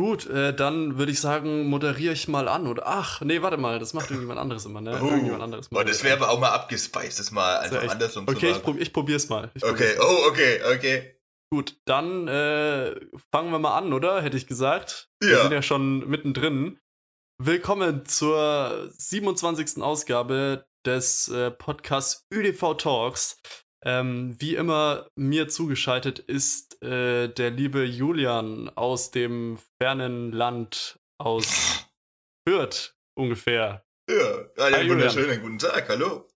Gut, 0.00 0.26
äh, 0.30 0.54
dann 0.54 0.96
würde 0.96 1.12
ich 1.12 1.20
sagen, 1.20 1.66
moderiere 1.66 2.14
ich 2.14 2.26
mal 2.26 2.48
an. 2.48 2.66
Oder 2.66 2.84
ach, 2.86 3.20
nee, 3.20 3.42
warte 3.42 3.58
mal, 3.58 3.78
das 3.78 3.92
macht 3.92 4.08
irgendjemand 4.08 4.40
anderes 4.40 4.64
immer, 4.64 4.80
ne? 4.80 4.98
Oh, 5.02 5.04
irgendjemand 5.08 5.42
anderes 5.42 5.68
oh, 5.70 5.82
das 5.82 6.02
wäre 6.02 6.16
aber 6.16 6.30
auch 6.30 6.40
mal 6.40 6.48
abgespeist, 6.52 7.18
das 7.18 7.30
mal 7.32 7.58
einfach 7.58 7.82
echt- 7.82 7.92
andersrum 7.92 8.24
Okay, 8.26 8.38
zu 8.38 8.46
ich, 8.46 8.52
machen. 8.52 8.62
prob 8.62 8.80
ich 8.80 8.92
probier's 8.94 9.28
mal. 9.28 9.50
Ich 9.52 9.62
Okay, 9.62 9.94
probier's 9.94 9.98
mal. 9.98 10.06
oh, 10.06 10.28
okay, 10.30 10.60
okay. 10.74 11.16
Gut, 11.52 11.76
dann 11.84 12.28
äh, 12.28 12.94
fangen 13.30 13.50
wir 13.52 13.58
mal 13.58 13.76
an, 13.76 13.92
oder? 13.92 14.22
Hätte 14.22 14.38
ich 14.38 14.46
gesagt. 14.46 15.10
Wir 15.20 15.32
Ja. 15.32 15.42
sind 15.42 15.52
ja 15.52 15.60
schon 15.60 16.08
mittendrin. 16.08 16.78
Willkommen 17.42 18.06
zur 18.06 18.88
27. 18.96 19.82
Ausgabe 19.82 20.64
des 20.86 21.28
äh, 21.28 21.50
Podcasts 21.50 22.26
ÖDV 22.32 22.74
Talks. 22.78 23.38
Ähm, 23.84 24.36
wie 24.38 24.56
immer 24.56 25.08
mir 25.16 25.48
zugeschaltet 25.48 26.18
ist 26.18 26.82
äh, 26.82 27.28
der 27.28 27.50
liebe 27.50 27.84
Julian 27.84 28.68
aus 28.76 29.10
dem 29.10 29.58
fernen 29.80 30.32
Land 30.32 31.00
aus 31.18 31.86
Fürth 32.46 32.94
ungefähr. 33.18 33.84
Ja, 34.08 34.16
Hi, 34.16 34.72
ja 34.72 34.80
Julian. 34.80 34.88
wunderschönen 34.90 35.40
guten 35.40 35.58
Tag, 35.58 35.88
hallo. 35.88 36.28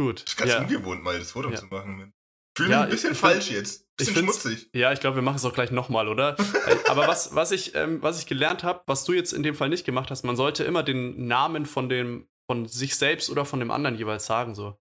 Gut. 0.00 0.22
Das 0.22 0.30
ist 0.32 0.36
ganz 0.36 0.52
ja. 0.52 0.60
ungewohnt, 0.60 1.02
mal 1.02 1.18
das 1.18 1.32
Foto 1.32 1.50
Ja. 1.50 1.56
zu 1.56 1.66
machen. 1.66 2.12
Fühle 2.56 2.70
Ja, 2.70 2.76
mich 2.80 2.84
ein 2.86 2.90
bisschen 2.90 3.12
ich 3.12 3.18
falsch 3.18 3.50
jetzt. 3.50 3.80
ich 3.82 3.96
Bisschen 4.06 4.14
find's- 4.14 4.42
schmutzig. 4.42 4.70
Ja, 4.72 4.92
ich 4.92 5.00
glaube, 5.00 5.16
wir 5.16 5.22
machen 5.22 5.36
es 5.36 5.44
auch 5.44 5.52
gleich 5.54 5.70
nochmal, 5.72 6.06
oder? 6.08 6.36
Äh, 6.38 6.76
Aber 6.88 7.08
was, 7.08 7.34
was, 7.34 7.50
ich, 7.50 7.74
ähm, 7.74 8.02
was 8.02 8.20
ich 8.20 8.26
gelernt 8.26 8.62
habe, 8.62 8.82
was 8.86 9.04
du 9.04 9.12
jetzt 9.14 9.32
in 9.32 9.42
dem 9.42 9.54
Fall 9.56 9.68
nicht 9.68 9.84
gemacht 9.84 10.10
hast, 10.12 10.22
man 10.24 10.36
sollte 10.36 10.62
immer 10.64 10.82
den 10.84 11.26
Namen 11.26 11.66
von 11.66 11.88
dem, 11.88 12.28
von 12.48 12.66
sich 12.66 12.94
selbst 12.96 13.30
oder 13.30 13.44
von 13.44 13.58
dem 13.58 13.70
anderen 13.72 13.96
jeweils 13.96 14.26
sagen, 14.26 14.54
so. 14.54 14.78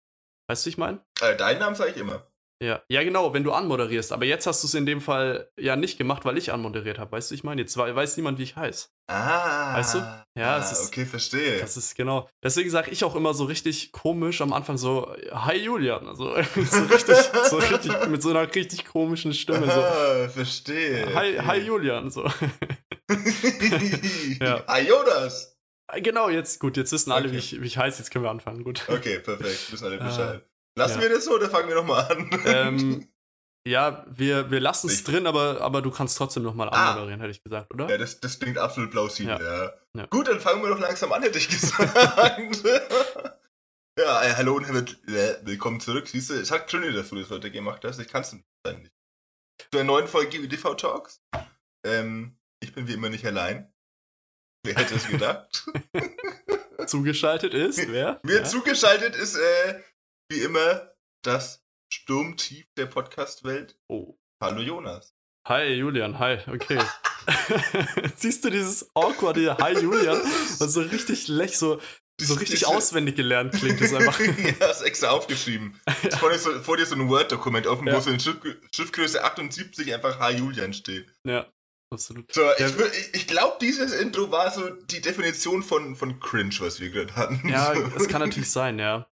Weißt 0.48 0.66
du, 0.66 0.70
ich 0.70 0.78
meine? 0.78 1.00
Äh, 1.22 1.36
deinen 1.36 1.60
Namen 1.60 1.76
sage 1.76 1.92
ich 1.92 1.98
immer. 1.98 2.26
Ja. 2.64 2.82
Ja, 2.90 3.04
genau, 3.04 3.34
wenn 3.36 3.44
du 3.44 3.52
anmoderierst. 3.52 4.12
Aber 4.12 4.26
jetzt 4.26 4.48
hast 4.48 4.64
du 4.64 4.68
es 4.68 4.74
in 4.74 4.88
dem 4.88 5.00
Fall 5.00 5.48
ja 5.60 5.76
nicht 5.76 5.98
gemacht, 6.00 6.26
weil 6.26 6.40
ich 6.40 6.52
anmoderiert 6.52 6.98
habe. 6.98 7.12
Weißt 7.12 7.30
du, 7.30 7.34
wie 7.34 7.36
ich 7.36 7.44
meine? 7.44 7.62
Jetzt 7.62 7.78
wei- 7.78 7.94
weiß 7.94 8.18
niemand, 8.18 8.40
wie 8.40 8.44
ich 8.44 8.56
heiße. 8.56 8.88
Ah. 9.12 9.76
Weißt 9.78 9.94
du? 9.94 9.98
Ja, 10.36 10.56
ah, 10.56 10.58
ist- 10.60 10.88
Okay, 10.88 11.06
verstehe. 11.06 11.60
Das 11.60 11.78
ist 11.78 11.94
genau. 11.96 12.28
Deswegen 12.44 12.72
sage 12.72 12.90
ich 12.90 13.04
auch 13.04 13.16
immer 13.16 13.36
so 13.36 13.44
richtig 13.44 13.92
komisch 13.92 14.42
am 14.42 14.54
Anfang 14.54 14.78
so, 14.78 15.14
Hi 15.32 15.58
Julian. 15.58 16.08
Also, 16.08 16.34
so 16.66 16.84
richtig, 16.86 17.18
so 17.50 17.58
richtig, 17.58 17.92
mit 18.08 18.24
so 18.24 18.30
einer 18.32 18.54
richtig 18.56 18.86
komischen 18.86 19.34
Stimme. 19.36 19.66
So, 19.70 19.80
ah, 19.82 20.28
verstehe. 20.30 21.14
Hi, 21.14 21.38
hi 21.40 21.58
Julian. 21.60 22.10
So. 22.10 22.28
Ja. 24.42 24.64
Hi 24.68 24.88
Jonas. 24.88 25.57
Genau, 25.96 26.30
jetzt, 26.30 26.60
gut, 26.60 26.76
jetzt 26.78 26.92
wissen 26.92 27.12
alle, 27.12 27.26
Okay. 27.28 27.34
wie, 27.36 27.40
ich, 27.40 27.62
wie 27.62 27.66
ich 27.68 27.78
heiße, 27.78 28.00
jetzt 28.00 28.12
können 28.12 28.26
wir 28.26 28.30
anfangen, 28.32 28.64
gut. 28.64 28.84
Okay, 28.90 29.20
perfekt. 29.20 29.72
Wissen 29.72 29.86
alle 29.86 30.02
Ah, 30.02 30.06
Bescheid. 30.08 30.46
Lassen 30.78 30.98
ja. 30.98 31.02
wir 31.04 31.10
das 31.16 31.26
so 31.26 31.34
oder 31.36 31.50
fangen 31.50 31.70
wir 31.70 31.76
nochmal 31.76 32.12
an? 32.12 32.30
ähm, 32.46 33.08
ja, 33.66 34.06
wir, 34.10 34.52
wir 34.52 34.60
lassen 34.60 34.88
es 34.90 35.04
drin, 35.04 35.26
aber, 35.28 35.62
aber 35.62 35.82
du 35.82 35.90
kannst 35.92 36.18
trotzdem 36.18 36.44
nochmal 36.44 36.70
Ah. 36.70 36.92
anmoderieren, 36.92 37.20
hätte 37.22 37.32
ich 37.32 37.44
gesagt, 37.44 37.74
oder? 37.74 37.90
Ja, 37.90 37.98
das, 37.98 38.20
das 38.20 38.38
klingt 38.40 38.58
absolut 38.58 38.92
plausibel, 38.92 39.40
ja. 39.42 39.74
Ja. 39.96 40.06
Gut, 40.08 40.28
dann 40.28 40.40
fangen 40.40 40.62
wir 40.62 40.70
doch 40.70 40.80
langsam 40.80 41.12
an, 41.14 41.22
hätte 41.24 41.38
ich 41.38 41.48
gesagt. 41.50 41.96
ja, 44.00 44.24
äh, 44.24 44.34
hallo 44.36 44.56
und 44.58 44.66
äh, 45.08 45.38
willkommen 45.44 45.80
zurück. 45.80 46.08
Siehst 46.08 46.30
du, 46.30 46.34
es 46.36 46.52
hat 46.52 46.70
schön, 46.70 46.94
dass 46.94 47.10
du 47.10 47.16
das 47.16 47.30
heute 47.30 47.50
gemacht 47.50 47.84
hast. 47.84 48.00
Ich 48.00 48.08
kann 48.08 48.22
es 48.22 48.34
nicht 48.34 48.46
sein. 48.66 48.90
Zu 49.72 49.80
einer 49.80 49.86
neuen 49.86 50.08
Folge 50.08 50.40
UDV 50.40 50.76
Talks. 50.76 51.24
Ähm, 51.86 52.38
ich 52.62 52.74
bin 52.74 52.88
wie 52.88 52.94
immer 52.94 53.10
nicht 53.10 53.26
allein. 53.26 53.74
Wer 54.64 54.76
hätte 54.76 54.96
es 54.96 55.08
gedacht? 55.08 55.66
Zugeschaltet 56.88 57.54
ist, 57.54 57.90
wer? 57.92 58.20
Mir 58.24 58.38
ja? 58.38 58.44
zugeschaltet 58.44 59.16
ist, 59.16 59.36
äh, 59.36 59.82
wie 60.30 60.42
immer, 60.42 60.92
das 61.24 61.64
Sturmtief 61.92 62.66
der 62.76 62.86
Podcast-Welt. 62.88 63.78
oh. 63.88 64.16
Hallo 64.42 64.62
Jonas. 64.62 65.16
Hi 65.48 65.64
Julian, 65.74 66.20
hi, 66.20 66.38
okay. 66.48 66.80
Siehst 68.18 68.46
du 68.46 68.52
dieses 68.52 68.92
awkward 68.94 69.36
hier, 69.38 69.58
Hi 69.60 69.74
Julian, 69.80 70.18
was 70.60 70.74
so 70.74 70.82
richtig 70.82 71.28
lech, 71.28 71.58
so, 71.58 71.82
so 72.22 72.36
richtig 72.36 72.68
auswendig 72.68 73.16
gelernt 73.16 73.54
klingt 73.54 73.82
das 73.82 73.94
einfach. 73.94 74.20
ja, 74.20 74.68
ist 74.70 74.82
extra 74.84 75.10
aufgeschrieben. 75.10 75.80
Ist 76.04 76.20
Vor 76.20 76.30
dir 76.30 76.38
so, 76.38 76.52
vor 76.62 76.78
dir 76.78 76.86
so 76.86 76.94
ein 76.96 77.10
Word-Dokument 77.10 77.66
offen, 77.66 77.88
Ja. 77.88 77.96
wo 77.96 78.00
so 78.00 78.12
in 78.12 78.20
Schrift, 78.20 78.42
Schriftgröße 78.76 79.24
78 79.24 79.92
einfach 79.94 80.20
Hi 80.20 80.36
Julian 80.36 80.74
steht. 80.74 81.12
ja, 81.24 81.48
absolut. 81.92 82.32
So, 82.34 82.42
ich, 82.58 82.66
ich, 82.66 83.14
ich 83.14 83.28
glaube, 83.28 83.58
dieses 83.62 83.94
Intro 83.94 84.32
war 84.32 84.52
so 84.52 84.70
die 84.70 85.02
Definition 85.02 85.64
von, 85.64 85.96
von 85.96 86.20
Cringe, 86.20 86.56
was 86.60 86.80
wir 86.80 86.90
gerade 86.90 87.16
hatten. 87.16 87.48
Ja, 87.48 87.74
so. 87.76 87.82
das 87.88 88.08
kann 88.08 88.22
natürlich 88.22 88.52
sein, 88.52 88.80
ja. 88.80 89.08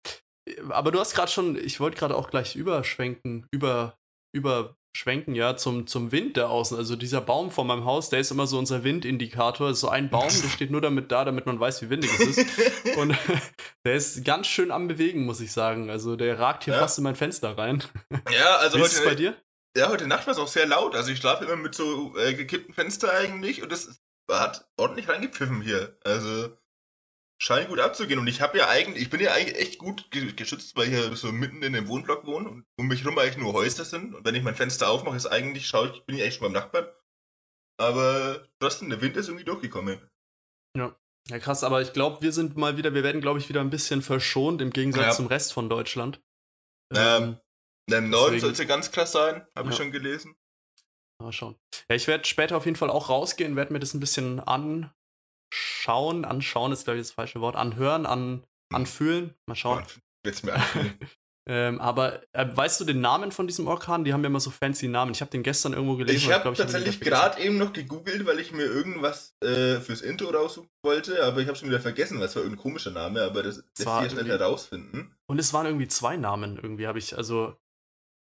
Aber 0.70 0.90
du 0.92 1.00
hast 1.00 1.14
gerade 1.14 1.30
schon, 1.32 1.56
ich 1.56 1.80
wollte 1.80 1.96
gerade 1.98 2.16
auch 2.16 2.28
gleich 2.30 2.54
überschwenken, 2.54 3.46
über, 3.50 3.96
überschwenken, 4.36 5.34
ja, 5.34 5.56
zum, 5.56 5.86
zum 5.86 6.12
Wind 6.12 6.36
da 6.36 6.48
außen. 6.48 6.76
Also 6.76 6.96
dieser 6.96 7.22
Baum 7.22 7.50
vor 7.50 7.64
meinem 7.64 7.86
Haus, 7.86 8.10
der 8.10 8.20
ist 8.20 8.30
immer 8.30 8.46
so 8.46 8.58
unser 8.58 8.84
Windindikator. 8.84 9.72
So 9.74 9.88
ein 9.88 10.10
Baum, 10.10 10.28
der 10.28 10.48
steht 10.50 10.70
nur 10.70 10.82
damit 10.82 11.10
da, 11.10 11.24
damit 11.24 11.46
man 11.46 11.58
weiß, 11.58 11.80
wie 11.82 11.88
windig 11.90 12.10
es 12.18 12.36
ist. 12.36 12.96
Und 12.98 13.16
der 13.86 13.94
ist 13.94 14.22
ganz 14.24 14.46
schön 14.46 14.70
am 14.70 14.86
Bewegen, 14.86 15.24
muss 15.24 15.40
ich 15.40 15.50
sagen. 15.50 15.88
Also 15.88 16.14
der 16.16 16.38
ragt 16.38 16.64
hier 16.64 16.74
Ja. 16.74 16.80
fast 16.80 16.98
in 16.98 17.04
mein 17.04 17.16
Fenster 17.16 17.56
rein. 17.56 17.82
ja, 18.30 18.56
also 18.56 18.78
wie 18.78 18.82
ist 18.82 18.92
es 18.92 18.98
heute, 19.00 19.08
bei 19.08 19.14
dir? 19.14 19.36
Ja, 19.76 19.88
heute 19.88 20.06
Nacht 20.06 20.26
war 20.26 20.32
es 20.32 20.38
auch 20.38 20.48
sehr 20.48 20.66
laut. 20.66 20.94
Also 20.94 21.10
ich 21.10 21.18
schlafe 21.18 21.44
immer 21.44 21.56
mit 21.56 21.74
so 21.74 22.16
äh, 22.16 22.34
gekippten 22.34 22.74
Fenster 22.74 23.12
eigentlich 23.12 23.62
und 23.62 23.70
das 23.72 24.00
hat 24.30 24.68
ordentlich 24.76 25.08
reingepfiffen 25.08 25.62
hier. 25.62 25.98
Also 26.04 26.56
scheint 27.38 27.68
gut 27.68 27.80
abzugehen. 27.80 28.18
Und 28.20 28.26
ich 28.26 28.40
habe 28.40 28.56
ja 28.58 28.68
eigentlich, 28.68 29.02
ich 29.02 29.10
bin 29.10 29.20
ja 29.20 29.32
eigentlich 29.32 29.58
echt 29.58 29.78
gut 29.78 30.10
ge 30.10 30.32
geschützt, 30.32 30.76
weil 30.76 30.88
ich 30.88 30.94
hier 30.94 31.16
so 31.16 31.32
mitten 31.32 31.62
in 31.62 31.72
dem 31.72 31.88
Wohnblock 31.88 32.24
wohne 32.26 32.48
und 32.48 32.66
um 32.76 32.86
mich 32.86 33.02
herum 33.02 33.18
eigentlich 33.18 33.36
nur 33.36 33.52
Häuser 33.52 33.84
sind. 33.84 34.14
Und 34.14 34.24
wenn 34.24 34.34
ich 34.34 34.42
mein 34.42 34.54
Fenster 34.54 34.88
aufmache, 34.88 35.16
ist 35.16 35.26
eigentlich, 35.26 35.66
schaue 35.66 35.90
ich, 35.90 36.04
bin 36.04 36.16
ich 36.16 36.22
echt 36.22 36.38
schon 36.38 36.44
beim 36.44 36.52
Nachbarn. 36.52 36.86
Aber 37.76 38.46
trotzdem, 38.60 38.88
der 38.90 39.00
Wind 39.00 39.16
ist 39.16 39.28
irgendwie 39.28 39.44
durchgekommen. 39.44 40.00
Ja, 41.28 41.38
krass, 41.38 41.64
aber 41.64 41.80
ich 41.80 41.92
glaube, 41.94 42.20
wir 42.20 42.32
sind 42.32 42.56
mal 42.56 42.76
wieder, 42.76 42.92
wir 42.92 43.02
werden, 43.02 43.22
glaube 43.22 43.38
ich, 43.38 43.48
wieder 43.48 43.62
ein 43.62 43.70
bisschen 43.70 44.02
verschont 44.02 44.60
im 44.60 44.70
Gegensatz 44.70 45.04
Ja. 45.06 45.12
zum 45.12 45.26
Rest 45.26 45.54
von 45.54 45.68
Deutschland. 45.70 46.20
Ähm, 46.94 47.38
Im 47.90 48.10
Norden 48.10 48.34
Deswegen- 48.34 48.40
soll 48.40 48.52
es 48.52 48.58
ja 48.58 48.64
ganz 48.64 48.90
krass 48.90 49.12
sein, 49.12 49.46
habe 49.56 49.68
ich 49.70 49.76
Ja. 49.78 49.82
schon 49.84 49.92
gelesen. 49.92 50.34
Mal 51.22 51.32
schauen. 51.32 51.56
Ja, 51.88 51.96
ich 51.96 52.06
werde 52.06 52.24
später 52.24 52.56
auf 52.56 52.64
jeden 52.64 52.76
Fall 52.76 52.90
auch 52.90 53.08
rausgehen, 53.08 53.56
werde 53.56 53.72
mir 53.72 53.78
das 53.80 53.94
ein 53.94 54.00
bisschen 54.00 54.40
anschauen. 54.40 54.90
Anschauen 56.24 56.72
ist, 56.72 56.84
glaube 56.84 56.98
ich, 56.98 57.06
das 57.06 57.12
falsche 57.12 57.40
Wort. 57.40 57.56
Anhören, 57.56 58.06
an, 58.06 58.44
anfühlen. 58.72 59.34
Mal 59.46 59.54
schauen. 59.54 59.84
Wird's 60.24 60.42
mir 60.42 60.54
anfühlen. 60.54 60.98
Ähm, 61.46 61.78
aber 61.78 62.22
äh, 62.32 62.46
weißt 62.56 62.80
du 62.80 62.86
den 62.86 63.02
Namen 63.02 63.30
von 63.30 63.46
diesem 63.46 63.66
Orkan? 63.68 64.02
Die 64.04 64.14
haben 64.14 64.22
ja 64.22 64.28
immer 64.28 64.40
so 64.40 64.50
fancy 64.50 64.88
Namen. 64.88 65.12
Ich 65.12 65.20
habe 65.20 65.30
den 65.30 65.42
gestern 65.42 65.74
irgendwo 65.74 65.96
gelesen. 65.96 66.16
Ich 66.16 66.32
habe 66.32 66.54
tatsächlich 66.54 67.00
gerade 67.00 67.38
eben 67.38 67.58
noch 67.58 67.74
gegoogelt, 67.74 68.24
weil 68.24 68.38
ich 68.40 68.52
mir 68.52 68.64
irgendwas 68.64 69.36
äh, 69.42 69.78
fürs 69.80 70.00
Intro 70.00 70.30
raussuchen 70.30 70.70
wollte, 70.82 71.22
aber 71.22 71.42
ich 71.42 71.48
habe 71.48 71.58
schon 71.58 71.68
wieder 71.68 71.80
vergessen, 71.80 72.18
was 72.18 72.34
war 72.34 72.42
irgendein 72.44 72.62
komischer 72.62 72.92
Name, 72.92 73.20
aber 73.20 73.42
das 73.42 73.56
lässt 73.56 73.76
sich 73.76 73.86
ja 73.86 74.08
schnell 74.08 74.26
herausfinden. 74.26 75.14
Und 75.26 75.38
es 75.38 75.52
waren 75.52 75.66
irgendwie 75.66 75.86
zwei 75.86 76.16
Namen. 76.16 76.56
Irgendwie 76.56 76.86
habe 76.86 76.98
ich, 76.98 77.14
also, 77.14 77.54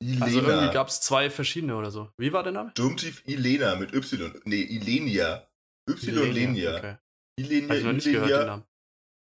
Ilena. 0.02 0.26
also 0.26 0.42
irgendwie 0.42 0.74
gab 0.74 0.88
es 0.88 1.02
zwei 1.02 1.30
verschiedene 1.30 1.76
oder 1.76 1.92
so. 1.92 2.10
Wie 2.18 2.32
war 2.32 2.44
der 2.44 2.54
Name? 2.54 2.72
Sturmtief 2.72 3.22
Ilena 3.26 3.76
mit 3.76 3.94
Y. 3.94 4.42
Nee, 4.46 4.62
Ilenia. 4.62 5.48
Y 5.90 6.32
Lenia. 6.32 6.78
Okay. 6.78 6.96
Ilenia, 7.38 7.76
noch 7.82 7.94
nicht 7.94 8.06
gehört, 8.06 8.30
den 8.30 8.36
Ilenia, 8.36 8.46
Namen. 8.46 8.64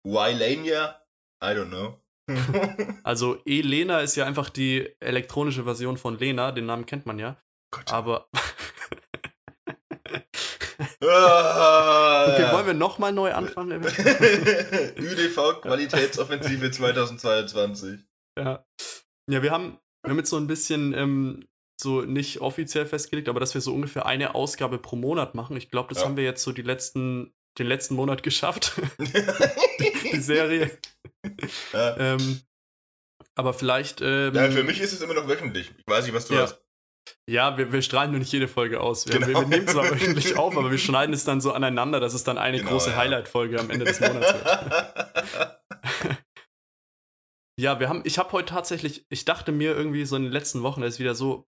Ylenia. 0.05 1.01
I 1.43 1.47
don't 1.47 1.67
know. 1.69 1.99
Also, 3.03 3.41
Elena 3.45 3.99
ist 4.01 4.15
ja 4.15 4.25
einfach 4.25 4.49
die 4.49 4.95
elektronische 4.99 5.63
Version 5.63 5.97
von 5.97 6.17
Lena. 6.17 6.51
Den 6.51 6.65
Namen 6.65 6.85
kennt 6.85 7.05
man 7.05 7.19
ja. 7.19 7.37
Gott. 7.71 7.91
Aber. 7.91 8.29
Ah. 8.33 8.39
Okay, 12.29 12.51
wollen 12.53 12.67
wir 12.67 12.73
nochmal 12.73 13.11
neu 13.11 13.33
anfangen? 13.33 13.83
ÜDV 13.83 15.61
Qualitätsoffensive 15.61 16.71
2022. 16.71 17.99
Ja. 18.37 18.65
Ja, 19.29 19.41
wir 19.41 19.51
haben, 19.51 19.79
wir 20.03 20.11
haben 20.11 20.17
jetzt 20.17 20.29
so 20.29 20.37
ein 20.37 20.47
bisschen 20.47 20.93
ähm, 20.93 21.45
so 21.81 22.01
nicht 22.01 22.41
offiziell 22.41 22.85
festgelegt, 22.85 23.29
aber 23.29 23.39
dass 23.39 23.53
wir 23.53 23.61
so 23.61 23.73
ungefähr 23.73 24.05
eine 24.05 24.35
Ausgabe 24.35 24.77
pro 24.79 24.95
Monat 24.95 25.35
machen. 25.35 25.55
Ich 25.57 25.71
glaube, 25.71 25.89
das 25.93 25.99
Ja. 25.99 26.05
haben 26.09 26.17
wir 26.17 26.23
jetzt 26.23 26.43
so 26.43 26.51
die 26.51 26.61
letzten, 26.61 27.33
den 27.57 27.67
letzten 27.67 27.95
Monat 27.95 28.21
geschafft, 28.23 28.73
die 28.99 30.19
Serie. 30.21 30.71
ja. 31.73 31.97
Ähm, 31.97 32.41
aber 33.35 33.53
vielleicht. 33.53 34.01
Ähm, 34.01 34.33
ja, 34.35 34.51
für 34.51 34.63
mich 34.63 34.81
ist 34.81 34.91
es 34.93 35.01
immer 35.01 35.13
noch 35.13 35.27
wöchentlich. 35.27 35.71
Ich 35.77 35.87
weiß 35.87 36.05
nicht, 36.05 36.13
was 36.13 36.27
du 36.27 36.33
Ja. 36.35 36.41
hast. 36.43 36.61
Ja, 37.27 37.57
wir, 37.57 37.71
wir 37.71 37.81
strahlen 37.81 38.11
nur 38.11 38.19
nicht 38.19 38.31
jede 38.31 38.47
Folge 38.47 38.81
aus. 38.81 39.07
Wir, 39.07 39.15
Genau. 39.15 39.27
wir, 39.27 39.35
wir 39.41 39.47
nehmen 39.47 39.67
zwar 39.67 39.89
wöchentlich 39.89 40.35
auf, 40.37 40.55
aber 40.57 40.69
wir 40.69 40.77
schneiden 40.77 41.13
es 41.13 41.23
dann 41.23 41.41
so 41.41 41.53
aneinander, 41.53 41.99
dass 41.99 42.13
es 42.13 42.23
dann 42.23 42.37
eine 42.37 42.57
Genau, 42.57 42.71
große 42.71 42.91
ja. 42.91 42.97
Highlight-Folge 42.97 43.59
am 43.59 43.69
Ende 43.69 43.85
des 43.85 43.99
Monats 43.99 44.33
wird. 44.33 45.58
Ja, 47.59 47.79
wir 47.81 47.89
haben, 47.89 48.01
ich 48.05 48.17
habe 48.17 48.31
heute 48.31 48.53
tatsächlich, 48.53 49.05
ich 49.09 49.25
dachte 49.25 49.51
mir 49.51 49.75
irgendwie 49.75 50.05
so 50.05 50.15
in 50.15 50.23
den 50.23 50.31
letzten 50.31 50.63
Wochen, 50.63 50.79
da 50.79 50.87
ist 50.87 50.99
wieder 50.99 51.13
so 51.13 51.45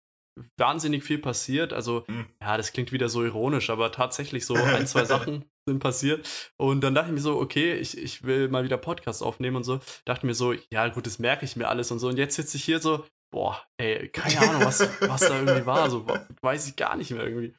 wahnsinnig 0.58 1.04
viel 1.04 1.20
passiert. 1.20 1.72
Also, 1.72 2.04
Hm. 2.08 2.26
ja, 2.42 2.58
das 2.58 2.72
klingt 2.74 2.92
wieder 2.92 3.10
so 3.10 3.24
ironisch, 3.24 3.70
aber 3.70 3.92
tatsächlich 3.92 4.46
so 4.46 4.56
ein, 4.56 4.88
zwei 4.88 5.06
Sachen 5.06 5.46
sind 5.68 5.80
passiert. 5.80 6.28
Und 6.58 6.82
dann 6.82 6.96
dachte 6.96 7.10
ich 7.10 7.14
mir 7.14 7.22
so, 7.22 7.40
okay, 7.40 7.74
ich, 7.76 7.96
ich 7.96 8.24
will 8.24 8.48
mal 8.48 8.64
wieder 8.64 8.78
Podcast 8.78 9.22
aufnehmen 9.22 9.58
und 9.58 9.64
so. 9.66 9.82
Dachte 10.06 10.26
mir 10.26 10.34
so, 10.34 10.54
ja, 10.72 10.88
gut, 10.88 11.06
das 11.06 11.20
merke 11.20 11.46
ich 11.46 11.56
mir 11.56 11.68
alles 11.68 11.92
und 11.92 12.00
so. 12.00 12.08
Und 12.08 12.18
jetzt 12.18 12.36
sitze 12.36 12.58
ich 12.58 12.64
hier 12.64 12.80
so, 12.80 13.06
boah, 13.32 13.62
ey, 13.78 14.10
keine 14.10 14.40
Ahnung, 14.40 14.64
was, 14.66 14.80
was 15.02 15.20
da 15.22 15.40
irgendwie 15.40 15.66
war. 15.68 15.92
So, 15.92 16.08
weiß 16.42 16.68
ich 16.68 16.76
gar 16.76 16.96
nicht 16.96 17.12
mehr 17.12 17.24
irgendwie. 17.24 17.54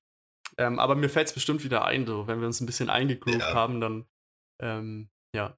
Ähm, 0.58 0.80
aber 0.80 0.96
mir 0.96 1.08
fällt 1.08 1.28
es 1.28 1.34
bestimmt 1.34 1.62
wieder 1.62 1.84
ein, 1.84 2.04
so, 2.04 2.26
wenn 2.26 2.40
wir 2.40 2.46
uns 2.48 2.60
ein 2.60 2.66
bisschen 2.66 2.90
eingegroovt 2.90 3.38
Ja. 3.38 3.54
haben, 3.54 3.80
dann 3.80 4.06
ähm, 4.60 5.08
ja. 5.36 5.56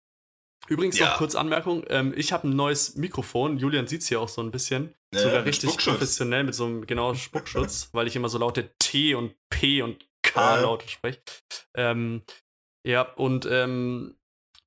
Übrigens 0.69 0.99
Ja. 0.99 1.07
noch 1.11 1.17
kurz 1.19 1.35
Anmerkung, 1.35 1.85
ähm, 1.89 2.15
ich 2.17 2.33
habe 2.33 2.49
ein 2.49 2.57
neues 2.57 2.95
Mikrofon, 2.97 3.59
Julian 3.59 3.87
sieht 3.87 4.03
es 4.03 4.09
hier 4.09 4.21
auch 4.21 4.29
so 4.29 4.43
ein 4.43 4.51
bisschen, 4.51 4.95
Ja, 5.13 5.21
sogar 5.21 5.39
mit 5.41 5.49
richtig 5.49 5.77
professionell 5.77 6.45
mit 6.45 6.55
so 6.55 6.65
einem 6.67 6.87
genau 6.87 7.15
Spuckschutz, 7.15 7.89
weil 7.93 8.07
ich 8.07 8.17
immer 8.17 8.29
so 8.29 8.39
laute 8.39 8.73
T 8.79 9.15
und 9.15 9.35
P 9.51 9.83
und 9.83 10.07
K 10.23 10.57
Ja. 10.57 10.63
laute 10.63 10.89
spreche. 10.89 11.21
Ähm, 11.77 12.23
ja, 12.87 13.03
und 13.03 13.47
ähm, 13.51 14.17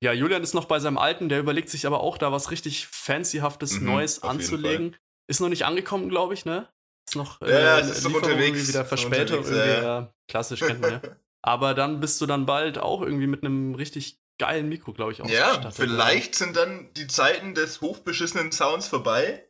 ja, 0.02 0.12
Julian 0.12 0.42
ist 0.42 0.54
noch 0.54 0.66
bei 0.66 0.78
seinem 0.78 0.98
alten, 0.98 1.28
der 1.28 1.40
überlegt 1.40 1.70
sich 1.70 1.86
aber 1.86 2.00
auch 2.00 2.18
da 2.18 2.30
was 2.30 2.50
richtig 2.50 2.86
fancyhaftes 2.86 3.80
Mhm, 3.80 3.86
Neues 3.86 4.22
anzulegen. 4.22 4.96
Ist 5.28 5.40
noch 5.40 5.48
nicht 5.48 5.64
angekommen, 5.64 6.08
glaube 6.08 6.34
ich, 6.34 6.44
ne? 6.44 6.68
Ist 7.08 7.16
noch 7.16 7.40
Ja, 7.40 7.48
ja, 7.48 7.78
ist 7.78 8.04
Lieferung 8.04 8.14
unterwegs, 8.22 8.58
irgendwie 8.58 8.68
wieder 8.68 8.84
Verspätung. 8.84 9.38
unterwegs, 9.38 9.50
Irgendwie, 9.50 9.68
ja, 9.70 10.00
ja. 10.00 10.14
klassisch 10.30 10.60
kennt 10.60 10.80
man 10.82 10.90
ja. 10.92 11.02
Aber 11.42 11.74
dann 11.74 12.00
bist 12.00 12.20
du 12.20 12.26
dann 12.26 12.44
bald 12.44 12.78
auch 12.78 13.02
irgendwie 13.02 13.26
mit 13.26 13.44
einem 13.44 13.74
richtig 13.74 14.18
geilen 14.38 14.68
Mikro, 14.68 14.92
glaube 14.92 15.12
ich, 15.12 15.18
Ja, 15.18 15.24
ausgestattet. 15.52 15.74
vielleicht 15.74 16.34
sind 16.34 16.56
dann 16.56 16.90
die 16.94 17.06
Zeiten 17.06 17.54
des 17.54 17.80
hochbeschissenen 17.80 18.52
Sounds 18.52 18.86
vorbei. 18.88 19.44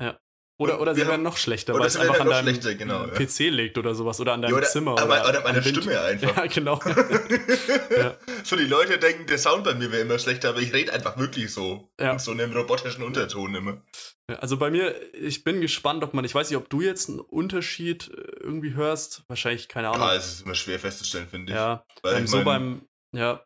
Oder, 0.58 0.80
oder 0.80 0.94
sie 0.94 1.06
werden 1.06 1.22
noch 1.22 1.36
schlechter, 1.36 1.74
oder 1.74 1.80
weil 1.82 1.88
es 1.88 1.98
einfach 1.98 2.18
an 2.20 2.30
deinem 2.30 2.58
genau, 2.78 3.04
ja. 3.06 3.12
PC 3.12 3.50
liegt 3.50 3.76
oder 3.76 3.94
sowas. 3.94 4.18
Oder 4.20 4.32
an 4.32 4.40
deinem 4.40 4.52
Ja, 4.52 4.56
oder, 4.56 4.66
Zimmer. 4.66 4.92
aber, 4.98 5.28
oder 5.28 5.42
meiner 5.42 5.58
am 5.58 5.64
Wind. 5.66 5.76
Stimme 5.76 6.00
einfach. 6.00 6.34
Ja, 6.36 6.46
genau. 6.46 6.80
Ja. 7.94 8.16
So, 8.42 8.56
die 8.56 8.64
Leute 8.64 8.96
denken, 8.98 9.26
der 9.26 9.36
Sound 9.36 9.64
bei 9.64 9.74
mir 9.74 9.92
wäre 9.92 10.02
immer 10.02 10.18
schlechter, 10.18 10.48
aber 10.50 10.60
ich 10.60 10.72
rede 10.72 10.92
einfach 10.94 11.18
wirklich 11.18 11.52
so. 11.52 11.90
Ja. 12.00 12.12
In 12.12 12.18
so 12.18 12.30
einem 12.30 12.52
robotischen 12.56 13.02
Unterton 13.02 13.54
immer. 13.54 13.82
Ja, 14.30 14.36
Also 14.36 14.56
bei 14.56 14.70
mir, 14.70 14.94
ich 15.14 15.44
bin 15.44 15.60
gespannt, 15.60 16.02
ob 16.04 16.14
man, 16.14 16.24
ich 16.24 16.34
weiß 16.34 16.48
nicht, 16.48 16.56
ob 16.56 16.70
du 16.70 16.80
jetzt 16.80 17.10
einen 17.10 17.20
Unterschied 17.20 18.08
äh, 18.08 18.20
irgendwie 18.40 18.72
hörst. 18.74 19.24
Wahrscheinlich, 19.28 19.68
keine 19.68 19.88
Ahnung. 19.90 20.06
Ja, 20.08 20.14
es 20.14 20.26
ist 20.26 20.42
immer 20.46 20.54
schwer 20.54 20.78
festzustellen, 20.78 21.28
finde 21.28 21.52
ich. 21.52 21.56
Ja, 21.56 21.84
Weil 22.02 22.16
ähm, 22.16 22.24
ich 22.24 22.30
so 22.30 22.36
mein- 22.38 22.44
beim, 22.44 22.82
ja, 23.12 23.44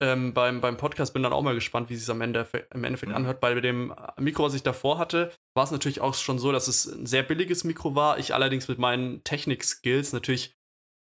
ähm, 0.00 0.32
beim, 0.32 0.60
beim 0.60 0.76
Podcast 0.76 1.12
bin 1.12 1.22
dann 1.22 1.32
auch 1.32 1.42
mal 1.42 1.54
gespannt, 1.54 1.90
wie 1.90 1.94
es 1.94 2.00
sich 2.00 2.10
am 2.10 2.20
Ende, 2.22 2.46
im 2.72 2.84
Endeffekt 2.84 3.10
Mhm. 3.10 3.16
anhört. 3.16 3.40
Bei 3.40 3.54
dem 3.60 3.94
Mikro, 4.18 4.44
was 4.44 4.54
ich 4.54 4.62
davor 4.62 4.98
hatte, 4.98 5.30
war 5.54 5.64
es 5.64 5.70
natürlich 5.70 6.00
auch 6.00 6.14
schon 6.14 6.38
so, 6.38 6.52
dass 6.52 6.68
es 6.68 6.86
ein 6.86 7.06
sehr 7.06 7.22
billiges 7.22 7.64
Mikro 7.64 7.94
war. 7.94 8.18
Ich 8.18 8.34
allerdings 8.34 8.66
mit 8.68 8.78
meinen 8.78 9.22
Technik-Skills 9.24 10.12
natürlich 10.12 10.54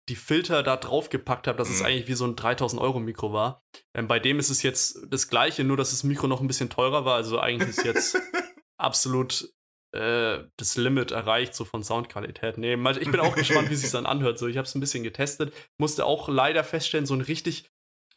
die 0.10 0.16
Filter 0.16 0.63
da 0.63 0.75
drauf 0.75 1.10
gepackt 1.10 1.48
habe, 1.48 1.57
dass 1.57 1.69
es 1.69 1.80
Mhm. 1.81 1.86
eigentlich 1.86 2.07
wie 2.07 2.13
so 2.16 2.25
ein 2.25 2.36
3000 2.36 2.81
Euro 2.81 3.00
Mikro 3.00 3.31
war. 3.31 3.62
Ähm, 3.96 4.07
bei 4.07 4.19
dem 4.19 4.40
ist 4.40 4.50
es 4.50 4.63
jetzt 4.63 5.00
das 5.07 5.28
gleiche, 5.30 5.63
nur 5.63 5.78
dass 5.78 5.92
das 5.92 6.04
Mikro 6.04 6.28
noch 6.28 6.42
ein 6.42 6.48
bisschen 6.48 6.69
teurer 6.69 7.06
war. 7.06 7.16
Also 7.16 7.40
eigentlich 7.40 7.69
ist 7.69 7.84
jetzt 7.86 8.18
absolut 8.78 9.50
äh, 9.92 10.44
das 10.57 10.78
Limit 10.78 11.12
erreicht, 11.12 11.56
so 11.56 11.66
von 11.66 11.84
Soundqualität. 11.84 12.57
Nee, 12.57 12.74
ich 13.00 13.10
bin 13.12 13.19
auch 13.19 13.36
gespannt, 13.36 13.69
wie 13.69 13.74
es 13.74 13.81
sich 13.81 13.92
dann 13.92 14.06
anhört. 14.06 14.38
So, 14.38 14.48
ich 14.48 14.57
habe 14.57 14.68
es 14.68 14.75
ein 14.75 14.80
bisschen 14.81 15.04
getestet, 15.04 15.52
musste 15.80 16.06
auch 16.06 16.30
leider 16.30 16.63
feststellen, 16.63 17.06
so 17.07 17.16
ein 17.16 17.22
richtig 17.22 17.69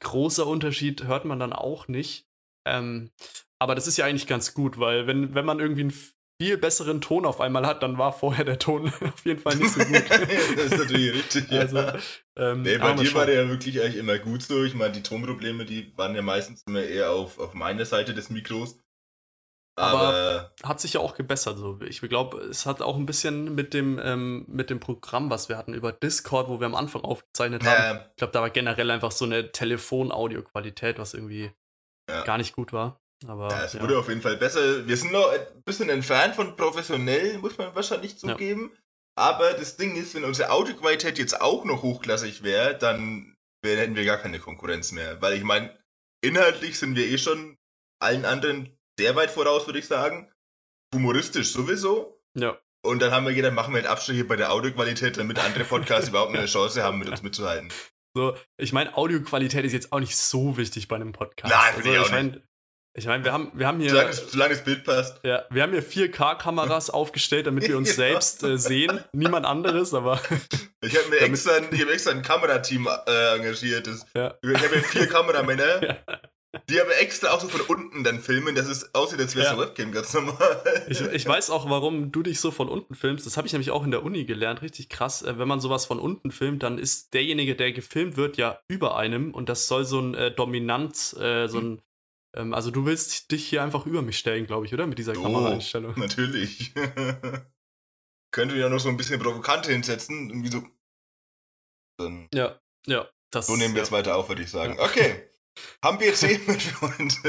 großer 0.03 0.47
Unterschied 0.47 1.05
hört 1.05 1.25
man 1.25 1.39
dann 1.39 1.53
auch 1.53 1.89
nicht. 1.89 2.27
Ähm, 2.67 3.11
aber 3.59 3.75
das 3.75 3.87
ist 3.87 3.97
ja 3.97 4.05
eigentlich 4.05 4.27
ganz 4.27 4.55
gut, 4.55 4.79
weil 4.79 5.07
wenn, 5.07 5.35
wenn 5.35 5.45
man 5.45 5.61
irgendwie 5.61 5.83
einen 5.83 5.95
viel 6.41 6.59
besseren 6.59 7.01
Ton 7.01 7.25
auf 7.25 7.41
einmal 7.41 7.65
hat, 7.67 7.83
dann 7.83 7.99
war 7.99 8.13
vorher 8.13 8.45
der 8.45 8.59
Ton 8.59 8.89
auf 9.01 9.25
jeden 9.25 9.41
Fall 9.41 9.57
nicht 9.57 9.73
so 9.73 9.81
gut. 9.85 10.03
das 10.57 10.65
ist 10.67 10.79
natürlich 10.79 11.15
richtig. 11.15 11.51
Ja. 11.51 11.61
also, 11.61 11.79
ähm, 12.37 12.63
Nee, 12.63 12.79
bei 12.79 12.95
dir 12.95 13.15
war 13.15 13.27
schauen. 13.27 13.27
der 13.27 13.43
ja 13.45 13.49
wirklich 13.49 13.81
eigentlich 13.81 13.97
immer 13.97 14.19
gut 14.19 14.43
so. 14.43 14.65
Ich 14.65 14.75
meine, 14.75 14.93
die 14.93 15.03
Tonprobleme, 15.03 15.65
die 15.65 15.97
waren 15.97 16.15
ja 16.17 16.23
meistens 16.23 16.63
immer 16.67 16.83
eher 16.83 17.13
auf, 17.13 17.39
auf 17.39 17.55
meiner 17.55 17.85
Seite 17.85 18.15
des 18.15 18.31
Mikros. 18.31 18.79
Aber- 19.75 19.99
Aber, 20.01 20.53
hat 20.65 20.81
sich 20.81 20.93
ja 20.95 21.01
auch 21.01 21.15
gebessert. 21.15 21.57
So. 21.59 21.81
Ich 21.81 22.01
glaube, 22.03 22.39
es 22.43 22.67
hat 22.67 22.83
auch 22.83 22.97
ein 22.97 23.07
bisschen 23.07 23.55
mit 23.55 23.73
dem, 23.73 23.99
ähm, 24.03 24.45
mit 24.49 24.69
dem 24.69 24.81
Programm, 24.81 25.31
was 25.31 25.49
wir 25.49 25.57
hatten 25.57 25.73
über 25.73 25.93
Discord, 25.93 26.49
wo 26.49 26.61
wir 26.61 26.67
am 26.67 26.75
Anfang 26.75 27.03
aufgezeichnet 27.03 27.65
haben. 27.65 27.97
äh, 27.99 28.01
Ich 28.11 28.17
glaube, 28.17 28.33
da 28.33 28.43
war 28.43 28.51
generell 28.51 28.91
einfach 28.91 29.13
so 29.13 29.25
eine 29.25 29.51
Telefon-Audio-Qualität, 29.51 30.99
was 30.99 31.15
irgendwie 31.15 31.53
Ja. 32.11 32.23
gar 32.25 32.39
nicht 32.39 32.55
gut 32.55 32.73
war. 32.73 33.01
Aber 33.27 33.49
ja, 33.51 33.65
es 33.65 33.73
ja. 33.75 33.81
wurde 33.81 33.99
auf 33.99 34.09
jeden 34.09 34.21
Fall 34.21 34.37
besser. 34.37 34.87
Wir 34.87 34.97
sind 34.97 35.13
noch 35.13 35.31
ein 35.31 35.63
bisschen 35.65 35.89
entfernt 35.89 36.35
von 36.35 36.57
professionell, 36.57 37.39
muss 37.39 37.57
man 37.57 37.75
wahrscheinlich 37.75 38.19
zugeben. 38.19 38.77
Aber 39.17 39.53
das 39.53 39.77
Ding 39.77 39.95
ist, 39.97 40.15
wenn 40.15 40.25
unsere 40.25 40.51
Audioqualität 40.51 41.19
jetzt 41.19 41.41
auch 41.41 41.65
noch 41.65 41.83
hochklassig 41.83 42.43
wäre, 42.43 42.77
dann 42.77 43.37
wär, 43.65 43.77
hätten 43.79 43.95
wir 43.95 44.05
gar 44.05 44.17
keine 44.19 44.41
Konkurrenz 44.41 44.91
mehr. 44.91 45.21
Weil 45.23 45.35
ich 45.35 45.45
meine, 45.45 45.79
inhaltlich 46.25 46.79
sind 46.79 46.97
wir 46.97 47.07
eh 47.07 47.19
schon 47.19 47.57
allen 48.01 48.25
anderen 48.25 48.77
sehr 48.99 49.15
weit 49.17 49.31
voraus, 49.31 49.67
würde 49.67 49.79
ich 49.79 49.87
sagen. 49.87 50.31
Humoristisch 50.95 51.53
sowieso. 51.53 52.21
ja. 52.35 52.59
Und 52.85 53.01
dann 53.01 53.13
haben 53.13 53.25
wir 53.25 53.33
gedacht, 53.33 53.53
machen 53.55 53.73
wir 53.75 53.79
einen 53.79 53.87
Abstriche 53.87 54.25
bei 54.25 54.35
der 54.35 54.51
Audioqualität, 54.53 55.17
damit 55.17 55.39
andere 55.39 55.63
Podcasts 55.63 56.09
überhaupt 56.09 56.35
eine 56.37 56.47
Chance 56.47 56.83
haben, 56.83 56.99
mit 56.99 57.09
uns 57.09 57.23
mitzuhalten. 57.23 57.69
So, 58.17 58.37
ich 58.57 58.73
meine, 58.73 58.97
Audioqualität 58.97 59.65
ist 59.65 59.73
jetzt 59.73 59.93
auch 59.93 60.01
nicht 60.01 60.17
so 60.17 60.57
wichtig 60.57 60.89
bei 60.89 60.97
einem 60.97 61.13
Podcast. 61.13 61.55
Nein, 61.55 61.75
ich 61.79 61.87
also, 61.87 62.01
auch 62.01 62.07
ich 62.07 62.11
meine, 62.11 62.43
ich 62.95 63.07
mein, 63.07 63.23
wir 63.25 63.33
haben, 63.33 63.53
wir 63.55 63.69
haben 63.69 63.79
hier. 63.79 63.91
Solange, 63.91 64.13
solange 64.13 64.55
das 64.55 64.65
Bild 64.65 64.83
passt. 64.83 65.21
Ja, 65.23 65.45
wir 65.51 65.63
haben 65.63 65.71
hier 65.73 65.85
4K-Kameras 65.85 66.91
aufgestellt, 66.91 67.47
damit 67.47 67.69
wir 67.69 67.77
uns 67.77 67.91
Ja. 67.91 67.95
selbst 67.95 68.43
äh, 68.43 68.59
sehen. 68.59 68.99
Niemand 69.13 69.47
anderes, 69.47 69.95
aber 69.95 70.21
Ich 70.83 70.97
habe 70.99 71.09
mir 71.09 71.21
extra, 71.21 71.53
ein- 71.53 71.69
ich 71.71 71.81
hab 71.83 71.89
extra 71.89 72.11
ein 72.11 72.23
Kamerateam 72.23 72.89
äh, 73.07 73.37
engagiert. 73.37 73.87
Das, 73.87 74.05
Ja. 74.17 74.35
Ich 74.43 74.61
habe 74.61 74.75
ja 74.75 74.83
vier 74.83 75.09
Kameramänner, 75.09 75.83
Ja. 75.85 75.99
Die 76.69 76.81
aber 76.81 76.99
extra 77.01 77.31
auch 77.31 77.41
so 77.41 77.49
von 77.49 77.63
unten 77.63 78.05
dann 78.05 78.21
filmen, 78.21 78.55
dass 78.55 78.67
es 78.67 78.95
aussieht, 78.95 79.21
als 79.21 79.35
wäre 79.35 79.47
es 79.47 79.53
Ja. 79.53 79.57
eine 79.59 79.67
Webcam 79.69 79.91
ganz 79.93 80.13
normal. 80.13 80.85
ich, 80.89 81.01
ich 81.01 81.27
weiß 81.27 81.49
auch, 81.51 81.69
warum 81.71 82.13
du 82.13 82.23
dich 82.23 82.41
so 82.41 82.51
von 82.51 82.69
unten 82.69 82.95
filmst. 82.95 83.25
Das 83.25 83.37
habe 83.39 83.47
ich 83.47 83.53
nämlich 83.53 83.71
auch 83.71 83.85
in 83.85 83.91
der 83.91 84.03
Uni 84.03 84.25
gelernt. 84.25 84.61
Richtig 84.63 84.89
krass. 84.91 85.23
Äh, 85.23 85.39
wenn 85.39 85.49
man 85.49 85.61
sowas 85.61 85.87
von 85.87 85.99
unten 85.99 86.31
filmt, 86.31 86.63
dann 86.63 86.79
ist 86.79 87.15
derjenige, 87.15 87.57
der 87.57 87.73
gefilmt 87.73 88.17
wird, 88.17 88.37
ja 88.37 88.61
über 88.69 88.97
einem. 88.97 89.33
Und 89.33 89.49
das 89.49 89.67
soll 89.67 89.85
so 89.87 89.99
ein 90.01 90.15
äh, 90.15 90.31
Dominanz, 90.35 91.15
äh, 91.19 91.49
so 91.49 91.59
ein. 91.59 91.83
Ähm, 92.35 92.53
also, 92.55 92.71
du 92.71 92.85
willst 92.87 93.31
dich 93.31 93.47
hier 93.47 93.63
einfach 93.63 93.87
über 93.87 94.03
mich 94.03 94.19
stellen, 94.19 94.47
glaube 94.47 94.67
ich, 94.67 94.75
oder? 94.75 94.87
Mit 94.87 94.99
dieser 94.99 95.17
Oh. 95.17 95.23
Kameraeinstellung. 95.23 95.95
Natürlich. 95.99 96.73
Könnte 98.31 98.57
ja 98.57 98.69
noch 98.69 98.81
so 98.81 98.89
ein 98.89 98.97
bisschen 98.97 99.21
provokant 99.21 99.67
hinsetzen. 99.67 100.29
Irgendwie 100.31 100.51
so. 100.51 100.63
Dann, 101.99 102.29
Ja, 102.35 102.59
ja. 102.87 103.07
Das, 103.31 103.47
so 103.47 103.57
nehmen 103.57 103.75
wir 103.75 103.79
ja. 103.79 103.85
jetzt 103.85 103.93
weiter 103.93 104.17
auf, 104.17 104.29
würde 104.29 104.43
ich 104.43 104.51
sagen. 104.51 104.77
Okay. 104.79 105.29
Haben 105.85 106.01
wir 106.01 106.15
Themen 106.15 106.59
für 106.61 106.87
uns? 106.87 107.21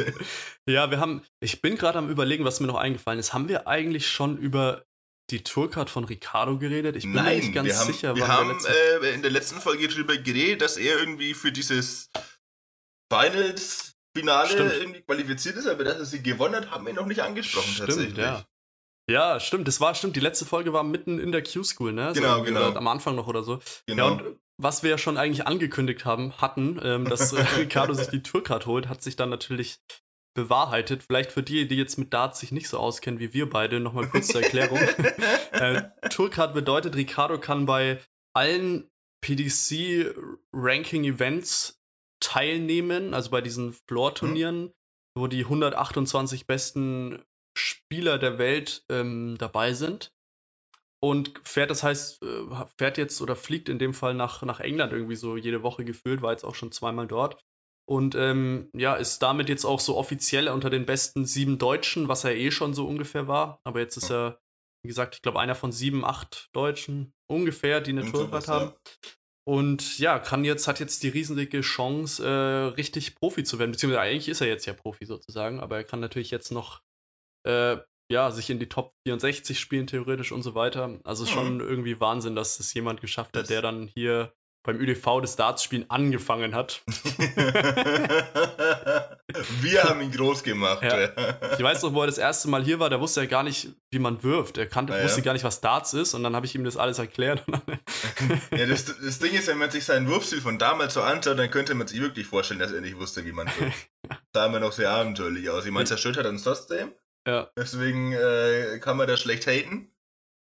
Ja, 0.67 0.89
wir 0.91 0.99
haben, 0.99 1.21
ich 1.41 1.61
bin 1.61 1.75
gerade 1.75 1.97
am 1.97 2.09
überlegen, 2.09 2.45
was 2.45 2.59
mir 2.59 2.67
noch 2.67 2.75
eingefallen 2.77 3.19
ist. 3.19 3.33
Haben 3.33 3.49
wir 3.49 3.67
eigentlich 3.67 4.07
schon 4.07 4.37
über 4.37 4.85
die 5.29 5.43
Tourcard 5.43 5.89
von 5.89 6.03
Ricardo 6.05 6.57
geredet? 6.57 6.95
Ich 6.95 7.03
bin 7.03 7.13
mir 7.13 7.23
nicht 7.35 7.53
ganz 7.53 7.67
wir 7.67 7.77
haben, 7.77 7.87
sicher, 7.93 8.15
wir 8.15 8.27
haben 8.27 8.47
der 8.47 8.55
letzte- 8.55 9.05
äh, 9.07 9.13
in 9.13 9.21
der 9.21 9.31
letzten 9.31 9.59
Folge 9.61 9.87
darüber 9.87 10.15
geredet, 10.17 10.61
dass 10.61 10.77
er 10.77 10.99
irgendwie 10.99 11.33
für 11.33 11.51
dieses 11.51 12.09
Finals-Finale 13.11 14.49
Stimmt. 14.49 14.73
irgendwie 14.73 15.01
qualifiziert 15.01 15.56
ist, 15.57 15.68
aber 15.68 15.83
dass 15.83 15.97
er 15.97 16.06
sie 16.06 16.23
gewonnen 16.23 16.56
hat, 16.56 16.71
haben 16.71 16.85
wir 16.85 16.94
noch 16.94 17.06
nicht 17.06 17.21
angesprochen 17.21 17.68
Stimmt, 17.73 17.89
tatsächlich. 17.89 18.18
ja. 18.18 18.45
Ja, 19.09 19.37
stimmt, 19.42 19.68
das 19.68 19.81
war 19.81 19.95
stimmt. 19.95 20.15
Die 20.15 20.21
letzte 20.21 20.45
Folge 20.45 20.71
war 20.71 20.81
mitten 20.83 21.19
in 21.19 21.33
der 21.33 21.44
Q-School, 21.44 21.92
ne? 21.92 22.11
Genau, 22.13 22.37
irgendwie 22.37 22.53
genau. 22.53 22.71
Am 22.73 22.87
Anfang 22.87 23.15
noch 23.15 23.27
oder 23.27 23.44
so. 23.44 23.59
Genau. 23.85 24.11
Ja, 24.11 24.13
und 24.13 24.39
was 24.63 24.81
wir 24.81 24.91
ja 24.91 24.97
schon 24.97 25.17
eigentlich 25.17 25.45
angekündigt 25.45 26.05
haben, 26.05 26.33
hatten, 26.37 26.79
ähm, 26.83 27.05
dass 27.05 27.33
äh, 27.33 27.41
Ricardo 27.57 27.93
sich 27.93 28.07
die 28.07 28.23
Tourcard 28.23 28.65
holt, 28.65 28.87
hat 28.87 29.03
sich 29.03 29.15
dann 29.15 29.29
natürlich 29.29 29.79
bewahrheitet. 30.33 31.03
Vielleicht 31.03 31.31
für 31.31 31.43
die, 31.43 31.67
die 31.67 31.75
jetzt 31.75 31.97
mit 31.97 32.13
Darts 32.13 32.39
sich 32.39 32.51
nicht 32.51 32.69
so 32.69 32.79
auskennen 32.79 33.19
wie 33.19 33.33
wir 33.33 33.49
beide, 33.49 33.79
nochmal 33.79 34.09
kurz 34.09 34.27
zur 34.27 34.41
Erklärung. 34.41 34.79
äh, 35.51 35.83
Tourcard 36.09 36.55
bedeutet, 36.55 36.95
Ricardo 36.95 37.39
kann 37.39 37.67
bei 37.67 38.01
allen 38.33 38.89
PDC-Ranking-Events 39.23 41.79
teilnehmen, 42.19 43.13
also 43.13 43.29
bei 43.29 43.41
diesen 43.41 43.73
Floor-Turnieren, 43.87 44.73
wo 45.15 45.27
die 45.27 45.43
128 45.43 46.47
besten 46.47 47.23
Spieler 47.55 48.17
der 48.17 48.39
Welt 48.39 48.83
ähm, 48.89 49.35
dabei 49.37 49.73
sind. 49.73 50.11
Und 51.04 51.33
fährt, 51.44 51.69
das 51.69 51.83
heißt, 51.83 52.24
äh, 52.24 52.66
fährt 52.78 52.98
jetzt 52.98 53.22
oder 53.22 53.36
fliegt 53.36 53.68
in 53.68 53.78
dem 53.78 53.94
Fall 53.94 54.14
nach, 54.14 54.42
nach 54.44 54.62
England 54.62 54.94
irgendwie 54.94 55.18
so 55.18 55.36
jede 55.36 55.62
Woche 55.62 55.83
gefühlt, 55.83 56.22
war 56.22 56.31
jetzt 56.31 56.45
auch 56.45 56.56
schon 56.56 56.72
zweimal 56.72 57.07
dort. 57.07 57.42
Und 57.86 58.16
ähm, 58.16 58.69
ja, 58.74 58.95
ist 58.95 59.19
damit 59.19 59.50
jetzt 59.50 59.66
auch 59.66 59.81
so 59.81 59.98
offiziell 59.98 60.48
unter 60.48 60.69
den 60.69 60.86
besten 60.86 61.26
sieben 61.26 61.57
Deutschen, 61.57 62.07
was 62.07 62.24
er 62.24 62.38
eh 62.38 62.52
schon 62.52 62.74
so 62.74 62.88
ungefähr 62.88 63.28
war. 63.28 63.60
Aber 63.66 63.81
jetzt 63.81 63.98
ist 63.98 64.12
er, 64.12 64.40
wie 64.81 64.88
gesagt, 64.88 65.16
ich 65.16 65.22
glaube, 65.22 65.42
einer 65.42 65.56
von 65.56 65.74
sieben, 65.74 66.06
acht 66.06 66.48
Deutschen 66.54 67.12
ungefähr, 67.30 67.81
die 67.81 67.92
eine 67.92 68.10
Tourcard 68.10 68.45
sowas, 68.45 68.48
haben. 68.48 68.74
Und 69.45 70.00
ja, 70.00 70.19
kann 70.19 70.45
jetzt, 70.45 70.69
hat 70.69 70.80
jetzt 70.80 71.04
die 71.04 71.10
riesenige 71.10 71.60
Chance, 71.60 72.26
äh, 72.26 72.76
richtig 72.76 73.16
Profi 73.16 73.44
zu 73.44 73.60
werden. 73.60 73.72
Beziehungsweise 73.72 74.00
eigentlich 74.00 74.30
ist 74.30 74.40
er 74.40 74.48
jetzt 74.48 74.66
ja 74.68 74.72
Profi 74.72 75.06
sozusagen, 75.06 75.60
aber 75.60 75.76
er 75.76 75.83
kann 75.83 76.00
natürlich 76.00 76.31
jetzt 76.31 76.54
noch 76.54 76.81
äh, 77.45 77.76
ja, 78.13 78.31
sich 78.31 78.49
in 78.49 78.59
die 78.59 78.69
Top 78.69 78.93
64 79.07 79.59
spielen, 79.59 79.87
theoretisch 79.87 80.31
und 80.31 80.43
so 80.43 80.55
weiter. 80.55 80.99
Also 81.03 81.23
ist 81.23 81.31
schon 81.31 81.59
irgendwie 81.59 81.99
Wahnsinn, 81.99 82.35
dass 82.35 82.59
es 82.59 82.73
jemand 82.73 83.01
geschafft 83.01 83.35
hat, 83.35 83.49
der 83.49 83.61
dann 83.61 83.87
hier 83.87 84.33
beim 84.65 84.79
ÜDV 84.79 85.19
das 85.21 85.35
Dartspielen 85.35 85.89
angefangen 85.89 86.55
hat. 86.55 86.83
Wir 89.61 89.83
haben 89.83 89.99
ihn 90.01 90.11
groß 90.11 90.43
gemacht. 90.43 90.83
Ja. 90.83 91.09
Ich 91.57 91.63
weiß 91.63 91.81
noch, 91.83 91.93
wo 91.93 92.01
er 92.01 92.07
das 92.07 92.17
erste 92.17 92.47
Mal 92.47 92.63
hier 92.63 92.79
war, 92.79 92.89
der 92.89 93.01
wusste 93.01 93.21
ja 93.21 93.27
gar 93.27 93.43
nicht, 93.43 93.69
wie 93.91 93.99
man 93.99 94.23
wirft. 94.23 94.57
Er 94.57 94.67
kannte, 94.67 94.93
Ja, 94.93 95.03
wusste 95.03 95.21
gar 95.21 95.33
nicht, 95.33 95.43
was 95.43 95.59
Darts 95.59 95.93
ist 95.93 96.13
und 96.13 96.23
dann 96.23 96.33
habe 96.35 96.45
ich 96.45 96.55
ihm 96.55 96.63
das 96.63 96.77
alles 96.77 96.99
erklärt. 96.99 97.43
ja, 98.51 98.65
das, 98.65 98.85
das 98.85 99.19
Ding 99.19 99.33
ist, 99.33 99.47
wenn 99.47 99.57
man 99.57 99.69
sich 99.69 99.83
seinen 99.83 100.07
Wurfstil 100.07 100.39
von 100.39 100.57
damals 100.57 100.93
so 100.93 101.01
anschaut, 101.01 101.37
dann 101.37 101.51
könnte 101.51 101.73
man 101.75 101.87
sich 101.87 101.99
wirklich 101.99 102.27
vorstellen, 102.27 102.61
dass 102.61 102.71
er 102.71 102.79
nicht 102.79 102.97
wusste, 102.97 103.25
wie 103.25 103.33
man 103.33 103.47
wirft. 103.47 103.89
sah 104.33 104.45
immer 104.45 104.61
noch 104.61 104.71
sehr 104.71 104.91
abenteuerlich 104.91 105.49
aus. 105.49 105.65
Ich 105.65 105.71
meine, 105.71 105.87
zerstört 105.87 106.15
hat 106.17 106.25
er 106.25 106.29
uns 106.31 106.43
trotzdem. 106.43 106.93
Ja. 107.27 107.49
Deswegen 107.57 108.13
äh, 108.13 108.80
kann 108.80 108.97
man 108.97 109.07
da 109.07 109.18
schlecht 109.18 109.47
haten. 109.47 109.89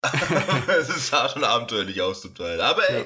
Es 0.68 1.08
sah 1.10 1.30
schon 1.30 1.44
abenteuerlich 1.44 2.02
aus 2.02 2.22
zum 2.22 2.34
Teil. 2.36 2.60
Aber 2.62 2.90
ey, 2.90 3.02
Ja. 3.02 3.06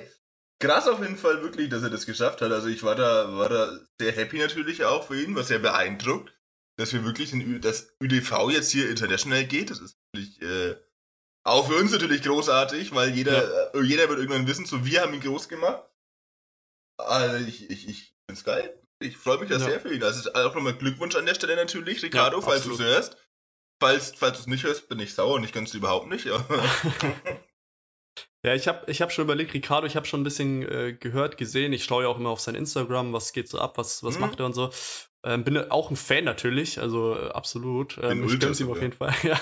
krass 0.60 0.88
auf 0.88 1.00
jeden 1.02 1.18
Fall 1.18 1.42
wirklich, 1.42 1.70
dass 1.70 1.84
er 1.84 1.90
das 1.90 2.06
geschafft 2.06 2.42
hat. 2.42 2.52
Also 2.52 2.68
ich 2.68 2.84
war 2.84 2.96
da, 2.96 3.36
war 3.38 3.50
da 3.50 3.78
sehr 4.00 4.12
happy 4.14 4.38
natürlich 4.40 4.86
auch 4.86 5.08
für 5.08 5.22
ihn, 5.22 5.36
was 5.36 5.50
sehr 5.50 5.60
beeindruckt, 5.60 6.34
dass 6.78 6.94
wir 6.94 7.04
wirklich 7.04 7.34
in 7.34 7.42
Ü 7.42 7.60
das 7.60 7.94
ÜDV 8.02 8.50
jetzt 8.52 8.72
hier 8.72 8.90
international 8.90 9.46
geht. 9.46 9.70
Das 9.72 9.80
ist 9.80 9.98
natürlich 10.14 10.42
äh, 10.42 10.76
auch 11.44 11.68
für 11.68 11.76
uns 11.76 11.92
natürlich 11.92 12.24
großartig, 12.24 12.96
weil 12.96 13.10
jeder, 13.10 13.74
äh, 13.76 13.82
jeder 13.84 14.08
wird 14.10 14.20
irgendwann 14.20 14.48
wissen, 14.48 14.66
so 14.66 14.86
wir 14.86 15.02
haben 15.02 15.14
ihn 15.14 15.22
groß 15.22 15.50
gemacht. 15.50 15.84
Also 16.98 17.46
ich, 17.46 17.70
ich, 17.70 17.88
ich 17.90 18.16
find's 18.26 18.44
geil. 18.44 18.82
Ich 19.00 19.18
freue 19.18 19.40
mich 19.40 19.50
da 19.50 19.58
Ja. 19.58 19.66
sehr 19.66 19.80
für 19.82 19.94
ihn. 19.94 20.02
Also 20.02 20.32
auch 20.34 20.56
nochmal 20.56 20.78
Glückwunsch 20.78 21.16
an 21.16 21.26
der 21.26 21.36
Stelle 21.36 21.56
natürlich, 21.58 22.02
Ricardo, 22.02 22.42
falls 22.42 22.64
du 22.64 22.74
es 22.74 22.80
hörst. 22.80 23.18
Falls, 23.86 24.14
falls 24.18 24.38
du 24.38 24.42
es 24.42 24.48
nicht 24.48 24.64
hörst, 24.64 24.90
bin 24.90 25.00
ich 25.00 25.14
sauer 25.14 25.36
und 25.36 25.44
ich 25.44 25.52
kann 25.54 25.64
es 25.66 25.74
überhaupt 25.74 26.08
nicht. 26.08 26.26
Ja. 26.26 26.44
Ich 28.54 28.68
habe 28.68 28.92
ich 28.92 29.02
hab 29.02 29.12
schon 29.12 29.24
überlegt, 29.26 29.56
Ricardo, 29.56 29.88
ich 29.88 29.96
habe 29.96 30.06
schon 30.06 30.22
ein 30.22 30.24
bisschen 30.24 30.62
äh, 30.70 30.94
gehört, 30.94 31.36
gesehen. 31.36 31.74
Ich 31.74 31.84
schaue 31.84 32.04
ja 32.04 32.10
auch 32.10 32.20
immer 32.20 32.30
auf 32.30 32.40
sein 32.40 32.54
Instagram, 32.54 33.12
was 33.12 33.34
geht 33.34 33.50
so 33.50 33.58
ab, 33.60 33.80
was, 33.80 34.04
was 34.04 34.16
Mhm. 34.16 34.22
macht 34.22 34.40
er 34.40 34.46
und 34.46 34.54
so. 34.54 34.70
Ähm, 35.26 35.44
bin 35.44 35.58
auch 35.72 35.90
ein 35.90 35.96
Fan 35.96 36.26
natürlich, 36.26 36.80
also 36.80 37.16
äh, 37.18 37.30
absolut. 37.30 37.98
Ähm, 38.04 38.24
ich 38.24 38.40
gönn's 38.40 38.60
ihm 38.60 38.70
auf 38.70 38.80
jeden 38.80 38.94
Fall. 38.94 39.16
ja. 39.24 39.40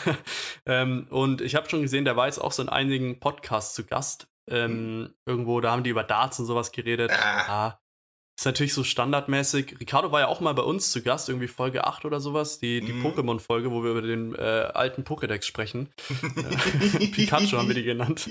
ähm, 0.66 1.08
und 1.10 1.42
ich 1.42 1.56
habe 1.56 1.70
schon 1.70 1.82
gesehen, 1.82 2.06
der 2.06 2.16
war 2.16 2.28
jetzt 2.28 2.40
auch 2.40 2.54
so 2.54 2.62
in 2.62 2.70
einigen 2.70 3.20
Podcasts 3.20 3.76
zu 3.76 3.84
Gast. 3.86 4.30
Ähm, 4.50 5.14
Irgendwo, 5.26 5.60
da 5.60 5.72
haben 5.72 5.84
die 5.84 5.90
über 5.90 6.04
Darts 6.06 6.40
und 6.40 6.46
sowas 6.46 6.72
geredet. 6.72 7.12
Ah. 7.12 7.46
Ja. 7.48 7.83
Ist 8.44 8.48
natürlich 8.48 8.74
so 8.74 8.84
standardmäßig. 8.84 9.78
Ricardo 9.80 10.12
war 10.12 10.20
ja 10.20 10.28
auch 10.28 10.42
mal 10.42 10.52
bei 10.54 10.64
uns 10.64 10.92
zu 10.92 11.02
Gast, 11.02 11.30
irgendwie 11.30 11.48
Folge 11.48 11.86
8 11.88 12.04
oder 12.04 12.20
sowas, 12.20 12.60
die, 12.60 12.82
die 12.82 12.92
Mhm. 12.92 13.06
Pokémon-Folge, 13.06 13.72
wo 13.72 13.86
wir 13.86 13.92
über 13.92 14.02
den 14.02 14.36
äh, 14.36 14.42
alten 14.74 15.04
Pokédex 15.04 15.46
sprechen. 15.46 15.88
Pikachu 17.14 17.58
haben 17.58 17.70
wir 17.70 17.76
die 17.76 17.84
genannt. 17.84 18.30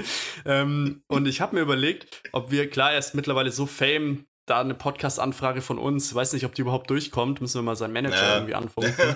ähm, 0.44 1.04
und 1.06 1.26
ich 1.28 1.40
habe 1.40 1.54
mir 1.54 1.62
überlegt, 1.62 2.22
ob 2.32 2.50
wir, 2.50 2.68
klar, 2.70 2.90
er 2.92 2.98
ist 2.98 3.14
mittlerweile 3.14 3.52
so 3.52 3.66
fame, 3.66 4.26
da 4.46 4.60
eine 4.60 4.74
Podcast-Anfrage 4.74 5.62
von 5.62 5.78
uns, 5.78 6.12
weiß 6.12 6.32
nicht, 6.32 6.44
ob 6.44 6.56
die 6.56 6.62
überhaupt 6.62 6.90
durchkommt, 6.90 7.40
müssen 7.40 7.58
wir 7.58 7.62
mal 7.62 7.76
seinen 7.76 7.92
Manager 7.92 8.16
Ja. 8.16 8.34
irgendwie 8.38 8.56
anfunken. 8.56 8.92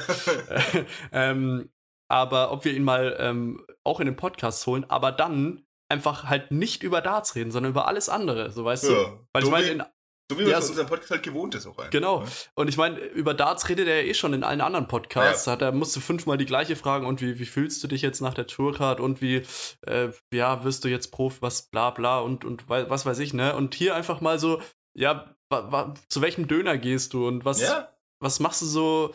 Äh, 0.49 0.85
ähm, 1.11 1.71
aber 2.09 2.53
ob 2.53 2.65
wir 2.65 2.73
ihn 2.73 2.85
mal 2.85 3.17
ähm, 3.19 3.67
auch 3.83 3.99
in 3.99 4.07
den 4.07 4.15
Podcast 4.15 4.65
holen, 4.69 4.85
aber 4.89 5.11
dann 5.11 5.65
einfach 5.89 6.25
halt 6.25 6.53
nicht 6.53 6.85
über 6.85 7.01
Darts 7.01 7.35
reden, 7.35 7.51
sondern 7.51 7.71
über 7.73 7.89
alles 7.89 8.09
andere, 8.09 8.53
so 8.53 8.65
weißt 8.65 8.85
du? 8.89 8.93
ja. 8.93 9.19
Weil 9.33 9.43
so 9.43 9.49
ich 9.49 9.53
meine, 9.53 9.87
so 10.31 10.39
wie 10.39 10.43
man 10.43 10.51
ja, 10.51 10.59
es 10.59 10.65
so- 10.67 10.71
unserem 10.71 10.89
Podcast 10.89 11.11
halt 11.13 11.23
gewohnt 11.23 11.55
ist 11.55 11.67
auch 11.67 11.79
einfach. 11.79 11.91
Genau. 11.91 12.21
ne? 12.21 12.27
Und 12.55 12.69
ich 12.69 12.77
meine, 12.77 12.99
über 12.99 13.33
Darts 13.35 13.69
redet 13.69 13.87
er 13.89 14.03
ja 14.03 14.09
eh 14.11 14.15
schon 14.15 14.33
in 14.33 14.43
allen 14.45 14.61
anderen 14.61 14.89
Podcasts. 14.89 15.47
Hat 15.47 15.63
er 15.63 15.73
musste 15.73 16.01
fünfmal 16.01 16.37
die 16.37 16.47
gleiche 16.47 16.75
fragen 16.77 17.07
und 17.07 17.21
wie, 17.21 17.39
wie 17.39 17.47
fühlst 17.47 17.83
du 17.85 17.89
dich 17.89 18.03
jetzt 18.03 18.21
nach 18.21 18.35
der 18.35 18.47
Tourcard 18.47 18.99
und 19.01 19.21
wie, 19.21 19.43
äh, 19.87 20.09
ja, 20.33 20.65
wirst 20.65 20.85
du 20.85 20.89
jetzt 20.89 21.13
Profi, 21.13 21.43
was 21.43 21.69
bla 21.71 21.91
bla 21.91 22.19
und, 22.21 22.45
und 22.45 22.69
was 22.69 23.07
weiß 23.07 23.19
ich, 23.21 23.35
ne? 23.35 23.55
Und 23.55 23.75
hier 23.75 23.95
einfach 23.95 24.21
mal 24.21 24.39
so, 24.39 24.61
ja, 24.95 25.35
wa, 25.49 25.71
wa, 25.71 25.95
zu 26.09 26.21
welchem 26.23 26.49
Döner 26.49 26.77
gehst 26.79 27.13
du 27.13 27.27
und 27.29 27.45
was, 27.45 27.61
Ja, 27.61 27.93
was 28.21 28.41
machst 28.41 28.63
du 28.63 28.67
so, 28.67 29.15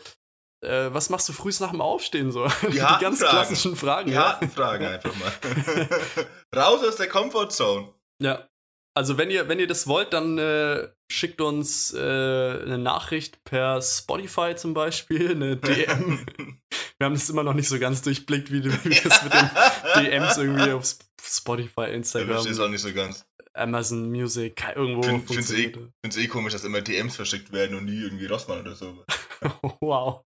äh, 0.64 0.88
was 0.92 1.10
machst 1.10 1.28
du 1.28 1.32
frühst 1.32 1.60
nach 1.60 1.72
dem 1.72 1.80
Aufstehen 1.80 2.30
so? 2.32 2.46
Die, 2.72 2.80
harten 2.80 3.02
ganz 3.02 3.18
Fragen. 3.18 3.30
klassischen 3.32 3.76
Fragen. 3.76 4.06
die 4.08 4.14
ja. 4.14 4.28
harten 4.28 4.48
Fragen 4.50 4.86
einfach 4.86 5.12
mal. 5.16 5.32
Raus 6.56 6.82
aus 6.86 6.96
der 6.96 7.08
Comfortzone. 7.08 7.92
Ja. 8.22 8.48
Also 8.94 9.16
wenn 9.16 9.30
ihr, 9.30 9.48
wenn 9.48 9.58
ihr 9.58 9.66
das 9.66 9.86
wollt, 9.86 10.12
dann 10.12 10.36
äh, 10.38 10.88
schickt 11.10 11.40
uns 11.40 11.94
äh, 11.94 11.98
eine 11.98 12.76
Nachricht 12.78 13.42
per 13.44 13.80
Spotify 13.80 14.54
zum 14.54 14.74
Beispiel, 14.74 15.30
eine 15.30 15.56
DM. 15.58 16.26
Wir 16.98 17.04
haben 17.06 17.14
das 17.14 17.30
immer 17.30 17.42
noch 17.42 17.54
nicht 17.54 17.68
so 17.68 17.78
ganz 17.78 18.02
durchblickt, 18.02 18.52
wie, 18.52 18.60
du- 18.60 18.84
wie 18.84 18.90
das 19.00 19.22
mit 19.24 19.32
den 19.32 19.50
DMs 20.04 20.36
irgendwie 20.36 20.72
auf 20.72 20.84
Sp- 20.84 21.04
Spotify, 21.24 21.86
Ich 21.88 21.94
Instagram, 21.94 22.28
verstehe 22.32 22.52
es 22.52 22.60
auch 22.60 22.68
nicht 22.68 22.82
so 22.82 22.92
ganz. 22.92 23.24
Amazon 23.54 24.10
Music, 24.10 24.62
irgendwo 24.76 25.02
Find- 25.02 25.26
find's 25.26 25.50
eh- 25.50 25.62
funktioniert. 25.62 25.76
Ich 25.76 25.82
finde 25.82 25.92
es 26.08 26.16
eh 26.18 26.28
komisch, 26.28 26.52
dass 26.52 26.64
immer 26.64 26.80
DMs 26.82 27.16
verschickt 27.16 27.50
werden 27.52 27.76
und 27.78 27.86
nie 27.86 28.00
irgendwie 28.02 28.26
Rossmann 28.26 28.60
oder 28.60 28.74
so. 28.74 29.04
wow. 29.80 30.22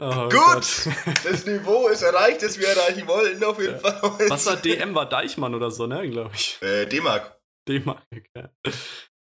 Oh 0.00 0.28
Gut. 0.28 0.88
Das 1.24 1.46
Niveau 1.46 1.86
ist 1.88 2.02
erreicht, 2.02 2.42
das 2.42 2.58
wir 2.58 2.66
erreichen 2.68 3.06
wollten, 3.06 3.42
auf 3.44 3.60
jeden 3.60 3.74
Ja. 3.80 3.92
Fall. 3.92 4.28
Was 4.28 4.46
war 4.46 4.56
DM? 4.56 4.94
War 4.94 5.08
Deichmann 5.08 5.54
oder 5.54 5.70
so, 5.70 5.86
ne, 5.86 6.08
glaube 6.10 6.30
ich. 6.34 6.58
Äh, 6.62 6.86
D-Mark. 6.86 7.38
D-Mark, 7.68 8.02
ja. 8.36 8.50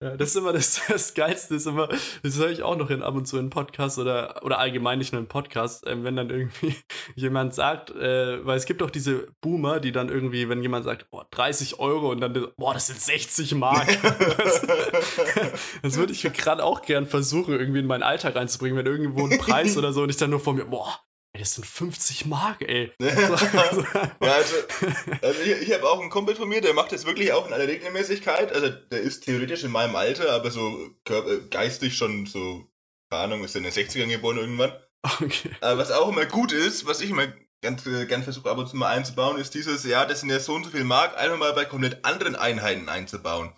Ja. 0.01 0.17
Das 0.17 0.29
ist 0.29 0.35
immer 0.35 0.53
das, 0.53 0.81
das 0.87 1.13
Geilste, 1.13 1.55
ist 1.55 1.67
immer, 1.67 1.87
das 2.23 2.37
höre 2.37 2.49
ich 2.49 2.63
auch 2.63 2.75
noch 2.75 2.89
in, 2.89 3.01
ab 3.01 3.15
und 3.15 3.25
zu 3.27 3.37
in 3.37 3.49
Podcasts 3.49 3.97
oder, 3.97 4.43
oder 4.43 4.59
allgemein 4.59 4.97
nicht 4.99 5.13
nur 5.13 5.21
in 5.21 5.27
Podcasts, 5.27 5.83
ähm, 5.87 6.03
wenn 6.03 6.15
dann 6.15 6.29
irgendwie 6.29 6.75
jemand 7.15 7.53
sagt, 7.53 7.91
äh, 7.91 8.45
weil 8.45 8.57
es 8.57 8.65
gibt 8.65 8.83
auch 8.83 8.89
diese 8.89 9.27
Boomer, 9.41 9.79
die 9.79 9.91
dann 9.91 10.09
irgendwie, 10.09 10.49
wenn 10.49 10.61
jemand 10.61 10.85
sagt, 10.85 11.09
boah, 11.11 11.25
30 11.31 11.79
Euro 11.79 12.11
und 12.11 12.21
dann, 12.21 12.47
boah, 12.57 12.73
das 12.73 12.87
sind 12.87 12.99
60 12.99 13.55
Mark. 13.55 13.87
das, 14.37 14.67
das 15.81 15.97
würde 15.97 16.13
ich 16.13 16.23
mir 16.23 16.31
gerade 16.31 16.63
auch 16.63 16.81
gern 16.81 17.05
versuchen, 17.05 17.53
irgendwie 17.53 17.79
in 17.79 17.87
meinen 17.87 18.03
Alltag 18.03 18.35
reinzubringen, 18.35 18.77
wenn 18.77 18.85
irgendwo 18.85 19.25
ein 19.25 19.37
Preis 19.37 19.77
oder 19.77 19.93
so 19.93 20.03
und 20.03 20.09
ich 20.09 20.17
dann 20.17 20.29
nur 20.29 20.39
vor 20.39 20.53
mir, 20.53 20.65
boah, 20.65 20.99
ey, 21.35 21.39
das 21.39 21.55
sind 21.55 21.65
50 21.65 22.25
Mark, 22.27 22.61
ey. 22.61 22.91
Ja, 22.99 24.33
also, 24.33 24.55
also 25.21 25.41
ich, 25.41 25.67
ich 25.67 25.73
habe 25.73 25.87
auch 25.89 25.99
einen 25.99 26.09
Kumpel 26.09 26.35
von 26.35 26.47
mir, 26.47 26.61
der 26.61 26.73
macht 26.73 26.93
das 26.93 27.05
wirklich 27.05 27.33
auch 27.33 27.45
in 27.47 27.53
aller 27.53 27.67
Regelmäßigkeit. 27.67 28.53
Also 28.53 28.69
der 28.69 29.01
ist 29.01 29.25
theoretisch 29.25 29.63
in 29.63 29.71
meinem 29.71 29.95
Alter, 29.95 30.31
aber 30.31 30.49
so 30.49 30.89
äh, 31.09 31.39
geistig 31.49 31.97
schon 31.97 32.25
so, 32.25 32.67
keine 33.09 33.23
Ahnung, 33.23 33.43
ist 33.43 33.55
in 33.55 33.63
den 33.63 33.73
60ern 33.73 34.07
geboren 34.07 34.37
irgendwann. 34.37 34.73
okay. 35.03 35.51
Aber 35.61 35.77
was 35.77 35.91
auch 35.91 36.09
immer 36.09 36.25
gut 36.25 36.53
ist, 36.53 36.85
was 36.87 37.01
ich 37.01 37.09
immer 37.09 37.27
ganz 37.61 37.85
äh, 37.85 38.05
gern 38.05 38.23
versuche 38.23 38.49
ab 38.49 38.57
und 38.57 38.69
zu 38.69 38.77
mal 38.77 38.89
einzubauen, 38.89 39.37
ist 39.37 39.53
dieses, 39.53 39.83
ja, 39.83 40.05
das 40.05 40.21
sind 40.21 40.29
ja 40.29 40.39
so 40.39 40.53
und 40.53 40.63
so 40.63 40.69
viel 40.71 40.85
Mark, 40.85 41.17
einfach 41.17 41.37
mal 41.37 41.53
bei 41.53 41.65
komplett 41.65 42.05
anderen 42.05 42.35
Einheiten 42.35 42.87
einzubauen. 42.87 43.53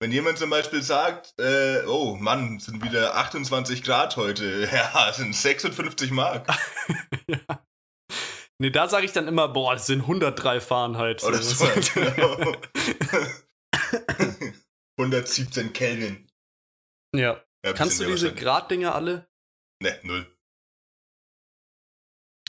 Wenn 0.00 0.10
jemand 0.10 0.38
zum 0.38 0.50
Beispiel 0.50 0.82
sagt, 0.82 1.32
äh, 1.38 1.84
oh 1.86 2.16
Mann, 2.16 2.58
sind 2.58 2.84
wieder 2.84 3.16
28 3.16 3.82
Grad 3.82 4.16
heute, 4.16 4.68
ja, 4.72 5.12
sind 5.12 5.34
56 5.34 6.10
Mark. 6.10 6.46
ja. 7.28 7.38
Nee, 8.60 8.70
da 8.70 8.88
sage 8.88 9.04
ich 9.04 9.10
dann 9.12 9.26
immer, 9.26 9.48
boah, 9.48 9.74
das 9.74 9.86
sind 9.86 10.02
103 10.02 10.60
Fahrenheit. 10.60 11.24
Oder 11.24 11.42
so, 11.42 11.66
genau. 11.92 12.56
117 14.96 15.72
Kelvin. 15.72 16.28
ja. 17.14 17.44
Ja, 17.64 17.72
Kannst 17.72 17.98
du 17.98 18.04
diese 18.04 18.34
Graddinger 18.34 18.94
alle? 18.94 19.26
Ne, 19.82 19.98
null. 20.02 20.26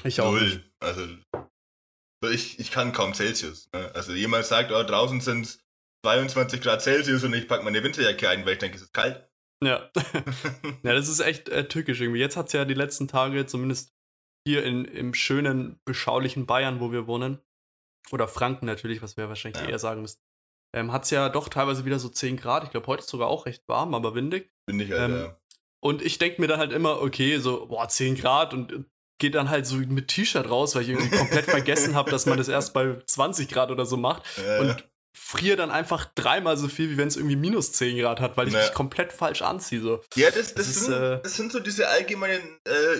Ich 0.03 0.20
auch 0.20 0.34
nicht. 0.34 0.58
Null. 0.58 0.72
Also, 0.82 1.08
so 2.22 2.29
ich, 2.29 2.60
ich 2.60 2.70
kann 2.70 2.91
kaum 2.91 3.13
Celsius. 3.13 3.70
Ne? 3.74 3.91
Also 3.96 4.13
jemand 4.13 4.46
sagt, 4.46 4.72
oh, 4.72 4.84
draußen 4.84 5.22
sind 5.22 5.60
22 6.05 6.62
Grad 6.62 6.82
Celsius 6.82 7.24
und 7.24 7.34
ich 7.34 7.48
packe 7.48 7.63
meine 7.63 7.82
Winterjacke 7.82 8.27
ein, 8.29 8.46
weil 8.46 8.53
ich 8.53 8.60
denke, 8.60 8.75
es 8.75 8.84
ist 8.84 8.94
kalt. 8.94 9.25
Ja. 9.63 9.89
ja, 10.84 10.94
das 10.94 11.08
ist 11.08 11.22
echt 11.22 11.48
äh, 11.48 11.67
tückisch 11.67 12.01
irgendwie. 12.01 12.20
Jetzt 12.20 12.36
hat 12.36 12.48
es 12.48 12.53
ja 12.53 12.65
die 12.65 12.74
letzten 12.74 13.08
Tage, 13.08 13.46
zumindest 13.46 13.95
hier 14.48 14.64
in, 14.64 14.86
im 14.86 15.14
schönen, 15.14 15.80
beschaulichen 15.86 16.46
Bayern, 16.46 16.80
wo 16.80 16.92
wir 16.92 17.08
wohnen, 17.08 17.40
oder 18.12 18.28
Franken 18.28 18.66
natürlich, 18.68 19.02
was 19.02 19.18
wir 19.18 19.28
wahrscheinlich 19.30 19.62
Ja. 19.64 19.70
eher 19.70 19.80
sagen 19.80 20.02
müssen, 20.02 20.20
ähm, 20.75 20.92
hat 20.92 21.06
es 21.06 21.10
ja 21.10 21.30
doch 21.30 21.50
teilweise 21.50 21.86
wieder 21.86 21.98
so 22.00 22.10
10 22.10 22.38
Grad. 22.38 22.64
Ich 22.64 22.70
glaube, 22.72 22.88
heute 22.88 23.02
ist 23.02 23.10
sogar 23.10 23.28
auch 23.28 23.46
recht 23.48 23.64
warm, 23.68 23.96
aber 23.96 24.14
windig. 24.14 24.52
Ich, 24.68 24.94
Alter. 24.94 25.06
Ähm, 25.06 25.36
Und 25.82 26.02
ich 26.02 26.18
denke 26.18 26.42
mir 26.42 26.48
dann 26.48 26.60
halt 26.60 26.72
immer, 26.72 27.02
okay, 27.02 27.38
so, 27.40 27.66
boah, 27.68 27.88
10 27.88 28.16
Grad 28.16 28.54
und 28.54 28.72
äh, 28.72 28.84
geht 29.20 29.36
dann 29.36 29.50
halt 29.50 29.66
so 29.66 29.78
mit 29.78 30.10
T-Shirt 30.10 30.50
raus, 30.50 30.75
weil 30.75 30.84
ich 30.84 30.90
irgendwie 30.90 31.10
komplett 31.18 31.46
vergessen 31.46 31.96
habe, 31.96 32.12
dass 32.12 32.25
man 32.25 32.38
das 32.38 32.48
erst 32.48 32.74
bei 32.74 32.98
20 33.06 33.48
Grad 33.50 33.72
oder 33.72 33.86
so 33.86 33.98
macht. 33.98 34.24
Äh, 34.38 34.60
Und 34.60 34.88
friere 35.18 35.56
dann 35.56 35.72
einfach 35.72 36.06
dreimal 36.14 36.58
so 36.58 36.68
viel, 36.68 36.90
wie 36.90 36.98
wenn 36.98 37.08
es 37.08 37.16
irgendwie 37.16 37.36
minus 37.38 37.72
10 37.72 37.98
Grad 37.98 38.20
hat, 38.20 38.36
weil 38.38 38.48
ich 38.50 38.54
Ja. 38.54 38.60
mich 38.62 38.74
komplett 38.74 39.14
falsch 39.14 39.42
anziehe. 39.42 39.80
So. 39.82 40.02
ja, 40.16 40.30
das, 40.30 40.54
das, 40.54 40.54
das 40.56 40.68
ist, 40.68 40.86
sind, 40.86 40.94
äh, 40.94 41.22
das 41.24 41.36
sind 41.36 41.52
so 41.52 41.60
diese 41.60 41.88
allgemeinen 41.88 42.60
äh, 42.66 42.98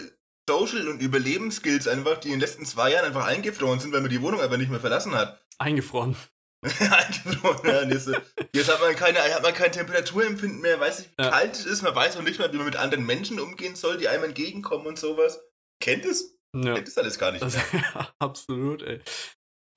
Social- 0.50 0.88
und 0.88 1.02
Überlebensskills 1.02 1.88
einfach, 1.88 2.18
die 2.20 2.28
in 2.28 2.36
den 2.36 2.40
letzten 2.42 2.66
zwei 2.66 2.92
Jahren 2.92 3.06
einfach 3.06 3.26
eingefroren 3.26 3.80
sind, 3.80 3.94
weil 3.94 4.02
man 4.02 4.10
die 4.10 4.22
Wohnung 4.22 4.42
einfach 4.42 4.58
nicht 4.58 4.70
mehr 4.72 4.80
verlassen 4.80 5.16
hat. 5.16 5.42
Eingefroren. 5.58 6.16
eingefroren, 6.64 7.70
ja. 7.70 7.84
Jetzt, 7.84 8.10
jetzt 8.54 8.72
hat 8.72 8.82
man 8.82 8.96
keine, 8.96 9.20
hat 9.20 9.44
man 9.44 9.54
kein 9.54 9.72
Temperaturempfinden 9.72 10.62
mehr, 10.62 10.80
weiß 10.80 11.00
nicht, 11.00 11.12
wie 11.18 11.24
Ja. 11.24 11.30
kalt 11.30 11.54
es 11.54 11.66
ist, 11.66 11.82
man 11.84 11.96
weiß 11.96 12.18
auch 12.18 12.24
nicht 12.24 12.40
mehr, 12.40 12.52
wie 12.52 12.58
man 12.58 12.66
mit 12.66 12.76
anderen 12.76 13.06
Menschen 13.06 13.40
umgehen 13.40 13.76
soll, 13.76 13.98
die 13.98 14.08
einem 14.08 14.24
entgegenkommen 14.24 14.88
und 14.88 15.00
sowas. 15.00 15.40
Kennt 15.80 16.06
es? 16.06 16.38
Ja. 16.56 16.74
Kennt 16.74 16.88
es 16.88 16.98
alles 16.98 17.20
gar 17.20 17.32
nicht 17.32 17.44
mehr. 17.44 17.64
ja, 17.94 18.14
absolut, 18.20 18.82
ey. 18.82 19.02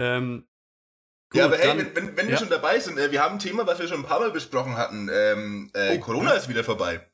Ähm, 0.01 0.47
Gut, 1.31 1.41
ja, 1.41 1.45
aber 1.45 1.59
hey, 1.59 1.77
wenn, 1.77 1.95
wenn, 1.95 2.17
wenn 2.17 2.27
ja. 2.27 2.33
wir 2.33 2.39
schon 2.39 2.49
dabei 2.49 2.81
sind, 2.81 2.99
äh, 2.99 3.11
wir 3.11 3.23
haben 3.23 3.35
ein 3.35 3.39
Thema, 3.39 3.67
was 3.67 3.79
wir 3.79 3.87
schon 3.87 4.01
ein 4.01 4.07
paar 4.07 4.21
Mal 4.21 4.31
besprochen 4.31 4.77
hatten. 4.77 5.11
Ähm, 5.13 5.71
äh, 5.75 5.99
oh. 5.99 6.01
Corona 6.01 6.33
ist 6.33 6.49
wieder 6.49 6.65
vorbei. 6.65 7.07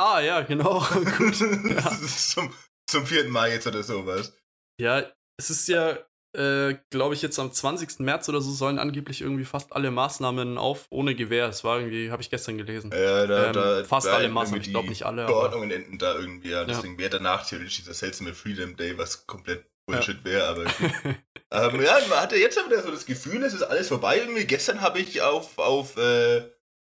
Ah, 0.00 0.20
ja, 0.20 0.40
genau. 0.40 0.80
Gut. 1.18 1.40
Ja. 1.70 1.90
zum, 2.00 2.52
zum 2.90 3.06
vierten 3.06 3.30
Mal 3.30 3.50
jetzt 3.50 3.66
oder 3.66 3.82
sowas. 3.82 4.32
Ja, 4.80 5.04
es 5.36 5.50
ist 5.50 5.68
ja, 5.68 5.98
äh, 6.34 6.76
glaube 6.88 7.14
ich, 7.14 7.20
jetzt 7.20 7.38
am 7.38 7.52
20. 7.52 8.00
März 8.00 8.26
oder 8.30 8.40
so 8.40 8.50
sollen 8.50 8.78
angeblich 8.78 9.20
irgendwie 9.20 9.44
fast 9.44 9.74
alle 9.74 9.90
Maßnahmen 9.90 10.56
auf 10.56 10.86
ohne 10.88 11.14
Gewehr. 11.14 11.48
Es 11.48 11.64
war 11.64 11.80
irgendwie, 11.80 12.10
habe 12.10 12.22
ich 12.22 12.30
gestern 12.30 12.56
gelesen. 12.56 12.90
Ja, 12.94 13.26
da, 13.26 13.46
ähm, 13.48 13.52
da 13.52 13.84
fast 13.84 14.06
da 14.06 14.14
alle 14.14 14.30
Maßnahmen, 14.30 14.62
ich 14.62 14.70
glaube 14.70 14.88
nicht 14.88 15.04
alle. 15.04 15.26
Verordnungen 15.26 15.70
enden 15.70 15.98
da 15.98 16.18
irgendwie, 16.18 16.50
ja. 16.50 16.64
Deswegen 16.64 16.96
wäre 16.96 17.10
danach 17.10 17.46
theoretisch 17.46 17.76
dieser 17.76 17.92
seltsame 17.92 18.32
Freedom 18.32 18.76
Day, 18.76 18.96
was 18.96 19.26
komplett 19.26 19.66
Bullshit 19.86 20.18
ja. 20.20 20.24
wäre, 20.24 20.48
aber. 20.48 20.64
ähm, 21.50 21.82
ja, 21.82 21.98
man 22.08 22.20
hatte 22.20 22.36
jetzt 22.36 22.56
wieder 22.64 22.82
so 22.82 22.90
das 22.90 23.04
Gefühl, 23.04 23.42
es 23.44 23.52
ist 23.52 23.64
alles 23.64 23.88
vorbei. 23.88 24.16
Irgendwie 24.16 24.46
gestern 24.46 24.80
habe 24.80 24.98
ich 24.98 25.20
auf, 25.20 25.58
auf 25.58 25.98
äh, 25.98 26.50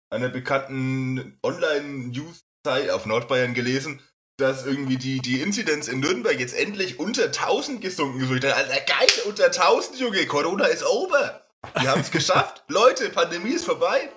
einer 0.10 0.28
bekannten 0.28 1.40
Online-News-Site 1.42 2.47
auf 2.68 3.06
Nordbayern 3.06 3.54
gelesen, 3.54 4.02
dass 4.38 4.66
irgendwie 4.66 4.98
die, 4.98 5.20
die 5.20 5.42
Inzidenz 5.42 5.88
in 5.88 6.00
Nürnberg 6.00 6.40
jetzt 6.40 6.56
endlich 6.56 7.00
unter 7.00 7.26
1000 7.26 7.82
gesunken 7.82 8.22
ist. 8.22 8.46
Alter, 8.46 8.82
geil, 8.82 9.08
unter 9.26 9.46
1000, 9.46 10.00
Junge, 10.00 10.26
Corona 10.28 10.66
ist 10.66 10.84
over. 10.84 11.48
Wir 11.80 11.90
haben 11.90 12.02
es 12.02 12.12
geschafft. 12.12 12.64
Leute, 12.70 13.10
Pandemie 13.10 13.54
ist 13.54 13.66
vorbei. 13.66 14.12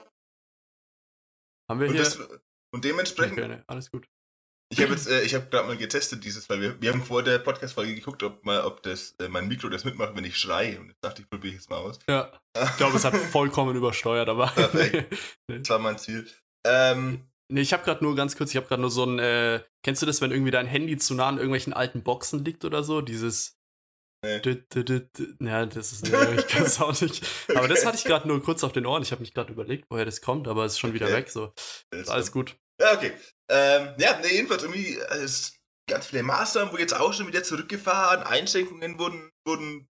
Haben 1.71 1.81
wir 1.81 1.89
und 1.89 1.95
hier? 1.95 2.05
Das, 2.05 2.19
und 2.73 2.85
dementsprechend. 2.85 3.37
Nee, 3.39 3.63
alles 3.67 3.91
gut. 3.91 4.07
Ich 4.73 4.81
habe 4.81 4.93
jetzt, 4.93 5.09
äh, 5.09 5.23
ich 5.23 5.35
habe 5.35 5.47
gerade 5.47 5.67
mal 5.67 5.77
getestet 5.77 6.25
dieses, 6.25 6.49
weil 6.49 6.61
wir, 6.61 6.81
wir 6.81 6.93
haben 6.93 7.03
vor 7.03 7.25
der 7.25 7.41
Podcast-Folge 7.41 7.95
geguckt, 7.95 8.23
ob 8.23 8.45
mal, 8.45 8.63
ob 8.65 8.83
das 8.85 9.17
äh, 9.21 9.29
mein 9.29 9.49
Mikro 9.49 9.69
das 9.69 9.85
mitmacht, 9.85 10.15
wenn 10.15 10.25
ich 10.25 10.37
schreie. 10.37 10.79
Und 10.79 10.89
jetzt 10.89 11.03
dachte 11.03 11.23
ich, 11.23 11.29
probiere 11.29 11.55
ich 11.55 11.61
jetzt 11.61 11.71
mal 11.71 11.79
aus. 11.79 11.99
Ja. 12.09 12.31
Ich 12.57 12.77
glaube, 12.77 12.97
es 12.97 13.05
hat 13.05 13.17
vollkommen 13.33 13.75
übersteuert, 13.75 14.29
aber. 14.29 14.47
Perfekt. 14.49 15.17
Das 15.49 15.69
war 15.71 15.81
mein 15.81 15.99
Ziel. 15.99 16.29
Ähm, 16.65 17.30
Nee, 17.51 17.63
ich 17.63 17.73
habe 17.73 17.85
gerade 17.85 18.05
nur 18.05 18.15
ganz 18.15 18.37
kurz, 18.37 18.51
ich 18.51 18.57
habe 18.57 18.67
gerade 18.67 18.81
nur 18.81 18.91
so 18.91 19.05
ein, 19.05 19.19
äh, 19.19 19.61
kennst 19.83 20.03
du 20.03 20.07
das, 20.07 20.21
wenn 20.21 20.31
irgendwie 20.31 20.53
dein 20.53 20.67
Handy 20.67 20.97
zu 20.97 21.15
nah 21.15 21.29
an 21.29 21.37
irgendwelchen 21.37 21.73
alten 21.73 22.03
Boxen 22.03 22.45
liegt 22.45 22.65
oder 22.65 22.85
so? 22.85 23.01
Dieses. 23.01 23.57
Nee. 24.23 24.41
Ja, 25.41 25.65
das 25.65 25.93
ist, 25.93 26.05
nee, 26.05 26.35
ich 26.37 26.47
kann 26.47 26.65
es 26.65 26.81
auch 26.81 27.01
nicht. 27.01 27.27
Aber 27.55 27.69
das 27.69 27.87
hatte 27.87 27.97
ich 27.97 28.05
gerade 28.05 28.29
nur 28.29 28.43
kurz 28.43 28.63
auf 28.63 28.73
den 28.73 28.85
Ohren. 28.85 29.03
Ich 29.03 29.13
habe 29.13 29.23
mich 29.23 29.33
gerade 29.33 29.53
überlegt, 29.53 29.87
woher 29.89 30.05
das 30.05 30.21
kommt, 30.21 30.47
aber 30.47 30.67
es 30.67 30.75
ist 30.75 30.79
schon 30.79 30.91
okay. 30.91 31.01
wieder 31.01 31.13
weg. 31.13 31.31
So. 31.31 31.55
Ist 31.91 32.11
alles 32.11 32.31
gut. 32.31 32.57
Ja, 32.81 32.95
okay. 32.95 33.13
Ähm, 33.51 33.95
ja, 33.99 34.21
nee, 34.21 34.35
jedenfalls 34.35 34.63
irgendwie 34.63 34.97
es 34.97 35.57
ganz 35.89 36.07
viele 36.07 36.23
Maßnahmen, 36.23 36.73
wo 36.73 36.79
jetzt 36.79 36.95
auch 36.95 37.13
schon 37.13 37.27
wieder 37.27 37.43
zurückgefahren, 37.43 38.23
Einschränkungen 38.23 38.99
wurden, 38.99 39.31
wurden 39.47 39.89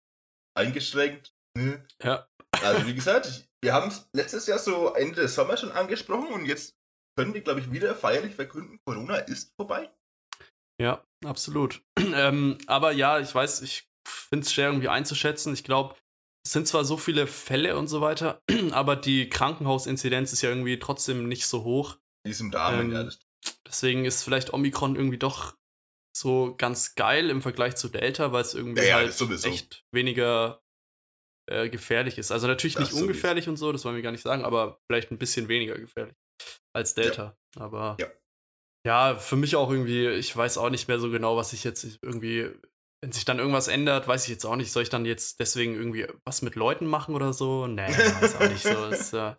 eingeschränkt. 0.54 1.32
Hm. 1.56 1.84
Ja. 2.02 2.28
Also 2.62 2.86
wie 2.86 2.94
gesagt, 2.94 3.48
wir 3.62 3.72
haben 3.72 3.88
es 3.88 4.08
letztes 4.12 4.46
Jahr 4.46 4.58
so 4.58 4.92
Ende 4.94 5.22
des 5.22 5.34
Sommers 5.34 5.60
schon 5.60 5.72
angesprochen 5.72 6.32
und 6.32 6.46
jetzt 6.46 6.76
können 7.16 7.34
wir, 7.34 7.40
glaube 7.40 7.60
ich, 7.60 7.72
wieder 7.72 7.94
feierlich 7.94 8.34
verkünden, 8.34 8.78
Corona 8.84 9.16
ist 9.16 9.52
vorbei. 9.56 9.90
Ja, 10.80 11.02
absolut. 11.24 11.82
ähm, 11.98 12.58
aber 12.66 12.92
ja, 12.92 13.18
ich 13.18 13.34
weiß, 13.34 13.62
ich 13.62 13.88
finde 14.06 14.44
es 14.44 14.52
schwer 14.52 14.68
irgendwie 14.68 14.88
einzuschätzen. 14.88 15.54
Ich 15.54 15.64
glaube, 15.64 15.96
es 16.46 16.52
sind 16.52 16.68
zwar 16.68 16.84
so 16.84 16.96
viele 16.96 17.26
Fälle 17.26 17.76
und 17.76 17.88
so 17.88 18.00
weiter, 18.00 18.40
aber 18.72 18.96
die 18.96 19.28
Krankenhausinzidenz 19.28 20.32
ist 20.32 20.42
ja 20.42 20.50
irgendwie 20.50 20.78
trotzdem 20.78 21.26
nicht 21.26 21.46
so 21.46 21.64
hoch. 21.64 21.96
Die 22.26 22.30
ist 22.30 22.40
im 22.40 22.50
Darm, 22.50 22.80
ähm, 22.80 22.92
ja. 22.92 23.08
Deswegen 23.66 24.04
ist 24.04 24.22
vielleicht 24.22 24.52
Omikron 24.52 24.96
irgendwie 24.96 25.18
doch 25.18 25.56
so 26.16 26.54
ganz 26.56 26.94
geil 26.94 27.30
im 27.30 27.42
Vergleich 27.42 27.76
zu 27.76 27.88
Delta, 27.88 28.32
weil 28.32 28.42
es 28.42 28.54
irgendwie 28.54 28.86
ja, 28.86 28.96
halt 28.96 29.44
echt 29.44 29.84
weniger 29.92 30.62
äh, 31.48 31.68
gefährlich 31.68 32.18
ist. 32.18 32.32
Also 32.32 32.46
natürlich 32.46 32.74
das 32.74 32.92
nicht 32.92 33.00
ungefährlich 33.00 33.44
sowieso. 33.44 33.50
und 33.50 33.56
so, 33.68 33.72
das 33.72 33.84
wollen 33.84 33.96
wir 33.96 34.02
gar 34.02 34.12
nicht 34.12 34.22
sagen, 34.22 34.44
aber 34.44 34.80
vielleicht 34.86 35.10
ein 35.10 35.18
bisschen 35.18 35.48
weniger 35.48 35.78
gefährlich 35.78 36.16
als 36.76 36.94
Delta. 36.94 37.36
Ja. 37.56 37.62
Aber 37.62 37.96
ja. 37.98 38.06
ja, 38.86 39.16
für 39.16 39.36
mich 39.36 39.56
auch 39.56 39.70
irgendwie, 39.70 40.08
ich 40.08 40.36
weiß 40.36 40.58
auch 40.58 40.70
nicht 40.70 40.88
mehr 40.88 40.98
so 40.98 41.10
genau, 41.10 41.36
was 41.36 41.52
ich 41.52 41.64
jetzt 41.64 41.84
irgendwie, 42.02 42.50
wenn 43.02 43.12
sich 43.12 43.24
dann 43.24 43.38
irgendwas 43.38 43.68
ändert, 43.68 44.06
weiß 44.06 44.24
ich 44.24 44.30
jetzt 44.30 44.44
auch 44.44 44.56
nicht, 44.56 44.70
soll 44.70 44.82
ich 44.82 44.90
dann 44.90 45.06
jetzt 45.06 45.40
deswegen 45.40 45.74
irgendwie 45.74 46.06
was 46.24 46.42
mit 46.42 46.54
Leuten 46.54 46.86
machen 46.86 47.14
oder 47.14 47.32
so? 47.32 47.66
Nee, 47.66 47.88
weiß 47.88 48.36
auch 48.36 48.48
nicht 48.48 48.62
so. 48.62 48.90
Das, 48.90 49.12
äh, 49.12 49.34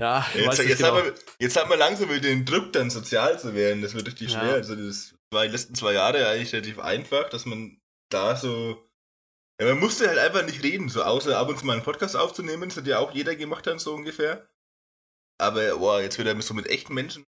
ja, 0.00 0.26
jetzt, 0.34 0.58
jetzt, 0.58 0.78
genau. 0.78 0.96
haben 0.96 1.04
wir, 1.04 1.14
jetzt 1.38 1.56
haben 1.56 1.70
wir 1.70 1.76
langsam 1.76 2.08
wieder 2.08 2.20
den 2.20 2.44
Druck, 2.44 2.72
dann 2.72 2.90
sozial 2.90 3.38
zu 3.38 3.54
werden. 3.54 3.82
Das 3.82 3.94
wird 3.94 4.06
richtig 4.06 4.32
schwer. 4.32 4.46
Ja. 4.46 4.52
Also 4.54 4.74
das 4.74 5.14
war 5.30 5.44
die 5.44 5.52
letzten 5.52 5.74
zwei 5.74 5.92
Jahre 5.92 6.26
eigentlich 6.26 6.52
relativ 6.52 6.78
einfach, 6.78 7.28
dass 7.28 7.44
man 7.44 7.80
da 8.08 8.36
so. 8.36 8.88
Ja, 9.60 9.68
man 9.68 9.78
musste 9.78 10.08
halt 10.08 10.18
einfach 10.18 10.44
nicht 10.44 10.62
reden, 10.62 10.88
so 10.88 11.02
außer 11.02 11.36
ab 11.36 11.48
und 11.48 11.58
zu 11.58 11.66
mal 11.66 11.74
einen 11.74 11.82
Podcast 11.82 12.16
aufzunehmen, 12.16 12.68
das 12.68 12.78
hat 12.78 12.86
ja 12.86 12.98
auch 12.98 13.12
jeder 13.12 13.36
gemacht 13.36 13.66
dann 13.66 13.78
so 13.78 13.94
ungefähr. 13.94 14.48
Aber 15.38 15.76
boah, 15.78 16.00
jetzt 16.00 16.18
wieder 16.18 16.40
so 16.42 16.54
mit 16.54 16.66
echten 16.66 16.94
Menschen 16.94 17.24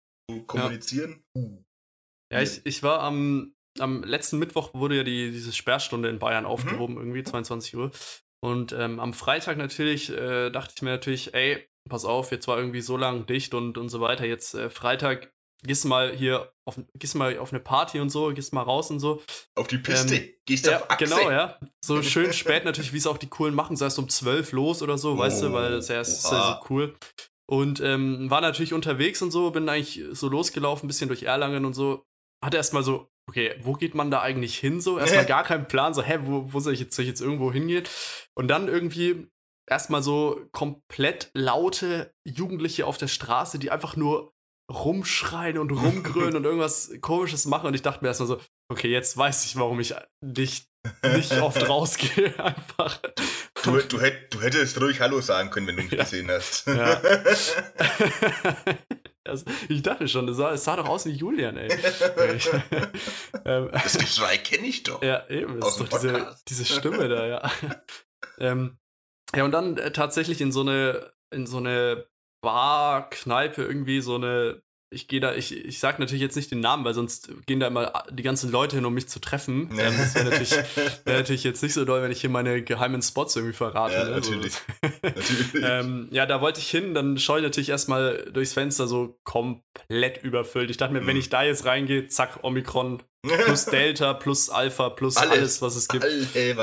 kommunizieren. 0.47 1.23
Ja, 1.37 2.39
ja 2.39 2.43
ich, 2.43 2.61
ich 2.65 2.83
war 2.83 3.01
am, 3.01 3.55
am 3.79 4.03
letzten 4.05 4.39
Mittwoch 4.39 4.75
wurde 4.75 4.97
ja 4.97 5.05
die, 5.05 5.31
diese 5.31 5.53
Sperrstunde 5.53 6.09
in 6.09 6.19
Bayern 6.19 6.45
mhm. 6.45 6.51
aufgehoben, 6.51 6.95
mhm. 6.95 7.01
irgendwie 7.01 7.25
22 7.25 7.77
Uhr. 7.77 7.91
Und 8.45 8.73
ähm, 8.73 8.99
am 8.99 9.13
Freitag 9.15 9.57
natürlich 9.57 10.11
äh, 10.11 10.51
dachte 10.51 10.73
ich 10.77 10.83
mir 10.83 10.91
natürlich, 10.91 11.33
ey, 11.33 11.65
pass 11.89 12.05
auf, 12.05 12.33
jetzt 12.33 12.49
war 12.49 12.59
irgendwie 12.59 12.81
so 12.81 12.97
lang 12.97 13.27
dicht 13.27 13.55
und, 13.55 13.79
und 13.79 13.89
so 13.89 14.01
weiter. 14.01 14.27
Jetzt 14.27 14.55
äh, 14.55 14.69
Freitag 14.69 15.33
gehst 15.65 15.85
du 15.85 15.89
mal 15.89 16.13
hier 16.13 16.53
auf, 16.65 16.79
gehst 16.95 17.15
mal 17.15 17.39
auf 17.39 17.53
eine 17.53 17.61
Party 17.61 18.01
und 18.01 18.11
so, 18.11 18.33
gehst 18.33 18.53
mal 18.53 18.63
raus 18.63 18.91
und 18.91 19.01
so. 19.01 19.23
Auf 19.55 19.69
die 19.69 19.79
Piste, 19.79 20.17
ähm, 20.17 20.35
gehst 20.45 20.67
ja, 20.67 20.79
auf 20.79 20.91
Achse. 20.91 21.05
Genau, 21.05 21.31
ja. 21.31 21.59
So 21.85 22.03
schön 22.03 22.33
spät 22.33 22.65
natürlich, 22.65 22.93
wie 22.93 22.99
es 22.99 23.07
auch 23.07 23.19
die 23.19 23.29
coolen 23.29 23.55
machen, 23.55 23.77
sei 23.77 23.87
es 23.87 23.99
um 23.99 24.09
12 24.09 24.53
los 24.53 24.83
oder 24.83 24.99
so, 24.99 25.13
oh, 25.13 25.19
weißt 25.19 25.43
du, 25.43 25.53
weil 25.53 25.71
das 25.71 25.89
ja, 25.89 26.01
ist 26.01 26.31
ja 26.31 26.61
so 26.61 26.67
cool. 26.71 26.97
Und 27.53 27.81
ähm, 27.81 28.31
war 28.31 28.41
natürlich 28.41 28.73
unterwegs 28.73 29.21
und 29.21 29.31
so, 29.31 29.51
bin 29.51 29.69
eigentlich 29.69 30.03
so 30.13 30.31
losgelaufen, 30.31 30.87
ein 30.87 30.89
bisschen 30.89 31.09
durch 31.09 31.25
Erlangen 31.25 31.67
und 31.67 31.75
so. 31.75 32.03
Hatte 32.43 32.57
erstmal 32.57 32.83
so, 32.83 33.11
okay, 33.29 33.57
wo 33.61 33.75
geht 33.75 33.95
man 33.95 34.11
da 34.11 34.23
eigentlich 34.23 34.57
hin? 34.59 34.81
So, 34.81 34.99
erstmal 34.99 35.27
gar 35.27 35.45
keinen 35.45 35.69
Plan, 35.69 35.93
so, 35.93 36.03
hä, 36.03 36.21
wo, 36.23 36.51
wo 36.51 36.61
soll 36.61 36.73
ich 36.73 36.81
jetzt, 36.81 36.97
soll 36.97 37.03
ich 37.03 37.11
jetzt 37.11 37.21
irgendwo 37.21 37.53
hingehen? 37.53 37.85
Und 38.35 38.49
dann 38.49 38.69
irgendwie 38.69 39.29
erstmal 39.69 40.03
so 40.03 40.41
komplett 40.53 41.31
laute 41.35 42.15
Jugendliche 42.27 42.87
auf 42.87 42.97
der 42.97 43.09
Straße, 43.09 43.59
die 43.59 43.71
einfach 43.71 43.97
nur 43.97 44.33
rumschreien 44.73 45.59
und 45.59 45.73
rumgrölen 45.73 46.37
und 46.37 46.45
irgendwas 46.45 46.91
komisches 47.03 47.45
machen. 47.45 47.67
Und 47.67 47.75
ich 47.75 47.83
dachte 47.83 48.03
mir 48.03 48.09
erstmal 48.09 48.29
so, 48.29 48.41
okay, 48.71 48.89
jetzt 48.89 49.15
weiß 49.15 49.45
ich, 49.45 49.57
warum 49.57 49.79
ich 49.79 49.95
nicht, 50.23 50.69
nicht 51.03 51.33
oft 51.43 51.69
rausgehe. 51.69 52.33
Einfach. 52.43 52.99
Du, 53.63 53.81
du, 53.81 54.01
hätt, 54.01 54.35
du 54.35 54.41
hättest 54.41 54.81
ruhig 54.81 55.01
Hallo 55.01 55.21
sagen 55.21 55.51
können, 55.51 55.69
wenn 55.69 55.77
du 55.77 55.83
mich 55.83 55.93
ja. 55.93 56.03
gesehen 56.03 56.31
hast. 56.31 56.67
Ja. 56.67 57.01
also, 59.25 59.45
ich 59.69 59.83
dachte 59.83 60.09
schon, 60.09 60.29
es 60.29 60.37
sah, 60.37 60.57
sah, 60.57 60.77
doch 60.77 60.89
aus 60.89 61.07
wie 61.07 61.11
Julian, 61.11 61.57
ey. 61.57 61.69
Ähm, 63.45 63.71
das 63.73 63.99
Geschrei 63.99 64.39
kenne 64.39 64.67
ich 64.67 64.85
doch. 64.85 65.03
Ja, 65.03 65.29
eben. 65.29 65.61
Das 65.61 65.71
ist 65.71 65.81
doch 65.81 65.89
diese, 65.89 66.37
diese, 66.47 66.65
Stimme 66.65 67.09
da, 67.09 67.27
ja. 67.27 67.51
ähm, 68.39 68.79
ja, 69.35 69.45
und 69.45 69.51
dann 69.51 69.77
äh, 69.79 69.91
tatsächlich 69.91 70.41
in 70.41 70.53
so 70.53 70.61
eine, 70.61 71.13
in 71.33 71.47
so 71.47 71.59
eine 71.59 72.07
Bar, 72.41 73.11
Kneipe 73.11 73.65
irgendwie, 73.65 74.01
so 74.01 74.17
eine 74.17 74.63
ich 74.93 75.09
gehe 75.09 75.21
da, 75.21 75.35
ich, 75.35 75.57
ich 75.65 75.79
sage 75.79 76.01
natürlich 76.01 76.23
jetzt 76.23 76.37
nicht 76.37 76.51
den 76.51 76.61
Namen, 76.61 76.85
weil 76.85 76.95
sonst 76.95 77.31
gehen 77.47 77.61
da 77.61 77.67
immer 77.67 78.05
die 78.11 78.23
ganzen 78.23 78.51
Leute 78.51 78.77
hin, 78.77 78.85
um 78.85 78.95
mich 78.95 79.09
zu 79.09 79.21
treffen. 79.21 79.71
Ähm, 79.73 79.95
das 79.99 80.15
wäre 80.15 80.27
natürlich, 80.27 80.53
wär 81.05 81.17
natürlich 81.17 81.45
jetzt 81.45 81.63
nicht 81.63 81.73
so 81.75 81.85
doll, 81.85 82.03
wenn 82.03 82.11
ich 82.11 82.21
hier 82.21 82.31
meine 82.31 82.63
geheimen 82.63 83.03
Spots 83.03 83.37
irgendwie 83.37 83.55
verrate. 83.55 83.95
Ja, 83.95 84.05
ne? 84.05 84.11
natürlich. 84.11 84.55
natürlich. 85.03 85.55
ähm, 85.63 86.09
ja, 86.11 86.27
da 86.27 86.41
wollte 86.41 86.61
ich 86.61 86.71
hin, 86.71 86.95
dann 86.95 87.19
schaue 87.19 87.39
ich 87.39 87.45
natürlich 87.45 87.71
erstmal 87.71 88.31
durchs 88.33 88.53
Fenster 88.53 88.87
so 88.87 89.19
komplett 89.25 90.23
überfüllt. 90.23 90.71
Ich 90.71 90.77
dachte 90.77 90.93
mir, 90.93 91.01
mhm. 91.01 91.07
wenn 91.07 91.17
ich 91.17 91.29
da 91.29 91.43
jetzt 91.43 91.65
reingehe, 91.65 92.07
zack, 92.09 92.41
Omikron, 92.43 93.03
plus 93.23 93.67
Delta, 93.67 94.15
plus 94.15 94.51
Alpha, 94.51 94.91
plus 94.91 95.17
alles, 95.17 95.33
alles 95.33 95.63
was 95.63 95.77
es 95.77 95.89
gibt. 95.89 96.05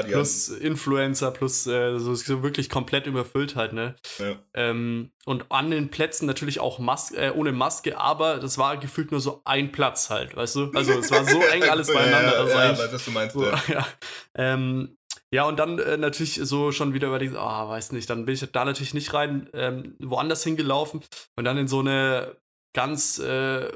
plus 0.09 0.49
Influencer, 0.49 1.31
plus 1.31 1.65
äh, 1.67 1.97
so, 1.99 2.13
so, 2.15 2.43
wirklich 2.43 2.69
komplett 2.69 3.07
überfüllt 3.07 3.55
halt, 3.55 3.73
ne? 3.73 3.95
Ja. 4.17 4.35
Ähm, 4.53 5.11
und 5.25 5.45
an 5.49 5.71
den 5.71 5.89
Plätzen 5.89 6.25
natürlich 6.25 6.59
auch 6.59 6.79
Mas 6.79 7.11
äh, 7.11 7.31
ohne 7.33 7.51
Maske, 7.51 7.97
aber 7.97 8.37
das 8.39 8.57
war 8.57 8.77
gefühlt 8.77 9.11
nur 9.11 9.21
so 9.21 9.41
ein 9.45 9.71
Platz 9.71 10.09
halt, 10.09 10.35
weißt 10.35 10.55
du? 10.55 10.71
Also 10.73 10.99
es 10.99 11.11
war 11.11 11.23
so 11.23 11.41
eng 11.53 11.63
alles 11.63 11.87
beieinander. 11.87 12.47
ja, 12.47 12.65
ja, 12.65 12.71
ja, 12.73 12.93
was 12.93 13.05
du 13.05 13.11
meinst, 13.11 13.35
so, 13.35 13.45
ja. 13.67 13.87
Ähm, 14.35 14.97
ja, 15.31 15.43
und 15.43 15.57
dann 15.57 15.77
äh, 15.79 15.97
natürlich 15.97 16.35
so 16.35 16.71
schon 16.71 16.93
wieder 16.93 17.07
überlegt, 17.07 17.35
ah, 17.35 17.65
oh, 17.65 17.69
weiß 17.69 17.91
nicht, 17.91 18.09
dann 18.09 18.25
bin 18.25 18.35
ich 18.35 18.51
da 18.51 18.65
natürlich 18.65 18.93
nicht 18.93 19.13
rein, 19.13 19.49
ähm, 19.53 19.95
woanders 19.99 20.43
hingelaufen 20.43 21.01
und 21.35 21.45
dann 21.45 21.57
in 21.57 21.67
so 21.67 21.79
eine 21.79 22.35
ganz 22.73 23.19
äh, 23.19 23.71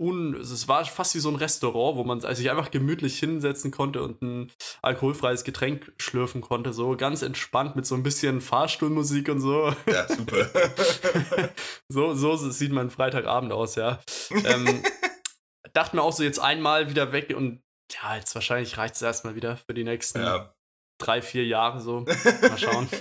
un, 0.00 0.34
es 0.34 0.66
war 0.66 0.84
fast 0.86 1.14
wie 1.14 1.20
so 1.20 1.28
ein 1.28 1.36
Restaurant, 1.36 1.96
wo 1.96 2.04
man 2.04 2.20
sich 2.20 2.50
einfach 2.50 2.70
gemütlich 2.70 3.18
hinsetzen 3.18 3.70
konnte 3.70 4.02
und 4.02 4.22
ein 4.22 4.52
alkoholfreies 4.80 5.44
Getränk 5.44 5.92
schlürfen 5.98 6.40
konnte, 6.40 6.72
so 6.72 6.96
ganz 6.96 7.20
entspannt 7.20 7.76
mit 7.76 7.84
so 7.84 7.94
ein 7.94 8.02
bisschen 8.02 8.40
Fahrstuhlmusik 8.40 9.28
und 9.28 9.40
so. 9.40 9.74
Ja, 9.86 10.08
super. 10.08 10.48
so, 11.88 12.14
so 12.14 12.36
sieht 12.36 12.72
mein 12.72 12.88
Freitagabend 12.90 13.52
aus, 13.52 13.74
ja. 13.74 14.00
ähm, 14.30 14.82
dachte 15.74 15.96
mir 15.96 16.02
auch 16.02 16.14
so 16.14 16.22
jetzt 16.22 16.38
einmal 16.38 16.88
wieder 16.88 17.12
weg 17.12 17.34
und 17.36 17.62
ja, 17.92 18.16
jetzt 18.16 18.34
wahrscheinlich 18.34 18.78
reicht 18.78 18.94
es 18.94 19.02
erstmal 19.02 19.34
wieder 19.34 19.58
für 19.58 19.74
die 19.74 19.84
nächsten 19.84 20.20
ja. 20.20 20.54
drei, 20.98 21.20
vier 21.20 21.44
Jahre 21.44 21.80
so. 21.80 22.00
Mal 22.00 22.58
schauen. 22.58 22.88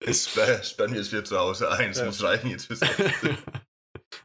Ist 0.00 0.34
bei, 0.34 0.60
bei 0.78 0.88
mir 0.88 0.98
ist 0.98 1.12
wieder 1.12 1.24
zu 1.24 1.38
Hause 1.38 1.70
eins, 1.70 1.98
Ja. 1.98 2.06
muss 2.06 2.20
reichen 2.24 2.50
jetzt 2.50 2.66
fürs 2.66 2.80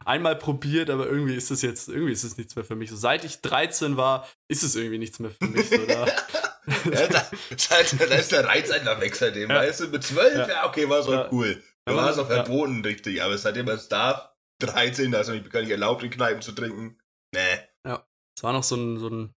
Einmal 0.08 0.36
probiert, 0.36 0.88
aber 0.90 1.06
irgendwie 1.06 1.34
ist 1.34 1.50
es 1.50 1.60
jetzt, 1.62 1.88
irgendwie 1.88 2.12
ist 2.12 2.24
es 2.24 2.36
nichts 2.38 2.56
mehr 2.56 2.64
für 2.64 2.74
mich. 2.76 2.88
So, 2.90 2.96
seit 2.96 3.24
ich 3.24 3.40
13 3.42 3.96
war, 3.98 4.26
ist 4.50 4.62
es 4.62 4.74
irgendwie 4.74 4.98
nichts 4.98 5.18
mehr 5.18 5.30
für 5.30 5.46
mich. 5.46 5.68
So, 5.68 5.76
da, 5.86 6.06
ja, 6.90 7.06
da, 7.08 7.26
da, 7.68 8.14
ist 8.16 8.32
der 8.32 8.44
Reiz 8.46 8.70
einfach 8.70 9.00
weg 9.00 9.14
seitdem, 9.14 9.50
Ja. 9.50 9.56
weißt 9.56 9.80
du? 9.80 9.88
Mit 9.88 10.02
12, 10.02 10.34
Ja. 10.34 10.48
ja, 10.48 10.66
okay, 10.66 10.88
war 10.88 11.00
es 11.00 11.06
Ja. 11.08 11.28
cool. 11.30 11.62
Da 11.84 11.92
Ja, 11.92 11.98
war 11.98 12.10
es 12.10 12.18
auch 12.18 12.28
ja. 12.30 12.36
verboten, 12.42 12.82
richtig. 12.84 13.22
Aber 13.22 13.36
seitdem 13.36 13.66
man 13.66 13.76
es 13.76 13.88
darf, 13.88 14.30
13, 14.60 15.10
da 15.12 15.20
ist 15.20 15.28
noch 15.28 15.48
gar 15.50 15.60
nicht 15.60 15.70
erlaubt, 15.70 16.02
in 16.02 16.10
Kneipen 16.10 16.42
zu 16.42 16.52
trinken. 16.52 16.98
Nee. 17.34 17.60
es 17.84 18.42
war 18.42 18.52
noch 18.52 18.62
so 18.64 18.76
ein, 18.76 18.98
so 18.98 19.08
ein 19.08 19.34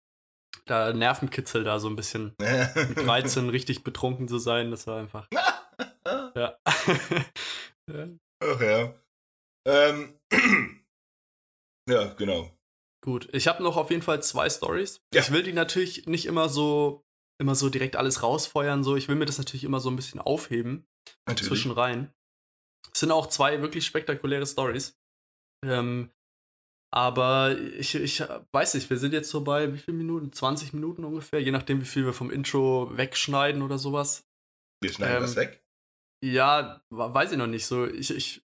da 0.66 0.92
Nervenkitzel 0.92 1.64
da, 1.64 1.78
so 1.78 1.88
ein 1.88 1.96
bisschen 1.96 2.34
mit 2.88 2.98
13 2.98 3.48
richtig 3.48 3.84
betrunken 3.84 4.28
zu 4.28 4.38
sein. 4.38 4.70
Das 4.70 4.86
war 4.86 4.98
einfach. 5.00 5.26
Ja. 6.34 6.56
Ja. 7.90 8.06
Ach 8.42 8.60
ja. 8.60 8.94
Ähm, 9.68 10.18
ja, 11.88 12.14
genau. 12.14 12.50
Gut, 13.04 13.28
ich 13.32 13.46
habe 13.46 13.62
noch 13.62 13.76
auf 13.76 13.90
jeden 13.90 14.02
Fall 14.02 14.22
zwei 14.22 14.48
Stories. 14.50 15.00
Ja. 15.14 15.20
Ich 15.20 15.30
will 15.30 15.42
die 15.42 15.52
natürlich 15.52 16.06
nicht 16.06 16.26
immer 16.26 16.48
so 16.48 17.04
immer 17.40 17.54
so 17.54 17.68
direkt 17.68 17.96
alles 17.96 18.22
rausfeuern 18.22 18.82
so. 18.82 18.96
Ich 18.96 19.08
will 19.08 19.16
mir 19.16 19.26
das 19.26 19.38
natürlich 19.38 19.64
immer 19.64 19.80
so 19.80 19.90
ein 19.90 19.96
bisschen 19.96 20.20
aufheben 20.20 20.86
Natürlich. 21.26 21.48
zwischen 21.48 21.70
rein. 21.70 22.12
Es 22.92 23.00
sind 23.00 23.12
auch 23.12 23.28
zwei 23.28 23.62
wirklich 23.62 23.86
spektakuläre 23.86 24.46
Stories. 24.46 24.98
Ähm, 25.64 26.10
aber 26.92 27.56
ich, 27.58 27.94
ich 27.94 28.20
weiß 28.52 28.74
nicht, 28.74 28.88
wir 28.88 28.96
sind 28.96 29.12
jetzt 29.12 29.30
so 29.30 29.44
bei 29.44 29.72
wie 29.72 29.78
viele 29.78 29.96
Minuten? 29.96 30.32
20 30.32 30.72
Minuten 30.72 31.04
ungefähr, 31.04 31.40
je 31.40 31.50
nachdem, 31.50 31.80
wie 31.80 31.86
viel 31.86 32.06
wir 32.06 32.14
vom 32.14 32.30
Intro 32.30 32.96
wegschneiden 32.96 33.62
oder 33.62 33.78
sowas. 33.78 34.26
Wir 34.82 34.92
schneiden 34.92 35.18
ähm, 35.18 35.22
was 35.22 35.36
weg. 35.36 35.62
Ja, 36.24 36.82
weiß 36.90 37.32
ich 37.32 37.38
noch 37.38 37.46
nicht. 37.46 37.66
So, 37.66 37.86
ich, 37.86 38.10
ich, 38.10 38.42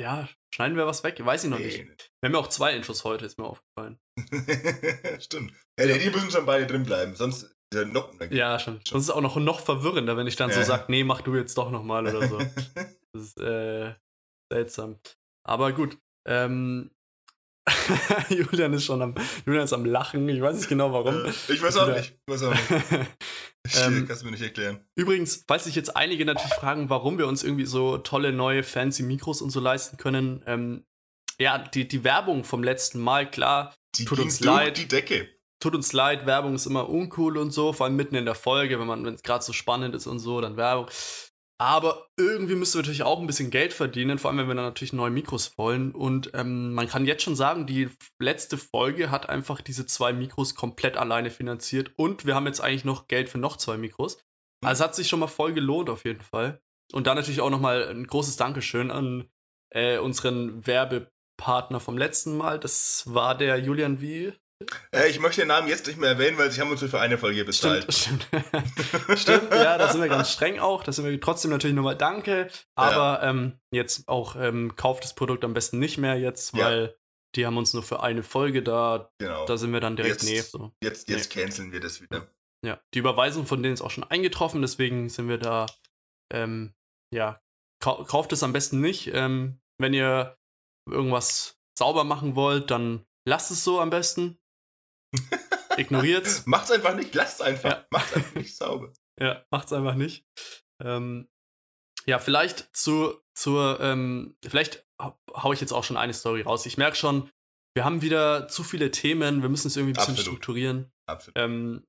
ja, 0.00 0.28
schneiden 0.54 0.76
wir 0.76 0.86
was 0.86 1.02
weg? 1.04 1.24
Weiß 1.24 1.44
ich 1.44 1.50
noch 1.50 1.58
nicht. 1.58 1.78
Nee. 1.78 1.86
Wir 2.20 2.28
haben 2.28 2.34
ja 2.34 2.40
auch 2.40 2.48
zwei 2.48 2.74
Intros 2.74 3.04
heute, 3.04 3.24
ist 3.26 3.38
mir 3.38 3.44
aufgefallen. 3.46 3.98
Stimmt. 5.20 5.52
Ja, 5.78 5.86
die- 5.86 5.98
die 5.98 6.10
müssen 6.10 6.30
schon 6.30 6.46
beide 6.46 6.66
drin 6.66 6.84
bleiben, 6.84 7.14
sonst 7.14 7.42
ist 7.44 7.54
er 7.74 7.84
noch 7.86 8.12
Ja, 8.30 8.58
schon. 8.58 8.80
Sonst 8.86 9.04
ist 9.04 9.08
es 9.10 9.14
auch 9.14 9.20
noch, 9.20 9.36
noch 9.36 9.60
verwirrender, 9.60 10.16
wenn 10.16 10.26
ich 10.26 10.36
dann 10.36 10.50
so 10.50 10.60
Ja. 10.60 10.64
sage, 10.64 10.84
nee, 10.88 11.04
mach 11.04 11.20
du 11.20 11.34
jetzt 11.36 11.56
doch 11.58 11.70
nochmal 11.70 12.06
oder 12.06 12.26
so. 12.28 12.38
Das 13.14 13.22
ist 13.22 13.40
äh, 13.40 13.94
seltsam. 14.52 14.98
Aber 15.46 15.72
gut. 15.72 15.96
Ähm, 16.26 16.90
Julian 18.28 18.72
ist 18.72 18.84
schon 18.84 19.02
am, 19.02 19.14
Julian 19.46 19.64
ist 19.64 19.72
am 19.72 19.84
Lachen. 19.84 20.28
Ich 20.28 20.40
weiß 20.40 20.56
nicht 20.56 20.68
genau 20.68 20.92
warum. 20.92 21.24
Äh, 21.24 21.30
ich 21.48 21.62
weiß 21.62 21.76
auch 21.78 21.88
nicht. 21.88 22.14
Ich 22.26 22.32
weiß 22.32 22.42
auch 22.44 22.50
nicht. 22.52 22.62
Ich 23.66 23.76
Ähm, 23.84 24.06
kannst 24.06 24.22
du 24.22 24.26
mir 24.26 24.30
nicht 24.32 24.42
erklären. 24.42 24.80
Übrigens, 24.94 25.44
falls 25.46 25.64
sich 25.64 25.74
jetzt 25.74 25.94
einige 25.94 26.24
natürlich 26.24 26.54
fragen, 26.54 26.88
warum 26.88 27.18
wir 27.18 27.26
uns 27.26 27.42
irgendwie 27.44 27.66
so 27.66 27.98
tolle 27.98 28.32
neue 28.32 28.62
fancy 28.62 29.02
Mikros 29.02 29.42
und 29.42 29.50
so 29.50 29.60
leisten 29.60 29.98
können, 29.98 30.42
ähm, 30.46 30.84
ja, 31.38 31.58
die, 31.58 31.86
die 31.86 32.02
Werbung 32.02 32.44
vom 32.44 32.62
letzten 32.62 32.98
Mal, 33.00 33.30
klar, 33.30 33.74
Die 33.96 34.06
tut 34.06 34.20
uns 34.20 34.40
leid. 34.40 34.78
die 34.78 34.88
Decke. 34.88 35.28
tut 35.60 35.74
uns 35.74 35.92
leid, 35.92 36.24
Werbung 36.24 36.54
ist 36.54 36.64
immer 36.64 36.88
uncool 36.88 37.36
und 37.36 37.50
so, 37.50 37.74
vor 37.74 37.84
allem 37.86 37.96
mitten 37.96 38.14
in 38.14 38.24
der 38.24 38.36
Folge, 38.36 38.80
wenn 38.80 38.86
man, 38.86 39.04
wenn 39.04 39.14
es 39.14 39.22
gerade 39.22 39.44
so 39.44 39.52
spannend 39.52 39.94
ist 39.94 40.06
und 40.06 40.18
so, 40.20 40.40
dann 40.40 40.56
Werbung. 40.56 40.86
Aber 41.60 42.06
irgendwie 42.16 42.54
müssen 42.54 42.74
wir 42.74 42.82
natürlich 42.82 43.02
auch 43.02 43.20
ein 43.20 43.26
bisschen 43.26 43.50
Geld 43.50 43.72
verdienen, 43.72 44.18
vor 44.18 44.30
allem 44.30 44.38
wenn 44.38 44.46
wir 44.46 44.54
dann 44.54 44.64
natürlich 44.64 44.92
neue 44.92 45.10
Mikros 45.10 45.58
wollen. 45.58 45.90
Und 45.92 46.30
ähm, 46.34 46.72
man 46.72 46.86
kann 46.88 47.04
jetzt 47.04 47.24
schon 47.24 47.34
sagen, 47.34 47.66
die 47.66 47.90
letzte 48.20 48.56
Folge 48.56 49.10
hat 49.10 49.28
einfach 49.28 49.60
diese 49.60 49.84
zwei 49.84 50.12
Mikros 50.12 50.54
komplett 50.54 50.96
alleine 50.96 51.30
finanziert. 51.30 51.90
Und 51.96 52.26
wir 52.26 52.36
haben 52.36 52.46
jetzt 52.46 52.60
eigentlich 52.60 52.84
noch 52.84 53.08
Geld 53.08 53.28
für 53.28 53.38
noch 53.38 53.56
zwei 53.56 53.76
Mikros. 53.76 54.18
Also 54.64 54.84
hat 54.84 54.94
sich 54.94 55.08
schon 55.08 55.18
mal 55.18 55.26
voll 55.26 55.52
gelohnt 55.52 55.90
auf 55.90 56.04
jeden 56.04 56.22
Fall. 56.22 56.60
Und 56.92 57.08
dann 57.08 57.16
natürlich 57.16 57.40
auch 57.40 57.50
nochmal 57.50 57.88
ein 57.88 58.06
großes 58.06 58.36
Dankeschön 58.36 58.92
an 58.92 59.28
äh, 59.70 59.98
unseren 59.98 60.64
Werbepartner 60.64 61.80
vom 61.80 61.98
letzten 61.98 62.36
Mal. 62.36 62.60
Das 62.60 63.02
war 63.12 63.36
der 63.36 63.58
Julian 63.58 64.00
Wie. 64.00 64.32
Äh, 64.92 65.08
ich 65.08 65.20
möchte 65.20 65.42
den 65.42 65.48
Namen 65.48 65.68
jetzt 65.68 65.86
nicht 65.86 65.98
mehr 65.98 66.10
erwähnen, 66.10 66.36
weil 66.36 66.50
sie 66.50 66.60
haben 66.60 66.70
uns 66.70 66.80
nur 66.80 66.90
für 66.90 67.00
eine 67.00 67.16
Folge 67.16 67.44
bezahlt. 67.44 67.92
Stimmt, 67.92 68.24
stimmt. 68.24 68.48
stimmt, 69.18 69.52
ja, 69.52 69.78
da 69.78 69.88
sind 69.92 70.00
wir 70.00 70.08
ganz 70.08 70.32
streng 70.32 70.58
auch. 70.58 70.82
Da 70.82 70.90
sind 70.92 71.04
wir 71.04 71.20
trotzdem 71.20 71.50
natürlich 71.52 71.76
nochmal 71.76 71.96
Danke. 71.96 72.48
Aber 72.74 73.22
ähm, 73.22 73.58
jetzt 73.72 74.08
auch 74.08 74.34
ähm, 74.36 74.74
kauft 74.74 75.04
das 75.04 75.14
Produkt 75.14 75.44
am 75.44 75.54
besten 75.54 75.78
nicht 75.78 75.98
mehr 75.98 76.16
jetzt, 76.18 76.54
Ja. 76.56 76.64
weil 76.64 76.96
die 77.36 77.46
haben 77.46 77.56
uns 77.56 77.72
nur 77.74 77.82
für 77.84 78.02
eine 78.02 78.22
Folge 78.22 78.62
da. 78.62 79.10
Genau. 79.18 79.46
Da 79.46 79.56
sind 79.56 79.72
wir 79.72 79.80
dann 79.80 79.96
direkt, 79.96 80.22
Jetzt- 80.22 80.24
nee, 80.24 80.40
so. 80.40 80.72
jetzt 80.82 81.08
jetzt 81.08 81.30
canceln 81.30 81.70
wir 81.72 81.80
das 81.80 82.00
wieder. 82.00 82.26
Ja, 82.66 82.80
die 82.94 82.98
Überweisung 82.98 83.46
von 83.46 83.62
denen 83.62 83.74
ist 83.74 83.82
auch 83.82 83.90
schon 83.92 84.02
eingetroffen, 84.04 84.62
deswegen 84.62 85.08
sind 85.08 85.28
wir 85.28 85.38
da, 85.38 85.66
ähm, 86.32 86.74
ja, 87.14 87.40
kau 87.80 88.02
kauft 88.02 88.32
es 88.32 88.42
am 88.42 88.52
besten 88.52 88.80
nicht. 88.80 89.12
Ähm, 89.14 89.60
wenn 89.80 89.94
ihr 89.94 90.36
irgendwas 90.90 91.56
sauber 91.78 92.02
machen 92.02 92.34
wollt, 92.34 92.72
dann 92.72 93.06
lasst 93.28 93.52
es 93.52 93.62
so 93.62 93.78
am 93.80 93.90
besten. 93.90 94.36
Ignoriert's. 95.76 96.42
Macht's 96.46 96.70
einfach 96.70 96.94
nicht, 96.94 97.14
lasst 97.14 97.42
einfach. 97.42 97.70
Ja. 97.70 97.86
Macht's 97.90 98.14
einfach 98.14 98.34
nicht 98.34 98.56
sauber. 98.56 98.92
Ja, 99.20 99.44
macht's 99.50 99.72
einfach 99.72 99.96
nicht. 99.96 100.24
Ähm, 100.80 101.28
ja, 102.06 102.20
vielleicht 102.20 102.68
zu, 102.72 103.20
zur, 103.34 103.80
ähm, 103.80 104.36
vielleicht 104.46 104.86
hau- 105.02 105.52
ich 105.52 105.60
jetzt 105.60 105.72
auch 105.72 105.82
schon 105.82 105.96
eine 105.96 106.14
Story 106.14 106.42
raus. 106.42 106.66
Ich 106.66 106.78
merke 106.78 106.94
schon, 106.96 107.28
wir 107.74 107.84
haben 107.84 108.00
wieder 108.00 108.46
zu 108.46 108.62
viele 108.62 108.92
Themen, 108.92 109.42
wir 109.42 109.48
müssen 109.48 109.66
es 109.66 109.76
irgendwie 109.76 109.94
ein 109.94 109.96
bisschen 109.96 110.12
Absolut. 110.14 110.36
strukturieren. 110.36 110.92
Absolut. 111.08 111.36
Ähm, 111.36 111.84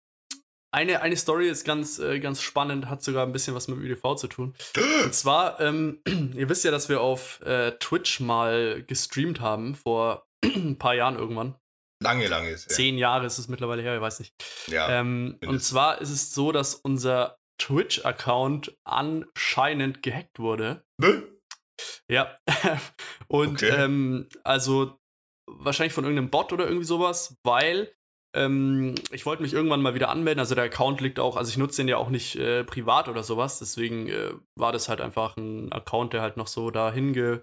eine, 0.74 1.04
eine 1.04 1.16
Story 1.18 1.48
ist 1.50 1.66
ganz, 1.66 2.00
äh, 2.00 2.20
ganz 2.20 2.42
spannend, 2.42 2.90
hat 2.90 3.04
sogar 3.04 3.28
ein 3.28 3.32
bisschen 3.32 3.54
was 3.54 3.68
mit 3.68 3.78
dem 3.78 3.86
ÜDV 3.86 4.16
zu 4.16 4.28
tun. 4.28 4.56
Und 5.04 5.14
zwar, 5.14 5.60
ähm, 5.62 6.02
ihr 6.36 6.50
wisst 6.50 6.64
ja, 6.64 6.72
dass 6.72 6.90
wir 6.90 7.02
auf 7.02 7.42
äh, 7.42 7.74
Twitch 7.78 8.22
mal 8.22 8.82
gestreamt 8.88 9.40
haben, 9.40 9.76
vor 9.76 10.26
ein 10.44 10.80
paar 10.80 10.96
Jahren 10.96 11.16
irgendwann. 11.16 11.54
Lange, 12.02 12.28
lange 12.28 12.50
ist 12.50 12.70
her. 12.70 12.76
Zehn 12.76 12.98
Jahre 12.98 13.26
ist 13.26 13.38
es 13.38 13.48
mittlerweile 13.50 13.82
her, 13.82 13.96
ich 13.96 14.02
weiß 14.02 14.20
nicht. 14.20 14.34
Ja. 14.68 14.90
Ähm, 14.90 15.38
und 15.46 15.62
zwar 15.62 16.00
ist 16.02 16.12
es 16.12 16.34
so, 16.34 16.52
dass 16.52 16.76
unser 16.76 17.38
Twitch-Account 17.62 18.78
anscheinend 18.86 20.02
gehackt 20.02 20.40
wurde. 20.40 20.84
Nö. 20.98 21.24
Ja. 22.10 22.38
und 23.28 23.64
Okay. 23.64 23.70
ähm, 23.70 24.30
also 24.44 24.98
wahrscheinlich 25.50 25.94
von 25.94 26.04
irgendeinem 26.04 26.30
Bot 26.30 26.54
oder 26.54 26.66
irgendwie 26.66 26.86
sowas, 26.86 27.36
weil 27.44 27.92
ähm, 28.36 28.96
ich 29.12 29.26
wollte 29.26 29.42
mich 29.42 29.54
irgendwann 29.54 29.82
mal 29.82 29.96
wieder 29.96 30.10
anmelden. 30.10 30.40
Also 30.40 30.56
der 30.56 30.66
Account 30.66 31.02
liegt 31.02 31.20
auch, 31.20 31.36
also 31.36 31.50
ich 31.50 31.58
nutze 31.58 31.78
den 31.82 31.88
ja 31.88 31.98
auch 31.98 32.10
nicht 32.10 32.36
äh, 32.36 32.64
privat 32.64 33.08
oder 33.08 33.24
sowas. 33.24 33.60
Deswegen 33.60 34.08
äh, 34.08 34.34
war 34.56 34.72
das 34.72 34.88
halt 34.88 35.02
einfach 35.02 35.36
ein 35.36 35.72
Account, 35.72 36.14
der 36.14 36.22
halt 36.22 36.38
noch 36.38 36.48
so 36.48 36.72
dahin 36.72 37.14
ge 37.14 37.42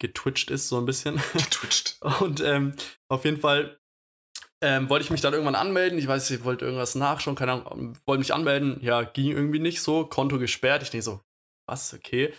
getwitcht 0.00 0.50
ist, 0.50 0.68
so 0.70 0.78
ein 0.78 0.86
bisschen. 0.86 1.18
Twitcht. 1.50 1.98
Und 2.20 2.40
ähm, 2.40 2.74
auf 3.10 3.26
jeden 3.26 3.38
Fall 3.38 3.78
ähm, 4.62 4.88
wollte 4.88 5.04
ich 5.04 5.10
mich 5.10 5.20
dann 5.20 5.32
irgendwann 5.32 5.54
anmelden. 5.54 5.98
Ich 5.98 6.06
weiß, 6.06 6.30
ich 6.30 6.44
wollte 6.44 6.64
irgendwas 6.64 6.94
nachschauen, 6.94 7.36
keine 7.36 7.52
Ahnung, 7.52 7.66
ähm, 7.72 7.92
wollte 8.06 8.20
mich 8.20 8.34
anmelden. 8.34 8.78
Ja, 8.82 9.02
ging 9.02 9.30
irgendwie 9.30 9.58
nicht 9.58 9.82
so. 9.82 10.04
Konto 10.04 10.38
gesperrt. 10.38 10.82
Ich 10.82 10.90
denke 10.90 11.04
so, 11.04 11.20
was, 11.66 11.94
okay. 11.94 12.32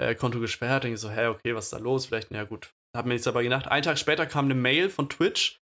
Äh, 0.00 0.14
Konto 0.14 0.40
gesperrt. 0.40 0.84
Denke 0.84 0.98
so, 0.98 1.10
hä, 1.10 1.26
okay, 1.26 1.54
was 1.54 1.66
ist 1.66 1.72
da 1.72 1.78
los? 1.78 2.06
Vielleicht, 2.06 2.30
na 2.30 2.44
gut. 2.44 2.72
Hab 2.96 3.06
mir 3.06 3.14
nichts 3.14 3.24
dabei 3.24 3.42
gedacht. 3.42 3.66
Einen 3.66 3.82
Tag 3.82 3.98
später 3.98 4.26
kam 4.26 4.44
eine 4.44 4.54
Mail 4.54 4.88
von 4.88 5.08
Twitch. 5.08 5.60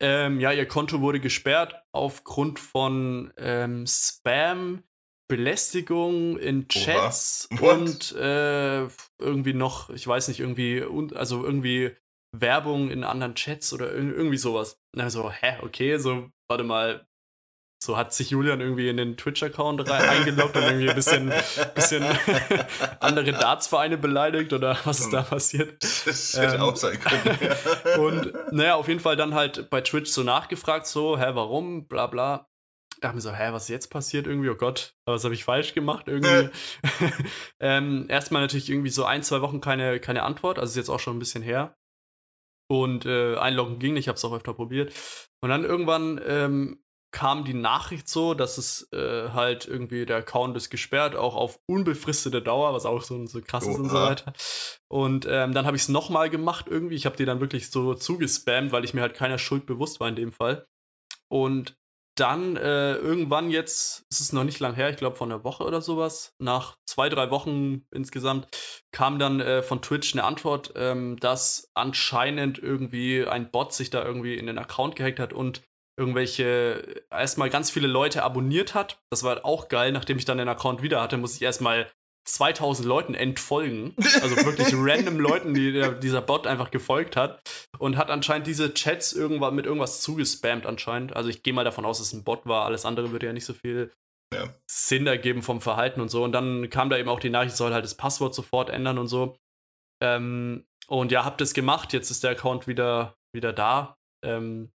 Ähm, 0.00 0.38
ja, 0.38 0.52
ihr 0.52 0.66
Konto 0.66 1.00
wurde 1.00 1.18
gesperrt 1.18 1.82
aufgrund 1.92 2.60
von 2.60 3.32
ähm, 3.36 3.84
Spam, 3.84 4.84
Belästigung 5.28 6.38
in 6.38 6.68
Chats 6.68 7.48
und 7.60 8.12
äh, 8.12 8.86
irgendwie 9.18 9.54
noch, 9.54 9.90
ich 9.90 10.06
weiß 10.06 10.28
nicht, 10.28 10.38
irgendwie, 10.38 10.82
und, 10.82 11.16
also 11.16 11.44
irgendwie 11.44 11.96
Werbung 12.36 12.90
in 12.90 13.04
anderen 13.04 13.34
Chats 13.34 13.72
oder 13.72 13.86
ir- 13.92 14.14
irgendwie 14.14 14.36
sowas. 14.38 14.78
Na, 14.94 15.08
so, 15.10 15.30
hä, 15.30 15.58
okay, 15.62 15.96
so, 15.98 16.28
warte 16.48 16.64
mal. 16.64 17.04
So 17.80 17.96
hat 17.96 18.12
sich 18.12 18.30
Julian 18.30 18.60
irgendwie 18.60 18.88
in 18.88 18.96
den 18.96 19.16
Twitch-Account 19.16 19.88
eingeloggt 19.88 20.56
und 20.56 20.64
irgendwie 20.64 20.88
ein 20.90 20.96
bisschen, 20.96 21.32
bisschen 21.76 22.04
andere 23.00 23.30
Darts-Vereine 23.30 23.96
beleidigt 23.98 24.52
oder 24.52 24.76
was 24.84 24.98
ist 24.98 25.12
da 25.12 25.22
passiert? 25.22 25.80
Das 25.80 26.36
hätte 26.36 26.56
Ähm, 26.56 26.60
auch 26.62 26.74
sein 26.74 26.98
können. 26.98 27.38
Und 28.00 28.52
naja, 28.52 28.74
auf 28.74 28.88
jeden 28.88 28.98
Fall 28.98 29.14
dann 29.14 29.34
halt 29.34 29.70
bei 29.70 29.80
Twitch 29.80 30.10
so 30.10 30.24
nachgefragt, 30.24 30.88
so, 30.88 31.18
hä, 31.20 31.30
warum, 31.34 31.86
bla 31.86 32.08
bla. 32.08 32.48
Dachte 33.00 33.14
mir 33.14 33.20
so, 33.20 33.32
hä, 33.32 33.52
was 33.52 33.62
ist 33.64 33.68
jetzt 33.68 33.90
passiert 33.92 34.26
irgendwie? 34.26 34.48
Oh 34.50 34.56
Gott, 34.56 34.94
was 35.06 35.22
habe 35.22 35.34
ich 35.34 35.44
falsch 35.44 35.72
gemacht 35.72 36.08
irgendwie? 36.08 36.50
ähm, 37.60 38.06
erstmal 38.08 38.42
natürlich 38.42 38.70
irgendwie 38.70 38.90
so 38.90 39.04
ein, 39.04 39.22
zwei 39.22 39.40
Wochen 39.40 39.60
keine, 39.60 40.00
keine 40.00 40.24
Antwort, 40.24 40.58
also 40.58 40.70
ist 40.72 40.76
jetzt 40.76 40.88
auch 40.90 40.98
schon 40.98 41.14
ein 41.16 41.20
bisschen 41.20 41.44
her. 41.44 41.76
Und 42.70 43.06
äh, 43.06 43.36
einloggen 43.36 43.78
ging 43.78 43.94
nicht, 43.94 44.04
ich 44.04 44.08
habe 44.08 44.16
es 44.16 44.24
auch 44.24 44.34
öfter 44.34 44.52
probiert. 44.52 44.92
Und 45.40 45.48
dann 45.48 45.64
irgendwann 45.64 46.20
ähm, 46.26 46.82
kam 47.10 47.44
die 47.44 47.54
Nachricht 47.54 48.08
so, 48.08 48.34
dass 48.34 48.58
es 48.58 48.92
äh, 48.92 49.30
halt 49.30 49.66
irgendwie 49.66 50.04
der 50.04 50.18
Account 50.18 50.56
ist 50.56 50.68
gesperrt, 50.68 51.16
auch 51.16 51.34
auf 51.34 51.58
unbefristete 51.66 52.42
Dauer, 52.42 52.74
was 52.74 52.84
auch 52.84 53.02
so, 53.02 53.24
so 53.26 53.40
krass 53.40 53.66
ist 53.66 53.78
und 53.78 53.88
so 53.88 53.96
Oha. 53.96 54.10
weiter. 54.10 54.32
Und 54.88 55.26
ähm, 55.28 55.54
dann 55.54 55.64
habe 55.64 55.76
ich 55.76 55.84
es 55.84 55.88
nochmal 55.88 56.28
gemacht 56.28 56.66
irgendwie. 56.68 56.96
Ich 56.96 57.06
habe 57.06 57.16
die 57.16 57.24
dann 57.24 57.40
wirklich 57.40 57.70
so 57.70 57.94
zugespammt, 57.94 58.72
weil 58.72 58.84
ich 58.84 58.92
mir 58.92 59.00
halt 59.00 59.14
keiner 59.14 59.38
Schuld 59.38 59.64
bewusst 59.64 60.00
war 60.00 60.08
in 60.08 60.16
dem 60.16 60.32
Fall. 60.32 60.66
Und 61.28 61.78
dann 62.18 62.56
äh, 62.56 62.94
irgendwann 62.94 63.50
jetzt, 63.50 64.04
ist 64.10 64.20
es 64.20 64.32
noch 64.32 64.44
nicht 64.44 64.60
lang 64.60 64.74
her, 64.74 64.90
ich 64.90 64.96
glaube 64.96 65.16
von 65.16 65.30
einer 65.30 65.44
Woche 65.44 65.64
oder 65.64 65.80
sowas, 65.80 66.34
nach 66.38 66.76
zwei, 66.86 67.08
drei 67.08 67.30
Wochen 67.30 67.86
insgesamt, 67.90 68.48
kam 68.92 69.18
dann 69.18 69.40
äh, 69.40 69.62
von 69.62 69.82
Twitch 69.82 70.14
eine 70.14 70.24
Antwort, 70.24 70.72
ähm, 70.76 71.16
dass 71.20 71.70
anscheinend 71.74 72.58
irgendwie 72.58 73.26
ein 73.26 73.50
Bot 73.50 73.72
sich 73.72 73.90
da 73.90 74.04
irgendwie 74.04 74.36
in 74.36 74.46
den 74.46 74.58
Account 74.58 74.96
gehackt 74.96 75.20
hat 75.20 75.32
und 75.32 75.62
irgendwelche, 75.98 77.04
erstmal 77.10 77.50
ganz 77.50 77.70
viele 77.70 77.88
Leute 77.88 78.22
abonniert 78.22 78.74
hat. 78.74 79.02
Das 79.10 79.24
war 79.24 79.44
auch 79.44 79.68
geil, 79.68 79.92
nachdem 79.92 80.18
ich 80.18 80.24
dann 80.24 80.38
den 80.38 80.48
Account 80.48 80.80
wieder 80.82 81.02
hatte, 81.02 81.18
muss 81.18 81.34
ich 81.34 81.42
erstmal 81.42 81.90
2000 82.28 82.86
Leuten 82.86 83.14
entfolgen. 83.14 83.94
Also 84.22 84.36
wirklich 84.36 84.68
random 84.74 85.18
Leuten, 85.18 85.54
die 85.54 85.72
der, 85.72 85.92
dieser 85.92 86.20
Bot 86.20 86.46
einfach 86.46 86.70
gefolgt 86.70 87.16
hat. 87.16 87.40
Und 87.78 87.96
hat 87.96 88.10
anscheinend 88.10 88.46
diese 88.46 88.74
Chats 88.74 89.12
irgendwann 89.12 89.54
mit 89.54 89.66
irgendwas 89.66 90.00
zugespammt 90.00 90.66
anscheinend. 90.66 91.16
Also 91.16 91.30
ich 91.30 91.42
gehe 91.42 91.52
mal 91.52 91.64
davon 91.64 91.84
aus, 91.84 91.98
dass 91.98 92.08
es 92.08 92.12
ein 92.12 92.24
Bot 92.24 92.46
war. 92.46 92.66
Alles 92.66 92.84
andere 92.84 93.10
würde 93.10 93.26
ja 93.26 93.32
nicht 93.32 93.44
so 93.44 93.54
viel 93.54 93.92
ja. 94.32 94.54
Sinn 94.70 95.06
ergeben 95.06 95.42
vom 95.42 95.60
Verhalten 95.60 96.00
und 96.00 96.10
so. 96.10 96.22
Und 96.22 96.32
dann 96.32 96.68
kam 96.70 96.90
da 96.90 96.98
eben 96.98 97.08
auch 97.08 97.20
die 97.20 97.30
Nachricht, 97.30 97.56
soll 97.56 97.72
halt 97.72 97.84
das 97.84 97.96
Passwort 97.96 98.34
sofort 98.34 98.70
ändern 98.70 98.98
und 98.98 99.08
so. 99.08 99.36
Ähm, 100.02 100.66
und 100.86 101.12
ja, 101.12 101.24
hab 101.24 101.38
das 101.38 101.54
gemacht. 101.54 101.92
Jetzt 101.92 102.10
ist 102.10 102.24
der 102.24 102.32
Account 102.32 102.66
wieder, 102.66 103.14
wieder 103.34 103.52
da. 103.52 103.96
Ähm, 104.24 104.70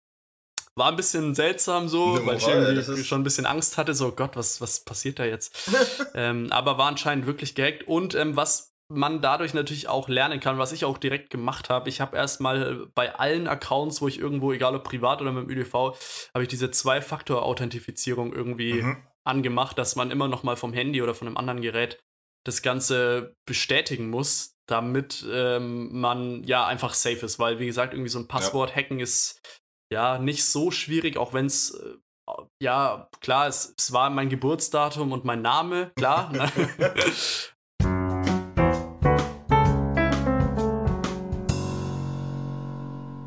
war 0.75 0.87
ein 0.89 0.95
bisschen 0.95 1.35
seltsam 1.35 1.87
so, 1.87 2.17
ja, 2.17 2.25
weil 2.25 2.37
ich 2.37 2.47
irgendwie 2.47 3.03
schon 3.03 3.21
ein 3.21 3.23
bisschen 3.23 3.45
Angst 3.45 3.77
hatte, 3.77 3.93
so 3.93 4.11
Gott, 4.11 4.35
was, 4.35 4.61
was 4.61 4.83
passiert 4.83 5.19
da 5.19 5.25
jetzt? 5.25 5.69
ähm, 6.15 6.51
aber 6.51 6.77
war 6.77 6.87
anscheinend 6.87 7.25
wirklich 7.25 7.55
gehackt. 7.55 7.87
Und 7.87 8.15
ähm, 8.15 8.35
was 8.35 8.71
man 8.91 9.21
dadurch 9.21 9.53
natürlich 9.53 9.87
auch 9.87 10.09
lernen 10.09 10.39
kann, 10.39 10.57
was 10.57 10.71
ich 10.71 10.85
auch 10.85 10.97
direkt 10.97 11.29
gemacht 11.29 11.69
habe. 11.69 11.89
Ich 11.89 12.01
habe 12.01 12.17
erstmal 12.17 12.87
bei 12.93 13.15
allen 13.15 13.47
Accounts, 13.47 14.01
wo 14.01 14.07
ich 14.07 14.19
irgendwo, 14.19 14.51
egal 14.51 14.75
ob 14.75 14.83
privat 14.83 15.21
oder 15.21 15.31
mit 15.31 15.45
dem 15.45 15.49
ÖDV, 15.49 15.73
habe 16.33 16.43
ich 16.43 16.49
diese 16.49 16.71
Zwei-Faktor-Authentifizierung 16.71 18.33
irgendwie 18.33 18.81
mhm. 18.81 18.97
angemacht, 19.23 19.77
dass 19.77 19.95
man 19.95 20.11
immer 20.11 20.27
noch 20.27 20.43
mal 20.43 20.57
vom 20.57 20.73
Handy 20.73 21.01
oder 21.01 21.15
von 21.15 21.27
einem 21.27 21.37
anderen 21.37 21.61
Gerät 21.61 21.99
das 22.43 22.61
Ganze 22.61 23.35
bestätigen 23.45 24.09
muss, 24.09 24.57
damit 24.67 25.25
ähm, 25.31 25.99
man 25.99 26.43
ja 26.43 26.65
einfach 26.65 26.93
safe 26.93 27.25
ist, 27.25 27.39
weil 27.39 27.59
wie 27.59 27.67
gesagt, 27.67 27.93
irgendwie 27.93 28.09
so 28.09 28.19
ein 28.19 28.27
Passwort 28.27 28.75
hacken 28.75 28.99
ist 28.99 29.41
ja 29.91 30.17
nicht 30.17 30.45
so 30.45 30.71
schwierig, 30.71 31.17
auch 31.17 31.33
wenn 31.33 31.45
es 31.45 31.71
äh, 31.71 31.97
ja 32.61 33.09
klar, 33.19 33.47
es, 33.47 33.75
es 33.77 33.91
war 33.91 34.09
mein 34.09 34.29
Geburtsdatum 34.29 35.11
und 35.11 35.25
mein 35.25 35.41
Name, 35.41 35.91
klar. 35.97 36.31
Ne? 36.31 36.49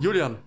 Julian, 0.01 0.39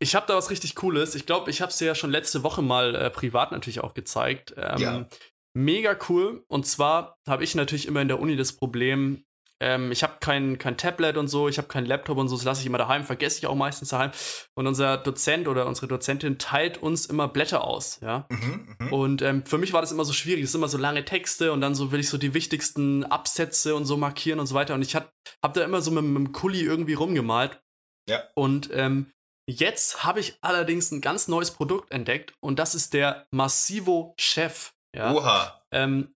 ich 0.00 0.14
habe 0.14 0.26
da 0.26 0.36
was 0.36 0.50
richtig 0.50 0.74
Cooles. 0.74 1.14
Ich 1.14 1.26
glaube, 1.26 1.50
ich 1.50 1.60
habe 1.60 1.70
es 1.70 1.78
dir 1.78 1.86
ja 1.86 1.94
schon 1.94 2.10
letzte 2.10 2.42
Woche 2.42 2.62
mal 2.62 2.94
äh, 2.94 3.10
privat 3.10 3.52
natürlich 3.52 3.80
auch 3.80 3.94
gezeigt. 3.94 4.54
Ähm, 4.56 4.78
ja. 4.78 5.06
Mega 5.54 5.96
cool. 6.08 6.44
Und 6.48 6.66
zwar 6.66 7.16
habe 7.28 7.44
ich 7.44 7.54
natürlich 7.54 7.86
immer 7.86 8.00
in 8.00 8.08
der 8.08 8.20
Uni 8.20 8.36
das 8.36 8.52
Problem, 8.52 9.24
ähm, 9.60 9.92
ich 9.92 10.02
habe 10.02 10.14
kein, 10.20 10.58
kein 10.58 10.76
Tablet 10.76 11.16
und 11.16 11.28
so, 11.28 11.48
ich 11.48 11.58
habe 11.58 11.68
keinen 11.68 11.86
Laptop 11.86 12.18
und 12.18 12.28
so, 12.28 12.36
das 12.36 12.44
lasse 12.44 12.60
ich 12.60 12.66
immer 12.66 12.78
daheim, 12.78 13.04
vergesse 13.04 13.38
ich 13.38 13.46
auch 13.46 13.54
meistens 13.54 13.90
daheim. 13.90 14.10
Und 14.54 14.66
unser 14.66 14.96
Dozent 14.96 15.48
oder 15.48 15.66
unsere 15.66 15.86
Dozentin 15.86 16.38
teilt 16.38 16.78
uns 16.78 17.06
immer 17.06 17.28
Blätter 17.28 17.64
aus, 17.64 18.00
ja. 18.00 18.26
Mhm, 18.30 18.76
mh. 18.78 18.90
Und 18.90 19.22
ähm, 19.22 19.44
für 19.44 19.58
mich 19.58 19.72
war 19.72 19.82
das 19.82 19.92
immer 19.92 20.04
so 20.04 20.12
schwierig, 20.12 20.44
es 20.44 20.52
sind 20.52 20.60
immer 20.60 20.68
so 20.68 20.78
lange 20.78 21.04
Texte 21.04 21.52
und 21.52 21.60
dann 21.60 21.74
so 21.74 21.92
will 21.92 22.00
ich 22.00 22.08
so 22.08 22.18
die 22.18 22.34
wichtigsten 22.34 23.04
Absätze 23.04 23.74
und 23.74 23.84
so 23.84 23.96
markieren 23.96 24.40
und 24.40 24.46
so 24.46 24.54
weiter. 24.54 24.74
Und 24.74 24.82
ich 24.82 24.96
habe 24.96 25.10
da 25.52 25.62
immer 25.62 25.82
so 25.82 25.90
mit, 25.90 26.04
mit 26.04 26.16
dem 26.16 26.32
Kuli 26.32 26.62
irgendwie 26.62 26.94
rumgemalt. 26.94 27.60
Ja. 28.08 28.24
Und 28.34 28.70
ähm, 28.72 29.12
jetzt 29.48 30.04
habe 30.04 30.20
ich 30.20 30.38
allerdings 30.40 30.90
ein 30.90 31.00
ganz 31.00 31.28
neues 31.28 31.50
Produkt 31.50 31.92
entdeckt 31.92 32.34
und 32.40 32.58
das 32.58 32.74
ist 32.74 32.94
der 32.94 33.26
Massivo 33.30 34.14
Chef. 34.18 34.72
Ja? 34.94 35.12
Oha. 35.12 35.62
Ähm, 35.70 36.14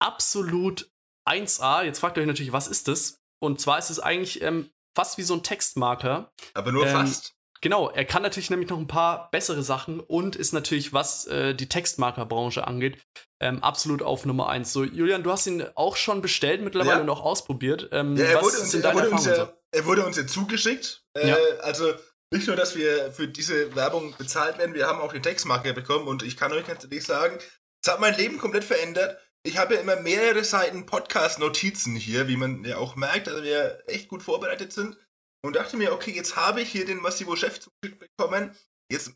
absolut 0.00 0.91
1A. 1.26 1.84
Jetzt 1.84 2.00
fragt 2.00 2.16
ihr 2.16 2.22
euch 2.22 2.26
natürlich, 2.26 2.52
was 2.52 2.68
ist 2.68 2.88
das? 2.88 3.20
Und 3.40 3.60
zwar 3.60 3.78
ist 3.78 3.90
es 3.90 3.98
eigentlich 3.98 4.42
ähm, 4.42 4.70
fast 4.94 5.18
wie 5.18 5.22
so 5.22 5.34
ein 5.34 5.42
Textmarker. 5.42 6.32
Aber 6.54 6.72
nur 6.72 6.86
ähm, 6.86 6.92
fast. 6.92 7.34
Genau, 7.60 7.90
er 7.90 8.04
kann 8.04 8.22
natürlich 8.22 8.50
nämlich 8.50 8.68
noch 8.68 8.78
ein 8.78 8.88
paar 8.88 9.30
bessere 9.30 9.62
Sachen 9.62 10.00
und 10.00 10.34
ist 10.34 10.52
natürlich, 10.52 10.92
was 10.92 11.26
äh, 11.26 11.54
die 11.54 11.68
Textmarkerbranche 11.68 12.66
angeht, 12.66 12.98
ähm, 13.40 13.62
absolut 13.62 14.02
auf 14.02 14.26
Nummer 14.26 14.48
1. 14.48 14.72
So, 14.72 14.82
Julian, 14.82 15.22
du 15.22 15.30
hast 15.30 15.46
ihn 15.46 15.64
auch 15.76 15.94
schon 15.94 16.22
bestellt 16.22 16.60
mittlerweile 16.62 16.98
ja. 16.98 17.04
noch 17.04 17.22
ausprobiert. 17.22 17.88
Ähm, 17.92 18.16
ja, 18.16 18.24
er, 18.24 18.42
wurde 18.42 18.58
uns, 18.58 18.74
er, 18.74 18.94
wurde 18.94 19.10
uns 19.10 19.26
ja, 19.26 19.52
er 19.70 19.86
wurde 19.86 20.04
uns 20.04 20.16
ja 20.16 20.26
zugeschickt. 20.26 21.04
Äh, 21.14 21.28
ja. 21.28 21.36
Also 21.60 21.92
nicht 22.32 22.48
nur, 22.48 22.56
dass 22.56 22.74
wir 22.74 23.12
für 23.12 23.28
diese 23.28 23.76
Werbung 23.76 24.16
bezahlt 24.18 24.58
werden, 24.58 24.74
wir 24.74 24.88
haben 24.88 25.00
auch 25.00 25.12
den 25.12 25.22
Textmarker 25.22 25.72
bekommen 25.72 26.08
und 26.08 26.24
ich 26.24 26.36
kann 26.36 26.52
euch 26.52 26.66
ganz 26.66 26.82
ehrlich 26.82 27.04
sagen, 27.04 27.38
es 27.84 27.92
hat 27.92 28.00
mein 28.00 28.16
Leben 28.16 28.38
komplett 28.38 28.64
verändert 28.64 29.18
ich 29.44 29.58
habe 29.58 29.74
ja 29.74 29.80
immer 29.80 29.96
mehrere 29.96 30.44
Seiten 30.44 30.86
Podcast-Notizen 30.86 31.96
hier, 31.96 32.28
wie 32.28 32.36
man 32.36 32.64
ja 32.64 32.78
auch 32.78 32.96
merkt, 32.96 33.26
dass 33.26 33.42
wir 33.42 33.82
echt 33.86 34.08
gut 34.08 34.22
vorbereitet 34.22 34.72
sind. 34.72 34.96
Und 35.44 35.56
dachte 35.56 35.76
mir, 35.76 35.92
okay, 35.92 36.12
jetzt 36.12 36.36
habe 36.36 36.62
ich 36.62 36.70
hier 36.70 36.86
den 36.86 36.98
Massivo 36.98 37.34
Chef 37.34 37.58
zugeschickt 37.58 37.98
bekommen. 37.98 38.56
Jetzt 38.90 39.12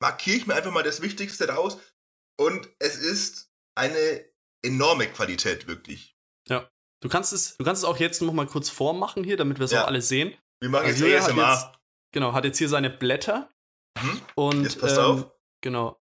markiere 0.00 0.36
ich 0.36 0.46
mir 0.46 0.54
einfach 0.54 0.70
mal 0.70 0.84
das 0.84 1.02
Wichtigste 1.02 1.48
raus. 1.48 1.78
Und 2.40 2.68
es 2.78 2.96
ist 2.96 3.50
eine 3.76 4.24
enorme 4.64 5.08
Qualität, 5.08 5.66
wirklich. 5.66 6.16
Ja. 6.48 6.70
Du 7.02 7.08
kannst 7.08 7.32
es, 7.32 7.56
du 7.56 7.64
kannst 7.64 7.82
es 7.82 7.88
auch 7.88 7.98
jetzt 7.98 8.22
noch 8.22 8.32
mal 8.32 8.46
kurz 8.46 8.70
vormachen 8.70 9.24
hier, 9.24 9.36
damit 9.36 9.58
wir 9.58 9.64
es 9.64 9.72
ja. 9.72 9.82
auch 9.82 9.88
alle 9.88 10.00
sehen. 10.00 10.34
Wir 10.60 10.70
machen 10.70 10.86
also 10.86 11.06
jetzt 11.06 11.28
ASMR. 11.28 11.46
Hat 11.46 11.72
jetzt, 11.72 11.80
genau, 12.12 12.32
hat 12.32 12.44
jetzt 12.44 12.58
hier 12.58 12.68
seine 12.68 12.90
Blätter. 12.90 13.50
Mhm. 14.00 14.22
Und, 14.36 14.62
jetzt 14.62 14.80
passt 14.80 14.96
ähm, 14.96 15.04
auf. 15.04 15.32
Genau. 15.60 16.00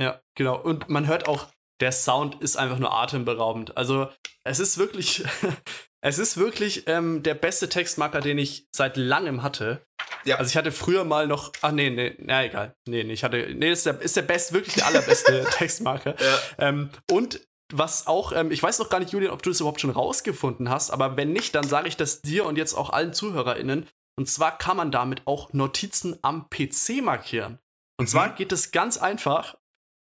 Ja, 0.00 0.22
genau. 0.40 0.58
Und 0.58 0.88
man 0.88 1.06
hört 1.06 1.28
auch, 1.28 1.48
der 1.82 1.92
Sound 1.92 2.40
ist 2.40 2.56
einfach 2.56 2.78
nur 2.78 2.94
atemberaubend. 2.94 3.76
Also 3.76 4.08
es 4.42 4.58
ist 4.58 4.78
wirklich, 4.78 5.22
es 6.00 6.18
ist 6.18 6.38
wirklich 6.38 6.84
ähm, 6.86 7.22
der 7.22 7.34
beste 7.34 7.68
Textmarker, 7.68 8.22
den 8.22 8.38
ich 8.38 8.66
seit 8.74 8.96
langem 8.96 9.42
hatte. 9.42 9.82
Ja. 10.24 10.36
Also 10.36 10.48
ich 10.48 10.56
hatte 10.56 10.72
früher 10.72 11.04
mal 11.04 11.26
noch, 11.26 11.52
ach 11.60 11.72
nee, 11.72 11.90
nee, 11.90 12.16
na 12.20 12.42
egal. 12.42 12.74
Nee, 12.88 13.04
nee, 13.04 13.12
ich 13.12 13.22
hatte, 13.22 13.54
nee, 13.54 13.70
ist 13.70 13.84
der, 13.84 14.00
ist 14.00 14.16
der 14.16 14.22
best, 14.22 14.54
wirklich 14.54 14.76
der 14.76 14.86
allerbeste 14.86 15.44
Textmarker. 15.50 16.14
Ja. 16.18 16.38
Ähm, 16.68 16.88
und 17.10 17.46
was 17.70 18.06
auch, 18.06 18.32
ähm, 18.32 18.50
ich 18.50 18.62
weiß 18.62 18.78
noch 18.78 18.88
gar 18.88 18.98
nicht, 18.98 19.12
Julian, 19.12 19.32
ob 19.32 19.42
du 19.42 19.50
das 19.50 19.60
überhaupt 19.60 19.82
schon 19.82 19.90
rausgefunden 19.90 20.70
hast, 20.70 20.90
aber 20.90 21.18
wenn 21.18 21.34
nicht, 21.34 21.54
dann 21.54 21.68
sage 21.68 21.86
ich 21.86 21.98
das 21.98 22.22
dir 22.22 22.46
und 22.46 22.56
jetzt 22.56 22.72
auch 22.72 22.88
allen 22.88 23.12
ZuhörerInnen. 23.12 23.86
Und 24.18 24.26
zwar 24.26 24.56
kann 24.56 24.78
man 24.78 24.90
damit 24.90 25.26
auch 25.26 25.52
Notizen 25.52 26.18
am 26.22 26.48
PC 26.48 27.02
markieren. 27.02 27.58
Und 27.98 28.06
mhm. 28.06 28.10
zwar 28.10 28.30
geht 28.30 28.52
es 28.52 28.70
ganz 28.70 28.96
einfach 28.96 29.59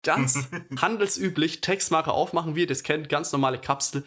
ganz 0.04 0.48
handelsüblich 0.80 1.60
Textmarker 1.60 2.12
aufmachen, 2.12 2.54
wie 2.54 2.60
ihr 2.60 2.66
das 2.66 2.82
kennt, 2.82 3.08
ganz 3.08 3.32
normale 3.32 3.58
Kapsel. 3.58 4.04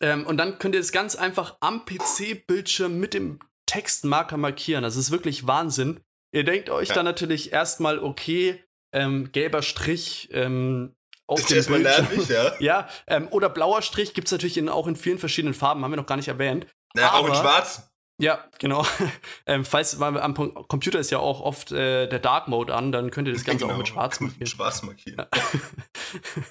Ähm, 0.00 0.26
und 0.26 0.36
dann 0.36 0.58
könnt 0.58 0.74
ihr 0.74 0.80
das 0.80 0.92
ganz 0.92 1.16
einfach 1.16 1.56
am 1.60 1.84
PC-Bildschirm 1.84 2.98
mit 2.98 3.14
dem 3.14 3.40
Textmarker 3.66 4.36
markieren. 4.36 4.82
Das 4.82 4.96
ist 4.96 5.10
wirklich 5.10 5.46
Wahnsinn. 5.46 6.00
Ihr 6.32 6.44
denkt 6.44 6.70
euch 6.70 6.90
ja. 6.90 6.94
dann 6.94 7.04
natürlich 7.04 7.52
erstmal, 7.52 7.98
okay, 7.98 8.62
ähm, 8.92 9.32
gelber 9.32 9.62
Strich 9.62 10.28
ähm, 10.32 10.94
auf 11.26 11.44
dem 11.44 11.64
Bildschirm. 11.64 11.82
Nervig, 11.82 12.28
ja, 12.28 12.52
ja 12.60 12.88
ähm, 13.06 13.28
oder 13.30 13.48
blauer 13.48 13.82
Strich 13.82 14.14
gibt 14.14 14.28
es 14.28 14.32
natürlich 14.32 14.56
in, 14.56 14.68
auch 14.68 14.86
in 14.86 14.96
vielen 14.96 15.18
verschiedenen 15.18 15.54
Farben, 15.54 15.84
haben 15.84 15.92
wir 15.92 15.96
noch 15.96 16.06
gar 16.06 16.16
nicht 16.16 16.28
erwähnt. 16.28 16.66
Ja, 16.96 17.12
auch 17.14 17.26
in 17.28 17.34
schwarz. 17.34 17.87
Ja, 18.20 18.44
genau. 18.58 18.84
ähm, 19.46 19.64
falls 19.64 20.00
weil 20.00 20.18
am 20.18 20.34
Computer 20.34 20.98
ist 20.98 21.10
ja 21.10 21.18
auch 21.18 21.40
oft 21.40 21.70
äh, 21.70 22.08
der 22.08 22.18
Dark 22.18 22.48
Mode 22.48 22.74
an, 22.74 22.90
dann 22.90 23.10
könnt 23.10 23.28
ihr 23.28 23.34
das 23.34 23.44
Ganze 23.44 23.64
genau. 23.64 23.74
auch 23.74 23.78
mit 23.78 23.88
Schwarz 23.88 24.18
markieren. 24.20 24.46
Schwarz 24.46 24.82
markieren. 24.82 25.18
Ja. 25.18 25.28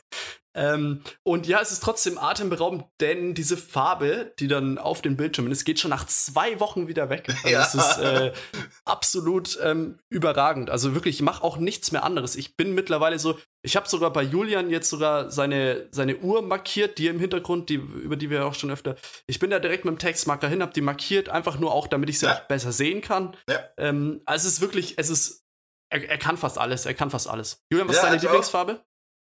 ähm, 0.58 1.02
und 1.24 1.46
ja, 1.46 1.62
es 1.62 1.72
ist 1.72 1.84
trotzdem 1.84 2.18
atemberaubend, 2.18 2.86
denn 3.00 3.36
diese 3.36 3.58
Farbe, 3.58 4.34
die 4.40 4.48
dann 4.48 4.80
auf 4.80 5.04
den 5.04 5.16
Bildschirmen 5.16 5.52
ist, 5.52 5.66
geht 5.66 5.80
schon 5.80 5.92
nach 5.92 6.08
zwei 6.08 6.60
Wochen 6.60 6.88
wieder 6.88 7.10
weg. 7.10 7.28
Also 7.48 7.50
ja. 7.50 7.62
es 7.62 7.76
ist 7.76 7.98
äh, 8.00 8.34
absolut 8.84 9.60
ähm, 9.64 10.00
überragend. 10.10 10.70
Also 10.70 10.96
wirklich, 10.96 11.16
ich 11.16 11.22
mache 11.22 11.44
auch 11.44 11.58
nichts 11.58 11.92
mehr 11.92 12.04
anderes. 12.04 12.36
Ich 12.36 12.58
bin 12.58 12.74
mittlerweile 12.74 13.20
so, 13.20 13.38
ich 13.64 13.76
habe 13.76 13.88
sogar 13.88 14.12
bei 14.12 14.24
Julian 14.24 14.70
jetzt 14.70 14.90
sogar 14.90 15.30
seine, 15.30 15.88
seine 15.92 16.18
Uhr 16.18 16.42
markiert, 16.42 16.98
die 16.98 17.08
im 17.08 17.20
Hintergrund, 17.20 17.70
die, 17.70 17.76
über 17.76 18.16
die 18.16 18.30
wir 18.30 18.46
auch 18.46 18.56
schon 18.56 18.72
öfter. 18.72 18.96
Ich 19.28 19.40
bin 19.40 19.50
da 19.50 19.60
direkt 19.60 19.86
mit 19.86 19.94
dem 19.94 20.00
Textmarker 20.00 20.48
hin, 20.50 20.62
habe 20.62 20.74
die 20.74 20.82
markiert, 20.82 21.30
einfach 21.30 21.60
nur 21.60 21.72
auch, 21.72 21.88
damit 21.88 22.10
ich 22.10 22.20
sie 22.20 22.26
ja. 22.26 22.34
auch 22.36 22.42
besser 22.48 22.72
sehen 22.72 23.02
kann. 23.02 23.38
Ja. 23.48 23.60
Ähm, 23.78 24.22
also 24.26 24.48
es 24.48 24.56
ist 24.56 24.62
wirklich, 24.62 24.96
es 24.98 25.10
ist, 25.10 25.46
er, 25.90 26.10
er, 26.10 26.18
kann 26.18 26.38
fast 26.38 26.58
alles, 26.58 26.86
er 26.86 26.96
kann 26.96 27.12
fast 27.12 27.30
alles. 27.30 27.64
Julian, 27.72 27.88
was 27.88 27.98
ist 27.98 28.04
deine 28.04 28.18
Lieblingsfarbe? 28.18 28.82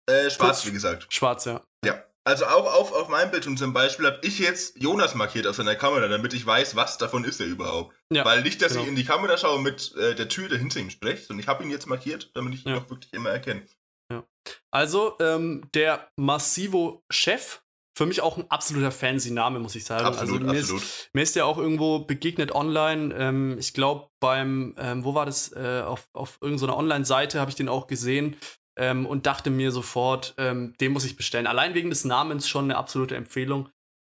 Äh, 0.06 0.30
schwarz, 0.30 0.38
Kurz, 0.38 0.66
wie 0.66 0.72
gesagt. 0.72 1.06
Schwarz, 1.10 1.44
ja. 1.44 1.62
Ja. 1.84 2.02
Also 2.24 2.46
auch 2.46 2.72
auf, 2.72 2.92
auf 2.92 3.08
meinem 3.08 3.32
Bildschirm 3.32 3.56
zum 3.56 3.72
Beispiel 3.72 4.06
habe 4.06 4.20
ich 4.22 4.38
jetzt 4.38 4.80
Jonas 4.80 5.16
markiert 5.16 5.46
auf 5.48 5.56
seiner 5.56 5.74
Kamera, 5.74 6.06
damit 6.06 6.32
ich 6.34 6.46
weiß, 6.46 6.76
was 6.76 6.96
davon 6.96 7.24
ist 7.24 7.40
er 7.40 7.46
überhaupt. 7.46 7.96
Ja, 8.12 8.24
Weil 8.24 8.42
nicht, 8.42 8.62
dass 8.62 8.72
genau. 8.72 8.84
ich 8.84 8.88
in 8.88 8.96
die 8.96 9.04
Kamera 9.04 9.36
schaue 9.36 9.56
und 9.56 9.64
mit 9.64 9.92
äh, 9.96 10.14
der 10.14 10.28
Tür 10.28 10.48
dahinter 10.48 10.78
ihm 10.78 10.90
spreche, 10.90 11.24
sondern 11.24 11.40
ich 11.40 11.48
habe 11.48 11.64
ihn 11.64 11.70
jetzt 11.70 11.86
markiert, 11.86 12.30
damit 12.34 12.54
ich 12.54 12.64
ihn 12.64 12.74
auch 12.74 12.88
wirklich 12.88 13.12
immer 13.12 13.30
erkenne. 13.30 13.66
Ja. 14.12 14.24
Also, 14.70 15.16
ähm, 15.20 15.68
der 15.74 16.08
Massivo 16.16 17.02
Chef 17.10 17.62
für 17.96 18.06
mich 18.06 18.22
auch 18.22 18.38
ein 18.38 18.50
absoluter 18.50 18.90
Fancy-Name, 18.90 19.58
muss 19.58 19.74
ich 19.74 19.84
sagen. 19.84 20.04
Absolut, 20.04 20.42
also 20.42 20.52
mir 20.52 20.58
absolut. 20.58 20.82
Ist, 20.82 21.10
mir 21.12 21.22
ist 21.22 21.36
der 21.36 21.46
auch 21.46 21.58
irgendwo 21.58 22.00
begegnet 22.00 22.52
online. 22.52 23.14
Ähm, 23.14 23.56
ich 23.58 23.74
glaube, 23.74 24.08
beim, 24.20 24.74
ähm, 24.78 25.04
wo 25.04 25.14
war 25.14 25.26
das? 25.26 25.52
Äh, 25.52 25.82
auf, 25.84 26.08
auf 26.14 26.38
irgendeiner 26.40 26.76
Online-Seite 26.76 27.38
habe 27.40 27.50
ich 27.50 27.56
den 27.56 27.68
auch 27.68 27.86
gesehen 27.88 28.36
ähm, 28.76 29.06
und 29.06 29.26
dachte 29.26 29.50
mir 29.50 29.70
sofort, 29.72 30.34
ähm, 30.38 30.74
den 30.80 30.92
muss 30.92 31.04
ich 31.04 31.16
bestellen. 31.16 31.46
Allein 31.46 31.74
wegen 31.74 31.90
des 31.90 32.04
Namens 32.04 32.48
schon 32.48 32.64
eine 32.64 32.76
absolute 32.76 33.16
Empfehlung. 33.16 33.68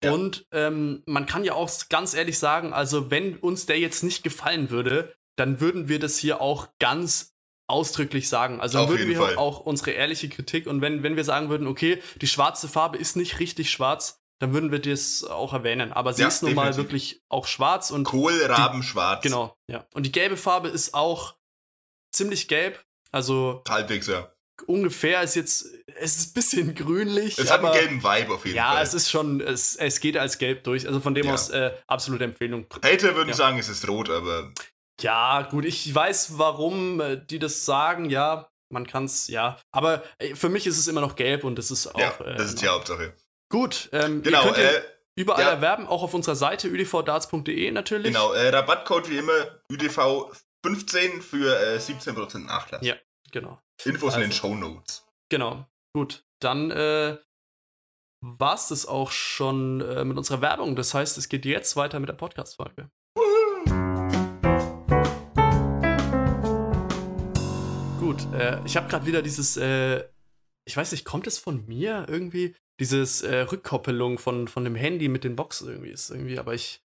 Ja. 0.03 0.12
Und 0.12 0.47
ähm, 0.53 1.03
man 1.07 1.27
kann 1.27 1.45
ja 1.45 1.55
auch 1.55 1.71
ganz 1.88 2.14
ehrlich 2.14 2.38
sagen, 2.38 2.73
also 2.73 3.11
wenn 3.11 3.37
uns 3.37 3.67
der 3.67 3.79
jetzt 3.79 4.03
nicht 4.03 4.23
gefallen 4.23 4.71
würde, 4.71 5.14
dann 5.37 5.61
würden 5.61 5.88
wir 5.88 5.99
das 5.99 6.19
hier 6.19 6.40
auch 6.40 6.69
ganz 6.79 7.35
ausdrücklich 7.67 8.29
sagen. 8.29 8.61
Also 8.61 8.79
dann 8.79 8.85
Auf 8.85 8.90
würden 8.90 9.09
wir 9.09 9.17
Fall. 9.17 9.37
auch 9.37 9.61
unsere 9.61 9.93
ehrliche 9.93 10.29
Kritik 10.29 10.67
und 10.67 10.81
wenn, 10.83 11.03
wenn 11.03 11.17
wir 11.17 11.25
sagen 11.25 11.49
würden, 11.49 11.67
okay, 11.67 12.03
die 12.21 12.27
schwarze 12.27 12.69
Farbe 12.69 12.99
ist 12.99 13.17
nicht 13.17 13.40
richtig 13.40 13.71
schwarz, 13.71 14.21
dann 14.40 14.53
würden 14.53 14.71
wir 14.71 14.81
das 14.81 15.25
auch 15.25 15.55
erwähnen. 15.55 15.93
Aber 15.93 16.12
sie 16.12 16.23
Ja, 16.23 16.29
ist 16.29 16.43
nun 16.43 16.55
mal 16.55 16.77
wirklich 16.77 17.23
auch 17.31 17.47
schwarz 17.47 17.90
und 17.90 18.05
Kohlrabenschwarz. 18.05 19.23
genau, 19.23 19.57
ja. 19.71 19.87
Und 19.95 20.05
die 20.05 20.12
gelbe 20.12 20.37
Farbe 20.37 20.69
ist 20.69 20.93
auch 20.93 21.37
ziemlich 22.12 22.47
gelb. 22.49 22.85
Also 23.11 23.62
Halbwegs, 23.69 24.07
ja. 24.09 24.34
Ungefähr 24.67 25.23
ist 25.23 25.35
jetzt, 25.37 25.67
es 25.97 26.17
ist 26.17 26.31
ein 26.31 26.33
bisschen 26.35 26.75
grünlich. 26.75 27.38
Es 27.38 27.51
hat 27.51 27.59
einen 27.61 27.69
aber 27.69 27.79
gelben 27.79 28.03
Vibe 28.03 28.35
auf 28.35 28.45
jeden 28.45 28.57
ja, 28.57 28.73
Fall. 28.73 28.83
es 28.83 28.95
ist 28.95 29.11
schon, 29.11 29.40
es, 29.40 29.77
es 29.77 30.01
geht 30.01 30.17
als 30.17 30.38
gelb 30.38 30.64
durch. 30.64 30.87
Also 30.87 31.01
von 31.01 31.14
dem 31.14 31.27
Ja. 31.27 31.35
aus 31.35 31.51
äh, 31.51 31.73
absolute 31.87 32.25
Empfehlung. 32.25 32.67
Hater 32.83 33.14
würden 33.17 33.29
Ja. 33.31 33.35
sagen, 33.35 33.59
es 33.59 33.69
ist 33.69 33.87
rot, 33.88 34.11
aber 34.11 34.53
Ja, 35.01 35.43
gut, 35.51 35.64
ich 35.64 35.93
weiß, 35.95 36.38
warum 36.38 37.01
äh, 37.01 37.17
die 37.25 37.38
das 37.38 37.64
sagen, 37.64 38.11
ja, 38.11 38.49
man 38.73 38.87
kann 38.87 39.05
es, 39.05 39.29
ja. 39.29 39.59
Aber 39.73 40.03
äh, 40.19 40.35
für 40.35 40.49
mich 40.49 40.67
ist 40.67 40.79
es 40.79 40.88
immer 40.88 41.01
noch 41.01 41.17
gelb 41.17 41.45
und 41.45 41.57
das 41.57 41.71
ist 41.71 41.87
auch. 41.95 41.99
ja, 41.99 42.11
äh, 42.25 42.37
das 42.37 42.51
ist 42.51 42.62
die 42.62 42.69
Hauptsache. 42.69 43.14
Gut, 43.51 43.88
ähm, 43.93 44.23
Genau, 44.23 44.38
ihr 44.47 44.53
könnt 44.53 44.59
äh, 44.59 44.83
überall 45.17 45.43
ja. 45.43 45.51
erwerben, 45.51 45.87
auch 45.87 46.03
auf 46.03 46.14
unserer 46.14 46.35
Seite 46.37 46.69
udvdarts.de 46.71 47.71
natürlich. 47.71 48.07
genau. 48.12 48.33
Äh, 48.33 48.49
Rabattcode 48.51 49.11
wie 49.11 49.19
immer 49.19 49.61
UDV15 49.71 51.23
für 51.23 51.57
äh, 51.61 51.79
17% 51.79 52.38
Nachlass. 52.47 52.85
Ja. 52.85 52.95
Genau. 53.33 53.61
Infos 53.84 54.14
in 54.14 54.20
den 54.20 54.30
Also. 54.30 54.48
Show 54.48 54.54
Notes. 54.54 55.06
Genau. 55.30 55.66
Gut, 55.94 56.24
dann 56.40 56.70
äh, 56.70 57.18
war 58.20 58.54
es 58.54 58.68
das 58.68 58.87
auch 58.87 59.10
schon 59.10 59.80
äh, 59.80 60.04
mit 60.04 60.16
unserer 60.16 60.40
Werbung. 60.40 60.76
Das 60.76 60.94
heißt, 60.94 61.18
es 61.18 61.28
geht 61.28 61.44
jetzt 61.44 61.76
weiter 61.76 62.00
mit 62.00 62.08
der 62.08 62.14
Podcast-Folge. 62.14 62.90
Gut, 68.00 68.32
äh, 68.34 68.60
ich 68.64 68.76
habe 68.76 68.88
gerade 68.88 69.06
wieder 69.06 69.22
dieses, 69.22 69.56
äh, 69.56 70.04
ich 70.66 70.76
weiß 70.76 70.92
nicht, 70.92 71.04
kommt 71.04 71.26
es 71.26 71.38
von 71.38 71.66
mir 71.66 72.06
irgendwie? 72.08 72.54
Dieses 72.80 73.22
äh, 73.22 73.40
Rückkoppelung 73.40 74.18
von, 74.18 74.48
von 74.48 74.64
dem 74.64 74.74
Handy 74.74 75.08
mit 75.08 75.24
den 75.24 75.37
Boxen 75.37 75.68
irgendwie 75.68 75.90
ist 75.90 76.10
irgendwie, 76.10 76.38
aber 76.38 76.54
ich 76.54 76.84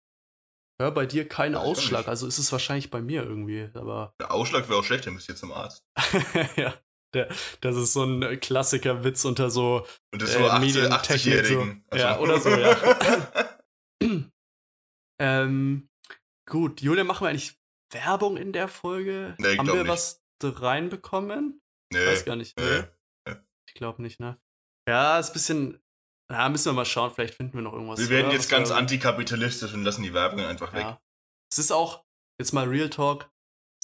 höre 0.80 0.90
bei 0.90 1.06
dir 1.06 1.28
keinen 1.28 1.52
ich 1.52 1.58
auch 1.58 1.64
Ausschlag, 1.64 2.08
also 2.08 2.26
ist 2.26 2.38
es 2.38 2.52
wahrscheinlich 2.52 2.90
bei 2.90 3.00
mir 3.00 3.22
irgendwie, 3.22 3.68
aber 3.74 4.14
Der 4.20 4.32
Ausschlag 4.32 4.68
wäre 4.68 4.78
auch 4.78 4.85
schlecht, 4.85 5.04
der 5.04 5.12
müsste 5.12 5.32
jetzt 5.32 5.40
zum 5.40 5.52
Arzt. 5.52 5.85
ja, 6.56 6.74
der, 7.14 7.28
das 7.61 7.76
ist 7.76 7.92
so 7.92 8.04
ein 8.04 8.40
Klassiker-Witz 8.40 9.24
unter 9.24 9.50
so 9.50 9.87
Und 10.12 10.22
das 10.22 10.35
Äh, 10.35 10.38
so 10.38 10.48
80 10.48 10.74
Medientechnik 10.74 11.35
80-Jährigen. 11.35 11.85
so. 11.90 11.98
Ja, 11.98 12.18
oder 12.18 12.40
so, 12.40 12.50
ja. 12.50 13.58
ähm, 15.20 15.88
gut, 16.48 16.80
Julia, 16.80 17.04
machen 17.04 17.24
wir 17.24 17.30
eigentlich 17.30 17.58
Werbung 17.92 18.37
in 18.37 18.52
der 18.52 18.68
Folge? 18.68 19.35
Nee, 19.38 19.52
ich 19.52 19.58
Haben 19.58 19.68
wir 19.68 19.74
nicht. 19.74 19.88
was 19.88 20.22
nee. 20.42 20.48
reinbekommen? 20.50 21.61
Weiß 21.92 22.24
gar 22.24 22.37
nicht. 22.37 22.58
nee. 22.58 22.85
Nee, 23.28 23.37
ich 23.68 23.74
glaube 23.74 24.02
nicht, 24.02 24.18
ne? 24.18 24.38
Ja, 24.88 25.18
ist 25.18 25.30
ein 25.30 25.32
bisschen. 25.35 25.81
Ja, 26.30 26.48
müssen 26.48 26.66
wir 26.66 26.72
mal 26.72 26.85
schauen, 26.85 27.11
vielleicht 27.14 27.35
finden 27.35 27.54
wir 27.54 27.62
noch 27.62 27.72
irgendwas. 27.72 27.98
Wir 28.00 28.08
werden 28.08 28.26
oder? 28.26 28.35
jetzt 28.35 28.44
Was 28.44 28.50
ganz 28.50 28.68
wir- 28.70 28.76
antikapitalistisch 28.76 29.74
und 29.74 29.85
lassen 29.85 30.02
die 30.02 30.14
Werbung 30.14 30.40
einfach 30.40 30.72
weg. 30.72 30.82
Ja. 30.82 31.00
Es 31.52 31.58
ist 31.58 31.72
auch, 31.72 32.04
jetzt 32.40 32.52
mal 32.52 32.66
Real 32.66 32.88
Talk, 32.88 33.30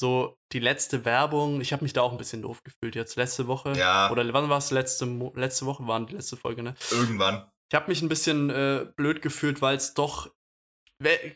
so 0.00 0.38
die 0.52 0.60
letzte 0.60 1.04
Werbung. 1.04 1.60
Ich 1.60 1.72
habe 1.72 1.84
mich 1.84 1.92
da 1.92 2.00
auch 2.02 2.12
ein 2.12 2.18
bisschen 2.18 2.40
doof 2.42 2.62
gefühlt 2.64 2.94
jetzt. 2.94 3.16
Letzte 3.16 3.46
Woche. 3.48 3.72
Ja. 3.72 4.10
Oder 4.10 4.32
wann 4.32 4.48
war 4.48 4.58
es? 4.58 4.70
Letzte, 4.70 5.04
Mo 5.06 5.32
letzte 5.36 5.66
Woche 5.66 5.86
war 5.86 6.00
die 6.06 6.14
letzte 6.14 6.36
Folge, 6.36 6.62
ne? 6.62 6.74
Irgendwann. 6.90 7.50
Ich 7.70 7.74
habe 7.74 7.88
mich 7.90 8.00
ein 8.00 8.08
bisschen 8.08 8.48
äh, 8.48 8.86
blöd 8.96 9.20
gefühlt, 9.20 9.60
weil 9.60 9.76
es 9.76 9.92
doch, 9.92 10.30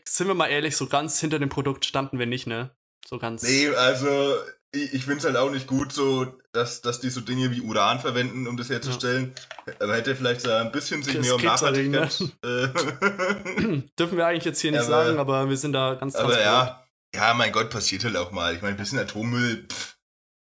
sind 0.05 0.27
wir 0.27 0.33
mal 0.33 0.47
ehrlich, 0.47 0.75
so 0.75 0.87
ganz 0.87 1.19
hinter 1.19 1.37
dem 1.37 1.49
Produkt 1.49 1.85
standen 1.85 2.17
wir 2.17 2.25
nicht, 2.25 2.47
ne? 2.47 2.75
So 3.05 3.19
ganz. 3.19 3.43
Nee, 3.43 3.69
also 3.69 4.35
ich, 4.75 5.03
finde 5.05 5.17
es 5.19 5.25
halt 5.25 5.35
auch 5.37 5.51
nicht 5.51 5.67
gut, 5.67 5.93
so, 5.93 6.25
dass, 6.51 6.81
dass 6.81 6.99
die 6.99 7.09
so 7.09 7.21
Dinge 7.21 7.51
wie 7.51 7.61
Uran 7.61 7.99
verwenden, 7.99 8.47
um 8.47 8.57
das 8.57 8.69
herzustellen. 8.69 9.33
Aber 9.79 9.95
hätte 9.95 10.15
vielleicht 10.15 10.41
so 10.41 10.51
ein 10.51 10.71
bisschen 10.71 11.03
sich 11.03 11.13
Das 11.15 11.25
mehr 11.25 11.35
um 11.35 11.41
Nachhaltigkeit. 11.43 12.21
Äh, 12.43 12.67
Dürfen 13.99 14.17
wir 14.17 14.25
eigentlich 14.27 14.45
jetzt 14.45 14.61
hier 14.61 14.71
nicht 14.71 14.81
Aber- 14.81 14.89
sagen, 15.05 15.19
aber 15.19 15.49
wir 15.49 15.57
sind 15.57 15.73
da 15.73 15.93
ganz 15.95 16.15
aber 16.15 16.33
transparent. 16.33 16.79
ja, 17.15 17.19
ja, 17.27 17.33
mein 17.35 17.51
Gott, 17.51 17.69
passiert 17.69 18.03
halt 18.03 18.17
auch 18.17 18.31
mal. 18.31 18.55
Ich 18.55 18.61
meine, 18.61 18.73
ein 18.75 18.77
bisschen 18.77 18.97
Atommüll, 18.99 19.67
pff, 19.71 19.97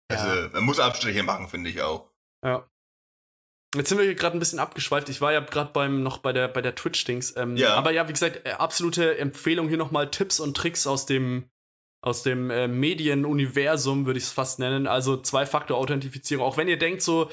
also 0.10 0.28
Ja. 0.28 0.50
man 0.54 0.64
muss 0.64 0.80
Abstriche 0.80 1.24
machen, 1.24 1.48
finde 1.50 1.70
ich 1.70 1.82
auch. 1.82 2.10
Ja. 2.46 2.66
Jetzt 3.76 3.88
sind 3.90 3.98
wir 4.00 4.06
hier 4.06 4.16
gerade 4.16 4.36
ein 4.36 4.40
bisschen 4.40 4.60
abgeschweift. 4.60 5.08
Ich 5.10 5.22
war 5.22 5.32
ja 5.32 5.40
gerade 5.40 5.72
beim 5.72 6.04
noch 6.04 6.18
bei 6.18 6.34
der 6.34 6.48
bei 6.50 6.62
der 6.62 6.76
Twitch-Dings. 6.76 7.36
Ähm, 7.38 7.56
Ja. 7.56 7.76
Aber 7.76 7.92
ja, 7.92 8.08
wie 8.08 8.14
gesagt, 8.14 8.46
äh, 8.46 8.52
absolute 8.52 9.18
Empfehlung 9.18 9.70
hier 9.70 9.78
nochmal 9.78 10.10
Tipps 10.12 10.40
und 10.42 10.58
Tricks 10.58 10.88
aus 10.88 11.06
dem 11.06 11.50
aus 12.04 12.24
dem 12.24 12.50
äh, 12.50 12.68
Medienuniversum, 12.68 14.06
würde 14.06 14.18
ich 14.18 14.26
es 14.26 14.32
fast 14.32 14.60
nennen. 14.60 14.88
Also 14.88 15.18
Zwei-Faktor-Authentifizierung. 15.18 16.46
Auch 16.46 16.58
wenn 16.58 16.68
ihr 16.68 16.78
denkt 16.80 17.02
so, 17.02 17.30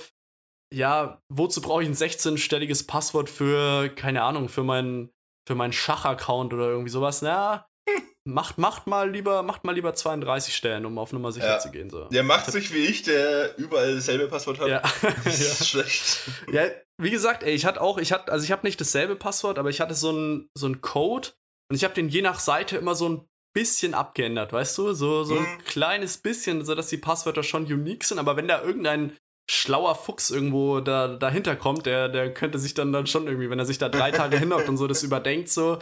ja, 0.74 1.22
wozu 1.32 1.60
brauche 1.62 1.82
ich 1.82 1.88
ein 1.88 1.94
16-stelliges 1.94 2.86
Passwort 2.86 3.30
für, 3.30 3.88
keine 3.88 4.22
Ahnung, 4.22 4.48
für 4.48 4.62
meinen 4.64 5.10
für 5.48 5.54
meinen 5.54 5.72
Schach-Account 5.72 6.52
oder 6.52 6.66
irgendwie 6.68 6.90
sowas? 6.90 7.22
Na, 7.22 7.66
macht, 8.28 8.58
macht 8.58 8.86
mal 8.86 9.10
lieber, 9.10 9.42
macht 9.42 9.64
mal 9.64 9.72
lieber 9.72 9.94
32 9.94 10.54
Stellen, 10.54 10.84
um 10.84 10.98
auf 10.98 11.14
Nummer 11.14 11.32
sicher 11.32 11.46
Ja. 11.54 11.58
zu 11.58 11.70
gehen. 11.70 11.88
So. 11.88 12.04
Der 12.10 12.22
macht 12.22 12.52
sich 12.52 12.74
wie 12.74 12.84
ich, 12.84 13.02
der 13.02 13.56
überall 13.56 13.94
dasselbe 13.94 14.28
Passwort 14.28 14.60
hat. 14.60 14.68
Ja. 14.68 14.82
Das 15.24 15.24
ja. 15.40 15.46
ist 15.46 15.68
schlecht. 15.68 16.20
Ja, 16.52 16.64
wie 17.00 17.10
gesagt, 17.10 17.42
ey, 17.44 17.54
ich 17.54 17.64
hatte 17.64 17.80
auch, 17.80 17.96
ich 17.96 18.12
hatte, 18.12 18.30
also 18.30 18.44
ich 18.44 18.52
habe 18.52 18.66
nicht 18.66 18.78
dasselbe 18.78 19.16
Passwort, 19.16 19.58
aber 19.58 19.70
ich 19.70 19.80
hatte 19.80 19.94
so 19.94 20.10
einen 20.10 20.50
so 20.54 20.66
einen 20.66 20.82
Code 20.82 21.30
und 21.70 21.76
ich 21.76 21.84
habe 21.84 21.94
den 21.94 22.10
je 22.10 22.20
nach 22.20 22.40
Seite 22.40 22.76
immer 22.76 22.94
so 22.94 23.08
ein 23.08 23.27
bisschen 23.54 23.94
abgeändert, 23.94 24.52
weißt 24.52 24.76
du? 24.78 24.92
So, 24.92 25.24
so 25.24 25.34
ein 25.36 25.42
Mhm. 25.42 25.58
kleines 25.64 26.18
bisschen, 26.18 26.64
sodass 26.64 26.88
die 26.88 26.98
Passwörter 26.98 27.42
schon 27.42 27.64
unique 27.64 28.04
sind, 28.04 28.18
aber 28.18 28.36
wenn 28.36 28.48
da 28.48 28.62
irgendein 28.62 29.16
schlauer 29.50 29.94
Fuchs 29.94 30.30
irgendwo 30.30 30.80
da, 30.80 31.08
dahinter 31.08 31.56
kommt, 31.56 31.86
der, 31.86 32.08
der 32.08 32.32
könnte 32.34 32.58
sich 32.58 32.74
dann, 32.74 32.92
dann 32.92 33.06
schon 33.06 33.26
irgendwie, 33.26 33.48
wenn 33.50 33.58
er 33.58 33.64
sich 33.64 33.78
da 33.78 33.88
drei 33.88 34.10
Tage 34.10 34.38
hinhockt 34.38 34.68
und 34.68 34.76
so 34.76 34.86
das 34.86 35.02
überdenkt, 35.02 35.48
so, 35.48 35.78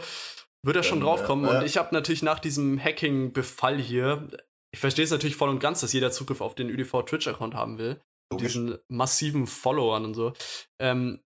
wird 0.63 0.77
er 0.77 0.83
schon 0.83 1.01
draufkommen. 1.01 1.45
ja, 1.45 1.51
ja. 1.53 1.59
Und 1.59 1.65
ich 1.65 1.77
habe 1.77 1.93
natürlich 1.93 2.23
nach 2.23 2.39
diesem 2.39 2.81
Hacking-Befall 2.83 3.77
hier, 3.77 4.27
ich 4.73 4.79
verstehe 4.79 5.03
es 5.05 5.11
natürlich 5.11 5.35
voll 5.35 5.49
und 5.49 5.59
ganz, 5.59 5.81
dass 5.81 5.93
jeder 5.93 6.11
Zugriff 6.11 6.41
auf 6.41 6.55
den 6.55 6.71
UDV 6.71 7.03
Twitch-Account 7.03 7.55
haben 7.55 7.77
will 7.77 8.01
Logisch. 8.31 8.53
diesen 8.53 8.77
massiven 8.87 9.47
Followern 9.47 10.05
und 10.05 10.13
so. 10.13 10.33
Ähm, 10.79 11.21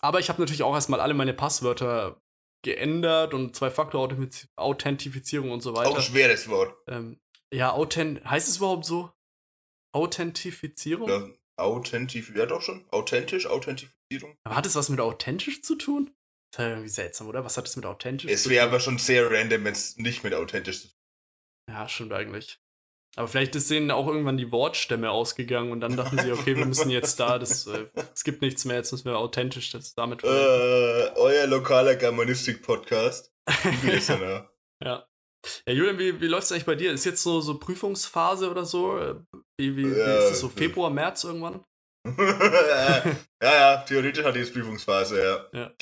aber 0.00 0.20
ich 0.20 0.28
habe 0.28 0.40
natürlich 0.40 0.62
auch 0.62 0.74
erstmal 0.74 1.00
alle 1.00 1.14
meine 1.14 1.34
Passwörter 1.34 2.20
geändert 2.68 3.32
und 3.34 3.56
Zwei-Faktor-Authentifizierung 3.56 5.50
und 5.50 5.60
so 5.62 5.72
Auch 5.74 5.80
ein 5.80 5.86
weiter. 5.90 6.02
schweres 6.02 6.48
Wort. 6.48 6.76
Ähm, 6.86 7.18
ja, 7.52 7.72
authent 7.72 8.22
heißt 8.24 8.48
es 8.48 8.58
überhaupt 8.58 8.84
so? 8.84 9.10
Authentifizierung? 9.94 11.08
Ja, 11.08 11.28
authentisch, 11.56 12.30
ja 12.34 12.46
doch 12.46 12.60
schon. 12.62 12.84
Authentisch, 12.90 13.46
Authentifizierung. 13.46 14.36
Aber 14.44 14.56
hat 14.56 14.66
es 14.66 14.74
was 14.74 14.88
mit 14.90 15.00
authentisch 15.00 15.62
zu 15.62 15.76
tun? 15.76 16.10
Das 16.52 16.60
ist 16.60 16.64
ja 16.64 16.70
irgendwie 16.70 16.88
seltsam, 16.88 17.28
oder? 17.28 17.44
Was 17.44 17.56
hat 17.56 17.66
es 17.66 17.76
mit 17.76 17.86
authentisch 17.86 18.30
Es 18.30 18.42
zu 18.44 18.50
wäre 18.50 18.64
tun? 18.64 18.68
aber 18.70 18.80
schon 18.80 18.98
sehr 18.98 19.30
random, 19.30 19.64
wenn 19.64 19.72
es 19.72 19.96
nicht 19.96 20.24
mit 20.24 20.34
authentisch 20.34 20.84
ist. 20.84 20.98
Ja, 21.70 21.88
stimmt 21.88 22.12
eigentlich. 22.12 22.58
Aber 23.16 23.26
vielleicht 23.26 23.56
ist 23.56 23.70
denen 23.70 23.90
auch 23.90 24.06
irgendwann 24.06 24.36
die 24.36 24.52
Wortstämme 24.52 25.10
ausgegangen 25.10 25.72
und 25.72 25.80
dann 25.80 25.96
dachten 25.96 26.18
sie, 26.18 26.30
okay, 26.32 26.56
wir 26.56 26.66
müssen 26.66 26.90
jetzt 26.90 27.18
da, 27.18 27.38
das, 27.38 27.66
äh, 27.66 27.86
es 28.14 28.22
gibt 28.22 28.42
nichts 28.42 28.64
mehr, 28.64 28.76
jetzt 28.76 28.92
müssen 28.92 29.06
wir 29.06 29.18
authentisch 29.18 29.70
das 29.72 29.94
damit. 29.94 30.22
Äh, 30.22 30.26
euer 30.26 31.46
lokaler 31.46 31.96
Germanistik-Podcast. 31.96 33.32
Listener. 33.82 34.48
Ja. 34.84 35.08
Ja, 35.66 35.72
Julian, 35.72 35.98
wie, 35.98 36.20
wie 36.20 36.26
läuft 36.28 36.44
es 36.44 36.52
eigentlich 36.52 36.66
bei 36.66 36.76
dir? 36.76 36.92
Ist 36.92 37.04
jetzt 37.04 37.20
so, 37.20 37.40
so 37.40 37.58
Prüfungsphase 37.58 38.48
oder 38.48 38.64
so? 38.64 39.24
Wie, 39.58 39.76
wie, 39.76 39.86
wie 39.92 39.98
Ja, 39.98 40.18
ist 40.18 40.32
es 40.32 40.40
so? 40.40 40.46
äh, 40.46 40.50
Februar, 40.50 40.88
März 40.90 41.24
irgendwann? 41.24 41.64
ja, 42.06 43.16
ja, 43.42 43.76
theoretisch 43.78 44.24
hatte 44.24 44.38
ich 44.38 44.44
jetzt 44.46 44.54
Prüfungsphase, 44.54 45.20
ja. 45.20 45.58
Ja. 45.60 45.72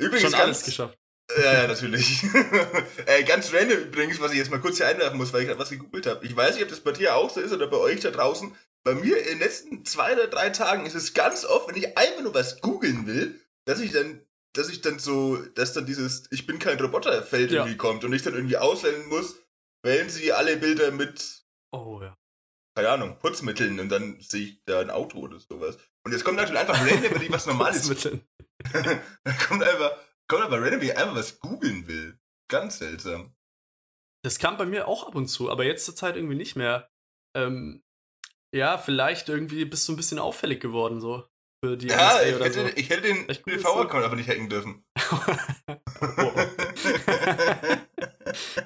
Übrigens 0.00 0.22
Schon 0.22 0.34
alles 0.34 0.58
ganz, 0.58 0.64
geschafft. 0.64 0.98
Ja, 1.38 1.52
ja, 1.62 1.66
natürlich. 1.66 2.24
äh, 3.06 3.22
ganz 3.24 3.52
random 3.52 3.78
übrigens, 3.78 4.20
was 4.20 4.32
ich 4.32 4.38
jetzt 4.38 4.50
mal 4.50 4.60
kurz 4.60 4.76
hier 4.76 4.86
einwerfen 4.88 5.16
muss, 5.16 5.32
weil 5.32 5.42
ich 5.42 5.46
gerade 5.48 5.58
was 5.60 5.70
gegoogelt 5.70 6.06
habe. 6.06 6.24
Ich 6.26 6.36
weiß 6.36 6.54
nicht, 6.54 6.64
ob 6.64 6.68
das 6.68 6.80
bei 6.80 6.92
dir 6.92 7.16
auch 7.16 7.30
so 7.30 7.40
ist 7.40 7.52
oder 7.52 7.66
bei 7.68 7.78
euch 7.78 8.00
da 8.00 8.10
draußen. 8.10 8.54
Bei 8.84 8.94
mir 8.94 9.16
in 9.18 9.24
den 9.24 9.38
letzten 9.38 9.84
zwei 9.84 10.12
oder 10.14 10.26
drei 10.26 10.50
Tagen 10.50 10.84
ist 10.84 10.94
es 10.94 11.14
ganz 11.14 11.44
oft, 11.44 11.68
wenn 11.68 11.76
ich 11.76 11.96
einfach 11.96 12.22
nur 12.22 12.34
was 12.34 12.60
googeln 12.60 13.06
will, 13.06 13.40
dass 13.64 13.80
ich 13.80 13.92
dann, 13.92 14.20
dass 14.54 14.68
ich 14.68 14.80
dann 14.82 14.98
so, 14.98 15.36
dass 15.54 15.72
dann 15.72 15.86
dieses 15.86 16.24
Ich 16.32 16.46
bin 16.46 16.58
kein 16.58 16.78
Roboter-Feld 16.78 17.50
Ja. 17.52 17.60
irgendwie 17.60 17.76
kommt 17.78 18.04
und 18.04 18.12
ich 18.12 18.22
dann 18.22 18.34
irgendwie 18.34 18.56
auswählen 18.58 19.06
muss, 19.08 19.36
wählen 19.82 20.10
sie 20.10 20.32
alle 20.32 20.56
Bilder 20.56 20.90
mit, 20.90 21.44
Oh 21.70 22.00
ja. 22.02 22.14
keine 22.76 22.90
Ahnung, 22.90 23.18
Putzmitteln 23.20 23.78
und 23.80 23.88
dann 23.88 24.20
sehe 24.20 24.42
ich 24.42 24.62
da 24.66 24.80
ein 24.80 24.90
Auto 24.90 25.18
oder 25.20 25.38
sowas. 25.38 25.78
Und 26.04 26.12
jetzt 26.12 26.24
kommt 26.24 26.36
natürlich 26.36 26.60
einfach 26.60 26.78
random, 26.78 27.14
wenn 27.14 27.22
ich 27.22 27.32
was 27.32 27.46
Normales 27.46 27.88
Putzmitteln. 27.88 28.26
da 29.24 29.32
kommt 29.48 29.62
einfach, 29.62 29.96
aber 30.40 30.60
random, 30.62 30.80
wie 30.80 30.92
einfach 30.92 31.14
was 31.16 31.38
googeln 31.40 31.86
will. 31.88 32.18
Ganz 32.48 32.78
seltsam. 32.78 33.34
Das 34.24 34.38
kam 34.38 34.56
bei 34.56 34.66
mir 34.66 34.86
auch 34.88 35.06
ab 35.06 35.14
und 35.14 35.26
zu, 35.26 35.50
aber 35.50 35.64
jetzt 35.64 35.84
zur 35.84 35.96
Zeit 35.96 36.16
irgendwie 36.16 36.36
nicht 36.36 36.54
mehr. 36.56 36.88
Ähm, 37.36 37.82
ja, 38.54 38.78
vielleicht 38.78 39.28
irgendwie 39.28 39.64
bist 39.64 39.88
du 39.88 39.92
ein 39.92 39.96
bisschen 39.96 40.18
auffällig 40.18 40.60
geworden, 40.60 41.00
so. 41.00 41.26
Für 41.64 41.76
die 41.76 41.88
Ja, 41.88 41.96
NSA 42.16 42.22
ich 42.22 42.34
oder 42.36 42.44
hätte, 42.44 42.60
so. 42.62 42.76
ich 42.76 42.90
hätte 42.90 43.02
den 43.02 43.26
PV-Account 43.26 44.04
aber 44.04 44.16
nicht 44.16 44.28
hacken 44.28 44.48
dürfen. 44.48 44.84
Oh. 46.18 46.32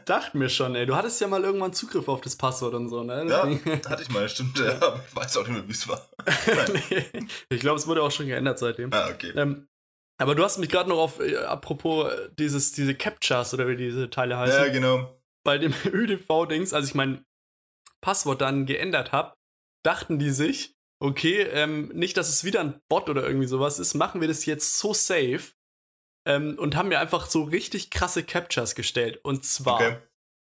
Dachte 0.06 0.38
mir 0.38 0.48
schon, 0.48 0.74
ey. 0.74 0.86
Du 0.86 0.94
hattest 0.96 1.20
ja 1.20 1.26
mal 1.28 1.42
irgendwann 1.44 1.72
Zugriff 1.72 2.08
auf 2.08 2.20
das 2.20 2.36
Passwort 2.36 2.74
und 2.74 2.88
so, 2.88 3.02
ne? 3.02 3.26
Ja, 3.28 3.42
hatte 3.90 4.02
ich 4.02 4.08
mal, 4.10 4.28
stimmt. 4.28 4.58
Ja, 4.66 4.74
aber 4.76 5.00
ich 5.06 5.14
weiß 5.16 5.36
auch 5.36 5.46
nicht 5.46 5.52
mehr, 5.56 5.68
wie 5.68 5.72
es 5.72 5.86
war. 5.88 6.08
Nee. 6.90 7.26
ich 7.50 7.60
glaube, 7.60 7.78
es 7.78 7.86
wurde 7.86 8.02
auch 8.02 8.10
schon 8.10 8.26
geändert 8.26 8.58
seitdem. 8.58 8.92
Ah, 8.92 9.08
okay. 9.10 9.32
Ähm, 9.36 9.68
aber 10.18 10.34
du 10.34 10.42
hast 10.44 10.58
mich 10.58 10.68
gerade 10.68 10.88
noch 10.88 10.98
auf, 10.98 11.20
äh, 11.20 11.36
apropos 11.36 12.10
äh, 12.12 12.28
dieses, 12.38 12.72
diese 12.72 12.94
Captchas 12.94 13.52
oder 13.54 13.68
wie 13.68 13.76
diese 13.76 14.10
Teile 14.10 14.38
heißen, 14.38 14.64
Ja, 14.66 14.72
genau. 14.72 15.20
bei 15.44 15.58
dem 15.58 15.72
ÖDV-Dings, 15.84 16.72
als 16.72 16.88
ich 16.88 16.94
mein 16.94 17.24
Passwort 18.00 18.40
dann 18.40 18.66
geändert 18.66 19.12
habe, 19.12 19.34
dachten 19.84 20.18
die 20.18 20.30
sich, 20.30 20.74
okay, 21.00 21.42
ähm, 21.42 21.88
nicht, 21.88 22.16
dass 22.16 22.28
es 22.28 22.44
wieder 22.44 22.60
ein 22.60 22.80
Bot 22.88 23.08
oder 23.10 23.26
irgendwie 23.26 23.46
sowas 23.46 23.78
ist, 23.78 23.94
machen 23.94 24.20
wir 24.20 24.28
das 24.28 24.46
jetzt 24.46 24.78
so 24.78 24.94
safe 24.94 25.52
ähm, 26.26 26.58
und 26.58 26.76
haben 26.76 26.88
mir 26.88 27.00
einfach 27.00 27.26
so 27.26 27.42
richtig 27.44 27.90
krasse 27.90 28.24
Captchas 28.24 28.74
gestellt. 28.74 29.20
Und 29.22 29.44
zwar 29.44 29.80
Okay. 29.80 29.96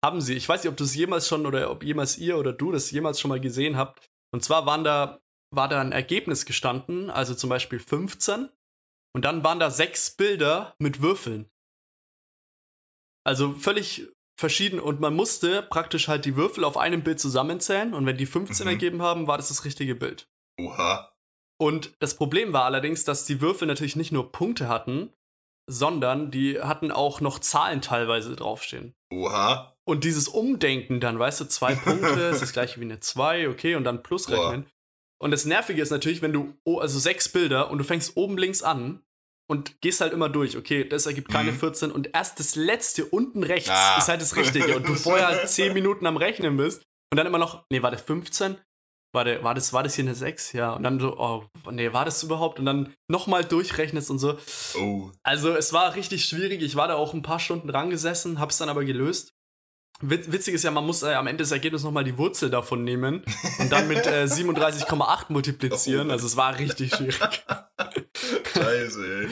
haben 0.03 0.21
sie, 0.21 0.35
ich 0.35 0.47
weiß 0.47 0.63
nicht, 0.63 0.71
ob 0.71 0.77
du 0.77 0.83
es 0.83 0.95
jemals 0.95 1.27
schon 1.27 1.45
oder 1.45 1.71
ob 1.71 1.83
jemals 1.83 2.17
ihr 2.17 2.37
oder 2.37 2.53
du 2.53 2.71
das 2.71 2.91
jemals 2.91 3.19
schon 3.19 3.29
mal 3.29 3.39
gesehen 3.39 3.77
habt. 3.77 4.05
Und 4.31 4.43
zwar 4.43 4.65
waren 4.65 4.83
da, 4.83 5.19
war 5.53 5.67
da 5.67 5.81
ein 5.81 5.91
Ergebnis 5.91 6.45
gestanden, 6.45 7.09
also 7.09 7.33
zum 7.35 7.49
Beispiel 7.49 7.79
15. 7.79 8.49
Und 9.15 9.23
dann 9.23 9.45
waren 9.45 9.61
da 9.61 9.71
sechs 9.71 10.11
Bilder 10.11 10.75
mit 10.77 11.01
Würfeln. 11.01 11.49
Also 13.25 13.53
völlig 13.53 14.09
verschieden. 14.37 14.77
Und 14.77 14.99
man 14.99 15.15
musste 15.15 15.61
praktisch 15.61 16.09
halt 16.09 16.25
die 16.25 16.35
Würfel 16.35 16.65
auf 16.65 16.75
einem 16.75 17.01
Bild 17.01 17.21
zusammenzählen. 17.21 17.93
Und 17.93 18.05
wenn 18.05 18.17
die 18.17 18.25
15 18.25 18.65
Mhm. 18.65 18.71
ergeben 18.71 19.01
haben, 19.01 19.25
war 19.25 19.37
das 19.37 19.47
das 19.47 19.63
richtige 19.63 19.95
Bild. 19.95 20.27
Oha. 20.59 21.13
Und 21.57 21.95
das 21.99 22.17
Problem 22.17 22.51
war 22.51 22.65
allerdings, 22.65 23.05
dass 23.05 23.23
die 23.25 23.39
Würfel 23.39 23.69
natürlich 23.69 23.95
nicht 23.95 24.11
nur 24.11 24.33
Punkte 24.33 24.67
hatten, 24.67 25.13
sondern 25.65 26.29
die 26.29 26.59
hatten 26.59 26.91
auch 26.91 27.21
noch 27.21 27.39
Zahlen 27.39 27.81
teilweise 27.81 28.35
draufstehen. 28.35 28.95
Oha. 29.13 29.77
Und 29.85 30.03
dieses 30.03 30.27
Umdenken 30.27 30.99
dann, 30.99 31.17
weißt 31.17 31.39
du, 31.39 31.45
zwei 31.45 31.73
Punkte 31.75 32.19
ist 32.33 32.41
das 32.41 32.51
gleiche 32.51 32.81
wie 32.81 32.83
eine 32.83 32.99
2, 32.99 33.47
okay, 33.47 33.75
und 33.75 33.85
dann 33.85 34.03
plus 34.03 34.25
Boah. 34.25 34.49
rechnen. 34.49 34.69
Und 35.21 35.31
das 35.31 35.45
Nervige 35.45 35.81
ist 35.81 35.91
natürlich, 35.91 36.21
wenn 36.21 36.33
du, 36.33 36.53
oh, 36.65 36.79
also 36.79 36.99
sechs 36.99 37.29
Bilder 37.29 37.71
und 37.71 37.77
du 37.77 37.85
fängst 37.85 38.17
oben 38.17 38.37
links 38.37 38.61
an 38.61 39.01
und 39.47 39.79
gehst 39.81 40.01
halt 40.01 40.13
immer 40.13 40.29
durch, 40.29 40.57
okay, 40.57 40.87
das 40.87 41.05
ergibt 41.05 41.29
keine 41.31 41.51
Mhm. 41.51 41.57
14 41.59 41.91
und 41.91 42.09
erst 42.13 42.39
das 42.39 42.55
letzte 42.55 43.05
unten 43.05 43.43
rechts 43.43 43.69
Ah. 43.69 43.97
ist 43.97 44.07
halt 44.07 44.21
das 44.21 44.35
Richtige 44.35 44.75
und 44.75 44.87
du 44.87 44.95
vorher 44.95 45.27
halt 45.27 45.49
10 45.49 45.73
Minuten 45.73 46.05
am 46.07 46.17
Rechnen 46.17 46.57
bist 46.57 46.81
und 47.11 47.17
dann 47.17 47.27
immer 47.27 47.37
noch, 47.37 47.63
nee, 47.71 47.81
war 47.81 47.91
das 47.91 48.01
15? 48.01 48.57
War, 49.13 49.23
der, 49.23 49.43
war, 49.45 49.53
das, 49.55 49.71
war 49.71 49.81
das 49.81 49.95
hier 49.95 50.03
eine 50.03 50.13
6? 50.15 50.51
Ja, 50.51 50.73
und 50.73 50.83
dann 50.83 50.99
so, 50.99 51.17
oh, 51.17 51.45
nee, 51.71 51.93
war 51.93 52.03
das 52.03 52.21
überhaupt? 52.23 52.59
Und 52.59 52.65
dann 52.65 52.93
nochmal 53.09 53.45
durchrechnest 53.45 54.09
und 54.11 54.19
so. 54.19 54.37
Oh. 54.77 55.09
Also 55.23 55.55
es 55.55 55.71
war 55.71 55.95
richtig 55.95 56.25
schwierig. 56.25 56.61
Ich 56.61 56.75
war 56.75 56.89
da 56.89 56.95
auch 56.95 57.13
ein 57.13 57.21
paar 57.21 57.39
Stunden 57.39 57.69
dran 57.69 57.89
gesessen, 57.89 58.39
hab's 58.41 58.57
dann 58.57 58.67
aber 58.67 58.83
gelöst. 58.83 59.31
Wit 60.01 60.31
witzig 60.31 60.53
ist 60.55 60.63
ja, 60.63 60.71
man 60.71 60.85
muss 60.85 61.03
äh, 61.03 61.13
am 61.13 61.27
Ende 61.27 61.43
des 61.43 61.51
Ergebnisses 61.51 61.85
nochmal 61.85 62.03
die 62.03 62.17
Wurzel 62.17 62.49
davon 62.49 62.83
nehmen 62.83 63.23
und 63.59 63.71
dann 63.71 63.87
mit 63.87 64.05
äh, 64.05 64.25
37,8 64.25 65.25
multiplizieren. 65.29 66.11
Also 66.11 66.27
es 66.27 66.35
war 66.35 66.57
richtig 66.59 66.93
schwierig. 66.95 67.45
Scheiße, 68.53 69.05
ey. 69.21 69.29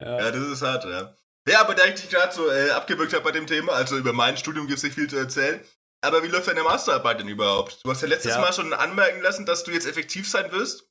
Ja. 0.00 0.18
Ja, 0.20 0.30
das 0.30 0.42
ist 0.48 0.62
hart, 0.62 0.84
ja. 0.84 1.14
Ja, 1.48 1.60
aber 1.60 1.74
da 1.74 1.84
ich 1.86 1.94
dich 1.94 2.08
gerade 2.08 2.32
so 2.32 2.48
äh, 2.50 2.70
abgewürgt 2.70 3.12
habe 3.12 3.24
bei 3.24 3.32
dem 3.32 3.46
Thema, 3.46 3.72
also 3.72 3.98
über 3.98 4.12
mein 4.12 4.36
Studium 4.36 4.66
gibt 4.66 4.78
es 4.78 4.84
nicht 4.84 4.94
viel 4.94 5.08
zu 5.10 5.16
erzählen. 5.16 5.60
Aber 6.00 6.22
wie 6.22 6.28
läuft 6.28 6.48
deine 6.48 6.62
Masterarbeit 6.62 7.20
denn 7.20 7.28
überhaupt? 7.28 7.80
Du 7.84 7.90
hast 7.90 8.02
ja 8.02 8.08
letztes 8.08 8.32
Ja. 8.34 8.40
Mal 8.40 8.52
schon 8.52 8.72
anmerken 8.72 9.20
lassen, 9.22 9.46
dass 9.46 9.64
du 9.64 9.70
jetzt 9.72 9.86
effektiv 9.86 10.28
sein 10.28 10.50
wirst. 10.52 10.88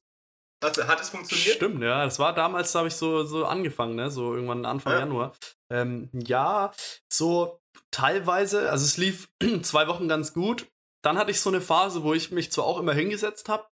Hat, 0.63 0.78
hat 0.88 1.01
es 1.01 1.09
funktioniert? 1.09 1.55
Stimmt, 1.57 1.84
ja. 1.84 2.05
Das 2.05 2.19
war 2.19 2.34
damals, 2.34 2.71
da 2.71 2.80
habe 2.80 2.88
ich 2.88 2.95
so, 2.95 3.24
so 3.24 3.45
angefangen, 3.45 3.95
ne? 3.95 4.09
So 4.09 4.34
irgendwann 4.34 4.65
Anfang 4.65 4.93
Ja. 4.93 4.99
Januar. 4.99 5.34
Ähm, 5.71 6.09
ja, 6.13 6.71
so 7.11 7.62
teilweise, 7.93 8.69
also 8.69 8.83
es 8.83 8.97
lief 8.97 9.29
zwei 9.61 9.87
Wochen 9.87 10.07
ganz 10.09 10.33
gut. 10.33 10.67
Dann 11.03 11.17
hatte 11.17 11.31
ich 11.31 11.39
so 11.41 11.49
eine 11.49 11.61
Phase, 11.61 12.03
wo 12.03 12.13
ich 12.13 12.31
mich 12.31 12.51
zwar 12.51 12.65
auch 12.65 12.79
immer 12.79 12.93
hingesetzt 12.93 13.49
habe, 13.49 13.65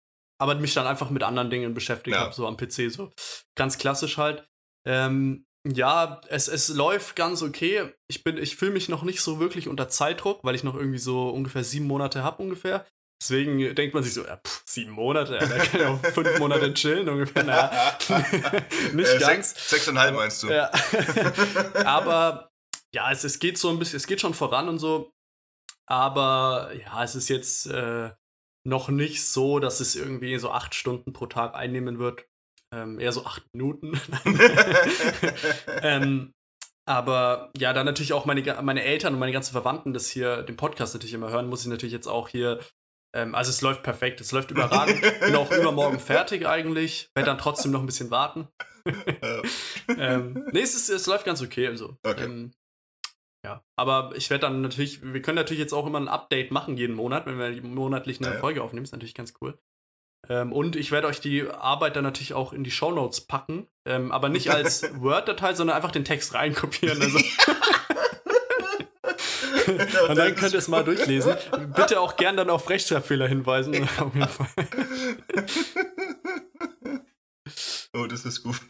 aber 0.41 0.55
mich 0.57 0.75
dann 0.75 0.87
einfach 0.87 1.11
mit 1.11 1.23
anderen 1.23 1.51
Dingen 1.51 1.75
beschäftigt 1.75 2.17
Ja. 2.17 2.23
habe, 2.25 2.35
so 2.35 2.47
am 2.47 2.57
PC, 2.57 2.91
so 2.91 3.11
ganz 3.57 3.79
klassisch 3.79 4.17
halt. 4.19 4.47
Ähm, 4.87 5.45
ja, 5.67 6.21
es, 6.29 6.49
es 6.49 6.69
läuft 6.69 7.17
ganz 7.17 7.43
okay. 7.43 7.93
Ich 8.09 8.25
bin, 8.25 8.39
ich 8.39 8.57
fühle 8.57 8.71
mich 8.73 8.89
noch 8.89 9.03
nicht 9.03 9.21
so 9.21 9.41
wirklich 9.41 9.69
unter 9.69 9.89
Zeitdruck, 9.89 10.41
weil 10.43 10.55
ich 10.55 10.65
noch 10.65 10.75
irgendwie 10.75 10.99
so 10.99 11.29
ungefähr 11.29 11.65
sieben 11.65 11.87
Monate 11.87 12.23
habe 12.23 12.43
ungefähr. 12.43 12.87
Deswegen 13.21 13.75
denkt 13.75 13.95
man 13.95 14.05
sich 14.05 14.15
so, 14.15 14.25
ja, 14.25 14.37
pff, 14.37 14.63
sieben 14.65 14.93
Monate, 14.93 15.35
ja, 15.35 15.41
da 15.41 15.59
kann 15.59 15.81
ich 15.81 15.87
auch 15.87 16.07
fünf 16.13 16.39
Monate 16.39 16.73
chillen 16.73 17.09
ungefähr. 17.09 17.43
Naja, 17.43 17.99
nicht 18.95 19.13
äh, 19.13 19.19
ganz. 19.19 19.51
Sechs, 19.51 19.71
sechseinhalb 19.71 20.15
meinst 20.15 20.43
du? 20.45 20.49
Ja. 20.49 20.71
Aber 21.85 22.48
ja, 22.95 23.11
es, 23.11 23.25
es 23.25 23.39
geht 23.39 23.59
so 23.59 23.71
ein 23.71 23.79
bisschen, 23.79 23.97
es 23.97 24.07
geht 24.07 24.21
schon 24.21 24.35
voran 24.35 24.69
und 24.69 24.79
so. 24.79 25.13
Aber 25.87 26.71
ja, 26.75 27.03
es 27.03 27.15
ist 27.15 27.29
jetzt 27.29 27.67
äh, 27.67 28.11
noch 28.67 28.89
nicht 28.89 29.25
so, 29.27 29.59
dass 29.59 29.81
es 29.81 29.97
irgendwie 29.97 30.39
so 30.39 30.51
acht 30.51 30.75
Stunden 30.75 31.13
pro 31.13 31.27
Tag 31.27 31.55
einnehmen 31.55 31.99
wird. 31.99 32.27
Ähm, 32.75 33.01
eher 33.01 33.13
so 33.13 33.25
acht 33.25 33.45
Minuten. 33.55 33.99
ähm, 35.83 36.33
aber 36.87 37.51
ja, 37.57 37.73
dann 37.73 37.87
natürlich 37.87 38.15
auch 38.15 38.25
meine, 38.25 38.43
meine 38.63 38.83
Eltern 38.83 39.15
und 39.15 39.21
meine 39.21 39.33
ganzen 39.33 39.53
Verwandten 39.53 39.93
das 39.93 40.09
hier, 40.09 40.43
den 40.43 40.57
Podcast 40.57 40.95
natürlich 40.95 41.15
immer 41.15 41.31
hören, 41.31 41.49
muss 41.49 41.63
ich 41.63 41.69
natürlich 41.69 41.93
jetzt 41.93 42.07
auch 42.07 42.29
hier. 42.29 42.61
Ähm, 43.15 43.35
also 43.35 43.51
es 43.51 43.61
läuft 43.61 43.83
perfekt, 43.83 44.21
es 44.21 44.33
läuft 44.33 44.51
überragend. 44.51 45.03
Bin 45.21 45.37
auch 45.37 45.51
übermorgen 45.51 46.01
fertig 46.01 46.47
eigentlich. 46.47 47.11
Werde 47.15 47.27
dann 47.27 47.39
trotzdem 47.39 47.73
noch 47.73 47.81
ein 47.81 47.87
bisschen 47.87 48.11
warten. 48.11 48.49
Ähm, 49.99 50.47
nee, 50.53 50.61
es, 50.61 50.75
ist, 50.75 50.89
es 50.89 51.07
läuft 51.07 51.25
ganz 51.25 51.43
okay. 51.43 51.67
Also. 51.67 51.97
Okay. 52.03 52.25
Ähm, 52.25 52.53
ja, 53.45 53.63
aber 53.77 54.13
ich 54.17 54.31
werde 54.31 54.43
dann 54.43 54.61
natürlich, 54.63 55.01
wir 55.03 55.23
können 55.23 55.37
natürlich 55.37 55.61
jetzt 55.61 55.73
auch 55.73 55.87
immer 55.87 56.01
ein 56.01 56.09
Update 56.09 56.51
machen 56.51 56.77
jeden 56.77 56.97
Monat, 56.97 57.27
wenn 57.27 57.39
wir 57.39 57.63
monatlich 57.63 58.19
eine 58.19 58.29
Ja, 58.29 58.35
ja. 58.35 58.41
Folge 58.41 58.63
aufnehmen, 58.63 58.85
ist 58.85 58.93
natürlich 58.93 59.15
ganz 59.15 59.33
cool. 59.41 59.59
Ähm, 60.29 60.53
und 60.53 60.75
ich 60.75 60.91
werde 60.91 61.07
euch 61.07 61.21
die 61.21 61.49
Arbeit 61.49 61.95
dann 61.95 62.03
natürlich 62.03 62.35
auch 62.35 62.53
in 62.53 62.65
die 62.65 62.73
Shownotes 62.73 63.23
packen, 63.23 63.69
ähm, 63.87 64.11
aber 64.11 64.29
nicht 64.29 64.51
als 64.51 64.83
Word-Datei, 65.01 65.55
sondern 65.55 65.77
einfach 65.77 65.93
den 65.93 66.05
Text 66.05 66.35
reinkopieren. 66.35 67.01
Also. 67.01 67.19
Und 70.09 70.17
dann 70.17 70.35
könnt 70.35 70.53
ihr 70.55 70.59
es 70.59 70.69
mal 70.69 70.83
durchlesen. 70.83 71.37
Bitte 71.77 72.01
auch 72.01 72.17
gern 72.17 72.37
dann 72.37 72.51
auf 72.51 72.69
Rechtschreibfehler 72.71 73.29
hinweisen. 73.29 73.89
Auf 73.99 74.15
jeden 74.15 74.29
Fall. 74.29 74.49
oh, 77.95 78.07
das 78.07 78.25
ist 78.25 78.43
gut. 78.43 78.61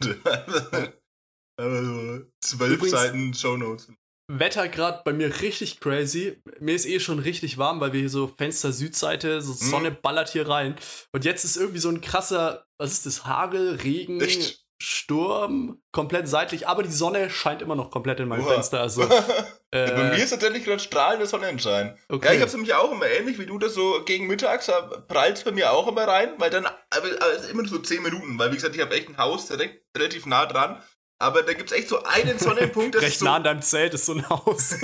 Aber 1.57 1.83
so 1.83 2.21
zwölf 2.41 2.73
Übrigens- 2.73 2.91
Seiten 2.91 3.33
Shownotes. 3.33 3.91
Wetter 4.31 4.67
gerade 4.69 5.01
bei 5.03 5.11
mir 5.11 5.41
richtig 5.41 5.79
crazy. 5.79 6.41
Mir 6.59 6.75
ist 6.75 6.85
eh 6.85 6.99
schon 6.99 7.17
richtig 7.19 7.57
warm, 7.57 7.81
weil 7.81 7.93
wir 7.93 7.99
hier 7.99 8.09
so 8.09 8.27
Fenster 8.27 8.71
Südseite, 8.71 9.41
so 9.41 9.51
Mhm. 9.53 9.69
Sonne 9.71 9.91
ballert 9.91 10.29
hier 10.29 10.47
rein. 10.47 10.75
Und 11.11 11.25
jetzt 11.25 11.43
ist 11.45 11.57
irgendwie 11.57 11.79
so 11.79 11.89
ein 11.89 11.99
krasser, 12.01 12.65
was 12.77 12.91
ist 12.91 13.05
das? 13.07 13.25
Hagel, 13.25 13.75
Regen, 13.83 14.21
Echt? 14.21 14.63
Sturm, 14.81 15.81
komplett 15.91 16.29
seitlich, 16.29 16.67
aber 16.67 16.83
die 16.83 16.91
Sonne 16.91 17.29
scheint 17.29 17.61
immer 17.61 17.75
noch 17.75 17.91
komplett 17.91 18.19
in 18.21 18.29
meinem 18.29 18.45
Oha. 18.45 18.53
Fenster. 18.53 18.79
Also, 18.79 19.01
Ja, 19.01 19.07
bei 19.71 19.79
äh, 19.79 20.09
mir 20.15 20.23
ist 20.23 20.29
tatsächlich 20.29 20.63
gerade 20.63 20.79
strahlender 20.79 21.25
Sonnenschein. 21.25 21.97
okay. 22.07 22.27
Ja, 22.27 22.33
ich 22.33 22.41
hab's 22.41 22.53
nämlich 22.53 22.73
auch 22.75 22.91
immer 22.91 23.07
ähnlich 23.07 23.37
wie 23.39 23.45
du 23.45 23.57
das 23.57 23.73
so 23.73 24.03
gegen 24.05 24.27
mittags 24.27 24.71
prallt 25.07 25.43
bei 25.43 25.51
mir 25.51 25.71
auch 25.71 25.87
immer 25.87 26.07
rein, 26.07 26.33
weil 26.37 26.49
dann 26.49 26.65
aber, 26.65 26.77
aber 26.91 27.49
immer 27.49 27.63
nur 27.63 27.69
so 27.71 27.79
10 27.79 28.03
Minuten, 28.03 28.39
weil 28.39 28.51
wie 28.51 28.55
gesagt, 28.55 28.75
ich 28.75 28.81
habe 28.81 28.95
echt 28.95 29.09
ein 29.09 29.17
Haus 29.17 29.47
direkt 29.47 29.83
relativ 29.97 30.25
nah 30.25 30.45
dran, 30.45 30.81
aber 31.19 31.43
da 31.43 31.53
gibt's 31.53 31.71
echt 31.73 31.89
so 31.89 32.01
einen 32.03 32.39
Sonnenpunkt, 32.39 32.95
das 32.95 33.01
Recht 33.03 33.13
ist 33.13 33.19
so 33.19 33.25
nah 33.25 33.35
an 33.35 33.43
deinem 33.43 33.61
Zelt 33.61 33.93
ist 33.93 34.05
so 34.05 34.13
ein 34.13 34.27
Haus. 34.29 34.73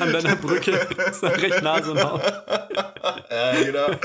an 0.00 0.12
deiner 0.12 0.36
Brücke 0.36 0.72
ist 0.72 1.22
da 1.22 1.28
recht 1.28 1.62
nah 1.62 1.82
so 1.82 1.92
ein 1.92 2.02
Haus. 2.02 2.22
ja, 3.30 3.62
genau. 3.62 3.90
Ja, 3.90 3.98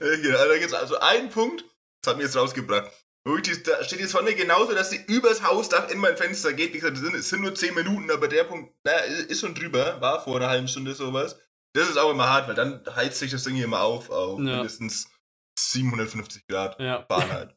genau. 0.22 0.46
Da 0.48 0.58
gibt's 0.58 0.74
also 0.74 0.98
einen 0.98 1.28
Punkt, 1.30 1.64
das 2.02 2.12
hat 2.12 2.16
mir 2.18 2.24
jetzt 2.24 2.36
rausgebracht. 2.36 2.90
Die, 3.26 3.62
da 3.64 3.82
steht 3.82 3.98
die 3.98 4.04
Sonne 4.04 4.34
genauso, 4.36 4.72
dass 4.72 4.90
sie 4.90 5.00
übers 5.08 5.42
Hausdach 5.42 5.88
in 5.90 5.98
mein 5.98 6.16
Fenster 6.16 6.52
geht. 6.52 6.72
Wie 6.72 6.78
gesagt, 6.78 6.96
es 6.96 7.02
sind, 7.02 7.14
es 7.16 7.28
sind 7.28 7.42
nur 7.42 7.56
10 7.56 7.74
Minuten, 7.74 8.08
aber 8.12 8.28
der 8.28 8.44
Punkt, 8.44 8.72
naja, 8.84 9.00
ist 9.00 9.40
schon 9.40 9.52
drüber, 9.52 10.00
war 10.00 10.22
vor 10.22 10.36
einer 10.36 10.48
halben 10.48 10.68
Stunde 10.68 10.94
sowas. 10.94 11.36
Das 11.74 11.88
ist 11.88 11.96
auch 11.96 12.10
immer 12.12 12.28
hart, 12.28 12.46
weil 12.46 12.54
dann 12.54 12.84
heizt 12.94 13.18
sich 13.18 13.32
das 13.32 13.42
Ding 13.42 13.56
hier 13.56 13.64
immer 13.64 13.80
auf, 13.80 14.10
auf 14.10 14.38
Ja. 14.38 14.44
mindestens 14.56 15.08
750 15.58 16.46
Grad 16.46 16.78
Ja. 16.78 17.04
Fahrenheit. 17.08 17.55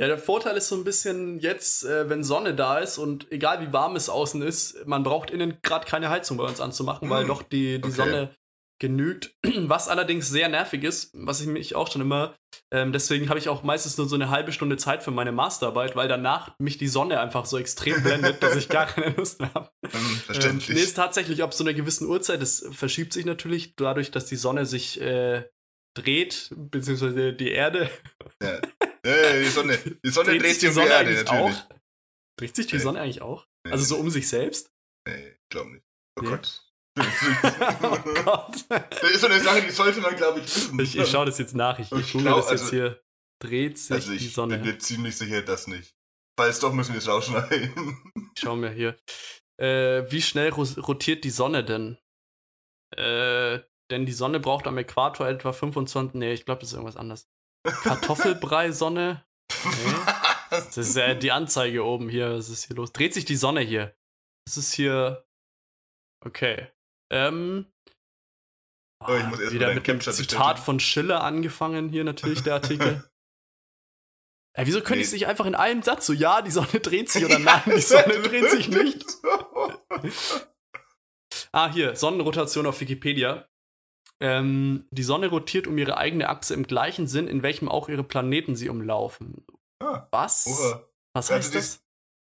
Ja, 0.00 0.06
der 0.06 0.18
Vorteil 0.18 0.56
ist 0.56 0.68
so 0.68 0.76
ein 0.76 0.84
bisschen 0.84 1.40
jetzt, 1.40 1.84
äh, 1.84 2.08
wenn 2.08 2.24
Sonne 2.24 2.54
da 2.54 2.78
ist 2.78 2.96
und 2.96 3.30
egal 3.30 3.60
wie 3.60 3.70
warm 3.70 3.96
es 3.96 4.08
außen 4.08 4.40
ist, 4.40 4.86
man 4.86 5.02
braucht 5.02 5.30
innen 5.30 5.58
gerade 5.62 5.86
keine 5.86 6.08
Heizung 6.08 6.38
bei 6.38 6.44
uns 6.44 6.58
anzumachen, 6.58 7.10
weil 7.10 7.22
Hm, 7.22 7.28
doch 7.28 7.42
die, 7.42 7.82
die 7.82 7.84
okay. 7.84 7.92
Sonne 7.92 8.34
genügt. 8.80 9.34
Was 9.44 9.88
allerdings 9.88 10.30
sehr 10.30 10.48
nervig 10.48 10.84
ist, 10.84 11.10
was 11.12 11.42
ich 11.42 11.46
mich 11.46 11.76
auch 11.76 11.92
schon 11.92 12.00
immer, 12.00 12.34
ähm, 12.72 12.92
deswegen 12.92 13.28
habe 13.28 13.38
ich 13.38 13.50
auch 13.50 13.62
meistens 13.62 13.98
nur 13.98 14.08
so 14.08 14.14
eine 14.14 14.30
halbe 14.30 14.52
Stunde 14.52 14.78
Zeit 14.78 15.02
für 15.02 15.10
meine 15.10 15.32
Masterarbeit, 15.32 15.96
weil 15.96 16.08
danach 16.08 16.54
mich 16.58 16.78
die 16.78 16.88
Sonne 16.88 17.20
einfach 17.20 17.44
so 17.44 17.58
extrem 17.58 18.02
blendet, 18.02 18.42
dass 18.42 18.56
ich 18.56 18.70
gar 18.70 18.86
keine 18.86 19.14
Lust 19.14 19.40
mehr 19.40 19.52
habe. 19.54 19.70
Hm, 19.90 20.16
verständlich. 20.24 20.68
Ähm, 20.70 20.74
nee, 20.76 20.82
ist 20.82 20.94
tatsächlich 20.94 21.42
ab 21.42 21.52
so 21.52 21.64
einer 21.64 21.74
gewissen 21.74 22.06
Uhrzeit, 22.06 22.40
das 22.40 22.64
verschiebt 22.70 23.12
sich 23.12 23.26
natürlich 23.26 23.74
dadurch, 23.74 24.12
dass 24.12 24.24
die 24.26 24.36
Sonne 24.36 24.64
sich 24.64 25.00
äh, 25.00 25.48
dreht, 25.94 26.54
beziehungsweise 26.56 27.32
die 27.32 27.50
Erde. 27.50 27.90
Ja. 28.40 28.60
Ja, 29.04 29.38
die 29.38 29.44
Sonne, 29.48 29.78
die 29.78 30.10
Sonne 30.10 30.38
dreht, 30.38 30.60
sich 30.60 30.68
um 30.68 30.74
die 30.74 30.80
Erde 30.82 31.12
natürlich. 31.14 31.30
Auch? 31.30 31.64
Dreht 32.38 32.56
sich 32.56 32.66
die 32.66 32.76
Nee. 32.76 32.82
Sonne 32.82 33.00
eigentlich 33.00 33.22
auch? 33.22 33.46
Nee, 33.64 33.72
Also 33.72 33.84
so 33.84 33.96
um 33.96 34.10
sich 34.10 34.28
selbst? 34.28 34.70
Nee, 35.06 35.36
glaub 35.50 35.66
nicht. 35.68 35.84
Oh 36.18 36.22
Nee. 36.22 36.28
Gott. 36.30 36.62
oh 36.98 37.98
Gott. 38.24 38.64
Das 38.90 39.10
ist 39.10 39.20
so 39.20 39.26
eine 39.28 39.40
Sache, 39.40 39.62
die 39.62 39.70
sollte 39.70 40.00
man, 40.00 40.16
glaube 40.16 40.40
ich, 40.40 40.44
wissen. 40.46 40.78
Ich, 40.80 40.96
ich 40.98 41.10
schaue 41.10 41.26
das 41.26 41.38
jetzt 41.38 41.54
nach. 41.54 41.78
Ich, 41.78 41.90
ich 41.92 41.98
Ich 41.98 42.12
google 42.12 42.32
das 42.34 42.50
jetzt 42.50 42.62
also- 42.62 42.70
hier. 42.70 43.02
Dreht 43.42 43.78
sich 43.78 43.90
Also 43.92 44.10
die 44.10 44.16
ich 44.18 44.34
Sonne. 44.34 44.58
bin 44.58 44.66
mir 44.66 44.78
ziemlich 44.78 45.16
sicher, 45.16 45.40
dass 45.40 45.66
nicht. 45.66 45.94
Falls 46.38 46.60
doch, 46.60 46.72
müssen 46.74 46.92
wir 46.92 46.98
es 46.98 47.08
rausschneiden. 47.08 47.98
Ich 48.34 48.42
schau 48.42 48.54
mir 48.56 48.70
hier. 48.70 48.98
Äh, 49.58 50.10
wie 50.12 50.20
schnell 50.20 50.50
ro 50.50 50.62
rotiert 50.78 51.24
die 51.24 51.30
Sonne 51.30 51.64
denn? 51.64 51.96
Äh, 52.96 53.60
denn 53.90 54.04
die 54.06 54.12
Sonne 54.12 54.40
braucht 54.40 54.66
am 54.66 54.76
Äquator 54.78 55.26
etwa 55.26 55.52
25. 55.52 56.14
Nee, 56.14 56.32
ich 56.34 56.44
glaube, 56.44 56.60
das 56.60 56.70
ist 56.70 56.74
irgendwas 56.74 56.96
anderes. 56.96 57.28
Kartoffelbrei-Sonne? 57.64 59.24
Nee. 59.64 59.70
Das 60.50 60.76
ist 60.76 60.96
äh, 60.96 61.16
die 61.16 61.30
Anzeige 61.30 61.84
oben 61.84 62.08
hier. 62.08 62.34
Was 62.36 62.48
ist 62.48 62.64
hier 62.66 62.74
los? 62.74 62.92
Dreht 62.92 63.14
sich 63.14 63.24
die 63.24 63.36
Sonne 63.36 63.60
hier? 63.60 63.94
Das 64.44 64.56
ist 64.56 64.72
hier. 64.72 65.24
Okay. 66.26 66.66
Ähm. 67.12 67.70
Oh, 69.06 69.14
ich 69.14 69.24
muss 69.26 69.38
erst 69.38 69.52
wieder 69.54 69.72
mit 69.72 69.86
dem 69.86 70.00
Zitat 70.00 70.58
von 70.58 70.80
Schiller 70.80 71.22
angefangen 71.22 71.88
hier 71.88 72.02
natürlich 72.02 72.42
der 72.42 72.54
Artikel. 72.54 73.08
Ey, 74.58 74.66
wieso 74.66 74.80
könnte 74.80 74.94
Nee. 74.96 75.00
ich 75.02 75.06
es 75.06 75.12
nicht 75.12 75.28
einfach 75.28 75.46
in 75.46 75.54
einem 75.54 75.82
Satz 75.82 76.04
so, 76.06 76.12
ja, 76.12 76.42
die 76.42 76.50
Sonne 76.50 76.80
dreht 76.80 77.08
sich 77.08 77.24
oder 77.24 77.38
nein, 77.38 77.62
die 77.66 77.80
Sonne 77.80 78.20
dreht 78.20 78.50
sich 78.50 78.68
nicht? 78.68 79.06
Ah, 81.52 81.70
hier, 81.72 81.94
Sonnenrotation 81.94 82.66
auf 82.66 82.80
Wikipedia. 82.80 83.48
Ähm, 84.22 84.86
die 84.90 85.02
Sonne 85.02 85.28
rotiert 85.28 85.66
um 85.66 85.78
ihre 85.78 85.96
eigene 85.96 86.28
Achse 86.28 86.54
im 86.54 86.64
gleichen 86.66 87.06
Sinn, 87.06 87.26
in 87.26 87.42
welchem 87.42 87.68
auch 87.68 87.88
ihre 87.88 88.04
Planeten 88.04 88.54
sie 88.54 88.68
umlaufen. 88.68 89.44
Ah, 89.82 90.06
Was? 90.10 90.46
Oha. 90.46 90.86
Was 91.14 91.30
Also 91.30 91.34
heißt 91.34 91.54
das? 91.54 91.84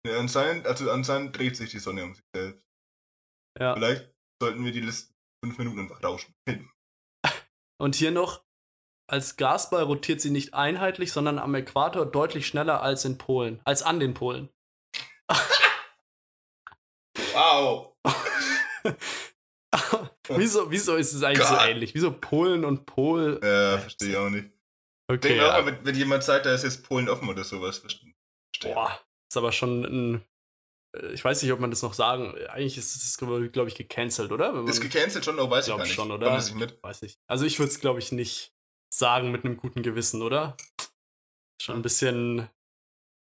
Ja, 0.06 0.18
anscheinend, 0.18 0.66
also 0.66 0.90
anscheinend 0.90 1.36
dreht 1.36 1.56
sich 1.56 1.70
die 1.70 1.78
Sonne 1.78 2.04
um 2.04 2.14
sich 2.14 2.24
selbst. 2.34 2.62
Ja. 3.58 3.74
Vielleicht 3.74 4.10
sollten 4.40 4.64
wir 4.64 4.72
die 4.72 4.80
Listen 4.80 5.14
fünf 5.44 5.58
Minuten 5.58 5.80
einfach 5.80 6.02
rausschneiden. 6.02 6.70
Und 7.78 7.94
hier 7.94 8.10
noch, 8.10 8.42
als 9.08 9.36
Gasball 9.36 9.82
rotiert 9.82 10.20
sie 10.20 10.30
nicht 10.30 10.54
einheitlich, 10.54 11.12
sondern 11.12 11.38
am 11.38 11.54
Äquator 11.54 12.06
deutlich 12.06 12.46
schneller 12.46 12.82
als 12.82 13.04
in 13.04 13.18
Polen, 13.18 13.60
als 13.64 13.82
an 13.82 14.00
den 14.00 14.14
Polen. 14.14 14.48
Wow. 17.34 17.94
wieso, 20.28 20.70
wieso 20.70 20.96
ist 20.96 21.12
es 21.12 21.22
eigentlich 21.22 21.46
so 21.46 21.54
Gott. 21.54 21.66
ähnlich? 21.66 21.94
Wieso 21.94 22.12
Polen 22.12 22.64
und 22.64 22.86
Pol? 22.86 23.40
Ja, 23.42 23.78
verstehe 23.78 24.10
ich 24.10 24.16
auch 24.16 24.28
nicht. 24.30 24.50
Okay, 25.08 25.28
Denk 25.28 25.40
auch 25.42 25.46
ja. 25.56 25.62
mal, 25.62 25.66
wenn, 25.66 25.84
wenn 25.84 25.94
jemand 25.94 26.24
sagt, 26.24 26.46
da 26.46 26.54
ist 26.54 26.64
jetzt 26.64 26.84
Polen 26.86 27.08
offen 27.08 27.28
oder 27.28 27.44
sowas. 27.44 27.78
Verstehe. 27.78 28.14
Boah, 28.62 28.98
ist 29.30 29.36
aber 29.36 29.52
schon 29.52 29.84
ein. 29.84 30.24
äh, 30.96 31.12
Ich 31.12 31.24
weiß 31.24 31.42
nicht, 31.42 31.52
ob 31.52 31.60
man 31.60 31.70
das 31.70 31.82
noch 31.82 31.94
sagen. 31.94 32.34
Eigentlich 32.48 32.78
ist 32.78 32.94
es, 32.96 33.16
glaube 33.16 33.68
ich, 33.68 33.74
gecancelt, 33.74 34.30
oder? 34.30 34.52
Man, 34.52 34.66
Ist 34.68 34.80
gecancelt 34.80 35.24
schon, 35.24 35.38
aber 35.38 35.50
weiß 35.50 35.68
ich 35.68 35.74
gar 35.76 35.82
nicht. 35.82 35.94
schon, 35.94 36.10
oder? 36.10 36.30
das 36.30 36.46
nicht 36.50 36.58
mit? 36.58 36.82
Weiß 36.82 37.02
ich. 37.02 37.18
Also 37.26 37.44
ich 37.44 37.58
würde 37.58 37.72
es, 37.72 37.80
glaube 37.80 37.98
ich, 37.98 38.12
nicht 38.12 38.54
sagen 38.94 39.30
mit 39.32 39.44
einem 39.44 39.56
guten 39.56 39.82
Gewissen, 39.82 40.22
oder? 40.22 40.56
Schon 41.60 41.76
ein 41.76 41.82
bisschen. 41.82 42.48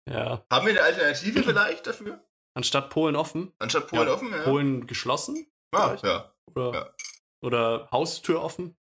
Ja. 0.09 0.45
Haben 0.51 0.67
wir 0.67 0.73
eine 0.73 0.83
Alternative 0.83 1.43
vielleicht 1.43 1.87
dafür? 1.87 2.25
Anstatt 2.55 2.89
Polen 2.91 3.15
offen, 3.15 3.53
Anstatt 3.59 3.89
Polen 3.89 4.09
Ja, 4.09 4.15
offen? 4.15 4.31
Ja. 4.33 4.43
Polen 4.43 4.87
geschlossen? 4.87 5.47
Ah, 5.73 5.97
ja. 6.03 6.33
Oder, 6.55 6.73
Ja. 6.73 6.95
oder 7.43 7.89
Haustür 7.93 8.43
offen? 8.43 8.77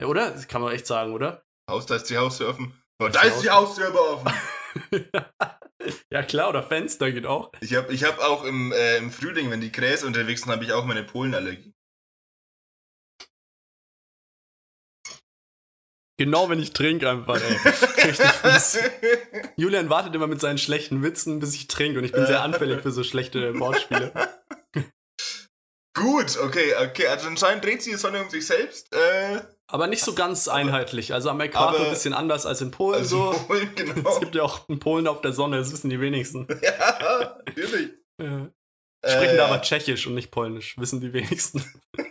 Ja, 0.00 0.08
oder? 0.08 0.30
Das 0.30 0.48
kann 0.48 0.60
man 0.62 0.72
echt 0.72 0.86
sagen, 0.86 1.12
oder? 1.12 1.42
Haus, 1.70 1.86
da 1.86 1.96
ist 1.96 2.10
die 2.10 2.18
Haustür 2.18 2.48
offen. 2.50 2.80
Oh, 3.00 3.06
ist 3.06 3.16
da 3.16 3.22
ist 3.22 3.42
die 3.42 3.50
Haustür 3.50 3.88
aber 3.88 4.10
offen. 4.12 4.32
ja, 6.10 6.22
klar, 6.22 6.48
oder 6.50 6.62
Fenster 6.62 7.10
geht 7.12 7.26
auch. 7.26 7.52
Ich 7.60 7.74
habe 7.74 7.92
ich 7.92 8.04
hab 8.04 8.18
auch 8.20 8.44
im, 8.44 8.72
äh, 8.72 8.98
im 8.98 9.10
Frühling, 9.10 9.50
wenn 9.50 9.60
die 9.60 9.72
Gräser 9.72 10.06
unterwegs 10.06 10.42
sind, 10.42 10.52
habe 10.52 10.64
ich 10.64 10.72
auch 10.72 10.84
meine 10.84 11.02
Polenallergie. 11.04 11.74
Genau, 16.18 16.48
wenn 16.48 16.58
ich 16.58 16.72
trinke 16.72 17.10
einfach, 17.10 17.36
ey. 17.36 17.56
Richtig 18.08 18.26
fies. 18.30 18.78
Julian 19.56 19.90
wartet 19.90 20.14
immer 20.14 20.26
mit 20.26 20.40
seinen 20.40 20.56
schlechten 20.56 21.02
Witzen, 21.02 21.40
bis 21.40 21.54
ich 21.54 21.68
trinke 21.68 21.98
und 21.98 22.04
ich 22.06 22.12
bin 22.12 22.24
sehr 22.26 22.42
anfällig 22.42 22.80
für 22.80 22.90
so 22.90 23.02
schlechte 23.04 23.58
Wortspiele. 23.58 24.12
Gut, 25.96 26.36
okay, 26.38 26.74
okay. 26.74 27.06
Also 27.06 27.26
anscheinend 27.26 27.64
dreht 27.64 27.82
sich 27.82 27.94
die 27.94 27.98
Sonne 27.98 28.22
um 28.22 28.28
sich 28.28 28.46
selbst. 28.46 28.94
Äh, 28.94 29.40
Aber 29.66 29.86
nicht 29.86 30.04
so 30.04 30.14
ganz 30.14 30.46
einheitlich. 30.46 31.14
Also 31.14 31.30
am 31.30 31.40
Äquator 31.40 31.80
ein 31.80 31.90
bisschen 31.90 32.12
anders 32.12 32.44
als 32.44 32.60
in 32.60 32.70
Polen 32.70 32.98
also 32.98 33.32
so. 33.32 33.38
Polen, 33.46 33.70
Es 33.76 33.94
genau. 33.94 34.20
gibt 34.20 34.34
ja 34.34 34.42
auch 34.42 34.68
einen 34.68 34.78
Polen 34.78 35.08
auf 35.08 35.22
der 35.22 35.32
Sonne, 35.32 35.56
das 35.56 35.72
wissen 35.72 35.88
die 35.88 35.98
wenigsten. 35.98 36.46
ja, 36.62 37.38
natürlich. 37.46 37.92
Ja. 38.20 38.50
Äh, 39.02 39.10
Sprechen 39.10 39.36
da 39.36 39.44
ja. 39.44 39.46
aber 39.46 39.62
Tschechisch 39.62 40.06
und 40.06 40.14
nicht 40.14 40.30
Polnisch, 40.30 40.76
wissen 40.78 41.00
die 41.00 41.12
wenigsten. 41.14 41.64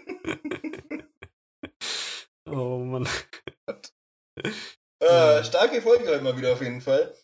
oh 2.49 2.79
Mann. 2.79 3.07
Äh, 4.99 5.43
starke 5.43 5.81
Folge 5.83 6.07
heute 6.07 6.23
mal 6.23 6.35
wieder 6.37 6.53
auf 6.53 6.61
jeden 6.61 6.81
Fall. 6.81 7.15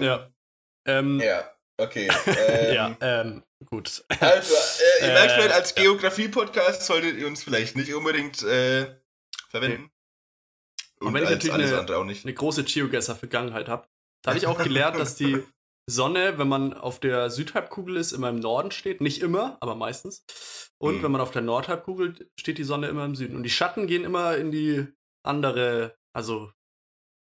Ja. 0.00 0.30
Ähm, 0.86 1.18
Ja, 1.20 1.50
okay. 1.80 2.08
Ähm, 2.26 2.74
ja, 2.74 2.96
ähm, 3.00 3.42
gut. 3.66 4.04
Also, 4.20 4.54
äh, 4.54 5.06
ihr 5.06 5.12
merkt 5.12 5.32
vielleicht, 5.32 5.52
als. 5.54 5.74
Geografie-Podcast 5.74 6.84
solltet 6.86 7.16
ihr 7.16 7.26
uns 7.26 7.42
vielleicht 7.42 7.76
nicht 7.76 7.92
unbedingt 7.94 8.42
äh, 8.42 8.94
verwenden. 9.48 9.90
Und 11.00 11.08
Und 11.08 11.14
wenn 11.14 11.24
ich 11.24 11.30
natürlich 11.30 11.54
eine- 11.54 12.12
eine 12.22 12.34
große 12.34 12.64
Geogesser-Vergangenheit 12.64 13.68
habe. 13.68 13.88
Da 14.22 14.30
habe 14.30 14.38
ich 14.38 14.46
auch 14.46 14.62
gelernt, 14.62 14.98
dass 14.98 15.14
die 15.16 15.42
Sonne, 15.88 16.38
wenn 16.38 16.46
man 16.48 16.74
auf 16.74 17.00
der 17.00 17.30
Südhalbkugel 17.30 17.96
ist, 17.96 18.12
immer 18.12 18.28
im 18.28 18.36
Norden 18.38 18.70
steht. 18.70 19.00
Nicht 19.00 19.22
immer, 19.22 19.56
aber 19.60 19.74
meistens. 19.74 20.24
Und 20.78 20.96
Hm. 20.96 21.02
wenn 21.02 21.12
man 21.12 21.20
auf 21.20 21.30
der 21.30 21.42
Nordhalbkugel 21.42 22.28
steht 22.38 22.58
die 22.58 22.64
Sonne 22.64 22.88
immer 22.88 23.04
im 23.06 23.16
Süden. 23.16 23.34
Und 23.36 23.42
die 23.42 23.50
Schatten 23.50 23.86
gehen 23.86 24.04
immer 24.04 24.36
in 24.36 24.50
die 24.52 24.86
andere, 25.24 25.96
also 26.14 26.52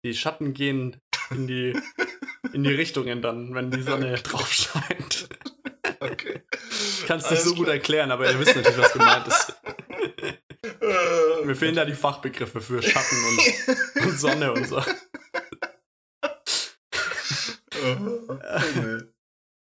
die 0.04 0.14
Schatten 0.14 0.54
gehen 0.54 1.00
in 1.30 1.46
die, 1.46 1.72
in 2.52 2.64
die 2.64 2.74
Richtungen 2.74 3.22
dann, 3.22 3.54
wenn 3.54 3.70
die 3.70 3.82
Sonne 3.82 4.14
drauf 4.22 4.52
scheint. 4.52 5.28
Okay. 6.00 6.42
Ich 6.70 7.06
kann 7.06 7.18
es 7.18 7.24
nicht 7.24 7.32
Alles 7.32 7.44
so 7.44 7.54
gut 7.54 7.64
klar. 7.64 7.74
erklären, 7.76 8.10
aber 8.10 8.30
ihr 8.30 8.38
wisst 8.38 8.56
natürlich, 8.56 8.78
was 8.78 8.92
gemeint 8.92 9.26
ist. 9.26 9.54
Mir 11.44 11.54
fehlen 11.56 11.74
da 11.74 11.84
die 11.84 11.94
Fachbegriffe 11.94 12.60
für 12.60 12.82
Schatten 12.82 13.16
und, 13.24 14.02
und 14.06 14.18
Sonne 14.20 14.52
und 14.52 14.66
so. 14.66 14.82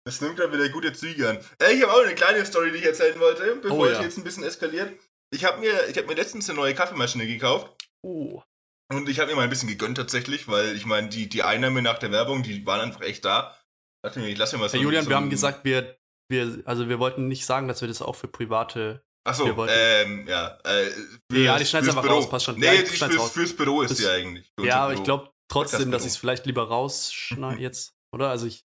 Das 0.05 0.19
nimmt 0.21 0.35
gerade 0.37 0.51
wieder 0.53 0.69
gute 0.69 0.93
Züge 0.93 1.29
an. 1.29 1.37
Äh, 1.61 1.73
ich 1.73 1.81
habe 1.83 1.93
auch 1.93 2.03
eine 2.03 2.15
kleine 2.15 2.45
Story, 2.45 2.71
die 2.71 2.77
ich 2.79 2.85
erzählen 2.85 3.19
wollte, 3.19 3.55
bevor 3.55 3.77
Oh, 3.79 3.85
ja. 3.85 4.01
jetzt 4.01 4.17
ein 4.17 4.23
bisschen 4.23 4.43
eskaliert. 4.43 4.93
Ich 5.31 5.45
habe 5.45 5.59
mir, 5.59 5.87
ich 5.89 5.97
hab 5.97 6.07
mir 6.07 6.15
letztens 6.15 6.49
eine 6.49 6.57
neue 6.59 6.75
Kaffeemaschine 6.75 7.25
gekauft 7.25 7.71
Oh. 8.01 8.43
Und 8.91 9.09
ich 9.09 9.19
habe 9.19 9.29
mir 9.31 9.35
mal 9.37 9.43
ein 9.43 9.49
bisschen 9.49 9.69
gegönnt 9.69 9.97
tatsächlich, 9.97 10.47
weil 10.47 10.75
ich 10.75 10.85
meine, 10.85 11.09
die, 11.09 11.27
die 11.29 11.43
Einnahmen 11.43 11.83
nach 11.83 11.99
der 11.99 12.11
Werbung, 12.11 12.43
die 12.43 12.65
waren 12.65 12.81
einfach 12.81 13.01
echt 13.01 13.25
da. 13.25 13.55
Dachte 14.03 14.19
mir, 14.19 14.27
ich 14.27 14.37
lasse 14.37 14.55
mir 14.55 14.61
mal 14.63 14.69
so 14.69 14.73
Herr 14.77 14.81
Julian, 14.83 15.03
so 15.05 15.09
wir 15.09 15.15
haben 15.15 15.29
gesagt, 15.29 15.63
wir, 15.63 15.97
wir, 16.29 16.61
also 16.65 16.89
wir 16.89 16.99
wollten 16.99 17.27
nicht 17.27 17.45
sagen, 17.45 17.67
dass 17.67 17.81
wir 17.81 17.87
das 17.87 18.01
auch 18.01 18.15
für 18.15 18.27
private. 18.27 19.03
Achso, 19.25 19.45
wir 19.45 19.55
wollten- 19.55 19.73
ähm, 19.75 20.27
ja. 20.27 20.57
Äh, 20.65 20.89
Ja, 21.31 21.57
die 21.57 21.63
fürs 21.65 21.87
einfach 21.87 22.01
Büro. 22.01 22.15
raus, 22.15 22.29
passt 22.29 22.45
schon. 22.45 22.59
Nee, 22.59 22.65
Ja, 22.65 22.71
die 22.73 22.81
ich 22.83 22.99
fürs, 22.99 23.17
raus. 23.17 23.31
fürs 23.31 23.55
Büro 23.55 23.81
ist 23.81 23.91
Das- 23.91 23.97
die 23.99 24.07
eigentlich. 24.07 24.51
Ja, 24.59 24.83
aber 24.83 24.93
ich 24.93 25.03
glaube 25.03 25.31
trotzdem, 25.49 25.91
dass 25.91 26.03
ich 26.03 26.09
es 26.09 26.17
vielleicht 26.17 26.45
lieber 26.45 26.67
rausschneide 26.67 27.61
jetzt, 27.61 27.93
oder? 28.13 28.29
Also 28.29 28.47
ich, 28.47 28.65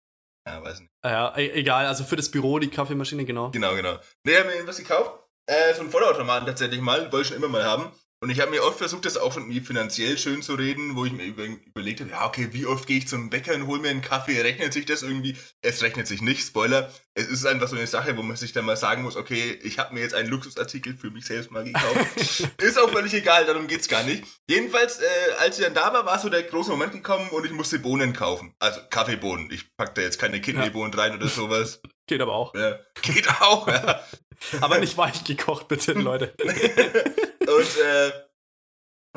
Ja, 0.46 0.62
weiß 0.62 0.80
nicht. 0.80 0.90
ja, 1.04 1.36
e- 1.36 1.50
egal, 1.50 1.84
also 1.86 2.04
für 2.04 2.16
das 2.16 2.30
Büro 2.30 2.58
die 2.58 2.68
Kaffeemaschine, 2.70 3.26
genau. 3.26 3.50
Genau, 3.50 3.74
genau. 3.74 3.98
Nee, 4.24 4.32
ich 4.32 4.38
habe 4.38 4.48
mir 4.54 4.66
was 4.66 4.78
gekauft. 4.78 5.20
Äh, 5.46 5.74
so 5.74 5.82
einen 5.82 5.90
Vollautomaten 5.90 6.46
tatsächlich 6.46 6.80
mal, 6.80 7.12
wollte 7.12 7.20
ich 7.22 7.28
schon 7.28 7.36
immer 7.36 7.48
mal 7.48 7.64
haben. 7.64 7.92
Und 8.20 8.30
ich 8.30 8.40
habe 8.40 8.50
mir 8.50 8.64
oft 8.64 8.78
versucht, 8.78 9.04
das 9.04 9.16
auch 9.16 9.36
irgendwie 9.36 9.60
finanziell 9.60 10.18
schön 10.18 10.42
zu 10.42 10.54
reden, 10.54 10.96
wo 10.96 11.04
ich 11.04 11.12
mir 11.12 11.24
über, 11.24 11.44
überlegt 11.44 12.00
habe, 12.00 12.10
ja, 12.10 12.26
okay, 12.26 12.48
wie 12.50 12.66
oft 12.66 12.88
gehe 12.88 12.98
ich 12.98 13.06
zum 13.06 13.30
Bäcker 13.30 13.54
und 13.54 13.68
hole 13.68 13.80
mir 13.80 13.90
einen 13.90 14.02
Kaffee? 14.02 14.40
Rechnet 14.40 14.72
sich 14.72 14.86
das 14.86 15.02
irgendwie? 15.04 15.36
Es 15.62 15.82
rechnet 15.82 16.08
sich 16.08 16.20
nicht, 16.20 16.44
Spoiler. 16.44 16.92
Es 17.14 17.28
ist 17.28 17.46
einfach 17.46 17.68
so 17.68 17.76
eine 17.76 17.86
Sache, 17.86 18.16
wo 18.16 18.22
man 18.22 18.36
sich 18.36 18.52
dann 18.52 18.64
mal 18.64 18.76
sagen 18.76 19.02
muss, 19.02 19.14
okay, 19.14 19.56
ich 19.62 19.78
habe 19.78 19.94
mir 19.94 20.00
jetzt 20.00 20.14
einen 20.14 20.28
Luxusartikel 20.28 20.96
für 20.96 21.10
mich 21.10 21.26
selbst 21.26 21.52
mal 21.52 21.62
gekauft. 21.62 22.48
ist 22.60 22.78
auch 22.78 22.90
völlig 22.90 23.14
egal, 23.14 23.46
darum 23.46 23.68
geht's 23.68 23.86
gar 23.86 24.02
nicht. 24.02 24.24
Jedenfalls, 24.48 24.98
äh, 24.98 25.04
als 25.38 25.58
ich 25.58 25.64
dann 25.64 25.74
da 25.74 25.92
war, 25.92 26.04
war 26.04 26.18
so 26.18 26.28
der 26.28 26.42
große 26.42 26.70
Moment 26.70 26.92
gekommen 26.92 27.28
und 27.30 27.46
ich 27.46 27.52
musste 27.52 27.78
Bohnen 27.78 28.14
kaufen. 28.14 28.52
Also 28.58 28.80
Kaffeebohnen. 28.90 29.48
Ich 29.52 29.76
pack 29.76 29.94
da 29.94 30.02
jetzt 30.02 30.18
keine 30.18 30.40
Kidneybohnen 30.40 30.92
rein 30.92 31.14
oder 31.14 31.28
sowas. 31.28 31.80
Geht 32.08 32.20
aber 32.20 32.32
auch. 32.34 32.54
Ja, 32.54 32.78
geht 33.02 33.28
auch, 33.40 33.68
ja. 33.68 34.02
Aber 34.60 34.78
nicht 34.78 34.96
weich 34.96 35.24
gekocht, 35.24 35.66
bitte, 35.68 35.92
Leute. 35.92 36.32
Und 36.42 37.78
äh, 37.82 38.12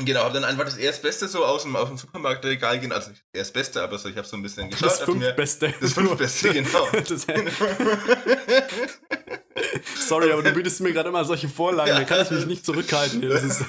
genau, 0.03 0.21
habe 0.21 0.33
dann 0.33 0.43
einfach 0.43 0.65
das 0.65 0.77
Erstbeste 0.77 1.27
so 1.27 1.45
aus 1.45 1.61
dem, 1.63 1.75
aus 1.75 1.87
dem 1.89 1.97
Supermarktregal 1.97 2.79
gehen. 2.79 2.91
Also 2.91 3.11
nicht 3.11 3.23
das 3.31 3.39
Erstbeste, 3.39 3.81
aber 3.83 3.97
so, 3.99 4.09
ich 4.09 4.17
habe 4.17 4.27
so 4.27 4.35
ein 4.35 4.41
bisschen 4.43 4.69
geschaut. 4.69 4.89
Das 4.89 4.99
Fünftbeste. 5.01 5.73
Das 5.79 5.93
Fünftbeste, 5.93 6.49
genau. 6.53 6.87
Das- 7.07 7.27
Sorry, 10.07 10.31
aber 10.31 10.43
du 10.43 10.51
bietest 10.51 10.81
mir 10.81 10.91
gerade 10.91 11.09
immer 11.09 11.23
solche 11.23 11.47
Vorlagen, 11.49 11.91
da 11.91 12.03
kann 12.03 12.21
ich 12.23 12.31
mich 12.31 12.45
nicht 12.45 12.65
zurückhalten. 12.65 13.21
Das 13.29 13.43
ist, 13.43 13.63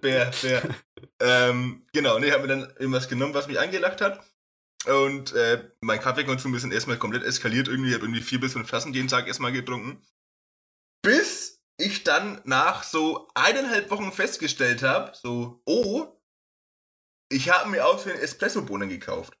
fair, 0.00 0.32
fair. 0.32 0.62
ähm, 1.20 1.84
genau, 1.92 2.18
nee, 2.18 2.30
habe 2.30 2.42
mir 2.42 2.48
dann 2.48 2.72
irgendwas 2.78 3.08
genommen, 3.08 3.34
was 3.34 3.46
mich 3.48 3.58
angelacht 3.58 4.00
hat. 4.00 4.20
Und 4.86 5.32
äh, 5.32 5.68
mein 5.80 6.00
Kaffeekonsum 6.00 6.54
ist 6.54 6.62
dann 6.62 6.72
erstmal 6.72 6.98
komplett 6.98 7.24
eskaliert. 7.24 7.68
Irgendwie 7.68 7.92
habe 7.92 8.04
irgendwie 8.04 8.22
vier 8.22 8.40
bis 8.40 8.52
fünf 8.52 8.70
Tassen 8.70 8.94
jeden 8.94 9.08
Tag 9.08 9.26
erstmal 9.26 9.52
getrunken. 9.52 10.00
Bis 11.02 11.60
ich 11.78 12.04
dann 12.04 12.40
nach 12.44 12.84
so 12.84 13.28
eineinhalb 13.34 13.90
Wochen 13.90 14.12
festgestellt 14.12 14.82
habe, 14.82 15.12
so, 15.14 15.60
oh, 15.66 16.16
ich 17.28 17.50
habe 17.50 17.68
mir 17.68 17.84
aus 17.84 18.04
den 18.04 18.16
Espresso-Bohnen 18.16 18.88
gekauft. 18.88 19.36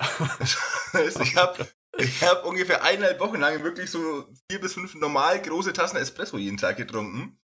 Ich 0.94 1.36
habe 1.36 1.68
ich 1.98 2.22
hab 2.22 2.46
ungefähr 2.46 2.82
eineinhalb 2.82 3.20
Wochen 3.20 3.40
lang 3.40 3.62
wirklich 3.62 3.90
so 3.90 4.26
vier 4.50 4.58
bis 4.58 4.72
fünf 4.72 4.94
normal 4.94 5.42
große 5.42 5.74
Tassen 5.74 5.98
Espresso 5.98 6.38
jeden 6.38 6.56
Tag 6.56 6.78
getrunken. 6.78 7.38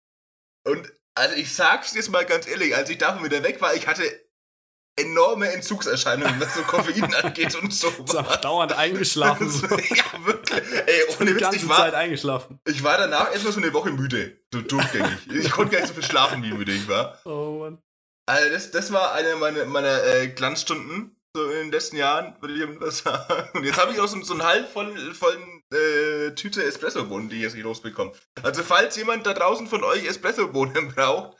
Und 0.64 0.94
also 1.16 1.36
ich 1.36 1.56
sag's 1.56 1.96
jetzt 1.96 2.12
mal 2.12 2.26
ganz 2.26 2.48
ehrlich, 2.48 2.76
als 2.76 2.90
ich 2.92 3.00
davon 3.00 3.24
wieder 3.24 3.42
weg 3.42 3.62
war, 3.62 3.74
ich 3.74 3.88
hatte 3.88 4.04
enorme 5.02 5.52
Entzugserscheinungen, 5.52 6.40
was 6.40 6.56
so 6.56 6.62
Koffein 6.64 7.14
angeht 7.24 7.56
und 7.56 7.74
so. 7.74 7.90
dauernd 8.42 8.74
eingeschlafen. 8.74 9.50
So. 9.52 9.68
ja, 9.68 10.26
wirklich. 10.26 10.62
Ey, 10.86 11.02
ohne 11.20 11.26
Die 11.30 11.36
Witz, 11.36 11.42
ganze 11.42 11.58
ich 11.58 11.70
war, 11.70 11.78
Zeit 11.78 11.94
eingeschlafen. 11.94 12.60
ich 12.66 12.84
war 12.84 12.98
danach 12.98 13.32
erstmal 13.32 13.54
so 13.54 13.60
eine 13.60 13.74
Woche 13.74 13.92
müde. 13.92 14.38
So 14.54 14.62
durchgängig. 14.62 15.28
Ich 15.34 15.52
konnte 15.52 15.72
gar 15.74 15.80
nicht 15.82 15.90
so 15.90 15.94
viel 15.94 16.04
schlafen, 16.04 16.44
wie 16.44 16.52
müde 16.52 16.72
ich 16.72 16.88
war. 16.88 17.20
Oh 17.26 17.60
Mann. 17.60 17.80
Also 18.28 18.50
das, 18.50 18.72
das 18.72 18.92
war 18.94 19.14
eine 19.14 19.36
meiner, 19.36 19.66
meiner 19.66 20.04
äh, 20.04 20.28
Glanzstunden 20.30 21.18
so 21.36 21.46
in 21.50 21.58
den 21.60 21.72
letzten 21.72 21.96
Jahren, 21.96 22.36
würde 22.42 22.54
ich 22.54 22.80
mal 22.80 22.92
sagen. 22.92 23.50
Und 23.54 23.64
jetzt 23.64 23.80
habe 23.80 23.94
ich 23.94 24.00
auch 24.00 24.08
so, 24.08 24.22
so 24.22 24.34
einen 24.34 24.44
halb 24.44 24.70
voll, 24.72 25.14
vollen 25.14 25.64
äh, 25.74 26.32
Tüte 26.36 26.64
Espressobohnen, 26.64 27.30
die 27.30 27.38
ich 27.38 27.44
jetzt 27.44 27.54
nicht 27.56 27.64
losbekomme. 27.64 28.12
Also 28.44 28.64
falls 28.64 28.96
jemand 28.98 29.26
da 29.26 29.34
draußen 29.34 29.68
von 29.68 29.84
euch 29.84 30.06
Espressobohnen 30.06 30.94
braucht, 30.94 31.38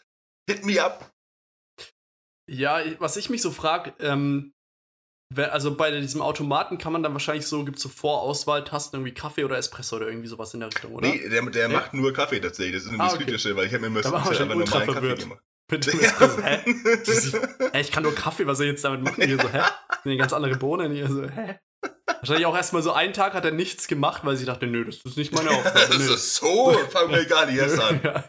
hit 0.50 0.66
me 0.66 0.82
up. 0.84 1.12
Ja, 2.50 2.80
was 3.00 3.18
ich 3.18 3.30
mich 3.30 3.42
so 3.42 3.52
frage, 3.52 3.94
ähm, 4.00 4.54
also 5.38 5.76
bei 5.76 5.92
diesem 6.00 6.22
Automaten 6.22 6.78
kann 6.78 6.92
man 6.92 7.04
dann 7.04 7.14
wahrscheinlich 7.14 7.46
so, 7.46 7.64
gibt 7.64 7.78
es 7.78 7.84
so 7.84 7.90
Vorauswahltasten, 7.90 9.00
irgendwie 9.00 9.14
Kaffee 9.14 9.46
oder 9.46 9.58
Espresso 9.58 9.96
oder 9.96 10.08
irgendwie 10.08 10.28
sowas 10.28 10.54
in 10.54 10.60
der 10.60 10.68
Richtung, 10.70 10.94
oder? 10.94 11.08
Nee, 11.08 11.30
der, 11.30 11.42
der 11.50 11.68
Nee? 11.70 11.74
macht 11.74 11.94
nur 11.94 12.12
Kaffee 12.14 12.40
tatsächlich. 12.42 12.76
Das 12.76 12.84
ist 12.84 12.92
nämlich 12.92 13.10
Ah, 13.10 13.14
okay. 13.16 13.56
Weil 13.56 13.68
ich 13.68 13.74
habe 13.74 13.82
mir 13.82 13.88
immer 13.88 14.00
einfach 14.06 14.40
normalen 14.40 14.66
Kaffee 14.66 14.92
verwirrt. 14.92 15.20
gemacht. 15.20 15.40
Mit 15.72 15.86
dem 15.88 16.00
Espresso. 16.02 16.42
Hä? 16.44 16.60
Hä, 17.72 17.80
ich 17.80 17.92
kann 17.94 18.04
nur 18.04 18.14
Kaffee, 18.14 18.46
was 18.46 18.58
soll 18.58 18.66
ich 18.66 18.72
jetzt 18.74 18.84
damit 18.84 19.04
machen? 19.04 19.24
Hier 19.24 19.38
so, 19.38 19.48
hä? 19.48 19.60
Das 19.60 20.04
sind 20.04 20.12
ja 20.12 20.18
ganz 20.18 20.34
andere 20.34 20.58
Bohnen 20.58 20.92
hier, 20.92 21.08
so, 21.08 21.24
hä? 21.30 21.60
Wahrscheinlich 22.20 22.46
auch 22.46 22.56
erstmal 22.56 22.82
so 22.84 22.92
einen 22.92 23.14
Tag 23.14 23.34
hat 23.34 23.46
er 23.46 23.52
nichts 23.52 23.88
gemacht, 23.88 24.26
weil 24.26 24.36
sie 24.36 24.44
dachte, 24.46 24.68
nö, 24.68 24.84
das 24.84 24.98
ist 24.98 25.16
nicht 25.18 25.32
meine 25.34 25.50
Aufgabe. 25.52 25.80
Das 25.80 25.98
nö. 25.98 26.14
ist 26.14 26.36
so, 26.36 26.74
fangen 26.90 27.12
wir 27.14 27.24
gar 27.26 27.46
nicht 27.46 27.58
erst 27.58 27.80
an. 27.82 28.02
ja. 28.04 28.24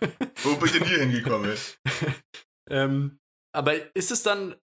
Wo 0.44 0.54
bin 0.54 0.66
ich 0.66 0.72
denn 0.72 0.84
hier 0.86 0.98
hingekommen? 1.00 1.52
ähm, 2.70 3.18
aber 3.54 3.94
ist 3.96 4.10
es 4.10 4.22
dann, 4.22 4.56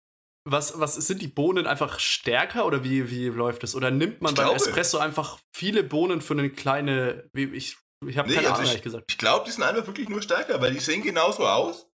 was, 0.48 0.78
was 0.78 0.94
sind 0.94 1.20
die 1.22 1.28
Bohnen 1.28 1.66
einfach 1.66 1.98
stärker 1.98 2.66
oder 2.66 2.84
wie, 2.84 3.10
wie 3.10 3.26
läuft 3.28 3.64
es? 3.64 3.74
Oder 3.74 3.90
nimmt 3.90 4.22
man 4.22 4.32
Ich 4.32 4.36
beim 4.36 4.46
glaube- 4.48 4.56
Espresso 4.64 4.98
einfach 4.98 5.40
viele 5.54 5.82
Bohnen 5.82 6.20
für 6.20 6.34
eine 6.34 6.50
kleine, 6.50 7.28
wie, 7.32 7.44
ich, 7.46 7.76
ich 8.06 8.16
habe 8.18 8.28
Nee, 8.28 8.36
keine 8.36 8.50
also 8.50 8.62
Ahnung, 8.62 8.74
ich- 8.76 8.82
gesagt. 8.82 9.04
Ich 9.10 9.18
glaube, 9.18 9.44
die 9.46 9.50
sind 9.50 9.64
einfach 9.64 9.86
wirklich 9.86 10.08
nur 10.08 10.22
stärker, 10.22 10.60
weil 10.60 10.72
die 10.72 10.80
sehen 10.80 11.02
genauso 11.02 11.46
aus, 11.46 11.88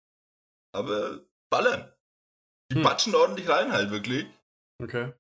aber 0.75 1.21
ballern. 1.51 1.91
Die 2.71 2.77
Hm. 2.77 2.83
batschen 2.83 3.15
ordentlich 3.15 3.47
rein 3.49 3.71
halt 3.71 3.91
wirklich. 3.91 4.25
Okay. 4.83 5.13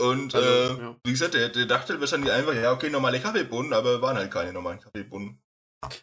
Und 0.00 0.34
Also, 0.34 0.48
äh, 0.48 0.78
ja. 0.82 0.96
wie 1.04 1.10
gesagt, 1.12 1.34
der, 1.34 1.48
der 1.50 1.66
dachte 1.66 2.00
wahrscheinlich 2.00 2.32
einfach, 2.32 2.54
ja, 2.54 2.72
okay, 2.72 2.88
normale 2.90 3.20
Kaffeebohnen, 3.20 3.72
aber 3.72 4.00
waren 4.02 4.16
halt 4.16 4.30
keine 4.32 4.52
normalen 4.52 4.80
Kaffeebohnen. 4.80 5.40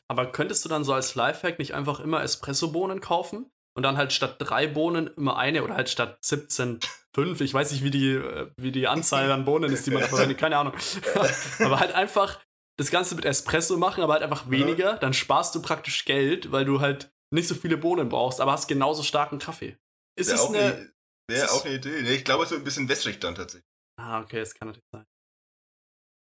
Aber 0.07 0.31
könntest 0.31 0.63
du 0.65 0.69
dann 0.69 0.83
so 0.83 0.93
als 0.93 1.15
Lifehack 1.15 1.57
nicht 1.57 1.73
einfach 1.73 1.99
immer 1.99 2.21
Espresso-Bohnen 2.23 2.99
kaufen 3.01 3.51
und 3.79 3.83
dann 3.83 3.95
halt 3.95 4.11
statt 4.11 4.35
drei 4.39 4.67
Bohnen 4.67 5.07
immer 5.15 5.37
eine 5.37 5.63
oder 5.63 5.73
halt 5.75 5.87
statt 5.87 6.17
17 6.21 6.81
fünf? 7.15 7.39
Ich 7.39 7.53
weiß 7.53 7.71
nicht, 7.71 7.81
wie 7.81 7.91
die, 7.91 8.09
äh, 8.15 8.51
wie 8.57 8.73
die 8.73 8.89
Anzahl 8.89 9.31
an 9.31 9.45
Bohnen 9.45 9.71
ist, 9.71 9.87
die 9.87 9.91
man 9.91 10.03
verwendet, 10.03 10.37
keine 10.37 10.57
Ahnung. 10.57 10.73
aber 11.59 11.79
halt 11.79 11.93
einfach 11.93 12.41
das 12.77 12.91
Ganze 12.91 13.15
mit 13.15 13.23
Espresso 13.23 13.77
machen, 13.77 14.03
aber 14.03 14.11
halt 14.13 14.23
einfach 14.23 14.49
weniger. 14.49 14.97
Dann 14.97 15.13
sparst 15.13 15.55
du 15.55 15.61
praktisch 15.61 16.03
Geld, 16.03 16.51
weil 16.51 16.65
du 16.65 16.81
halt 16.81 17.09
nicht 17.33 17.47
so 17.47 17.55
viele 17.55 17.77
Bohnen 17.77 18.09
brauchst, 18.09 18.41
aber 18.41 18.51
hast 18.51 18.67
genauso 18.67 19.01
starken 19.01 19.39
Kaffee. 19.39 19.77
Ist 20.19 20.27
Wäre 20.27 20.39
es 20.39 20.47
eine. 20.49 20.57
eine, 20.57 20.91
wär 21.29 21.37
ist 21.37 21.43
es- 21.43 21.51
auch 21.51 21.63
eine 21.63 21.75
Idee. 21.75 22.01
Nee, 22.01 22.15
ich 22.15 22.25
glaube, 22.25 22.45
so 22.47 22.55
ein 22.55 22.63
bisschen 22.65 22.89
wässrig 22.89 23.21
dann 23.21 23.35
tatsächlich. 23.35 23.63
Ah, 23.97 24.19
okay, 24.19 24.39
das 24.39 24.53
kann 24.53 24.67
natürlich 24.67 24.83
sein. 24.91 25.05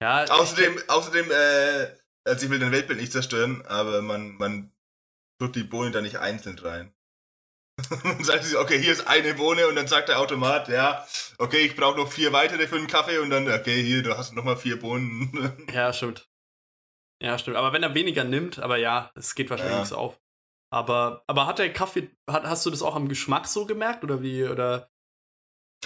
Ja, 0.02 0.24
Außerdem, 0.30 0.78
außerdem, 0.88 1.30
äh, 1.30 1.88
also 2.26 2.46
ich 2.46 2.50
will 2.50 2.60
dein 2.60 2.72
Weltbild 2.72 3.00
nicht 3.02 3.12
zerstören, 3.12 3.66
aber 3.66 4.02
man, 4.02 4.36
man 4.36 4.72
tut 5.42 5.56
die 5.58 5.64
Bohnen 5.64 5.92
da 5.92 6.00
nicht 6.02 6.18
einzeln 6.20 6.58
rein. 6.60 6.94
Man 8.04 8.24
sagt 8.24 8.44
sich, 8.46 8.56
okay, 8.58 8.80
hier 8.80 8.92
ist 8.94 9.08
eine 9.08 9.34
Bohne 9.34 9.68
und 9.68 9.76
dann 9.76 9.88
sagt 9.88 10.10
der 10.10 10.20
Automat, 10.20 10.68
ja, 10.68 11.06
okay, 11.40 11.66
ich 11.66 11.76
brauche 11.76 11.98
noch 11.98 12.12
vier 12.12 12.32
weitere 12.32 12.68
für 12.68 12.78
den 12.78 12.88
Kaffee 12.88 13.18
und 13.18 13.30
dann, 13.32 13.48
okay, 13.52 13.82
hier, 13.82 14.04
du 14.04 14.16
hast 14.18 14.34
noch 14.34 14.44
mal 14.44 14.58
vier 14.58 14.80
Bohnen. 14.80 15.66
Ja, 15.74 15.92
stimmt. 15.92 16.30
Ja, 17.22 17.38
stimmt. 17.40 17.58
Aber 17.58 17.74
wenn 17.74 17.84
er 17.84 17.96
weniger 17.96 18.24
nimmt, 18.24 18.60
aber 18.60 18.78
ja, 18.78 19.12
es 19.16 19.34
geht 19.34 19.50
wahrscheinlich 19.50 19.74
Ja. 19.76 19.80
nicht 19.80 19.90
so 19.90 19.98
auf. 19.98 20.20
Aber, 20.72 21.24
aber 21.28 21.48
hat 21.48 21.60
der 21.60 21.72
Kaffee, 21.72 22.10
hat, 22.30 22.44
hast 22.46 22.66
du 22.66 22.70
das 22.70 22.82
auch 22.82 22.96
am 22.96 23.08
Geschmack 23.08 23.48
so 23.48 23.66
gemerkt 23.66 24.04
oder 24.04 24.22
wie? 24.22 24.44
Oder 24.46 24.90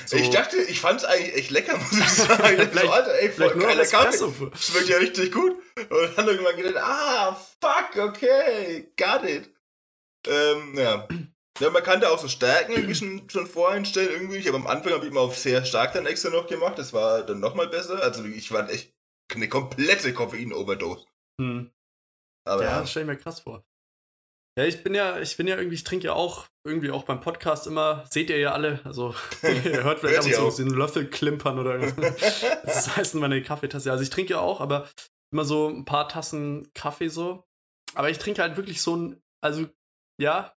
so, 0.06 0.16
Ich 0.18 0.30
dachte, 0.30 0.58
ich 0.58 0.80
fand's 0.80 1.04
eigentlich 1.06 1.36
echt 1.36 1.52
lecker, 1.52 1.78
muss 1.78 1.92
ich 1.92 2.10
sagen. 2.10 2.70
So, 2.74 2.90
Alter, 2.90 3.14
ey, 3.20 3.30
voll 3.30 3.54
geiler 3.56 3.86
Kaffee. 3.86 4.52
Schmeckt 4.56 4.90
ja 4.90 4.98
richtig 4.98 5.32
gut. 5.32 5.58
Und 5.78 6.18
dann 6.18 6.28
irgendwann 6.28 6.56
gedacht, 6.58 6.84
ah, 6.84 7.34
fuck, 7.62 7.98
okay, 7.98 8.92
got 8.98 9.24
it. 9.24 9.50
Ähm, 10.28 10.78
ja. 10.78 11.08
Ja, 11.60 11.70
man 11.72 11.84
kann 11.84 12.02
da 12.02 12.10
auch 12.10 12.20
so 12.20 12.28
Stärken 12.28 12.74
irgendwie 12.74 12.96
schon, 12.96 13.30
schon 13.30 13.48
voreinstellen 13.48 14.12
irgendwie. 14.12 14.38
Ich 14.38 14.48
habe 14.48 14.58
am 14.58 14.68
Anfang 14.68 14.94
habe 14.94 15.06
ich 15.06 15.12
immer 15.12 15.22
auf 15.22 15.38
sehr 15.38 15.66
stark 15.66 15.94
dann 15.94 16.06
extra 16.06 16.30
noch 16.30 16.48
gemacht. 16.48 16.78
Das 16.78 16.94
war 16.94 17.24
dann 17.24 17.40
nochmal 17.40 17.68
besser. 17.68 18.02
Also 18.02 18.24
ich 18.26 18.52
war 18.52 18.70
echt 18.70 18.94
eine 19.34 19.50
komplette 19.50 20.14
Koffein-Overdose. 20.14 21.06
Hm. 21.42 21.72
Aber 22.46 22.64
Ja, 22.64 22.70
ja, 22.70 22.80
das 22.82 22.92
stell 22.92 23.04
ich 23.04 23.08
mir 23.08 23.18
krass 23.18 23.40
vor. 23.40 23.64
Ja, 24.58 24.66
ich 24.66 24.84
bin 24.84 24.96
ja, 24.96 25.20
ich 25.20 25.38
bin 25.38 25.48
ja 25.48 25.56
irgendwie, 25.56 25.76
ich 25.76 25.84
trinke 25.84 26.08
ja 26.08 26.14
auch 26.14 26.48
irgendwie 26.66 26.90
auch 26.90 27.04
beim 27.04 27.22
Podcast 27.22 27.68
immer, 27.68 28.06
seht 28.10 28.32
ihr 28.32 28.40
ja 28.40 28.54
alle, 28.54 28.80
also 28.86 29.14
ihr 29.44 29.84
hört 29.84 30.00
vielleicht 30.00 30.20
ab 30.20 30.26
und 30.26 30.34
zu 30.34 30.42
auch. 30.48 30.56
den 30.56 30.70
Löffel 30.70 31.08
klimpern 31.10 31.60
oder 31.60 31.76
irgendwas. 31.80 32.40
Das 32.64 32.98
heißt 32.98 33.16
meine 33.16 33.44
Kaffeetasse. 33.44 33.92
Also 33.92 34.04
ich 34.04 34.10
trinke 34.10 34.34
ja 34.34 34.40
auch, 34.40 34.60
aber 34.60 34.90
immer 35.32 35.46
so 35.46 35.68
ein 35.68 35.86
paar 35.86 36.08
Tassen 36.10 36.72
Kaffee 36.74 37.10
so. 37.10 37.44
Aber 37.94 38.10
ich 38.10 38.18
trinke 38.18 38.42
halt 38.42 38.58
wirklich 38.58 38.82
so 38.82 38.96
ein, 38.96 39.22
also 39.44 39.68
ja, 40.20 40.57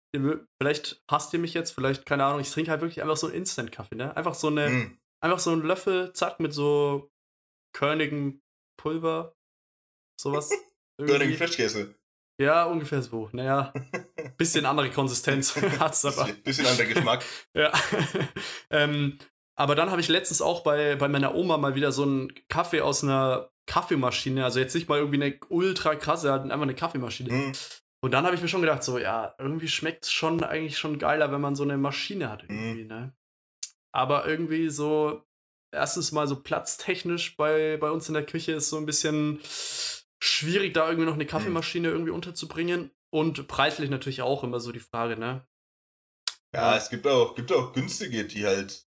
vielleicht 0.60 1.02
hasst 1.10 1.32
ihr 1.32 1.38
mich 1.38 1.54
jetzt, 1.54 1.72
vielleicht, 1.72 2.06
keine 2.06 2.24
Ahnung, 2.24 2.40
ich 2.40 2.50
trinke 2.50 2.70
halt 2.70 2.80
wirklich 2.80 3.02
einfach 3.02 3.16
so 3.16 3.26
einen 3.26 3.36
Instant-Kaffee, 3.36 3.96
ne? 3.96 4.16
Einfach 4.16 4.34
so 4.34 4.48
eine, 4.48 4.66
hm. 4.66 4.98
einfach 5.22 5.38
so 5.38 5.52
einen 5.52 5.62
Löffel, 5.62 6.12
zack, 6.12 6.40
mit 6.40 6.52
so 6.52 7.10
körnigem 7.72 8.40
Pulver, 8.80 9.34
sowas. 10.20 10.50
Irgendwie. 10.98 11.36
Frischkäse. 11.36 11.94
Ja, 12.40 12.64
ungefähr 12.64 13.02
so. 13.02 13.28
Naja, 13.32 13.72
bisschen 14.38 14.66
andere 14.66 14.90
Konsistenz 14.90 15.54
hat's 15.78 16.04
aber. 16.04 16.32
Bisschen, 16.44 16.66
anderer 16.66 16.86
Geschmack. 16.86 17.24
Ja. 17.54 17.72
ähm, 18.70 19.18
aber 19.58 19.74
dann 19.74 19.90
habe 19.90 20.00
ich 20.00 20.08
letztens 20.08 20.40
auch 20.40 20.62
bei, 20.62 20.96
bei 20.96 21.08
meiner 21.08 21.34
Oma 21.34 21.58
mal 21.58 21.74
wieder 21.74 21.92
so 21.92 22.02
einen 22.02 22.32
Kaffee 22.48 22.80
aus 22.80 23.04
einer 23.04 23.50
Kaffeemaschine, 23.66 24.42
also 24.42 24.58
jetzt 24.58 24.74
nicht 24.74 24.88
mal 24.88 24.98
irgendwie 24.98 25.22
eine 25.22 25.38
ultra 25.50 25.94
krasse, 25.94 26.32
halt 26.32 26.44
einfach 26.44 26.62
eine 26.62 26.74
Kaffeemaschine. 26.74 27.30
Hm. 27.30 27.52
Und 28.02 28.12
dann 28.12 28.24
habe 28.24 28.34
ich 28.34 28.40
mir 28.40 28.48
schon 28.48 28.62
gedacht, 28.62 28.82
so, 28.82 28.98
ja, 28.98 29.34
irgendwie 29.38 29.68
schmeckt 29.68 30.04
es 30.04 30.12
schon 30.12 30.42
eigentlich 30.42 30.78
schon 30.78 30.98
geiler, 30.98 31.32
wenn 31.32 31.40
man 31.40 31.54
so 31.54 31.64
eine 31.64 31.76
Maschine 31.76 32.30
hat 32.30 32.42
irgendwie, 32.42 32.84
ne? 32.84 33.12
Aber 33.92 34.26
irgendwie 34.26 34.70
so, 34.70 35.22
erstens 35.74 36.12
mal 36.12 36.26
so 36.26 36.40
platztechnisch 36.42 37.36
bei, 37.36 37.76
bei 37.76 37.90
uns 37.90 38.08
in 38.08 38.14
der 38.14 38.24
Küche 38.24 38.52
ist 38.52 38.70
so 38.70 38.78
ein 38.78 38.86
bisschen 38.86 39.40
schwierig, 40.22 40.74
da 40.74 40.86
irgendwie 40.86 41.06
noch 41.06 41.14
eine 41.14 41.26
Kaffeemaschine 41.26 41.88
irgendwie 41.88 42.12
unterzubringen. 42.12 42.90
Und 43.12 43.48
preislich 43.48 43.90
natürlich 43.90 44.22
auch 44.22 44.44
immer 44.44 44.60
so 44.60 44.70
die 44.70 44.80
Frage, 44.80 45.16
ne? 45.16 45.44
Ja, 46.54 46.76
es 46.76 46.90
gibt 46.90 47.06
auch, 47.06 47.34
gibt 47.34 47.52
auch 47.52 47.72
günstige, 47.72 48.24
die 48.24 48.46
halt 48.46 48.86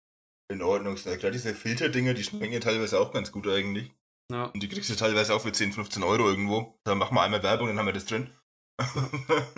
in 0.50 0.62
Ordnung 0.62 0.96
sind. 0.96 1.18
Klar, 1.18 1.32
diese 1.32 1.54
Filterdinger, 1.54 2.14
die 2.14 2.24
schmecken 2.24 2.52
ja 2.52 2.60
teilweise 2.60 3.00
auch 3.00 3.12
ganz 3.12 3.32
gut 3.32 3.46
eigentlich. 3.46 3.92
Ja. 4.30 4.44
Und 4.44 4.62
die 4.62 4.68
kriegst 4.68 4.90
du 4.90 4.94
teilweise 4.94 5.34
auch 5.34 5.40
für 5.40 5.52
10, 5.52 5.72
15 5.72 6.02
Euro 6.02 6.28
irgendwo. 6.28 6.78
Da 6.84 6.94
machen 6.94 7.14
wir 7.14 7.22
einmal 7.22 7.42
Werbung, 7.42 7.68
dann 7.68 7.78
haben 7.78 7.86
wir 7.86 7.92
das 7.92 8.06
drin. 8.06 8.30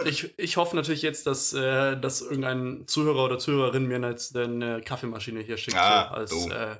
Ich, 0.04 0.36
ich 0.38 0.56
hoffe 0.56 0.74
natürlich 0.76 1.02
jetzt, 1.02 1.26
dass, 1.26 1.52
äh, 1.52 1.98
dass 2.00 2.20
irgendein 2.22 2.86
Zuhörer 2.86 3.24
oder 3.24 3.38
Zuhörerin 3.38 3.86
mir 3.86 4.00
jetzt 4.08 4.36
eine 4.36 4.80
Kaffeemaschine 4.82 5.40
hier 5.40 5.56
schickt, 5.56 5.76
Ah, 5.76 6.08
so 6.26 6.36
als 6.36 6.46
äh, 6.46 6.76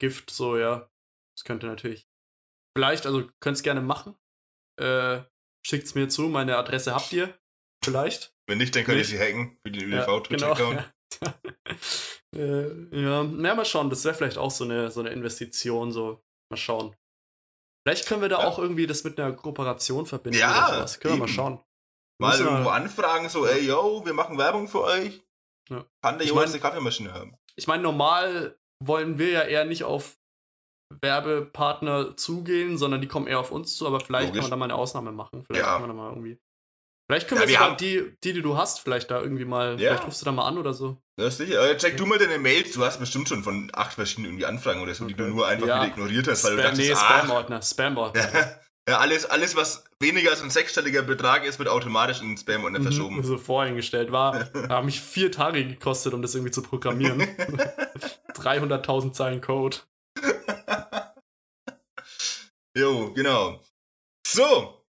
Gift, 0.00 0.30
so, 0.30 0.56
ja. 0.56 0.90
Das 1.36 1.44
könnte 1.44 1.66
natürlich. 1.66 2.08
Vielleicht, 2.76 3.06
also 3.06 3.28
könnt 3.40 3.56
es 3.56 3.62
gerne 3.62 3.80
machen. 3.80 4.16
Äh, 4.80 5.20
Schickt 5.66 5.86
es 5.86 5.94
mir 5.94 6.08
zu, 6.08 6.22
meine 6.28 6.56
Adresse 6.58 6.94
habt 6.94 7.12
ihr. 7.12 7.32
Vielleicht. 7.82 8.34
Wenn 8.46 8.58
nicht, 8.58 8.76
dann 8.76 8.84
könnt 8.84 8.98
ihr 8.98 9.04
sie 9.04 9.18
hacken 9.18 9.58
für 9.64 9.72
den 9.72 9.90
Ja, 9.92 10.06
ÜDV-Twitch-Account. 10.06 10.92
genau. 11.20 11.32
äh, 12.36 13.00
ja, 13.02 13.22
ja, 13.22 13.54
mal 13.54 13.64
schauen. 13.64 13.88
Das 13.90 14.04
wäre 14.04 14.14
vielleicht 14.14 14.36
auch 14.38 14.50
so 14.50 14.64
eine, 14.64 14.90
so 14.90 15.00
eine 15.00 15.10
Investition. 15.10 15.90
So, 15.92 16.22
mal 16.50 16.56
schauen. 16.58 16.94
Vielleicht 17.86 18.06
können 18.06 18.20
wir 18.22 18.28
da 18.28 18.40
Ja. 18.40 18.46
auch 18.46 18.58
irgendwie 18.58 18.86
das 18.86 19.04
mit 19.04 19.18
einer 19.18 19.32
Kooperation 19.32 20.06
verbinden. 20.06 20.38
Ja, 20.38 20.66
oder 20.68 20.76
sowas. 20.76 21.00
Können 21.00 21.14
wir 21.14 21.18
mal 21.20 21.24
eben. 21.26 21.34
schauen. 21.34 21.64
Mal 22.28 22.40
irgendwo 22.40 22.70
anfragen, 22.70 23.28
so, 23.28 23.46
ey, 23.46 23.66
yo, 23.66 24.02
wir 24.04 24.14
machen 24.14 24.36
Werbung 24.38 24.68
für 24.68 24.82
euch. 24.82 25.22
Ja. 25.70 25.84
Kann 26.02 26.18
der 26.18 26.24
Ich 26.24 26.28
Jonas 26.30 26.50
eine 26.52 26.60
Kaffeemaschine 26.60 27.12
haben? 27.14 27.36
Ich 27.56 27.66
meine, 27.66 27.82
normal 27.82 28.58
wollen 28.82 29.18
wir 29.18 29.30
ja 29.30 29.42
eher 29.42 29.64
nicht 29.64 29.84
auf 29.84 30.16
Werbepartner 31.00 32.16
zugehen, 32.16 32.78
sondern 32.78 33.00
die 33.00 33.08
kommen 33.08 33.26
eher 33.26 33.40
auf 33.40 33.50
uns 33.50 33.76
zu, 33.76 33.86
aber 33.86 34.00
vielleicht 34.00 34.28
Logisch. 34.28 34.40
kann 34.42 34.50
man 34.50 34.50
da 34.50 34.56
mal 34.56 34.64
eine 34.66 34.74
Ausnahme 34.74 35.12
machen. 35.12 35.44
Vielleicht 35.46 35.64
Ja. 35.64 35.72
kann 35.72 35.80
man 35.82 35.90
da 35.90 35.94
mal 35.96 36.08
irgendwie. 36.10 36.38
Vielleicht 37.06 37.28
können 37.28 37.42
Ja, 37.42 37.46
wir 37.48 37.52
wir 37.52 37.60
haben- 37.60 37.76
die, 37.76 38.16
die, 38.24 38.32
die 38.32 38.40
du 38.42 38.56
hast, 38.56 38.80
vielleicht 38.80 39.10
da 39.10 39.20
irgendwie 39.20 39.44
mal, 39.44 39.72
Ja. 39.80 39.90
vielleicht 39.90 40.06
rufst 40.06 40.22
du 40.22 40.24
da 40.24 40.32
mal 40.32 40.46
an 40.46 40.56
oder 40.56 40.72
so. 40.72 40.96
Ja, 41.20 41.30
sicher. 41.30 41.68
Äh, 41.70 41.76
check 41.76 41.96
du 41.98 42.06
mal 42.06 42.18
deine 42.18 42.38
Mails. 42.38 42.72
Du 42.72 42.82
hast 42.84 42.98
bestimmt 42.98 43.28
schon 43.28 43.42
von 43.44 43.70
acht 43.74 43.92
verschiedenen 43.92 44.30
irgendwie 44.30 44.46
Anfragen 44.46 44.80
oder 44.80 44.94
so, 44.94 45.04
die 45.04 45.14
du 45.14 45.24
Okay. 45.24 45.32
nur 45.34 45.46
einfach 45.46 45.66
wieder 45.66 45.86
ignoriert 45.86 46.28
hast, 46.28 46.44
weil 46.44 46.52
du 46.56 46.62
Spam, 46.62 46.70
dachtest, 46.70 46.88
nee, 46.88 46.94
ah, 46.94 47.18
Spam-Ordner, 47.18 47.62
Spam-Ordner. 47.62 48.20
ja, 48.88 48.98
alles, 48.98 49.24
alles, 49.26 49.56
was 49.56 49.84
weniger 50.00 50.30
als 50.30 50.42
ein 50.42 50.50
sechsstelliger 50.50 51.02
Betrag 51.02 51.44
ist, 51.44 51.58
wird 51.58 51.68
automatisch 51.68 52.20
in 52.20 52.28
den 52.28 52.36
Spam-Ordner 52.36 52.80
Mhm, 52.80 52.82
verschoben. 52.84 53.22
So 53.24 53.38
voreingestellt 53.38 54.12
war, 54.12 54.50
haben 54.68 54.86
mich 54.86 55.00
vier 55.00 55.32
Tage 55.32 55.64
gekostet, 55.66 56.12
um 56.14 56.20
das 56.22 56.34
irgendwie 56.34 56.50
zu 56.52 56.62
programmieren. 56.62 57.22
300.000 58.34 59.12
Zeilen 59.12 59.40
Code. 59.40 59.78
jo, 62.76 63.12
genau. 63.14 63.60
So. 64.26 64.80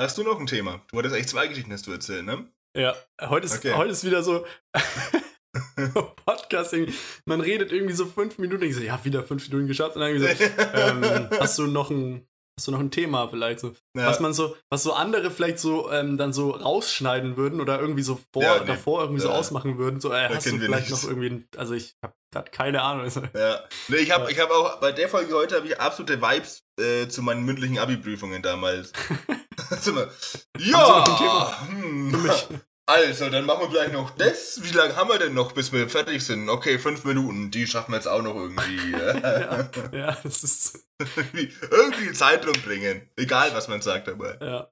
Hast 0.00 0.18
du 0.18 0.22
noch 0.24 0.40
ein 0.40 0.46
Thema? 0.46 0.82
Du 0.90 0.98
hattest 0.98 1.14
eigentlich 1.14 1.28
zwei 1.28 1.46
Geschichten, 1.46 1.72
hast 1.72 1.86
du 1.86 1.92
erzählt, 1.92 2.24
ne? 2.24 2.50
Ja, 2.76 2.94
heute 3.20 3.46
ist, 3.46 3.58
Okay. 3.58 3.74
heute 3.74 3.92
ist 3.92 4.04
wieder 4.04 4.22
so 4.22 4.44
Podcasting. 6.24 6.92
Man 7.26 7.40
redet 7.42 7.72
irgendwie 7.72 7.94
so 7.94 8.06
fünf 8.06 8.38
Minuten. 8.38 8.64
Ich 8.64 8.74
so, 8.74 8.80
ja, 8.80 8.98
wieder 9.04 9.22
fünf 9.22 9.46
Minuten 9.48 9.68
geschafft. 9.68 9.96
Und 9.96 10.00
dann 10.02 10.18
so, 10.18 10.26
ähm, 10.26 11.28
hast 11.38 11.58
du 11.58 11.66
noch 11.66 11.90
ein, 11.90 12.26
hast 12.58 12.66
du 12.68 12.72
noch 12.72 12.80
ein 12.80 12.90
Thema 12.90 13.28
vielleicht 13.28 13.60
so, 13.60 13.68
Ja. 13.96 14.06
was 14.06 14.20
man 14.20 14.32
so, 14.34 14.56
was 14.70 14.82
so 14.82 14.92
andere 14.92 15.30
vielleicht 15.30 15.58
so 15.58 15.90
ähm, 15.90 16.18
dann 16.18 16.32
so 16.32 16.50
rausschneiden 16.50 17.36
würden 17.36 17.60
oder 17.60 17.80
irgendwie 17.80 18.02
so 18.02 18.18
vor, 18.32 18.42
Ja, 18.42 18.60
nee. 18.60 18.66
davor 18.66 19.02
irgendwie 19.02 19.20
so 19.22 19.28
Ja. 19.28 19.34
ausmachen 19.34 19.78
würden. 19.78 20.00
So, 20.00 20.10
äh, 20.12 20.28
Da 20.28 20.34
hast 20.36 20.46
du 20.46 20.58
vielleicht 20.58 20.90
noch 20.90 21.04
irgendwie, 21.04 21.30
ein, 21.30 21.48
also 21.56 21.74
ich 21.74 21.96
habe 22.02 22.14
gerade 22.32 22.50
keine 22.50 22.82
Ahnung. 22.82 23.04
Also, 23.04 23.22
Ja. 23.34 23.60
Nee, 23.88 23.96
ich 23.96 24.10
habe 24.10 24.30
ich 24.30 24.38
hab 24.38 24.50
auch, 24.50 24.80
bei 24.80 24.92
der 24.92 25.08
Folge 25.08 25.34
heute 25.34 25.56
habe 25.56 25.66
ich 25.66 25.80
absolute 25.80 26.20
Vibes 26.20 26.62
äh, 26.78 27.08
zu 27.08 27.22
meinen 27.22 27.44
mündlichen 27.44 27.78
Abi-Prüfungen 27.78 28.42
damals. 28.42 28.92
Ja! 30.58 31.66
hm. 31.68 32.12
Also, 32.86 33.30
dann 33.30 33.46
machen 33.46 33.62
wir 33.62 33.68
gleich 33.68 33.92
noch 33.92 34.10
das. 34.10 34.60
Wie 34.62 34.76
lange 34.76 34.96
haben 34.96 35.08
wir 35.08 35.18
denn 35.18 35.34
noch, 35.34 35.52
bis 35.52 35.72
wir 35.72 35.88
fertig 35.88 36.24
sind? 36.24 36.48
Okay, 36.48 36.78
fünf 36.78 37.04
Minuten. 37.04 37.50
Die 37.50 37.66
schaffen 37.66 37.92
wir 37.92 37.96
jetzt 37.96 38.08
auch 38.08 38.22
noch 38.22 38.34
irgendwie. 38.34 38.90
ja, 38.92 39.70
ja, 39.92 40.18
das 40.22 40.42
ist. 40.42 40.88
irgendwie, 41.16 41.52
irgendwie 41.70 42.12
Zeit 42.12 42.46
rumbringen. 42.46 43.08
Egal, 43.16 43.50
was 43.54 43.68
man 43.68 43.82
sagt 43.82 44.08
dabei. 44.08 44.36
Ja. 44.40 44.68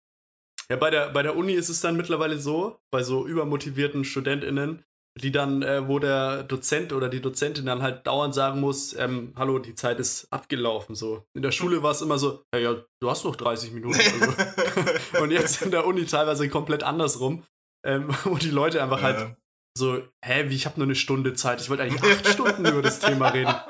Ja, 0.70 0.76
bei 0.76 0.90
der, 0.90 1.10
bei 1.10 1.22
der 1.22 1.36
Uni 1.36 1.54
ist 1.54 1.68
es 1.68 1.80
dann 1.80 1.96
mittlerweile 1.96 2.38
so, 2.38 2.78
bei 2.92 3.02
so 3.02 3.26
übermotivierten 3.26 4.04
StudentInnen, 4.04 4.84
die 5.20 5.32
dann, 5.32 5.62
äh, 5.62 5.88
wo 5.88 5.98
der 5.98 6.44
Dozent 6.44 6.92
oder 6.92 7.08
die 7.08 7.20
Dozentin 7.20 7.66
dann 7.66 7.82
halt 7.82 8.06
dauernd 8.06 8.34
sagen 8.34 8.60
muss, 8.60 8.94
ähm, 8.94 9.32
hallo, 9.36 9.58
die 9.58 9.74
Zeit 9.74 9.98
ist 9.98 10.32
abgelaufen, 10.32 10.94
so. 10.94 11.24
In 11.34 11.42
der 11.42 11.50
Schule 11.50 11.82
war 11.82 11.90
es 11.90 12.02
immer 12.02 12.18
so, 12.18 12.44
ja, 12.54 12.60
ja, 12.60 12.84
du 13.00 13.10
hast 13.10 13.24
noch 13.24 13.34
30 13.34 13.72
Minuten. 13.72 13.98
Also. 13.98 15.22
Und 15.22 15.32
jetzt 15.32 15.62
in 15.62 15.72
der 15.72 15.86
Uni 15.86 16.06
teilweise 16.06 16.48
komplett 16.48 16.84
andersrum, 16.84 17.42
ähm, 17.84 18.08
wo 18.24 18.36
die 18.36 18.50
Leute 18.50 18.82
einfach 18.82 19.02
halt 19.02 19.36
so, 19.76 20.02
hä, 20.24 20.48
wie, 20.48 20.56
ich 20.56 20.66
habe 20.66 20.78
nur 20.78 20.86
eine 20.86 20.94
Stunde 20.96 21.34
Zeit, 21.34 21.60
ich 21.60 21.70
wollte 21.70 21.82
eigentlich 21.84 22.02
acht 22.02 22.26
Stunden 22.28 22.66
über 22.66 22.82
das 22.82 22.98
Thema 23.00 23.28
reden. 23.28 23.54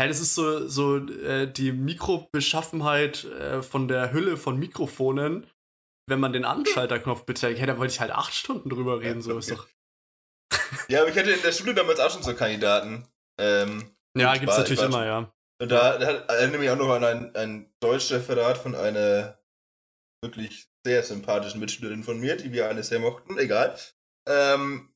Hä, 0.00 0.08
das 0.08 0.18
ist 0.20 0.34
so, 0.34 0.66
so 0.66 0.96
äh, 0.96 1.46
die 1.46 1.72
Mikrobeschaffenheit 1.72 3.24
äh, 3.24 3.62
von 3.62 3.86
der 3.86 4.12
Hülle 4.14 4.38
von 4.38 4.58
Mikrofonen, 4.58 5.46
wenn 6.08 6.20
man 6.20 6.32
den 6.32 6.46
Anschalterknopf 6.46 7.24
betätigt. 7.24 7.60
Hä, 7.60 7.66
da 7.66 7.76
wollte 7.76 7.92
ich 7.92 8.00
halt 8.00 8.10
acht 8.10 8.32
Stunden 8.32 8.70
drüber 8.70 9.00
reden, 9.00 9.20
so 9.20 9.36
ist 9.36 9.50
doch. 9.50 9.68
Ja, 10.88 11.02
aber 11.02 11.10
ich 11.10 11.18
hatte 11.18 11.30
in 11.32 11.42
der 11.42 11.52
Schule 11.52 11.74
damals 11.74 12.00
auch 12.00 12.10
schon 12.10 12.22
so 12.22 12.34
Kandidaten. 12.34 13.06
Ähm, 13.38 13.90
Ja, 14.16 14.32
gibt's 14.32 14.48
war- 14.54 14.58
natürlich 14.60 14.80
war- 14.80 14.86
immer, 14.88 15.04
ja. 15.04 15.32
Und 15.60 15.68
da, 15.68 15.98
da 15.98 16.06
hat- 16.06 16.30
erinnere 16.30 16.58
mich 16.60 16.70
auch 16.70 16.76
noch 16.78 16.88
an 16.94 17.04
ein, 17.04 17.36
ein 17.36 17.72
Deutschreferat 17.80 18.56
von 18.56 18.74
einer 18.74 19.38
wirklich 20.24 20.69
sehr 20.84 21.02
sympathischen 21.02 21.60
Mitschülerin 21.60 22.04
von 22.04 22.18
mir, 22.18 22.36
die 22.36 22.52
wir 22.52 22.68
alle 22.68 22.82
sehr 22.82 23.00
mochten, 23.00 23.38
egal. 23.38 23.76
Ähm, 24.26 24.90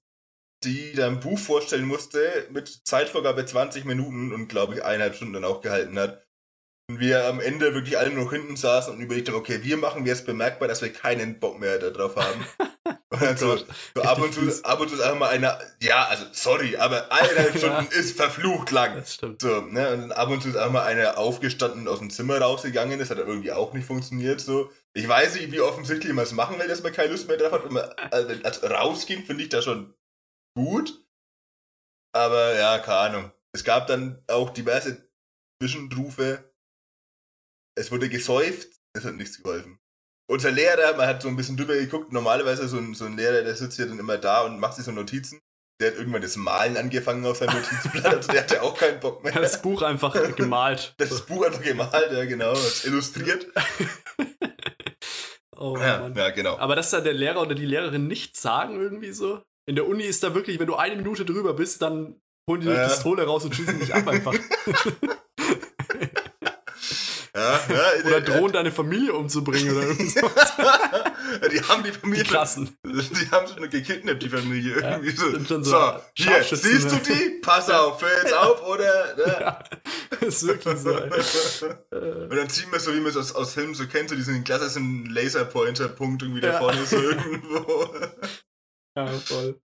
die 0.65 0.95
da 0.95 1.07
ein 1.07 1.21
Buch 1.21 1.39
vorstellen 1.39 1.87
musste 1.87 2.49
mit 2.51 2.69
Zeitvorgabe 2.87 3.45
20 3.45 3.85
Minuten 3.85 4.33
und 4.33 4.49
glaube 4.49 4.75
ich 4.75 4.85
eineinhalb 4.85 5.15
Stunden 5.15 5.35
dann 5.35 5.45
auch 5.45 5.61
gehalten 5.61 5.99
hat. 5.99 6.24
Und 6.91 7.01
wir 7.01 7.27
am 7.27 7.41
Ende 7.41 7.73
wirklich 7.73 7.97
alle 7.97 8.11
noch 8.11 8.31
hinten 8.31 8.57
saßen 8.57 8.93
und 8.93 9.01
überlegt 9.01 9.29
haben, 9.29 9.37
okay, 9.37 9.63
wir 9.63 9.79
machen 9.79 10.05
jetzt 10.05 10.27
bemerkbar, 10.27 10.69
dass 10.69 10.83
wir 10.83 10.93
keinen 10.93 11.41
Bock 11.41 11.59
mehr 11.59 11.79
darauf 11.79 12.17
haben. 12.17 12.47
Und 13.15 13.23
dann 13.23 13.37
so, 13.37 13.57
so 13.95 14.03
ab, 14.03 14.21
und 14.21 14.35
zu, 14.35 14.65
ab 14.65 14.81
und 14.81 14.89
zu 14.89 14.97
sagen 14.97 15.21
wir 15.21 15.29
einer, 15.29 15.57
ja, 15.81 16.05
also 16.07 16.25
sorry, 16.33 16.77
aber 16.77 17.13
eineinhalb 17.13 17.57
Stunden 17.57 17.87
ist 17.93 18.17
verflucht 18.17 18.73
lang. 18.73 18.97
Das 18.97 19.15
stimmt. 19.15 19.41
So, 19.41 19.61
ne, 19.61 19.93
und 19.93 20.01
dann 20.01 20.13
ab 20.13 20.31
und 20.31 20.43
zu 20.43 20.49
ist 20.49 20.57
auch 20.57 20.73
mal 20.73 20.83
einer 20.83 21.17
aufgestanden 21.17 21.83
und 21.83 21.89
aus 21.89 22.01
dem 22.01 22.11
Zimmer 22.11 22.39
rausgegangen. 22.41 22.99
Das 22.99 23.11
hat 23.11 23.19
dann 23.19 23.29
irgendwie 23.29 23.53
auch 23.53 23.73
nicht 23.73 23.87
funktioniert. 23.87 24.41
So, 24.41 24.73
ich 24.95 25.07
weiß 25.07 25.37
nicht, 25.37 25.53
wie 25.53 25.61
offensichtlich 25.61 26.13
man 26.13 26.25
es 26.25 26.33
machen 26.33 26.59
will, 26.59 26.67
dass 26.67 26.83
man 26.83 26.93
keine 26.93 27.13
Lust 27.13 27.29
mehr 27.29 27.37
drauf 27.37 27.53
hat. 27.53 27.65
Und 27.65 27.75
man, 27.75 27.89
also, 28.11 28.35
also 28.43 28.67
rausgehen 28.67 29.25
finde 29.25 29.45
ich 29.45 29.49
da 29.49 29.63
schon 29.63 29.95
gut. 30.59 31.01
Aber 32.13 32.57
ja, 32.57 32.79
keine 32.81 32.99
Ahnung. 32.99 33.33
Es 33.53 33.63
gab 33.63 33.87
dann 33.87 34.25
auch 34.27 34.51
diverse 34.51 35.09
Zwischenrufe. 35.63 36.53
Es 37.77 37.91
wurde 37.91 38.09
gesäuft. 38.09 38.69
Es 38.97 39.05
hat 39.05 39.15
nichts 39.15 39.43
geholfen. 39.43 39.79
Unser 40.31 40.51
Lehrer, 40.53 40.97
man 40.97 41.07
hat 41.07 41.23
so 41.23 41.29
ein 41.29 41.37
bisschen 41.37 41.57
drüber 41.57 41.75
geguckt. 41.75 42.13
Normalerweise 42.13 42.67
so 42.69 42.79
ein, 42.79 42.95
so 42.95 43.05
ein 43.05 43.17
Lehrer, 43.17 43.43
der 43.43 43.57
sitzt 43.57 43.79
ja 43.79 43.87
dann 43.87 43.99
immer 43.99 44.17
da 44.19 44.43
und 44.43 44.59
macht 44.61 44.77
sich 44.77 44.85
so 44.85 44.93
Notizen. 44.93 45.41
Der 45.81 45.91
hat 45.91 45.99
irgendwann 45.99 46.23
das 46.23 46.37
Malen 46.37 46.77
angefangen 46.77 47.27
auf 47.27 47.39
seinem 47.39 47.57
Notizblatt. 47.57 48.07
Also 48.07 48.33
der 48.33 48.43
hatte 48.43 48.63
auch 48.63 48.79
keinen 48.79 49.01
Bock 49.01 49.25
mehr. 49.25 49.33
Das 49.41 49.61
Buch 49.61 49.83
einfach 49.83 50.15
gemalt. 50.37 50.95
Das 50.99 51.27
Buch 51.27 51.45
einfach 51.45 51.63
gemalt, 51.63 52.13
ja 52.13 52.25
genau, 52.27 52.53
das 52.53 52.85
illustriert. 52.85 53.49
Oh, 55.57 55.77
Ja, 55.79 56.01
Mann. 56.01 56.15
ja 56.17 56.31
genau. 56.31 56.59
Aber 56.59 56.75
dass 56.75 56.91
da 56.91 57.01
der 57.01 57.13
Lehrer 57.13 57.41
oder 57.41 57.55
die 57.55 57.65
Lehrerin 57.65 58.09
nichts 58.09 58.43
sagen, 58.43 58.75
irgendwie 58.81 59.13
so. 59.13 59.41
In 59.67 59.77
der 59.77 59.87
Uni 59.87 60.03
ist 60.03 60.23
da 60.23 60.35
wirklich, 60.35 60.59
wenn 60.59 60.67
du 60.67 60.75
eine 60.75 60.97
Minute 60.97 61.25
drüber 61.25 61.55
bist, 61.55 61.81
dann 61.81 62.21
holen 62.51 62.61
die 62.61 62.69
eine 62.69 62.79
Ja. 62.81 62.89
Pistole 62.89 63.25
raus 63.25 63.45
und 63.45 63.55
schießen 63.55 63.79
dich 63.79 63.95
ab 63.95 64.07
einfach. 64.09 64.35
Ja, 67.37 67.61
ja, 67.69 68.05
Oder 68.07 68.21
drohen 68.21 68.53
deine 68.53 68.71
Familie 68.71 69.13
umzubringen 69.13 69.77
oder 69.77 69.87
irgendwie 69.89 70.09
so. 70.09 70.21
die 71.51 71.61
haben 71.63 71.83
die 71.83 71.91
Familie, 71.91 72.23
Die 72.23 72.29
Klassen. 72.31 72.77
die 72.85 73.31
haben 73.33 73.49
schon 73.49 73.69
gekidnappt, 73.69 74.23
die 74.23 74.29
Familie. 74.29 74.81
Ja, 74.81 74.91
irgendwie 74.93 75.17
so. 75.17 75.31
sind 75.33 75.49
schon 75.49 75.65
so 75.65 75.71
so, 75.73 76.01
hier, 76.17 76.43
siehst 76.45 76.91
du 76.93 76.95
ne? 76.95 77.03
die? 77.09 77.41
Pass 77.43 77.69
auf, 77.71 78.01
hör 78.01 78.23
jetzt 78.23 78.33
auf, 78.35 78.63
oder? 78.69 79.17
Ne? 79.17 79.37
Ja, 79.41 79.65
ist 80.21 80.47
wirklich 80.47 80.79
so. 80.79 80.91
Äh, 80.91 82.27
Und 82.31 82.37
dann 82.37 82.49
ziehen 82.49 82.71
wir 82.71 82.79
so, 82.79 82.95
wie 82.95 83.01
man 83.01 83.11
es 83.11 83.17
aus, 83.17 83.35
aus 83.35 83.55
Filmen 83.55 83.75
so 83.75 83.87
kennt, 83.89 84.11
so 84.11 84.15
diesen 84.15 84.45
klassischen 84.45 85.07
Laserpointer-Punkt 85.07 86.23
irgendwie 86.23 86.41
da 86.41 86.53
Ja. 86.53 86.59
vorne 86.59 86.85
so 86.87 86.97
irgendwo. 87.01 87.95
Ja, 88.97 89.07
voll. 89.09 89.61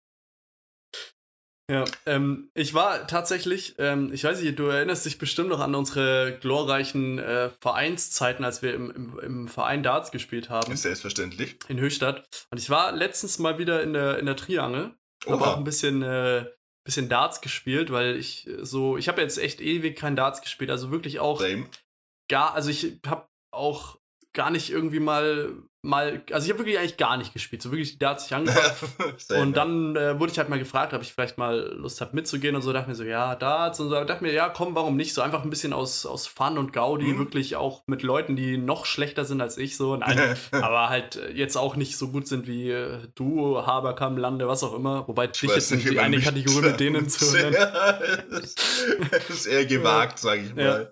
Ja, 1.71 1.85
ähm, 2.07 2.51
ich 2.55 2.73
war 2.73 3.07
tatsächlich, 3.07 3.75
ähm, 3.79 4.11
ich 4.13 4.25
weiß 4.25 4.41
nicht, 4.41 4.59
du 4.59 4.67
erinnerst 4.67 5.05
dich 5.05 5.19
bestimmt 5.19 5.51
noch 5.51 5.61
an 5.61 5.75
unsere 5.75 6.39
glorreichen 6.41 7.19
äh, 7.19 7.51
Vereinszeiten, 7.61 8.43
als 8.45 8.63
wir 8.63 8.73
im, 8.73 8.91
im, 8.91 9.19
im 9.19 9.49
Verein 9.49 9.83
Darts 9.83 10.11
gespielt 10.11 10.49
haben, 10.49 10.73
Ist 10.73 10.83
selbstverständlich. 10.83 11.57
in 11.69 11.79
Höchstadt. 11.79 12.27
Und 12.51 12.59
ich 12.59 12.71
war 12.71 12.93
letztens 12.93 13.39
mal 13.39 13.59
wieder 13.59 13.83
in 13.83 13.93
der, 13.93 14.19
in 14.19 14.25
der 14.25 14.37
Triangel, 14.37 14.95
habe 15.27 15.47
auch 15.47 15.57
ein 15.59 15.65
bisschen, 15.65 16.03
äh, 16.03 16.47
bisschen 16.85 17.11
Darts 17.11 17.43
gespielt, 17.43 17.93
weil 17.93 18.17
ich 18.17 18.47
äh, 18.47 18.65
so, 18.65 18.97
ich 18.97 19.09
habe 19.09 19.21
jetzt 19.21 19.37
echt 19.37 19.61
ewig 19.61 19.95
kein 19.95 20.17
Darts 20.17 20.41
gespielt, 20.41 20.71
also 20.71 20.91
wirklich 20.91 21.21
auch 21.21 21.39
Same. 21.41 21.69
gar, 22.31 22.55
also 22.55 22.71
ich 22.71 22.99
habe 23.07 23.29
auch 23.53 23.98
gar 24.39 24.51
nicht 24.53 24.71
irgendwie 24.71 25.01
mal, 25.01 25.49
mal, 25.83 26.23
also 26.33 26.45
ich 26.47 26.51
habe 26.53 26.61
wirklich 26.61 26.79
eigentlich 26.79 26.97
gar 26.97 27.17
nicht 27.17 27.33
gespielt, 27.33 27.61
so 27.61 27.73
wirklich 27.73 27.91
die 27.93 27.99
Darts 27.99 28.23
nicht 28.25 28.33
angefangen. 28.39 29.15
Und 29.41 29.57
dann 29.57 29.97
äh, 29.97 30.19
wurde 30.21 30.31
ich 30.31 30.39
halt 30.39 30.49
mal 30.49 30.61
gefragt, 30.61 30.95
ob 30.95 31.03
ich 31.03 31.13
vielleicht 31.13 31.39
mal 31.39 31.59
Lust 31.77 32.01
habe 32.01 32.15
mitzugehen 32.15 32.55
und 32.55 32.63
so. 32.63 32.73
Dachte 32.73 32.89
mir 32.89 32.95
so, 32.95 33.03
ja, 33.03 33.35
Darts 33.35 33.81
und 33.81 33.89
so. 33.89 34.05
Dachte 34.05 34.23
mir, 34.23 34.33
ja, 34.33 34.49
komm, 34.49 34.77
warum 34.77 34.97
nicht? 34.97 35.13
So 35.13 35.23
einfach 35.23 35.43
ein 35.43 35.51
bisschen 35.51 35.73
aus, 35.73 36.07
aus 36.07 36.29
Fun 36.29 36.57
und 36.57 36.73
Gaudi, 36.73 37.07
Mhm. 37.15 37.19
wirklich 37.19 37.57
auch 37.57 37.83
mit 37.87 38.03
Leuten, 38.05 38.37
die 38.37 38.59
noch 38.59 38.87
schlechter 38.87 39.25
sind 39.25 39.41
als 39.41 39.59
ich 39.59 39.77
so. 39.77 39.97
Nein, 39.97 40.37
aber 40.53 40.89
halt 40.89 41.17
äh, 41.17 41.33
jetzt 41.33 41.57
auch 41.57 41.75
nicht 41.75 41.97
so 41.99 42.09
gut 42.09 42.29
sind 42.29 42.47
wie 42.47 42.71
äh, 42.71 42.99
du, 43.17 43.59
Haberkamm, 43.67 44.17
Lande, 44.19 44.47
was 44.47 44.63
auch 44.63 44.75
immer. 44.75 45.07
Wobei 45.09 45.27
dich 45.27 45.43
jetzt 45.43 45.73
nicht, 45.73 45.91
die 45.91 45.99
eine 45.99 46.21
Kategorie 46.21 46.67
mit 46.69 46.79
denen 46.81 47.09
zu 47.09 47.33
nennen. 47.33 47.57
Das 49.11 49.31
ist 49.31 49.47
eher 49.47 49.67
gewagt, 49.75 50.21
sage 50.21 50.43
ich 50.43 50.55
Ja. 50.57 50.87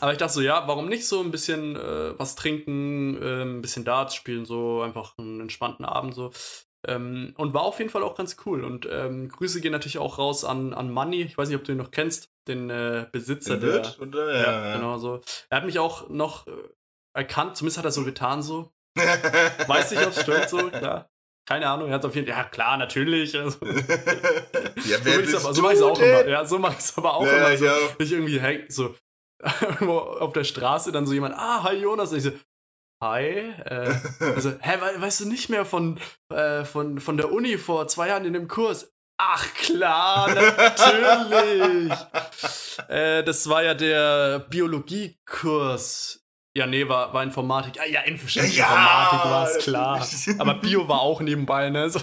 Aber 0.00 0.12
ich 0.12 0.18
dachte 0.18 0.34
so, 0.34 0.40
ja, 0.40 0.66
warum 0.68 0.88
nicht 0.88 1.06
so 1.08 1.20
ein 1.20 1.30
bisschen 1.30 1.74
äh, 1.76 2.18
was 2.18 2.36
trinken, 2.36 3.20
äh, 3.20 3.42
ein 3.42 3.60
bisschen 3.62 3.84
Darts 3.84 4.14
spielen, 4.14 4.44
so 4.44 4.82
einfach 4.82 5.14
einen 5.18 5.40
entspannten 5.40 5.84
Abend 5.84 6.14
so. 6.14 6.30
Ähm, 6.86 7.34
und 7.36 7.54
war 7.54 7.62
auf 7.62 7.78
jeden 7.80 7.90
Fall 7.90 8.04
auch 8.04 8.14
ganz 8.14 8.36
cool. 8.46 8.62
Und 8.64 8.86
ähm, 8.90 9.28
Grüße 9.28 9.60
gehen 9.60 9.72
natürlich 9.72 9.98
auch 9.98 10.18
raus 10.18 10.44
an, 10.44 10.72
an 10.72 10.92
Manny. 10.92 11.22
Ich 11.22 11.36
weiß 11.36 11.48
nicht, 11.48 11.56
ob 11.58 11.64
du 11.64 11.72
ihn 11.72 11.78
noch 11.78 11.90
kennst, 11.90 12.30
den 12.46 12.70
äh, 12.70 13.06
Besitzer 13.10 13.56
Den 13.56 13.62
Wirt, 13.72 13.98
oder? 14.00 14.32
Ja, 14.32 14.42
Ja, 14.42 14.66
ja. 14.68 14.76
genau 14.76 14.98
so. 14.98 15.20
Er 15.50 15.56
hat 15.58 15.66
mich 15.66 15.80
auch 15.80 16.08
noch 16.08 16.46
äh, 16.46 16.52
erkannt, 17.14 17.56
zumindest 17.56 17.78
hat 17.78 17.84
er 17.84 17.90
so 17.90 18.04
getan 18.04 18.42
so. 18.42 18.70
Weiß 19.66 19.90
nicht, 19.90 20.04
ob 20.06 20.10
es 20.12 20.22
stimmt 20.22 20.48
so, 20.48 20.68
klar. 20.70 21.10
Keine 21.46 21.68
Ahnung, 21.68 21.88
er 21.88 21.94
hat 21.94 22.04
auf 22.04 22.14
jeden 22.14 22.26
Fall, 22.28 22.36
ja 22.36 22.44
klar, 22.44 22.76
natürlich. 22.76 23.36
Also, 23.36 23.58
ja, 23.66 23.72
so 23.74 25.04
wer 25.04 25.18
bist 25.18 25.34
aber, 25.34 25.54
so 25.54 25.62
mach 25.62 25.72
ich's 25.72 25.82
auch 25.82 25.98
du 25.98 26.04
immer. 26.04 26.28
Ja, 26.28 26.44
so 26.44 26.58
mach 26.58 26.76
ich's 26.76 26.96
aber 26.96 27.14
auch 27.14 27.24
Ja, 27.26 27.36
immer. 27.38 27.52
ich 27.54 27.60
So, 27.60 27.68
auch. 27.68 27.98
ich 27.98 28.12
irgendwie 28.12 28.38
häng, 28.40 28.64
so 28.68 28.94
irgendwo 29.60 29.98
auf 29.98 30.32
der 30.32 30.44
Straße 30.44 30.92
dann 30.92 31.06
so 31.06 31.12
jemand, 31.12 31.34
ah, 31.36 31.62
hi 31.62 31.76
Jonas. 31.76 32.12
Und 32.12 32.18
ich 32.18 32.24
so, 32.24 32.32
hi. 33.02 33.24
Äh, 33.64 33.94
also, 34.20 34.50
hä, 34.60 34.78
we 34.80 35.00
weißt 35.00 35.20
du 35.20 35.28
nicht 35.28 35.48
mehr 35.48 35.64
von, 35.64 36.00
äh, 36.32 36.64
von, 36.64 37.00
von 37.00 37.16
der 37.16 37.32
Uni 37.32 37.58
vor 37.58 37.88
zwei 37.88 38.08
Jahren 38.08 38.24
in 38.24 38.32
dem 38.32 38.48
Kurs? 38.48 38.92
Ach 39.20 39.52
klar, 39.54 40.32
natürlich. 40.32 41.92
äh, 42.88 43.24
das 43.24 43.48
war 43.48 43.64
ja 43.64 43.74
der 43.74 44.38
Biologiekurs. 44.48 46.24
Ja, 46.56 46.66
nee, 46.66 46.88
war, 46.88 47.12
war 47.12 47.24
Informatik. 47.24 47.80
Ah, 47.80 47.86
ja, 47.86 48.02
Inf 48.02 48.30
Ja, 48.30 48.42
Informatik 48.44 49.24
war 49.24 49.48
es 49.50 49.58
klar. 49.64 50.08
Aber 50.38 50.54
Bio 50.54 50.88
war 50.88 51.00
auch 51.00 51.20
nebenbei, 51.20 51.68
ne? 51.70 51.90
So, 51.90 52.00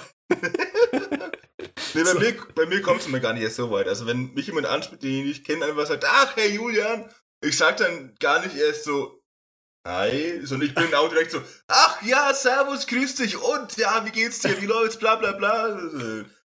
Nee, 1.94 2.04
bei 2.04 2.12
So. 2.12 2.20
mir, 2.20 2.36
bei 2.54 2.66
mir 2.66 2.82
kommt 2.82 3.02
es 3.02 3.08
immer 3.08 3.20
gar 3.20 3.34
nicht 3.34 3.44
erst 3.44 3.56
so 3.56 3.72
weit. 3.72 3.88
Also 3.88 4.06
wenn 4.06 4.34
mich 4.34 4.48
jemand 4.48 4.68
anspricht, 4.68 5.04
den 5.04 5.20
ich 5.20 5.26
nicht 5.26 5.46
kenne, 5.46 5.66
einfach 5.66 5.86
sagt, 5.86 6.06
ach, 6.06 6.36
Herr 6.36 6.48
Julian, 6.50 7.10
ich 7.46 7.58
sag 7.58 7.78
dann 7.78 8.14
gar 8.20 8.42
nicht 8.44 8.56
erst 8.56 8.84
so, 8.86 9.22
hi, 9.88 10.40
sondern 10.44 10.70
ich 10.70 10.76
bin 10.76 10.94
auch 10.96 11.10
direkt 11.10 11.32
so, 11.32 11.42
ach 11.68 12.02
ja, 12.02 12.34
servus, 12.34 12.88
grüß 12.88 13.16
dich 13.16 13.38
und 13.38 13.78
ja, 13.78 14.04
wie 14.06 14.12
geht's 14.12 14.40
dir, 14.40 14.60
wie 14.62 14.66
läuft's, 14.66 14.98
bla 14.98 15.16
bla 15.16 15.32
bla. 15.34 15.66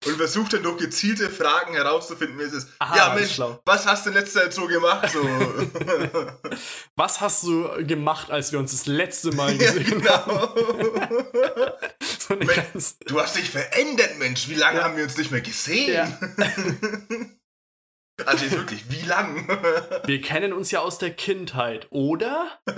Und 0.07 0.17
versucht 0.17 0.53
dann 0.53 0.63
durch 0.63 0.79
gezielte 0.79 1.29
Fragen 1.29 1.75
herauszufinden, 1.75 2.39
wie 2.39 2.45
es 2.45 2.53
ist. 2.53 2.69
Aha, 2.79 2.97
ja, 2.97 3.15
Mensch, 3.17 3.35
schlau. 3.35 3.61
was 3.65 3.85
hast 3.85 4.07
du 4.07 4.11
in 4.11 4.15
letzter 4.15 4.43
Zeit 4.43 4.55
so 4.55 4.67
gemacht? 4.69 5.11
So. 5.11 5.21
Was 6.95 7.21
hast 7.21 7.43
du 7.45 7.69
gemacht, 7.85 8.31
als 8.31 8.53
wir 8.53 8.59
uns 8.61 8.71
das 8.73 8.87
letzte 8.87 9.33
Mal 9.33 9.53
ja, 9.61 9.73
gesehen 9.73 10.09
haben? 10.09 10.55
genau. 10.55 10.55
So 12.29 12.35
eine 12.35 12.45
Mensch, 12.45 12.95
Du 13.07 13.21
hast 13.21 13.37
dich 13.37 13.51
verändert, 13.51 14.19
Mensch. 14.19 14.49
Wie 14.49 14.55
lange 14.55 14.79
Ja. 14.79 14.85
haben 14.85 14.97
wir 14.97 15.05
uns 15.05 15.17
nicht 15.17 15.31
mehr 15.31 15.41
gesehen? 15.41 15.93
Ja. 15.95 16.19
Also 18.27 18.45
jetzt 18.45 18.57
wirklich, 18.57 18.85
wie 18.91 19.07
lang? 19.07 19.47
wir 20.07 20.21
kennen 20.21 20.53
uns 20.53 20.71
ja 20.71 20.81
aus 20.81 20.99
der 20.99 21.11
Kindheit, 21.13 21.87
oder? 21.91 22.59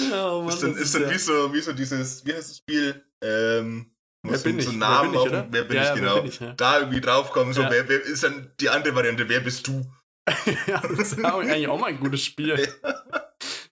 ja, 0.00 0.38
Mann, 0.40 0.48
ist 0.48 0.62
dann, 0.62 0.76
ist 0.76 0.94
dann 0.94 1.02
ja- 1.02 1.10
wie, 1.10 1.18
so, 1.18 1.52
wie 1.52 1.60
so 1.60 1.72
dieses, 1.72 2.24
wie 2.26 2.32
heißt 2.34 2.50
das 2.50 2.56
Spiel? 2.58 3.04
Ähm, 3.22 3.90
Wer 4.24 4.38
bin 4.38 4.60
so 4.60 4.70
ich? 4.70 4.78
Wer 4.80 4.88
Namen 4.88 5.10
bin 5.10 5.20
ich, 5.20 5.20
auf 5.20 5.28
oder? 5.28 5.48
Wer 5.50 5.64
bin 5.64 5.76
Ja, 5.76 5.82
ich 5.82 5.88
ja, 5.88 5.94
wer 5.94 6.00
genau? 6.02 6.20
bin 6.20 6.26
ich, 6.30 6.40
ja. 6.40 6.52
Da 6.54 6.78
irgendwie 6.78 7.00
draufkommen, 7.00 7.52
so, 7.52 7.62
Ja. 7.62 7.70
wer, 7.70 7.88
wer 7.88 8.00
ist 8.02 8.22
dann 8.22 8.52
die 8.60 8.68
andere 8.70 8.94
Variante, 8.94 9.28
wer 9.28 9.40
bist 9.40 9.66
du? 9.66 9.84
ja, 10.68 10.80
das 10.80 11.12
ist 11.12 11.24
eigentlich 11.24 11.66
auch 11.68 11.78
mal 11.78 11.88
ein 11.88 11.98
gutes 11.98 12.24
Spiel. 12.24 12.56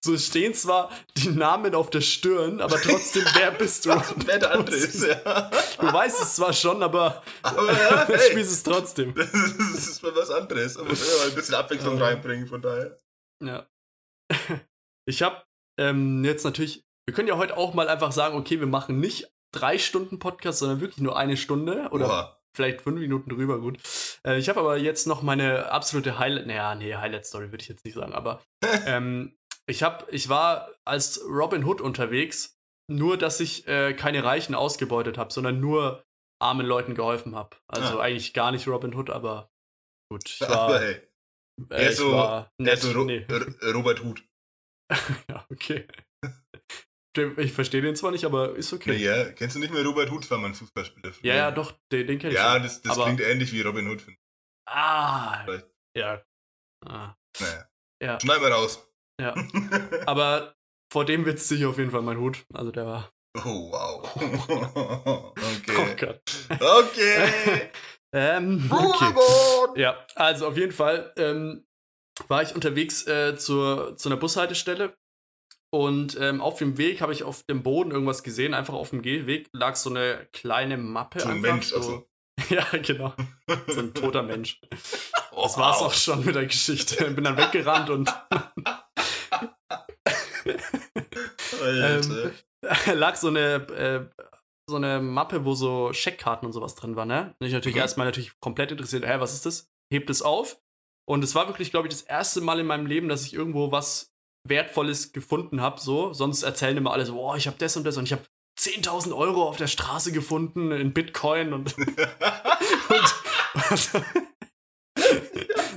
So 0.02 0.16
stehen 0.16 0.54
zwar 0.54 0.90
die 1.18 1.28
Namen 1.28 1.74
auf 1.74 1.90
der 1.90 2.00
Stirn, 2.00 2.62
aber 2.62 2.80
trotzdem, 2.80 3.22
wer 3.34 3.50
bist 3.58 3.84
du? 3.84 3.90
wer 4.24 4.38
der 4.38 4.52
andere 4.52 4.74
ist, 4.76 5.02
ja. 5.04 5.50
Du 5.78 5.92
weißt 5.92 6.22
es 6.22 6.36
zwar 6.36 6.54
schon, 6.54 6.82
aber 6.82 7.22
Aber 7.42 7.70
ja, 7.70 8.04
du 8.06 8.14
hey, 8.14 8.30
spielst 8.30 8.50
es 8.52 8.62
trotzdem. 8.62 9.14
das 9.14 9.28
ist, 9.32 10.02
mal 10.02 10.14
was 10.16 10.30
anderes. 10.30 10.78
Man 10.78 10.88
muss 10.88 11.02
immer 11.06 11.24
ein 11.30 11.34
bisschen 11.34 11.54
Abwechslung 11.54 11.98
Ja. 11.98 12.04
reinbringen, 12.06 12.46
von 12.46 12.62
daher. 12.62 12.98
Ja. 13.42 13.66
Ich 15.06 15.22
habe 15.22 15.42
ähm, 15.78 16.24
jetzt 16.24 16.44
natürlich, 16.44 16.84
wir 17.06 17.14
können 17.14 17.28
ja 17.28 17.36
heute 17.36 17.56
auch 17.56 17.74
mal 17.74 17.88
einfach 17.88 18.12
sagen, 18.12 18.36
okay, 18.38 18.58
wir 18.60 18.66
machen 18.66 19.00
nicht 19.00 19.30
drei 19.52 19.76
Stunden 19.78 20.18
Podcast, 20.18 20.60
sondern 20.60 20.80
wirklich 20.80 20.98
nur 21.00 21.18
eine 21.18 21.36
Stunde 21.36 21.88
oder 21.90 22.06
Oha. 22.06 22.40
vielleicht 22.56 22.80
fünf 22.82 23.00
Minuten 23.00 23.28
drüber, 23.28 23.58
gut. 23.58 23.78
Äh, 24.24 24.38
ich 24.38 24.48
habe 24.48 24.60
aber 24.60 24.76
jetzt 24.78 25.06
noch 25.06 25.20
meine 25.22 25.70
absolute 25.72 26.18
Highlight, 26.18 26.46
naja, 26.46 26.74
nee, 26.74 26.94
Highlight-Story 26.94 27.50
würde 27.50 27.62
ich 27.62 27.68
jetzt 27.68 27.84
nicht 27.84 27.94
sagen, 27.94 28.12
aber 28.14 28.40
ähm, 28.86 29.36
ich 29.70 29.82
habe, 29.82 30.06
ich 30.10 30.28
war 30.28 30.70
als 30.84 31.20
Robin 31.26 31.64
Hood 31.64 31.80
unterwegs, 31.80 32.58
nur 32.90 33.16
dass 33.16 33.40
ich 33.40 33.66
äh, 33.68 33.94
keine 33.94 34.24
Reichen 34.24 34.54
ausgebeutet 34.54 35.16
habe, 35.18 35.32
sondern 35.32 35.60
nur 35.60 36.04
armen 36.42 36.66
Leuten 36.66 36.94
geholfen 36.94 37.34
habe. 37.36 37.56
Also 37.68 37.98
Ah. 38.00 38.02
eigentlich 38.02 38.32
gar 38.34 38.50
nicht 38.50 38.66
Robin 38.68 38.94
Hood, 38.94 39.10
aber 39.10 39.50
gut, 40.10 40.28
ich 40.28 40.40
war, 40.40 40.50
Aber 40.50 40.80
hey, 40.80 41.00
äh, 41.70 41.90
ich 41.90 41.96
so- 41.96 42.12
war 42.12 42.50
nett, 42.58 42.78
so 42.80 42.92
Ro 42.92 43.04
nee. 43.04 43.26
Robert 43.72 44.02
Huth. 44.02 44.24
Ja, 45.28 45.46
okay. 45.50 45.86
Ich 47.38 47.52
verstehe 47.52 47.82
den 47.82 47.96
zwar 47.96 48.12
nicht, 48.12 48.24
aber 48.24 48.54
ist 48.54 48.72
okay. 48.72 48.92
Naja, 48.92 49.32
kennst 49.32 49.56
du 49.56 49.60
nicht 49.60 49.72
mehr 49.72 49.84
Robert? 49.84 50.08
Das 50.10 50.30
war 50.30 50.38
mal 50.38 50.46
ein 50.46 50.54
Fußballspieler. 50.54 51.12
Ja, 51.22 51.34
ja, 51.34 51.50
doch, 51.50 51.72
den, 51.92 52.06
den 52.06 52.18
kenne 52.20 52.32
ich. 52.32 52.38
Ja, 52.38 52.52
schon. 52.54 52.62
das, 52.62 52.80
das 52.82 52.92
aber- 52.96 53.04
klingt 53.06 53.20
ähnlich 53.20 53.52
wie 53.52 53.60
Robin 53.62 53.88
Hood. 53.88 54.04
Ah, 54.68 55.42
Vielleicht. 55.44 55.66
ja. 55.96 56.24
Ah. 56.86 57.14
Naja, 57.40 57.68
ja. 58.02 58.20
schneid 58.20 58.40
mal 58.40 58.52
raus. 58.52 58.86
Ja. 59.20 59.34
Aber 60.06 60.54
vor 60.92 61.04
dem 61.04 61.26
Witz 61.26 61.48
sich 61.48 61.64
auf 61.64 61.78
jeden 61.78 61.90
Fall 61.90 62.02
mein 62.02 62.18
Hut. 62.18 62.44
Also 62.52 62.70
der 62.70 62.86
war. 62.86 63.12
oh, 63.44 63.70
wow. 63.70 64.10
Oh 64.48 65.32
okay. 65.36 65.96
Gott. 65.96 66.20
Okay. 66.60 67.70
Ähm, 68.12 68.68
Oh 68.72 68.92
okay. 68.92 69.80
Ja, 69.80 70.04
also 70.16 70.48
auf 70.48 70.56
jeden 70.56 70.72
Fall 70.72 71.12
ähm, 71.16 71.64
war 72.28 72.42
ich 72.42 72.54
unterwegs 72.54 73.06
äh, 73.06 73.36
zur, 73.36 73.96
zu 73.96 74.08
einer 74.08 74.16
Bushaltestelle 74.16 74.96
und 75.72 76.18
ähm, 76.20 76.40
auf 76.40 76.58
dem 76.58 76.76
Weg 76.78 77.00
habe 77.00 77.12
ich 77.12 77.22
auf 77.22 77.44
dem 77.44 77.62
Boden 77.62 77.92
irgendwas 77.92 78.24
gesehen. 78.24 78.54
Einfach 78.54 78.74
auf 78.74 78.90
dem 78.90 79.02
Gehweg 79.02 79.48
lag 79.52 79.76
so 79.76 79.90
eine 79.90 80.26
kleine 80.32 80.76
Mappe. 80.76 81.20
So 81.20 81.28
ein 81.28 81.36
einfach, 81.36 81.52
Mensch, 81.52 81.68
so. 81.68 81.76
also. 81.76 82.06
Ja, 82.48 82.66
genau. 82.82 83.12
So 83.68 83.80
ein 83.80 83.92
toter 83.92 84.22
Mensch. 84.22 84.60
Das 84.70 85.58
war's 85.58 85.82
auch 85.82 85.92
schon 85.92 86.24
mit 86.24 86.34
der 86.34 86.46
Geschichte. 86.46 87.08
Bin 87.10 87.24
dann 87.24 87.36
weggerannt 87.36 87.90
und 87.90 88.12
Alter. 91.62 92.32
lag 92.94 93.16
so 93.16 93.28
eine, 93.28 93.54
äh, 93.68 94.06
so 94.68 94.76
eine 94.76 95.00
Mappe, 95.00 95.44
wo 95.44 95.54
so 95.54 95.92
Scheckkarten 95.92 96.46
und 96.46 96.52
sowas 96.52 96.74
drin 96.74 96.96
waren, 96.96 97.08
ne? 97.08 97.34
Und 97.40 97.46
ich 97.46 97.52
natürlich 97.52 97.76
Mhm. 97.76 97.82
erstmal 97.82 98.06
natürlich 98.06 98.38
komplett 98.40 98.70
interessiert, 98.70 99.06
hä, 99.06 99.16
was 99.18 99.34
ist 99.34 99.46
das? 99.46 99.68
Hebt 99.92 100.10
es 100.10 100.22
auf. 100.22 100.60
Und 101.08 101.24
es 101.24 101.34
war 101.34 101.48
wirklich, 101.48 101.70
glaube 101.70 101.88
ich, 101.88 101.94
das 101.94 102.02
erste 102.02 102.40
Mal 102.40 102.60
in 102.60 102.66
meinem 102.66 102.86
Leben, 102.86 103.08
dass 103.08 103.26
ich 103.26 103.34
irgendwo 103.34 103.72
was 103.72 104.12
Wertvolles 104.48 105.12
gefunden 105.12 105.60
habe, 105.60 105.80
so. 105.80 106.12
Sonst 106.12 106.42
erzählen 106.42 106.76
immer 106.76 106.92
alle 106.92 107.04
so, 107.06 107.14
boah, 107.14 107.36
ich 107.36 107.46
habe 107.46 107.56
das 107.58 107.76
und 107.76 107.84
das 107.84 107.96
und 107.96 108.04
ich 108.04 108.12
habe 108.12 108.22
10.000 108.58 109.16
Euro 109.16 109.48
auf 109.48 109.56
der 109.56 109.66
Straße 109.66 110.12
gefunden 110.12 110.70
in 110.70 110.92
Bitcoin 110.92 111.52
und, 111.52 111.74
und 111.78 111.90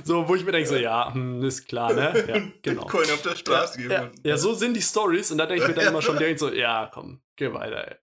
so, 0.04 0.28
wo 0.28 0.34
ich 0.34 0.44
mir 0.44 0.52
denke, 0.52 0.68
so, 0.68 0.76
ja, 0.76 1.12
hm, 1.12 1.42
ist 1.42 1.66
klar, 1.66 1.92
ne? 1.92 2.24
Ja, 2.28 2.40
genau. 2.62 2.82
Bitcoin 2.82 3.10
auf 3.10 3.22
der 3.22 3.36
Straße 3.36 3.82
Ja, 3.82 3.88
gefunden. 3.88 4.20
ja, 4.24 4.36
so 4.36 4.54
sind 4.54 4.74
die 4.74 4.82
Stories 4.82 5.30
und 5.30 5.38
da 5.38 5.46
denke 5.46 5.62
ich 5.62 5.68
mir 5.68 5.74
dann 5.74 5.86
immer 5.88 6.02
schon 6.02 6.18
direkt 6.18 6.38
so, 6.40 6.52
ja, 6.52 6.90
komm, 6.92 7.20
geh 7.36 7.52
weiter, 7.52 7.88
ey. 7.88 7.96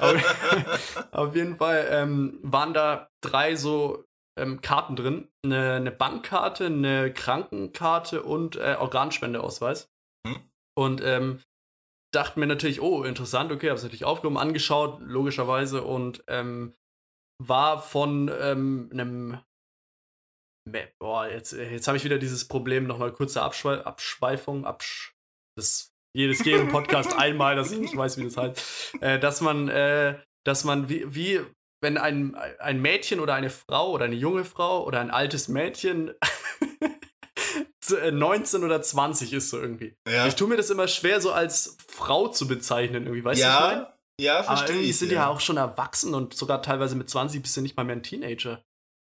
Auf, 0.00 1.08
auf 1.12 1.34
jeden 1.34 1.56
Fall 1.56 1.88
ähm, 1.90 2.38
waren 2.42 2.74
da 2.74 3.08
drei 3.22 3.56
so 3.56 4.04
ähm, 4.38 4.60
Karten 4.60 4.96
drin. 4.96 5.28
Eine, 5.44 5.74
eine 5.74 5.90
Bankkarte, 5.90 6.66
eine 6.66 7.12
Krankenkarte 7.12 8.22
und 8.22 8.56
äh, 8.56 8.76
Organspendeausweis. 8.78 9.88
Hm. 10.26 10.36
Und 10.76 11.00
ähm, 11.02 11.40
dachten 12.12 12.40
mir 12.40 12.46
natürlich, 12.46 12.80
oh, 12.80 13.02
interessant, 13.04 13.50
okay, 13.50 13.68
habe 13.68 13.76
es 13.76 13.82
natürlich 13.82 14.04
aufgehoben, 14.04 14.38
angeschaut, 14.38 15.00
logischerweise, 15.00 15.82
und 15.82 16.22
ähm, 16.28 16.74
war 17.42 17.80
von 17.80 18.30
ähm, 18.40 18.88
einem 18.92 19.38
Boah, 21.00 21.28
jetzt, 21.28 21.52
jetzt 21.52 21.86
habe 21.86 21.96
ich 21.96 22.04
wieder 22.04 22.18
dieses 22.18 22.46
Problem, 22.48 22.86
nochmal 22.86 23.12
kurze 23.12 23.42
Abschwei 23.42 23.78
Abschweifung, 23.84 24.64
Absch 24.66 25.12
das 25.58 25.90
jedes 26.14 26.44
jeden 26.44 26.68
Podcast 26.68 27.14
einmal, 27.18 27.56
dass 27.56 27.70
ich 27.72 27.78
nicht 27.78 27.96
weiß, 27.96 28.18
wie 28.18 28.24
das 28.24 28.36
heißt, 28.36 28.94
äh, 29.00 29.18
dass 29.20 29.40
man, 29.40 29.68
äh, 29.68 30.18
dass 30.44 30.64
man 30.64 30.88
wie, 30.88 31.04
wie 31.14 31.40
wenn 31.82 31.98
ein, 31.98 32.34
ein 32.58 32.80
Mädchen 32.80 33.20
oder 33.20 33.34
eine 33.34 33.50
Frau 33.50 33.90
oder 33.92 34.06
eine 34.06 34.14
junge 34.16 34.44
Frau 34.44 34.84
oder 34.84 35.00
ein 35.00 35.10
altes 35.10 35.48
Mädchen 35.48 36.12
zu- 37.80 37.98
äh, 37.98 38.10
19 38.10 38.64
oder 38.64 38.82
20 38.82 39.32
ist 39.32 39.50
so 39.50 39.60
irgendwie. 39.60 39.94
Ja, 40.08 40.26
Ich 40.26 40.34
tue 40.34 40.48
mir 40.48 40.56
das 40.56 40.70
immer 40.70 40.88
schwer, 40.88 41.20
so 41.20 41.32
als 41.32 41.76
Frau 41.88 42.28
zu 42.28 42.48
bezeichnen, 42.48 43.04
irgendwie, 43.04 43.24
weißt 43.24 43.40
du, 43.40 43.46
was 43.46 43.54
ich 43.54 43.60
meine? 43.60 43.80
ja, 43.82 43.94
ja 44.20 44.38
Aber 44.38 44.44
verstehe 44.44 44.76
irgendwie 44.76 44.90
ich. 44.90 44.98
sind 44.98 45.10
die 45.10 45.14
ja 45.16 45.28
auch 45.28 45.40
schon 45.40 45.56
erwachsen 45.58 46.14
und 46.14 46.34
sogar 46.34 46.62
teilweise 46.62 46.96
mit 46.96 47.08
20 47.08 47.42
bist 47.42 47.56
du 47.56 47.60
nicht 47.60 47.76
mal 47.76 47.84
mehr 47.84 47.96
ein 47.96 48.02
Teenager. 48.02 48.62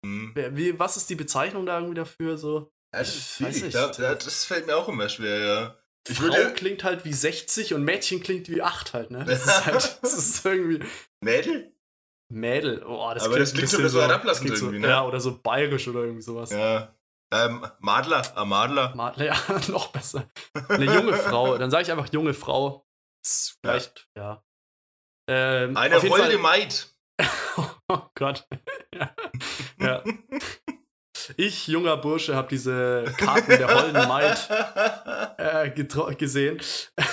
Hm. 0.05 0.33
Wer- 0.35 0.57
Wie, 0.57 0.79
was 0.79 0.97
ist 0.97 1.11
die 1.11 1.15
Bezeichnung 1.17 1.67
da 1.67 1.77
irgendwie 1.79 1.97
dafür? 1.97 2.37
So? 2.39 2.73
Ja, 2.95 3.01
das, 3.01 3.09
ist 3.17 3.41
weiß 3.43 3.55
schwierig. 3.57 3.63
nicht. 3.63 3.75
Da, 3.77 3.89
da, 3.89 4.15
das 4.15 4.45
fällt 4.45 4.67
mir 4.67 4.77
auch 4.77 4.89
immer 4.89 5.09
schwer, 5.09 5.39
ja. 5.39 5.77
Ich 6.09 6.19
Frau 6.19 6.25
würde. 6.33 6.55
klingt 6.55 6.83
halt 6.83 7.05
wie 7.05 7.13
60 7.13 7.75
und 7.75 7.85
Mädchen 7.85 8.21
klingt 8.23 8.49
wie 8.49 8.63
8 8.63 8.95
halt, 8.95 9.11
ne? 9.11 9.25
Das 9.29 9.45
ist 9.45 9.67
halt, 9.67 9.99
das 10.03 10.15
ist 10.15 10.45
irgendwie 10.45 10.85
Mädel? 11.23 11.73
Mädel. 12.33 12.83
Oh, 12.87 13.11
das 13.13 13.25
Aber 13.25 13.39
das 13.39 13.53
klingt 13.53 13.69
so 13.69 13.77
ein 13.79 13.83
bisschen 13.83 14.01
herablassend 14.01 14.47
klingt 14.47 14.59
so, 14.59 14.67
irgendwie, 14.67 14.81
ne? 14.81 14.89
Ja, 14.89 15.05
oder 15.05 15.21
so 15.21 15.39
bayerisch 15.43 15.87
oder 15.89 16.01
irgendwie 16.01 16.23
sowas. 16.23 16.51
Ja. 16.51 16.95
Ähm, 17.33 17.65
Madler, 17.81 18.37
Amadler. 18.37 18.95
Ma- 18.97 19.15
Ja, 19.17 19.37
noch 19.69 19.89
besser. 19.89 20.29
Eine 20.69 20.87
junge 20.87 21.15
Frau. 21.15 21.59
Dann 21.59 21.71
sage 21.71 21.83
ich 21.83 21.93
einfach 21.93 22.09
junge 22.13 22.35
Frau. 22.35 22.87
Vielleicht, 23.27 24.09
ja. 24.17 24.43
Ähm, 25.29 25.77
Eine 25.77 26.01
holde 26.03 26.39
Maid. 26.39 26.89
Oh 27.91 28.03
Gott. 28.15 28.47
ja. 28.95 29.11
ja. 29.81 30.05
Ich, 31.37 31.69
junger 31.69 31.97
Bursche, 31.97 32.35
habe 32.35 32.49
diese 32.49 33.05
Karten 33.17 33.51
der 33.51 33.69
Holden 33.69 34.09
Maid 34.09 34.49
äh, 35.39 36.15
gesehen. 36.15 36.61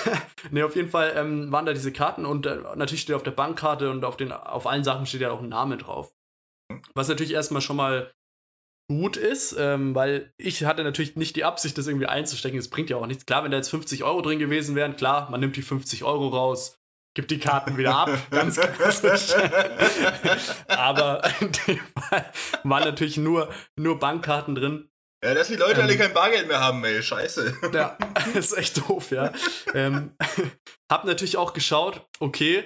ne, 0.50 0.64
auf 0.64 0.76
jeden 0.76 0.90
Fall 0.90 1.12
ähm, 1.16 1.52
waren 1.52 1.66
da 1.66 1.72
diese 1.72 1.92
Karten 1.92 2.24
und 2.24 2.46
äh, 2.46 2.56
natürlich 2.74 3.02
steht 3.02 3.16
auf 3.16 3.22
der 3.22 3.30
Bankkarte 3.30 3.90
und 3.90 4.04
auf, 4.04 4.16
den, 4.16 4.32
auf 4.32 4.66
allen 4.66 4.84
Sachen 4.84 5.06
steht 5.06 5.20
ja 5.20 5.30
auch 5.30 5.42
ein 5.42 5.48
Name 5.48 5.76
drauf. 5.76 6.12
Was 6.94 7.08
natürlich 7.08 7.32
erstmal 7.32 7.62
schon 7.62 7.76
mal 7.76 8.10
gut 8.90 9.16
ist, 9.16 9.54
ähm, 9.58 9.94
weil 9.94 10.32
ich 10.38 10.64
hatte 10.64 10.82
natürlich 10.82 11.16
nicht 11.16 11.36
die 11.36 11.44
Absicht, 11.44 11.76
das 11.76 11.86
irgendwie 11.86 12.06
einzustecken. 12.06 12.58
Das 12.58 12.68
bringt 12.68 12.90
ja 12.90 12.96
auch 12.96 13.06
nichts. 13.06 13.26
Klar, 13.26 13.44
wenn 13.44 13.50
da 13.50 13.58
jetzt 13.58 13.68
50 13.68 14.02
Euro 14.02 14.22
drin 14.22 14.38
gewesen 14.38 14.74
wären, 14.74 14.96
klar, 14.96 15.30
man 15.30 15.40
nimmt 15.40 15.56
die 15.56 15.62
50 15.62 16.04
Euro 16.04 16.28
raus, 16.28 16.77
gibt 17.18 17.32
die 17.32 17.40
Karten 17.40 17.76
wieder 17.76 17.96
ab, 17.96 18.10
ganz 18.30 18.60
klassisch. 18.60 19.34
Aber 20.68 21.20
in 21.40 21.50
dem 21.66 21.80
Fall 22.00 22.32
waren 22.62 22.84
natürlich 22.84 23.16
nur, 23.16 23.52
nur 23.74 23.98
Bankkarten 23.98 24.54
drin. 24.54 24.88
Ja, 25.24 25.34
dass 25.34 25.48
die 25.48 25.56
Leute 25.56 25.80
ähm, 25.80 25.86
alle 25.86 25.96
kein 25.96 26.14
Bargeld 26.14 26.46
mehr 26.46 26.60
haben, 26.60 26.84
ey, 26.84 27.02
scheiße. 27.02 27.56
Ja, 27.74 27.98
ist 28.34 28.56
echt 28.56 28.88
doof, 28.88 29.10
ja. 29.10 29.32
ähm, 29.74 30.16
hab 30.92 31.06
natürlich 31.06 31.36
auch 31.36 31.54
geschaut, 31.54 32.06
okay, 32.20 32.62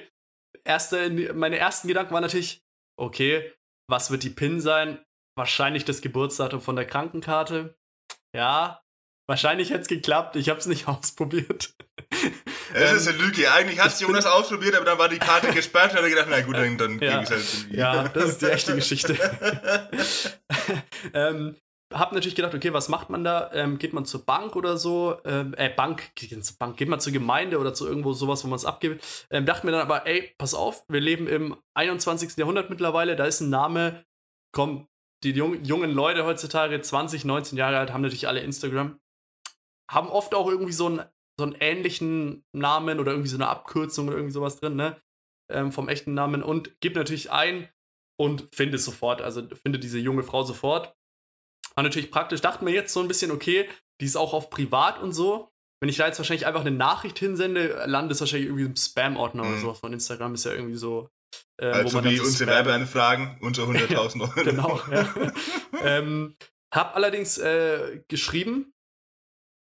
erste, 0.65 1.33
meine 1.33 1.57
ersten 1.57 1.89
Gedanken 1.89 2.13
waren 2.13 2.21
natürlich, 2.21 2.63
okay, 3.01 3.55
was 3.89 4.11
wird 4.11 4.23
die 4.23 4.29
PIN 4.29 4.61
sein? 4.61 5.03
Wahrscheinlich 5.35 5.87
das 5.87 6.03
Geburtsdatum 6.03 6.61
von 6.61 6.77
der 6.77 6.85
Krankenkarte. 6.85 7.75
Ja, 8.37 8.83
wahrscheinlich 9.27 9.71
hätte 9.71 9.81
es 9.81 9.89
geklappt, 9.89 10.37
ich 10.37 10.51
habe 10.51 10.61
es 10.61 10.67
nicht 10.67 10.89
ausprobiert. 10.89 11.75
Das 12.73 12.91
ähm, 12.91 12.97
ist 12.97 13.09
eine 13.09 13.19
Lüge. 13.19 13.53
Eigentlich 13.53 13.81
hat 13.81 13.99
Jonas 14.01 14.27
ausprobiert, 14.27 14.75
aber 14.75 14.85
dann 14.85 14.99
war 14.99 15.09
die 15.09 15.19
Karte 15.19 15.49
gesperrt 15.55 15.93
und 15.93 15.99
hat 15.99 16.05
er 16.05 16.11
gedacht, 16.11 16.29
na 16.31 16.41
gut, 16.41 16.57
dann, 16.57 16.79
dann 16.79 16.99
ja, 16.99 17.13
ging 17.13 17.23
es 17.23 17.31
halt 17.31 17.41
irgendwie. 17.41 17.77
Ja, 17.77 18.09
das 18.15 18.25
ist 18.31 18.43
die 18.43 18.47
echte 18.47 18.75
Geschichte. 18.75 19.17
ähm, 21.15 21.57
hab 21.93 22.13
natürlich 22.13 22.35
gedacht, 22.35 22.55
okay, 22.55 22.73
was 22.73 22.89
macht 22.89 23.11
man 23.11 23.25
da? 23.25 23.51
Ähm, 23.53 23.79
geht 23.79 23.93
man 23.93 24.05
zur 24.05 24.25
Bank 24.25 24.57
oder 24.57 24.77
so? 24.77 25.19
Ähm, 25.25 25.55
äh, 25.57 25.69
Bank, 25.69 26.15
geht, 26.15 26.45
zur 26.45 26.57
Bank, 26.59 26.77
geht 26.77 26.89
man 26.89 27.01
zur 27.01 27.13
Gemeinde 27.13 27.59
oder 27.59 27.75
zu 27.75 27.87
irgendwo 27.87 28.13
sowas, 28.13 28.45
wo 28.45 28.49
man 28.49 28.57
es 28.57 28.65
abgibt? 28.65 29.27
Ähm, 29.31 29.47
dachte 29.47 29.67
mir 29.67 29.73
dann 29.73 29.83
aber, 29.83 30.07
ey, 30.07 30.35
pass 30.39 30.55
auf, 30.55 30.85
wir 30.89 31.01
leben 31.01 31.27
im 31.27 31.57
21. 31.75 32.37
Jahrhundert 32.37 32.71
mittlerweile, 32.71 33.17
da 33.17 33.27
ist 33.27 33.41
ein 33.41 33.51
Name, 33.51 34.05
komm, 34.53 34.89
die 35.23 35.31
jung, 35.31 35.63
jungen 35.65 35.93
Leute 35.93 36.25
heutzutage, 36.25 36.81
20, 36.81 37.25
19 37.25 37.59
Jahre 37.59 37.79
alt, 37.79 37.93
haben 37.93 38.03
natürlich 38.03 38.29
alle 38.29 38.41
Instagram. 38.41 38.99
Haben 39.91 40.09
oft 40.09 40.35
auch 40.35 40.49
irgendwie 40.49 40.73
so 40.73 40.87
einen 40.87 41.03
so 41.39 41.45
einen 41.45 41.57
ähnlichen 41.59 42.45
Namen 42.53 43.01
oder 43.01 43.13
irgendwie 43.13 43.31
so 43.31 43.37
eine 43.37 43.49
Abkürzung 43.49 44.09
oder 44.09 44.17
irgendwie 44.17 44.35
sowas 44.35 44.61
drin, 44.61 44.77
ne? 44.77 45.01
Ähm, 45.51 45.73
vom 45.73 45.89
echten 45.89 46.15
Namen 46.15 46.43
und 46.43 46.81
gib 46.81 46.95
natürlich 46.95 47.31
ein 47.31 47.69
und 48.19 48.49
finde 48.55 48.77
es 48.77 48.85
sofort. 48.85 49.23
Also 49.23 49.43
finde 49.63 49.79
diese 49.79 49.99
junge 49.99 50.23
Frau 50.23 50.45
sofort. 50.45 50.95
War 51.75 51.85
natürlich 51.85 52.11
praktisch. 52.11 52.41
Dachte 52.41 52.65
mir 52.65 52.73
jetzt 52.73 52.93
so 52.93 53.01
ein 53.01 53.09
bisschen, 53.09 53.31
okay, 53.31 53.69
die 54.01 54.07
ist 54.07 54.17
auch 54.17 54.35
auf 54.35 54.51
privat 54.51 55.01
und 55.01 55.13
so. 55.13 55.51
Wenn 55.81 55.89
ich 55.89 55.97
da 55.97 56.07
jetzt 56.07 56.19
wahrscheinlich 56.19 56.47
einfach 56.47 56.61
eine 56.61 56.71
Nachricht 56.71 57.19
hinsende, 57.19 57.85
landet 57.87 58.13
es 58.13 58.21
wahrscheinlich 58.21 58.47
irgendwie 58.49 58.67
im 58.67 58.77
Spam-Ordner 58.77 59.43
mhm. 59.43 59.51
oder 59.51 59.59
sowas 59.59 59.81
von 59.81 59.93
Instagram. 59.93 60.35
Ist 60.35 60.45
ja 60.45 60.53
irgendwie 60.53 60.77
so. 60.77 61.09
Äh, 61.61 61.67
also 61.67 62.05
wie 62.05 62.21
unsere 62.21 62.51
Werbeanfragen 62.51 63.39
unter 63.41 63.63
100.000 63.69 64.21
Euro. 64.21 64.45
genau, 64.45 64.81
ja. 64.91 65.33
ähm, 65.83 66.37
hab 66.73 66.95
allerdings 66.95 67.39
äh, 67.39 68.01
geschrieben, 68.09 68.73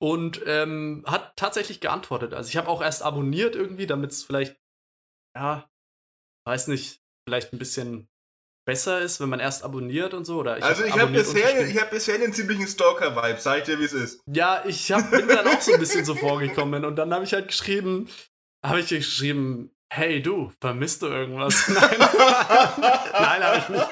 und 0.02 0.41
ähm, 0.47 1.04
hat 1.06 1.36
tatsächlich 1.36 1.80
geantwortet. 1.80 2.34
Also 2.34 2.49
ich 2.49 2.58
habe 2.58 2.68
auch 2.70 2.82
erst 2.82 3.04
abonniert 3.04 3.56
irgendwie, 3.56 3.86
damit 3.86 4.12
es 4.12 4.24
vielleicht, 4.24 4.60
ja, 5.38 5.70
weiß 6.47 6.70
nicht, 6.70 7.04
vielleicht 7.28 7.54
ein 7.54 7.60
bisschen 7.60 8.10
besser 8.66 8.99
ist, 8.99 9.20
wenn 9.22 9.30
man 9.30 9.39
erst 9.39 9.64
abonniert 9.64 10.16
und 10.16 10.26
so. 10.26 10.39
Oder 10.39 10.58
ich 10.58 10.64
also 10.64 10.82
hab 10.82 10.89
ich 10.89 10.99
habe 10.99 11.12
bisher, 11.12 11.68
ich 11.68 11.80
hab 11.80 11.91
bisher 11.91 12.16
einen 12.16 12.34
ziemlichen 12.34 12.66
Stalker-Vibe, 12.66 13.39
sag 13.39 13.66
dir, 13.66 13.80
wie 13.80 13.84
es 13.84 13.93
ist. 13.93 14.24
Ja, 14.26 14.64
ich 14.66 14.91
hab, 14.91 15.12
bin 15.12 15.28
dann 15.28 15.47
auch 15.47 15.62
so 15.62 15.74
ein 15.74 15.80
bisschen 15.80 16.04
so 16.04 16.16
vorgekommen 16.16 16.84
und 16.84 16.95
dann 16.95 17.14
habe 17.14 17.24
ich 17.24 17.34
halt 17.34 17.49
geschrieben, 17.49 18.10
habe 18.66 18.80
ich 18.80 18.89
geschrieben, 18.89 19.70
hey 19.93 20.20
du, 20.20 20.52
vermisst 20.60 21.04
du 21.04 21.08
irgendwas? 21.08 21.68
Nein, 21.70 21.99
nein, 23.14 23.43
habe 23.43 23.58
ich 23.60 23.70
nicht. 23.70 23.88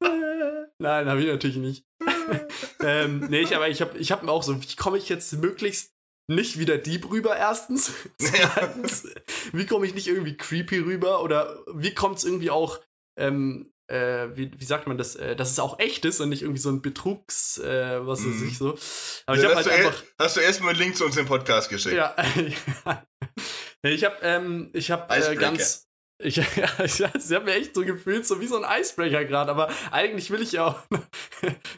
Nein, 0.78 1.08
habe 1.08 1.20
ich 1.20 1.26
natürlich 1.28 1.56
nicht. 1.56 1.84
ähm, 2.80 3.26
nee, 3.28 3.40
ich, 3.40 3.54
aber 3.54 3.68
ich 3.68 3.80
habe 3.80 3.98
ich 3.98 4.12
hab 4.12 4.22
mir 4.22 4.32
auch 4.32 4.42
so, 4.42 4.60
wie 4.62 4.76
komme 4.76 4.98
ich 4.98 5.08
jetzt 5.08 5.32
möglichst 5.34 5.94
nicht 6.26 6.58
wieder 6.58 6.78
Dieb 6.78 7.10
rüber, 7.10 7.36
erstens. 7.36 7.92
Zweitens, 8.18 9.06
wie 9.52 9.66
komme 9.66 9.86
ich 9.86 9.94
nicht 9.94 10.08
irgendwie 10.08 10.36
creepy 10.36 10.78
rüber? 10.78 11.22
Oder 11.22 11.58
wie 11.72 11.94
kommt 11.94 12.18
es 12.18 12.24
irgendwie 12.24 12.50
auch, 12.50 12.80
ähm, 13.18 13.70
äh, 13.88 14.28
wie, 14.34 14.50
wie 14.58 14.64
sagt 14.64 14.86
man 14.86 14.96
das, 14.96 15.16
äh, 15.16 15.36
dass 15.36 15.50
es 15.50 15.58
auch 15.58 15.78
echt 15.78 16.04
ist 16.06 16.20
und 16.20 16.30
nicht 16.30 16.42
irgendwie 16.42 16.60
so 16.60 16.70
ein 16.70 16.80
Betrugs, 16.80 17.58
äh, 17.58 18.06
was 18.06 18.20
weiß 18.20 18.42
ich 18.42 18.52
mhm. 18.52 18.54
so. 18.54 18.78
Aber 19.26 19.36
ja, 19.36 19.42
ich 19.42 19.48
habe 19.48 19.56
halt 19.56 19.68
einfach. 19.68 20.02
hast 20.18 20.36
du 20.36 20.40
erstmal 20.40 20.70
einen 20.70 20.78
Link 20.78 20.96
zu 20.96 21.04
uns 21.04 21.16
im 21.18 21.26
Podcast 21.26 21.68
geschickt? 21.68 21.96
Ja. 21.96 22.16
ich 23.82 24.04
habe 24.04 24.16
ähm, 24.22 24.70
ich 24.72 24.90
hab, 24.90 25.14
äh, 25.14 25.36
ganz 25.36 25.84
ich, 26.18 26.36
ja, 26.36 26.44
ich, 26.82 27.00
ich 27.00 27.32
habe 27.32 27.44
mir 27.44 27.54
echt 27.54 27.74
so 27.74 27.84
gefühlt, 27.84 28.26
so 28.26 28.40
wie 28.40 28.46
so 28.46 28.62
ein 28.62 28.80
Icebreaker 28.80 29.24
gerade, 29.24 29.50
aber 29.50 29.68
eigentlich 29.90 30.30
will 30.30 30.42
ich 30.42 30.52
ja 30.52 30.66
auch 30.68 30.82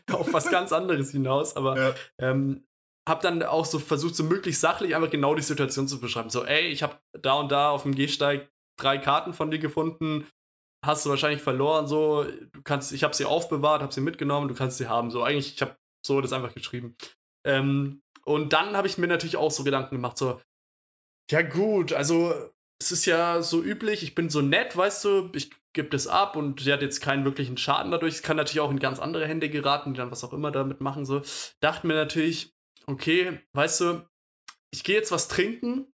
auf 0.13 0.33
was 0.33 0.51
ganz 0.51 0.73
anderes 0.73 1.11
hinaus, 1.11 1.57
aber 1.57 1.79
ja. 1.79 1.95
ähm, 2.19 2.67
habe 3.09 3.23
dann 3.23 3.43
auch 3.43 3.65
so 3.65 3.79
versucht, 3.79 4.17
so 4.17 4.25
möglichst 4.25 4.61
sachlich 4.61 4.95
einfach 4.95 5.11
genau 5.11 5.35
die 5.35 5.43
Situation 5.43 5.87
zu 5.87 6.01
beschreiben. 6.01 6.31
So, 6.31 6.45
ey, 6.45 6.67
ich 6.67 6.83
habe 6.83 6.99
da 7.13 7.35
und 7.35 7.53
da 7.53 7.71
auf 7.71 7.83
dem 7.83 7.95
Gehsteig 7.95 8.51
drei 8.79 8.99
Karten 8.99 9.33
von 9.33 9.51
dir 9.51 9.59
gefunden, 9.59 10.27
hast 10.85 11.07
du 11.07 11.11
wahrscheinlich 11.11 11.43
verloren, 11.43 11.87
so, 11.87 12.25
du 12.25 12.63
kannst, 12.63 12.93
ich 12.93 13.05
habe 13.05 13.15
sie 13.15 13.25
aufbewahrt, 13.25 13.83
habe 13.83 13.93
sie 13.93 14.01
mitgenommen, 14.01 14.49
du 14.49 14.55
kannst 14.55 14.79
sie 14.79 14.89
haben. 14.89 15.11
So, 15.11 15.23
eigentlich, 15.23 15.55
ich 15.55 15.63
habe 15.63 15.77
so 16.05 16.21
das 16.21 16.33
einfach 16.33 16.55
geschrieben. 16.55 16.97
Ähm, 17.47 18.03
und 18.25 18.53
dann 18.53 18.77
habe 18.77 18.89
ich 18.89 18.99
mir 18.99 19.07
natürlich 19.07 19.37
auch 19.37 19.51
so 19.51 19.65
Gedanken 19.65 19.95
gemacht, 19.97 20.19
so, 20.19 20.41
ja 21.31 21.43
gut, 21.43 21.93
also 21.93 22.35
es 22.81 22.93
ist 22.93 23.07
ja 23.07 23.43
so 23.43 23.63
üblich, 23.63 24.03
ich 24.03 24.15
bin 24.15 24.31
so 24.31 24.43
nett, 24.43 24.77
weißt 24.77 25.05
du, 25.05 25.31
ich 25.35 25.51
gebe 25.77 25.91
das 25.91 26.09
ab 26.09 26.35
und 26.35 26.61
sie 26.61 26.73
hat 26.73 26.83
jetzt 26.83 27.01
keinen 27.01 27.25
wirklichen 27.25 27.57
Schaden 27.57 27.93
dadurch. 27.93 28.15
Es 28.15 28.23
kann 28.23 28.37
natürlich 28.37 28.61
auch 28.61 28.71
in 28.71 28.81
ganz 28.81 28.99
andere 28.99 29.29
Hände 29.29 29.49
geraten, 29.49 29.93
die 29.95 29.99
dann 29.99 30.11
was 30.11 30.25
auch 30.25 30.33
immer 30.33 30.51
damit 30.51 30.81
machen. 30.81 31.05
So, 31.05 31.23
dachte 31.61 31.87
mir 31.87 31.95
natürlich, 31.95 32.57
okay, 32.87 33.41
weißt 33.53 33.81
du, 33.83 34.09
ich 34.73 34.83
gehe 34.83 34.97
jetzt 34.97 35.13
was 35.13 35.29
trinken, 35.29 35.93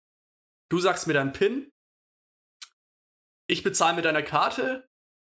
du 0.70 0.80
sagst 0.80 1.08
mir 1.08 1.14
deinen 1.14 1.32
PIN, 1.32 1.72
ich 3.50 3.64
bezahle 3.64 3.96
mit 3.96 4.06
deiner 4.06 4.24
Karte 4.24 4.90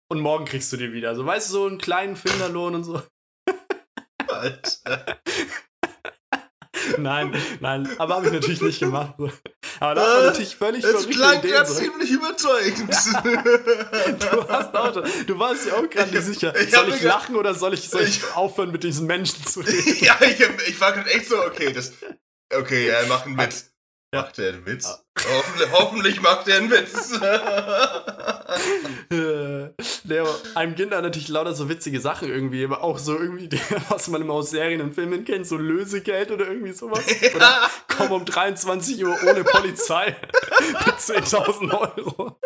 und 0.09 0.19
morgen 0.19 0.45
kriegst 0.45 0.73
du 0.73 0.77
die 0.77 0.91
wieder. 0.91 1.15
So, 1.15 1.25
weißt 1.25 1.49
du, 1.49 1.53
so 1.53 1.67
einen 1.67 1.77
kleinen 1.77 2.17
Finderlohn 2.17 2.75
und 2.75 2.83
so. 2.83 3.01
Alter. 4.27 5.21
nein, 6.97 7.35
nein, 7.59 7.89
aber 7.97 8.15
habe 8.15 8.27
ich 8.27 8.33
natürlich 8.33 8.61
nicht 8.61 8.79
gemacht. 8.79 9.15
Aber 9.79 9.95
da 9.95 10.01
war 10.01 10.23
natürlich 10.25 10.55
völlig 10.55 10.83
Es 10.83 11.07
klang 11.07 11.45
ja 11.45 11.65
ziemlich 11.65 12.11
überzeugend. 12.11 12.89
du, 12.89 14.49
hast 14.49 14.75
auch, 14.75 15.03
du 15.27 15.39
warst 15.39 15.67
ja 15.67 15.73
auch 15.73 15.89
gerade 15.89 16.11
nicht 16.11 16.25
sicher. 16.25 16.55
Ich 16.59 16.71
soll 16.71 16.89
ich 16.89 17.01
lachen 17.01 17.35
oder 17.35 17.53
soll 17.53 17.73
ich, 17.73 17.89
soll 17.89 18.03
ich, 18.03 18.21
aufhören, 18.35 18.71
mit 18.71 18.83
diesen 18.83 19.07
Menschen 19.07 19.45
zu 19.45 19.59
reden? 19.61 19.97
ja, 20.05 20.17
ich, 20.21 20.39
ich 20.67 20.79
war 20.79 20.93
gerade 20.93 21.09
echt 21.09 21.27
so, 21.27 21.43
okay, 21.43 21.71
das. 21.71 21.93
Okay, 22.53 22.87
er 22.87 23.07
macht 23.07 23.25
einen 23.25 23.37
Witz. 23.37 23.65
Ja. 23.65 23.70
Macht 24.13 24.39
er 24.39 24.49
einen 24.49 24.65
Witz? 24.65 25.01
Hoffentlich, 25.17 25.71
hoffentlich 25.71 26.21
macht 26.21 26.45
er 26.49 26.57
einen 26.57 26.69
Witz. 26.69 27.11
der, 30.03 30.27
einem 30.53 30.75
gehen 30.75 30.89
da 30.89 31.01
natürlich 31.01 31.29
lauter 31.29 31.53
so 31.53 31.69
witzige 31.69 32.01
Sachen 32.01 32.27
irgendwie, 32.27 32.65
aber 32.65 32.83
auch 32.83 32.99
so 32.99 33.17
irgendwie, 33.17 33.47
was 33.89 34.09
man 34.09 34.21
immer 34.21 34.33
aus 34.33 34.49
Serien 34.49 34.81
und 34.81 34.93
Filmen 34.93 35.23
kennt, 35.23 35.47
so 35.47 35.55
Lösegeld 35.55 36.29
oder 36.31 36.45
irgendwie 36.45 36.73
sowas. 36.73 37.05
Oder 37.33 37.69
komm 37.87 38.11
um 38.11 38.25
23 38.25 39.05
Uhr 39.05 39.17
ohne 39.29 39.45
Polizei 39.45 40.17
mit 40.59 40.75
10.000 40.97 41.97
Euro. 41.97 42.37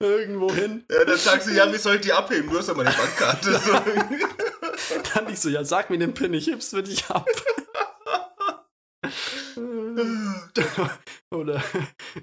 Irgendwo 0.00 0.52
hin. 0.52 0.84
Ja, 0.90 1.02
dann 1.06 1.16
sagst 1.16 1.48
du, 1.48 1.52
ja, 1.52 1.72
wie 1.72 1.78
soll 1.78 1.94
ich 1.94 2.02
die 2.02 2.12
abheben? 2.12 2.50
Du 2.50 2.58
hast 2.58 2.68
ja 2.68 2.74
meine 2.74 2.90
Bankkarte. 2.90 3.58
dann 5.14 5.24
nicht 5.24 5.40
so, 5.40 5.48
ja, 5.48 5.64
sag 5.64 5.88
mir 5.88 5.96
den 5.96 6.12
PIN, 6.12 6.34
ich 6.34 6.46
heb's 6.46 6.68
für 6.68 6.82
dich 6.82 7.08
ab. 7.08 7.24
Oder 11.30 11.62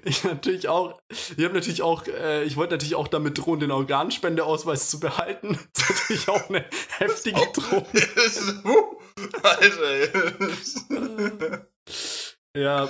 ich 0.04 0.24
natürlich 0.24 0.68
auch, 0.68 1.00
ich 1.08 1.42
habe 1.42 1.54
natürlich 1.54 1.80
auch, 1.82 2.06
äh, 2.06 2.44
ich 2.44 2.56
wollte 2.56 2.74
natürlich 2.74 2.96
auch 2.96 3.08
damit 3.08 3.38
drohen, 3.38 3.60
den 3.60 3.70
Organspendeausweis 3.70 4.90
zu 4.90 5.00
behalten. 5.00 5.58
Das 5.72 5.88
ist 5.90 6.00
natürlich 6.00 6.28
auch 6.28 6.46
eine 6.48 6.64
heftige 6.98 7.40
Drohung. 7.52 7.86
Alter. 9.42 11.66
ja. 12.56 12.88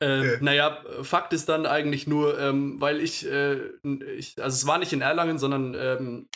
Äh, 0.00 0.38
naja, 0.40 0.82
Fakt 1.02 1.32
ist 1.32 1.48
dann 1.48 1.64
eigentlich 1.64 2.08
nur, 2.08 2.40
ähm, 2.40 2.80
weil 2.80 3.00
ich, 3.00 3.24
äh, 3.24 3.68
ich, 4.16 4.42
also 4.42 4.56
es 4.56 4.66
war 4.66 4.78
nicht 4.78 4.92
in 4.92 5.00
Erlangen, 5.00 5.38
sondern 5.38 5.74
ähm, 5.74 6.28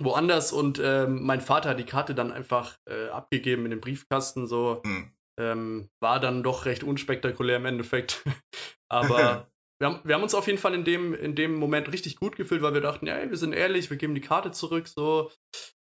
woanders 0.00 0.52
und 0.52 0.80
ähm, 0.82 1.24
mein 1.24 1.40
Vater 1.40 1.70
hat 1.70 1.80
die 1.80 1.84
Karte 1.84 2.14
dann 2.14 2.30
einfach 2.32 2.76
äh, 2.88 3.08
abgegeben 3.08 3.64
in 3.64 3.72
den 3.72 3.80
Briefkasten, 3.80 4.46
so. 4.46 4.80
Hm 4.84 5.13
Ähm, 5.38 5.88
war 6.00 6.20
dann 6.20 6.42
doch 6.42 6.64
recht 6.64 6.84
unspektakulär 6.84 7.56
im 7.56 7.66
Endeffekt. 7.66 8.22
Aber 8.88 9.48
wir 9.80 9.88
haben, 9.88 10.00
wir 10.04 10.14
haben 10.14 10.22
uns 10.22 10.34
auf 10.34 10.46
jeden 10.46 10.58
Fall 10.58 10.74
in 10.74 10.84
dem, 10.84 11.12
in 11.14 11.34
dem 11.34 11.54
Moment 11.56 11.92
richtig 11.92 12.16
gut 12.16 12.36
gefühlt, 12.36 12.62
weil 12.62 12.74
wir 12.74 12.80
dachten, 12.80 13.06
ja, 13.06 13.28
wir 13.28 13.36
sind 13.36 13.52
ehrlich, 13.52 13.90
wir 13.90 13.96
geben 13.96 14.14
die 14.14 14.20
Karte 14.20 14.52
zurück, 14.52 14.86
so. 14.88 15.32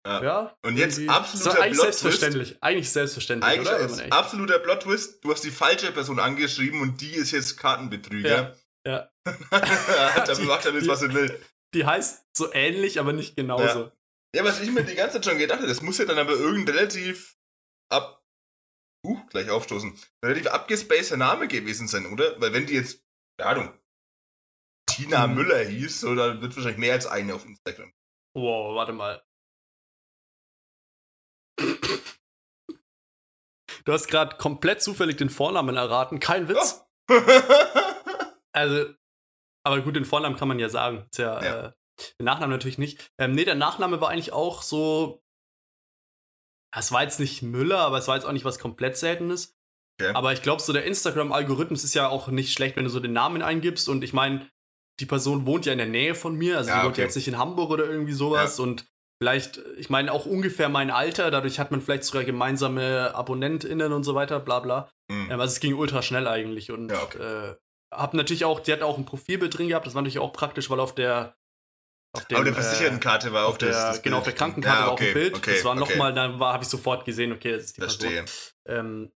Ja. 0.06 0.24
Ja. 0.24 0.56
Und 0.66 0.78
jetzt 0.78 0.99
absoluter 1.08 1.51
so, 1.51 1.62
eigentlich 1.62 1.74
Plot-Twist. 1.80 1.99
selbstverständlich. 2.01 2.58
Eigentlich 2.62 2.91
selbstverständlich, 2.91 3.51
Eigentlich 3.51 3.70
oder? 3.70 4.04
Echt- 4.04 4.12
absoluter 4.14 4.60
Plot-Twist. 4.60 5.24
Du 5.24 5.32
hast 5.32 5.43
die 5.43 5.51
falsche 5.51 5.91
Person 5.91 6.20
angeschrieben 6.20 6.82
und 6.82 6.99
die 6.99 7.14
ist 7.14 7.32
jetzt 7.32 7.58
Kartenbetrüger. 7.58 8.56
Ja. 8.86 9.10
Damit 9.24 10.38
Die- 10.39 10.45
macht 10.45 10.66
er 10.66 10.74
jetzt, 10.74 10.88
was 10.88 11.01
er 11.04 11.14
will. 11.14 11.39
Die 11.74 11.86
heißt 11.86 12.26
so 12.36 12.51
ähnlich, 12.54 12.99
aber 12.99 13.14
nicht 13.14 13.36
genauso. 13.36 13.91
Ja, 14.36 14.43
was 14.43 14.60
ich 14.62 14.72
mir 14.72 14.84
die 14.84 14.95
ganze 14.95 15.16
Zeit 15.22 15.26
schon 15.26 15.38
gedacht 15.39 15.60
habe, 15.60 15.68
das 15.68 15.82
muss 15.82 15.97
ja 15.99 16.06
dann 16.06 16.18
aber 16.18 16.34
irgendein 16.34 16.76
relativ 16.76 17.36
ab. 17.89 18.22
Uh, 19.06 19.20
gleich 19.30 19.49
aufstoßen. 19.49 19.97
Relativ 20.24 20.47
abgespaceter 20.47 21.18
Name 21.18 21.47
gewesen 21.47 21.88
sein, 21.88 22.06
oder? 22.06 22.39
Weil 22.39 22.54
wenn 22.54 22.66
die 22.66 22.74
jetzt, 22.76 23.04
keine 23.38 23.49
Ahnung, 23.49 23.80
Tina 24.89 25.28
Mhm. 25.28 25.36
Müller 25.36 25.60
hieß, 25.66 26.01
so, 26.01 26.16
dann 26.16 26.41
wird 26.41 26.56
wahrscheinlich 26.56 26.80
mehr 26.80 26.93
als 26.93 27.06
eine 27.08 27.36
auf 27.36 27.45
Instagram. 27.45 27.91
Wow, 28.36 28.76
warte 28.76 28.93
mal. 28.93 29.24
Du 33.86 33.91
hast 33.91 34.08
gerade 34.08 34.38
komplett 34.38 34.82
zufällig 34.82 35.18
den 35.18 35.30
Vornamen 35.30 35.76
erraten. 35.76 36.20
Kein 36.20 36.47
Witz. 36.47 36.86
Oh. 37.10 37.14
Also, 38.56 38.93
aber 39.66 39.82
gut, 39.82 39.95
den 39.95 40.06
Vornamen 40.06 40.36
kann 40.36 40.47
man 40.47 40.60
ja 40.60 40.70
sagen. 40.70 41.08
Ist 41.12 41.18
ja, 41.18 41.43
Ja. 41.43 41.66
Äh, 41.70 41.72
den 42.20 42.26
Nachnamen 42.26 42.51
natürlich 42.51 42.78
nicht. 42.78 43.10
Ähm, 43.18 43.32
nee, 43.32 43.45
der 43.45 43.56
Nachname 43.56 43.99
war 43.99 44.10
eigentlich 44.10 44.32
auch 44.32 44.62
so. 44.62 45.22
Es 46.76 46.91
war 46.91 47.03
jetzt 47.03 47.19
nicht 47.19 47.41
Müller, 47.41 47.80
aber 47.80 47.97
es 47.97 48.07
war 48.07 48.15
jetzt 48.15 48.26
auch 48.26 48.32
nicht 48.32 48.45
was 48.45 48.59
komplett 48.59 48.97
Seltenes. 48.97 49.55
Okay. 49.99 50.11
Aber 50.13 50.34
ich 50.34 50.41
glaube, 50.41 50.61
so 50.61 50.74
der 50.74 50.86
Instagram-Algorithmus 50.86 51.84
ist 51.84 51.93
ja 51.93 52.07
auch 52.09 52.28
nicht 52.30 52.51
schlecht, 52.51 52.76
wenn 52.76 52.84
du 52.84 52.89
so 52.89 52.99
den 52.99 53.13
Namen 53.13 53.41
eingibst. 53.41 53.88
Und 53.88 54.03
ich 54.03 54.13
meine, 54.13 54.49
die 54.99 55.05
Person 55.05 55.45
wohnt 55.45 55.65
ja 55.65 55.71
in 55.71 55.78
der 55.78 55.88
Nähe 55.88 56.15
von 56.15 56.36
mir. 56.36 56.57
Also 56.57 56.69
Ja, 56.69 56.78
die 56.78 56.86
wohnt 56.86 56.93
okay. 56.93 57.01
ja 57.01 57.05
jetzt 57.05 57.15
nicht 57.15 57.28
in 57.28 57.38
Hamburg 57.38 57.69
oder 57.69 57.86
irgendwie 57.86 58.13
sowas. 58.13 58.59
Und 58.59 58.86
vielleicht, 59.21 59.61
ich 59.78 59.89
meine, 59.89 60.11
auch 60.11 60.26
ungefähr 60.26 60.69
mein 60.69 60.89
Alter. 60.89 61.30
Dadurch 61.30 61.59
hat 61.59 61.69
man 61.71 61.82
vielleicht 61.82 62.05
sogar 62.05 62.24
gemeinsame 62.24 63.13
AbonnentInnen 63.13 63.93
und 63.93 64.03
so 64.03 64.15
weiter, 64.15 64.39
bla 64.39 64.59
bla. 64.59 64.89
Hm. 65.11 65.30
Ähm, 65.30 65.39
also 65.39 65.53
es 65.53 65.59
ging 65.59 65.76
ultra 65.76 66.01
schnell 66.01 66.28
eigentlich. 66.28 66.71
Und 66.71 66.89
Ja, 66.89 67.03
okay. 67.03 67.19
äh, 67.19 67.55
hab 67.91 68.15
natürlich 68.15 68.45
auch, 68.45 68.59
die 68.59 68.74
hat 68.74 68.82
auch 68.82 68.97
ein 68.97 69.05
Profilbild 69.05 69.55
drin 69.55 69.67
gehabt. 69.67 69.86
Das 69.86 69.93
war 69.93 70.01
natürlich 70.01 70.19
auch 70.19 70.34
praktisch, 70.34 70.71
weil 70.71 70.80
auf 70.80 70.95
der 70.95 71.36
auf 72.16 72.26
dem, 72.26 72.36
Aber 72.38 72.45
der 72.45 72.53
äh, 72.53 72.61
Versichertenkarte 72.61 73.34
war 73.34 73.47
auf 73.47 73.55
auch 73.55 73.57
der, 73.57 73.70
das, 73.70 73.95
das 73.95 74.01
genau, 74.03 74.20
auf 74.20 74.24
der. 74.24 74.34
Krankenkarte 74.34 74.78
Ja, 74.80 74.86
war 74.86 74.89
auch 74.91 74.93
okay, 74.93 75.07
ein 75.09 75.14
Bild. 75.14 75.36
Okay, 75.36 75.53
das 75.55 75.66
war 75.66 75.72
okay. 75.72 75.80
nochmal, 75.97 76.39
war, 76.39 76.53
habe 76.53 76.64
ich 76.64 76.70
sofort 76.70 77.05
gesehen, 77.05 77.32
okay, 77.32 77.51
das 77.53 77.66
ist 77.66 77.78
die 77.78 77.82
Person. 77.82 77.99
Verstehe. 78.09 78.26
Ähm, 78.68 79.11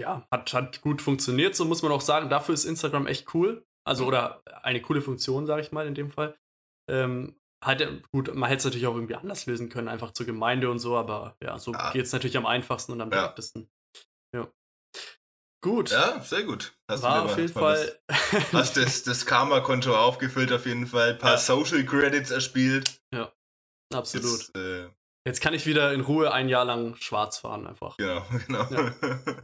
ja, 0.00 0.26
hat, 0.30 0.52
hat 0.52 0.80
gut 0.80 1.02
funktioniert, 1.02 1.54
so 1.54 1.64
muss 1.64 1.82
man 1.82 1.92
auch 1.92 2.00
sagen. 2.00 2.28
Dafür 2.28 2.54
ist 2.54 2.64
Instagram 2.64 3.06
echt 3.06 3.32
cool. 3.34 3.56
Mhm. 3.56 3.62
Also, 3.86 4.06
oder 4.06 4.42
eine 4.62 4.80
coole 4.80 5.02
Funktion, 5.02 5.46
sage 5.46 5.60
ich 5.62 5.70
mal, 5.70 5.86
in 5.86 5.94
dem 5.94 6.10
Fall. 6.10 6.36
Ähm, 6.90 7.38
hat, 7.62 7.80
ja- 7.80 7.90
gut, 8.12 8.34
man 8.34 8.48
hätte 8.48 8.58
es 8.58 8.64
natürlich 8.64 8.86
auch 8.86 8.94
irgendwie 8.94 9.14
anders 9.14 9.46
lösen 9.46 9.68
können, 9.68 9.88
einfach 9.88 10.12
zur 10.12 10.26
Gemeinde 10.26 10.70
und 10.70 10.78
so, 10.78 10.96
aber 10.96 11.36
ja, 11.42 11.58
so 11.58 11.72
Ja. 11.72 11.92
geht 11.92 12.04
es 12.06 12.12
natürlich 12.12 12.36
am 12.36 12.46
einfachsten 12.46 12.92
und 12.92 13.00
am 13.00 13.10
Ja. 13.10 13.20
direktesten. 13.20 13.68
Ja. 14.34 14.48
Gut. 15.64 15.90
Ja, 15.92 16.20
sehr 16.20 16.42
gut. 16.42 16.74
Hast 16.90 17.02
du 17.02 17.08
war 17.08 17.24
auf 17.24 17.38
jeden 17.38 17.48
Fall. 17.52 17.98
was- 18.08 18.52
Hast 18.52 18.76
das, 18.76 19.02
das 19.02 19.24
Karma-Konto 19.24 19.96
aufgefüllt 19.96 20.52
auf 20.52 20.66
jeden 20.66 20.86
Fall. 20.86 21.12
Ein 21.14 21.18
paar 21.18 21.32
Ja. 21.32 21.38
Social 21.38 21.82
Credits 21.84 22.30
erspielt. 22.30 23.00
Absolut. 23.94 24.30
Jetzt, 24.40 24.56
äh, 24.56 24.88
Jetzt 25.26 25.40
kann 25.40 25.54
ich 25.54 25.64
wieder 25.64 25.94
in 25.94 26.02
Ruhe 26.02 26.32
ein 26.34 26.50
Jahr 26.50 26.66
lang 26.66 26.96
schwarz 26.96 27.38
fahren, 27.38 27.66
einfach. 27.66 27.96
genau, 27.96 28.26
genau. 28.46 28.66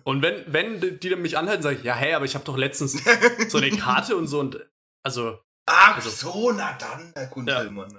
Und 0.05 0.21
wenn, 0.21 0.45
wenn 0.53 0.79
die 0.81 0.99
die 0.99 1.17
mich 1.17 1.39
anhalten, 1.39 1.63
sage 1.63 1.77
ich, 1.77 1.85
ja, 1.85 1.95
hey, 1.95 2.13
aber 2.13 2.27
ich 2.27 2.35
habe 2.35 2.45
doch 2.45 2.59
letztens 2.59 3.03
so 3.49 3.57
eine 3.57 3.71
Karte 3.79 4.15
und 4.17 4.27
so 4.27 4.41
und 4.41 4.61
also. 5.03 5.39
Ach 5.67 5.97
Also- 5.97 6.11
so, 6.11 6.53
na 6.53 6.75
dann, 6.75 7.13
Herr 7.15 7.29
Kunzelmann. 7.29 7.99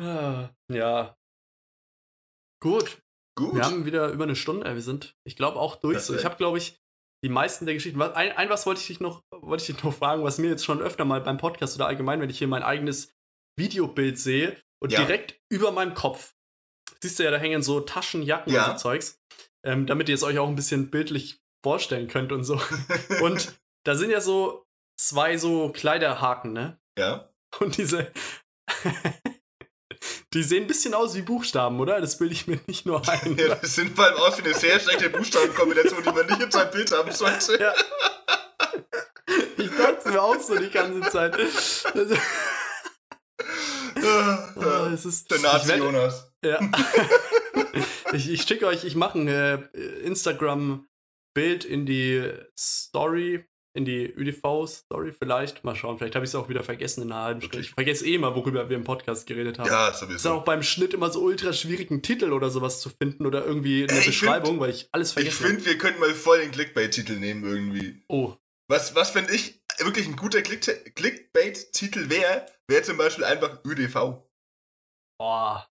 ah, 0.00 0.50
Ja. 0.70 1.16
Gut, 2.62 2.98
Gut. 3.36 3.54
wir 3.54 3.64
haben 3.64 3.84
wieder 3.84 4.08
über 4.08 4.24
eine 4.24 4.36
Stunde, 4.36 4.72
wir 4.74 4.80
sind, 4.82 5.14
ich 5.24 5.36
glaube, 5.36 5.58
auch 5.58 5.76
durch. 5.76 6.00
So. 6.00 6.14
Ich 6.16 6.24
habe, 6.24 6.36
glaube 6.36 6.58
ich, 6.58 6.78
die 7.24 7.28
meisten 7.28 7.66
der 7.66 7.74
Geschichten. 7.74 8.00
Ein, 8.00 8.32
ein 8.32 8.48
was 8.50 8.66
wollte 8.66 8.80
ich 8.80 8.86
dich 8.86 9.00
noch, 9.00 9.22
wollte 9.30 9.62
ich 9.62 9.74
dich 9.76 9.84
noch 9.84 9.92
fragen, 9.94 10.22
was 10.24 10.38
mir 10.38 10.48
jetzt 10.48 10.64
schon 10.64 10.80
öfter 10.80 11.04
mal 11.04 11.20
beim 11.20 11.36
Podcast 11.38 11.74
oder 11.76 11.86
allgemein, 11.86 12.20
wenn 12.20 12.30
ich 12.30 12.38
hier 12.38 12.48
mein 12.48 12.62
eigenes 12.62 13.12
Videobild 13.58 14.18
sehe 14.18 14.56
und 14.82 14.92
Ja. 14.92 15.00
direkt 15.04 15.38
über 15.50 15.70
meinem 15.72 15.94
Kopf, 15.94 16.34
siehst 17.02 17.18
du 17.18 17.24
ja, 17.24 17.30
da 17.30 17.38
hängen 17.38 17.62
so 17.62 17.80
Taschenjacken 17.80 18.52
Ja. 18.52 18.66
und 18.70 18.78
so 18.78 18.88
Zeugs, 18.90 19.18
ähm, 19.64 19.86
damit 19.86 20.08
ihr 20.08 20.14
es 20.14 20.22
euch 20.22 20.38
auch 20.38 20.48
ein 20.48 20.56
bisschen 20.56 20.90
bildlich 20.90 21.38
vorstellen 21.64 22.08
könnt 22.08 22.32
und 22.32 22.44
so. 22.44 22.60
Und 23.22 23.58
da 23.84 23.96
sind 23.96 24.10
ja 24.10 24.20
so 24.20 24.64
zwei 25.00 25.36
so 25.36 25.70
Kleiderhaken, 25.72 26.52
ne? 26.52 26.78
ja. 26.98 27.28
Und 27.58 27.76
diese. 27.76 28.12
Die 30.34 30.42
sehen 30.42 30.64
ein 30.64 30.66
bisschen 30.66 30.94
aus 30.94 31.14
wie 31.14 31.22
Buchstaben, 31.22 31.78
oder? 31.80 32.00
Das 32.00 32.18
bilde 32.18 32.34
ich 32.34 32.46
mir 32.46 32.58
nicht 32.66 32.86
nur 32.86 33.06
ein. 33.08 33.36
ja, 33.38 33.54
das 33.54 33.74
sind 33.74 33.98
aus 33.98 34.38
wie 34.38 34.42
eine 34.44 34.54
sehr 34.54 34.78
schlechte 34.80 35.10
Buchstabenkombination, 35.10 36.02
die 36.02 36.10
man 36.12 36.26
nicht 36.26 36.40
in 36.42 36.50
seinem 36.50 36.70
Bild 36.70 36.90
haben 36.92 37.12
sollte. 37.12 37.58
Ja. 37.60 37.72
Ich 39.58 39.70
dachte 39.76 40.08
mir 40.10 40.22
auch 40.22 40.40
so 40.40 40.56
die 40.56 40.70
ganze 40.70 41.10
Zeit. 41.10 41.36
Das, 41.38 41.84
oh, 44.56 44.86
es 44.92 45.04
ist, 45.04 45.30
Der 45.30 45.36
ich 45.38 45.42
Nazi 45.42 45.68
werd- 45.68 45.78
Jonas. 45.78 46.32
Ja. 46.44 46.60
ich 48.12 48.30
ich 48.30 48.42
schicke 48.42 48.66
euch, 48.66 48.84
ich 48.84 48.94
mache 48.94 49.18
ein 49.18 49.28
äh, 49.28 49.56
Instagram-Bild 50.04 51.64
in 51.64 51.86
die 51.86 52.30
Story, 52.58 53.44
in 53.76 53.84
die 53.84 54.06
ÖDV-Story 54.06 55.12
vielleicht. 55.12 55.62
Mal 55.64 55.76
schauen, 55.76 55.98
vielleicht 55.98 56.14
habe 56.14 56.24
ich 56.24 56.30
es 56.30 56.34
auch 56.34 56.48
wieder 56.48 56.62
vergessen 56.64 57.02
in 57.02 57.12
einer 57.12 57.22
halben 57.22 57.40
Stunde. 57.42 57.60
Ich 57.60 57.70
vergesse 57.70 58.06
eh 58.06 58.14
immer, 58.14 58.34
worüber 58.34 58.68
wir 58.68 58.76
im 58.76 58.84
Podcast 58.84 59.26
geredet 59.26 59.58
haben. 59.58 59.68
Ja, 59.68 59.88
Es 59.90 59.96
ist 59.96 60.02
auch 60.02 60.08
sowieso. 60.08 60.40
beim 60.40 60.62
Schnitt 60.62 60.94
immer 60.94 61.10
so 61.10 61.20
ultra 61.20 61.52
schwierig, 61.52 61.90
einen 61.90 62.02
Titel 62.02 62.32
oder 62.32 62.50
sowas 62.50 62.80
zu 62.80 62.88
finden 62.90 63.26
oder 63.26 63.44
irgendwie 63.44 63.84
eine 63.88 64.00
ich 64.00 64.06
Beschreibung, 64.06 64.58
weil 64.60 64.70
ich 64.70 64.88
alles 64.92 65.08
Ich 65.10 65.14
vergesse. 65.14 65.44
finde, 65.44 65.64
wir 65.66 65.78
könnten 65.78 66.00
mal 66.00 66.14
voll 66.14 66.38
den 66.40 66.50
Clickbait-Titel 66.50 67.12
nehmen 67.18 67.44
irgendwie. 67.44 68.02
oh, 68.08 68.34
Was, 68.68 68.94
was 68.94 69.10
finde 69.10 69.32
ich 69.34 69.62
wirklich 69.78 70.06
ein 70.06 70.16
guter 70.16 70.42
Click 70.42 70.94
Clickbait-Titel 70.96 72.08
wäre, 72.10 72.46
wäre 72.68 72.82
zum 72.82 72.96
Beispiel 72.96 73.24
einfach 73.24 73.60
ÖDV. 73.64 74.22
boah. 75.18 75.68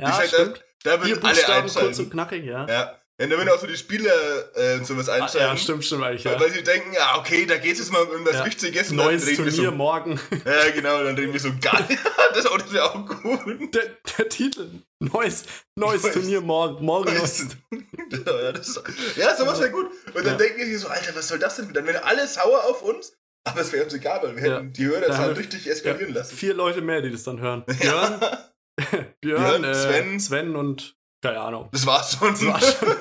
Ich 0.00 0.06
Ja, 0.06 0.12
sag, 0.14 0.28
stimmt. 0.28 0.64
Da, 0.84 0.96
da 0.96 1.04
Vier 1.04 1.18
Buchstaben, 1.18 1.68
kurz 1.68 1.98
und 1.98 2.10
knackig, 2.10 2.44
ja. 2.44 2.66
Ja. 2.68 2.97
Ja, 3.20 3.26
da 3.26 3.36
würden 3.36 3.48
auch 3.48 3.58
so 3.58 3.66
die 3.66 3.76
Spieler 3.76 4.12
äh, 4.54 4.74
und 4.76 4.86
sowas 4.86 5.08
Ah, 5.08 5.14
einschalten. 5.14 5.38
ja, 5.38 5.56
stimmt, 5.56 5.84
stimmt 5.84 6.04
eigentlich, 6.04 6.24
Weil, 6.24 6.34
ja. 6.34 6.40
weil 6.40 6.50
sie 6.50 6.62
denken, 6.62 6.92
ja, 6.92 7.18
okay, 7.18 7.46
da 7.46 7.56
geht 7.58 7.72
es 7.72 7.78
jetzt 7.80 7.92
mal 7.92 8.02
um 8.02 8.10
irgendwas 8.10 8.34
Ja. 8.34 8.46
Wichtiges. 8.46 8.90
Neues 8.92 9.24
Turnier 9.34 9.50
so, 9.52 9.70
morgen. 9.72 10.20
Ja, 10.44 10.70
genau, 10.70 11.02
dann 11.02 11.16
drehen 11.16 11.32
wir 11.32 11.40
so 11.40 11.50
gar 11.60 11.80
nicht. 11.88 12.00
das 12.34 12.44
das 12.44 12.72
wäre 12.72 12.84
auch 12.94 13.04
gut. 13.06 13.74
Der, 13.74 13.82
der 14.18 14.28
Titel. 14.28 14.70
Neues, 15.00 15.44
neues 15.76 16.02
Neues- 16.02 16.12
Turnier 16.14 16.40
morgen. 16.40 16.84
Morgen 16.84 17.14
neues. 17.16 17.46
ja, 18.26 18.52
das, 18.52 18.80
ja, 19.16 19.36
sowas 19.36 19.58
wäre 19.60 19.70
gut. 19.70 19.90
Und 20.14 20.26
dann 20.26 20.38
denken 20.38 20.60
die 20.66 20.74
so, 20.76 20.88
Alter, 20.88 21.14
was 21.14 21.28
soll 21.28 21.38
das 21.38 21.56
denn? 21.56 21.72
Dann 21.72 21.86
wären 21.86 22.02
alle 22.04 22.26
sauer 22.26 22.64
auf 22.64 22.82
uns, 22.82 23.12
aber 23.44 23.60
es 23.62 23.72
wäre 23.72 23.84
uns 23.84 23.94
egal, 23.94 24.20
weil 24.22 24.36
wir 24.36 24.42
hätten 24.42 24.72
die 24.72 24.84
Hörer 24.86 25.00
Da 25.06 25.14
haben 25.16 25.24
halt 25.24 25.36
wir- 25.36 25.42
richtig 25.44 25.66
eskalieren 25.68 26.12
lassen. 26.14 26.36
Vier 26.36 26.54
Leute 26.54 26.80
mehr, 26.82 27.00
die 27.02 27.10
das 27.10 27.22
dann 27.24 27.40
hören. 27.40 27.64
Ja. 27.82 28.46
Björn, 28.76 29.06
Björn, 29.20 29.62
Björn, 29.62 29.64
äh, 29.64 29.74
Sven. 29.74 30.20
Sven 30.20 30.56
und 30.56 30.96
keine 31.22 31.40
Ahnung. 31.40 31.68
Das 31.72 31.86
war's 31.86 32.12
schon. 32.16 32.30
Das 32.32 32.44
war 32.46 32.60
schon. 32.60 32.96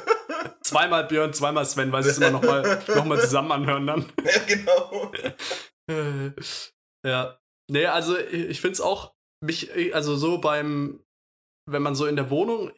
zweimal 0.64 1.06
Björn, 1.06 1.34
zweimal 1.34 1.66
Sven, 1.66 1.92
weil 1.92 2.04
sie 2.04 2.10
es 2.10 2.18
immer 2.18 2.32
nochmal 2.32 2.84
noch 2.88 3.06
mal 3.06 3.20
zusammen 3.20 3.52
anhören 3.52 3.88
dann. 3.88 4.06
ja, 4.24 4.40
genau. 4.48 5.12
Ja. 7.06 7.40
Nee, 7.70 7.86
also 7.88 8.18
ich 8.18 8.62
finde 8.62 8.74
es 8.74 8.82
auch, 8.82 9.14
mich, 9.44 9.72
also 9.94 10.16
so 10.16 10.38
beim, 10.40 11.04
wenn 11.70 11.82
man 11.82 11.96
so 11.96 12.06
in 12.06 12.16
der 12.16 12.30
Wohnung, 12.30 12.72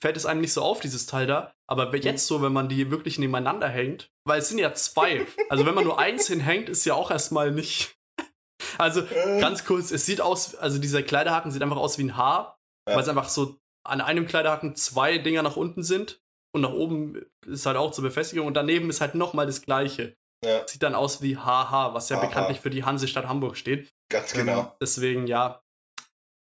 fällt 0.00 0.16
es 0.16 0.24
einem 0.24 0.40
nicht 0.40 0.52
so 0.52 0.62
auf, 0.62 0.80
dieses 0.80 1.06
Teil 1.06 1.26
da. 1.26 1.52
Aber 1.68 1.86
Mhm. 1.92 1.96
jetzt 2.02 2.26
so, 2.26 2.42
wenn 2.42 2.52
man 2.52 2.68
die 2.68 2.90
wirklich 2.90 3.18
nebeneinander 3.18 3.68
hängt, 3.68 4.10
weil 4.24 4.38
es 4.40 4.48
sind 4.48 4.58
ja 4.58 4.72
zwei. 4.74 5.26
Also 5.50 5.66
wenn 5.66 5.74
man 5.74 5.84
nur 5.84 5.98
eins 5.98 6.28
hinhängt, 6.28 6.68
ist 6.68 6.84
ja 6.84 6.94
auch 6.94 7.10
erstmal 7.10 7.50
nicht. 7.52 7.96
Also 8.78 9.02
Äh, 9.02 9.40
ganz 9.40 9.64
kurz, 9.64 9.90
es 9.90 10.06
sieht 10.06 10.20
aus, 10.20 10.54
also 10.54 10.78
dieser 10.78 11.02
Kleiderhaken 11.02 11.50
sieht 11.50 11.62
einfach 11.62 11.76
aus 11.76 11.98
wie 11.98 12.04
ein 12.04 12.16
Haar, 12.16 12.58
Ja. 12.88 12.94
weil 12.94 13.02
es 13.02 13.08
einfach 13.08 13.28
so 13.28 13.58
an 13.86 14.00
einem 14.00 14.26
Kleiderhaken 14.26 14.76
zwei 14.76 15.18
Dinger 15.18 15.42
nach 15.42 15.56
unten 15.56 15.82
sind 15.82 16.20
und 16.54 16.62
nach 16.62 16.72
oben 16.72 17.24
ist 17.46 17.66
halt 17.66 17.76
auch 17.76 17.92
zur 17.92 18.04
Befestigung 18.04 18.46
und 18.46 18.54
daneben 18.54 18.90
ist 18.90 19.00
halt 19.00 19.14
nochmal 19.14 19.46
das 19.46 19.62
gleiche. 19.62 20.16
Ja, 20.44 20.66
Sieht 20.68 20.82
dann 20.82 20.94
aus 20.94 21.22
wie 21.22 21.36
HH, 21.36 21.94
was 21.94 22.08
ja 22.08 22.18
HH. 22.18 22.26
bekanntlich 22.26 22.60
für 22.60 22.70
die 22.70 22.84
Hansestadt 22.84 23.26
Hamburg 23.26 23.56
steht. 23.56 23.90
ganz 24.10 24.34
Ähm, 24.34 24.46
genau. 24.46 24.76
deswegen, 24.80 25.26
ja, 25.26 25.62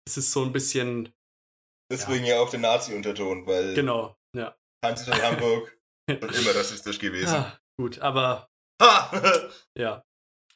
es 0.06 0.16
ist 0.16 0.32
so 0.32 0.42
ein 0.44 0.52
bisschen, 0.52 1.12
Deswegen 1.92 2.24
ja 2.24 2.40
auch 2.40 2.48
der 2.50 2.60
Nazi-Unterton, 2.60 3.46
weil 3.46 3.74
genau, 3.74 4.16
ja. 4.36 4.54
Hansestadt 4.84 5.22
Hamburg 5.22 5.76
schon 6.08 6.18
immer 6.18 6.54
rassistisch 6.54 6.98
gewesen. 7.00 7.34
Ah, 7.34 7.58
gut, 7.78 7.98
aber 7.98 8.48
Ha! 8.80 9.10
ja, 9.76 10.04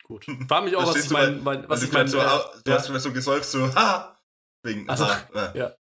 gut. 0.05 0.27
War 0.49 0.63
mich 0.63 0.77
auch, 0.77 0.87
was 0.87 0.97
ich 0.97 1.09
du, 1.09 1.13
mein, 1.15 1.43
mein, 1.43 1.69
was 1.69 1.83
ich 1.83 1.91
du, 1.91 1.97
mein, 1.97 2.09
so, 2.09 2.19
äh, 2.19 2.41
du 2.65 2.71
ja. 2.71 2.79
hast 2.79 2.89
immer 2.89 3.01
so 3.01 3.13
geseufzt, 3.13 3.51
so, 3.51 3.75
ha! 3.75 4.19
Wegen, 4.65 4.89
Also, 4.89 5.07
ha. 5.07 5.53
Ja. 5.55 5.77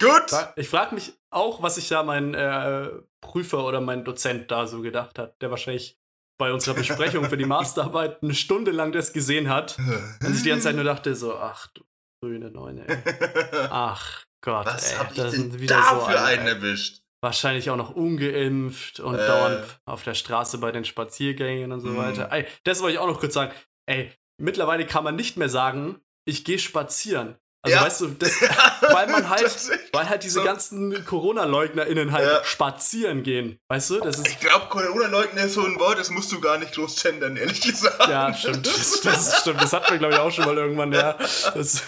Gut. 0.00 0.32
Ich 0.56 0.68
frage 0.68 0.94
mich 0.94 1.12
auch, 1.30 1.62
was 1.62 1.76
sich 1.76 1.88
da 1.88 2.02
mein 2.02 2.34
äh, 2.34 2.88
Prüfer 3.20 3.64
oder 3.66 3.80
mein 3.80 4.04
Dozent 4.04 4.50
da 4.50 4.66
so 4.66 4.80
gedacht 4.82 5.18
hat, 5.18 5.40
der 5.42 5.50
wahrscheinlich 5.50 5.98
bei 6.38 6.52
unserer 6.52 6.74
Besprechung 6.74 7.24
für 7.28 7.36
die 7.36 7.44
Masterarbeit 7.46 8.22
eine 8.22 8.34
Stunde 8.34 8.70
lang 8.72 8.92
das 8.92 9.12
gesehen 9.12 9.48
hat 9.48 9.78
und 9.78 10.32
sich 10.32 10.42
die 10.42 10.48
ganze 10.48 10.64
Zeit 10.64 10.74
nur 10.76 10.84
dachte 10.84 11.14
so, 11.14 11.36
ach 11.36 11.68
du 11.68 11.82
grüne 12.22 12.50
Neune, 12.50 12.86
ey. 12.88 13.68
Ach 13.70 14.24
Gott, 14.44 14.66
Was 14.66 14.92
ey, 14.92 14.98
hab 14.98 15.10
ich 15.16 15.22
denn 15.22 15.60
wieder 15.60 15.76
da 15.76 15.90
so 15.90 16.00
für 16.00 16.18
eine, 16.18 16.22
einen 16.22 16.46
erwischt? 16.46 17.02
Wahrscheinlich 17.22 17.70
auch 17.70 17.76
noch 17.76 17.90
ungeimpft 17.94 19.00
und 19.00 19.14
Äh. 19.14 19.26
dauernd 19.26 19.80
auf 19.86 20.02
der 20.02 20.14
Straße 20.14 20.58
bei 20.58 20.72
den 20.72 20.84
Spaziergängen 20.84 21.72
und 21.72 21.80
so 21.80 21.88
Mhm. 21.88 21.96
weiter. 21.96 22.30
Ey, 22.32 22.46
das 22.64 22.80
wollte 22.82 22.94
ich 22.94 22.98
auch 22.98 23.06
noch 23.06 23.20
kurz 23.20 23.34
sagen. 23.34 23.52
Ey, 23.86 24.12
mittlerweile 24.38 24.86
kann 24.86 25.04
man 25.04 25.16
nicht 25.16 25.36
mehr 25.36 25.48
sagen, 25.48 26.00
ich 26.26 26.44
gehe 26.44 26.58
spazieren. 26.58 27.36
Also 27.64 27.76
Ja. 27.76 27.82
weißt 27.84 28.00
du, 28.02 28.06
das, 28.08 28.32
weil 28.92 29.06
man 29.08 29.28
halt, 29.30 29.50
weil 29.92 30.08
halt 30.08 30.22
diese 30.22 30.40
So. 30.40 30.44
ganzen 30.44 31.02
Corona-LeugnerInnen 31.06 32.12
halt 32.12 32.28
Ja. 32.28 32.44
spazieren 32.44 33.22
gehen. 33.22 33.58
Weißt 33.68 33.88
du, 33.90 34.00
das 34.00 34.18
ist 34.18 34.28
Ich 34.28 34.38
glaube, 34.40 34.66
Corona-Leugner 34.68 35.44
ist 35.44 35.54
so 35.54 35.64
ein 35.64 35.78
Wort, 35.80 35.98
das 35.98 36.10
musst 36.10 36.30
du 36.30 36.40
gar 36.40 36.58
nicht 36.58 36.74
groß 36.74 37.02
gendern, 37.02 37.36
ehrlich 37.38 37.62
gesagt. 37.62 38.06
Ja, 38.08 38.34
stimmt. 38.34 38.66
Das, 38.66 39.00
das 39.00 39.40
stimmt. 39.40 39.62
Das 39.62 39.72
hatten 39.72 39.90
wir, 39.92 39.98
glaube 39.98 40.14
ich, 40.14 40.20
auch 40.20 40.30
schon 40.30 40.44
mal 40.44 40.56
irgendwann, 40.58 40.92
ja. 40.92 41.14
Das, 41.14 41.52
das 41.54 41.82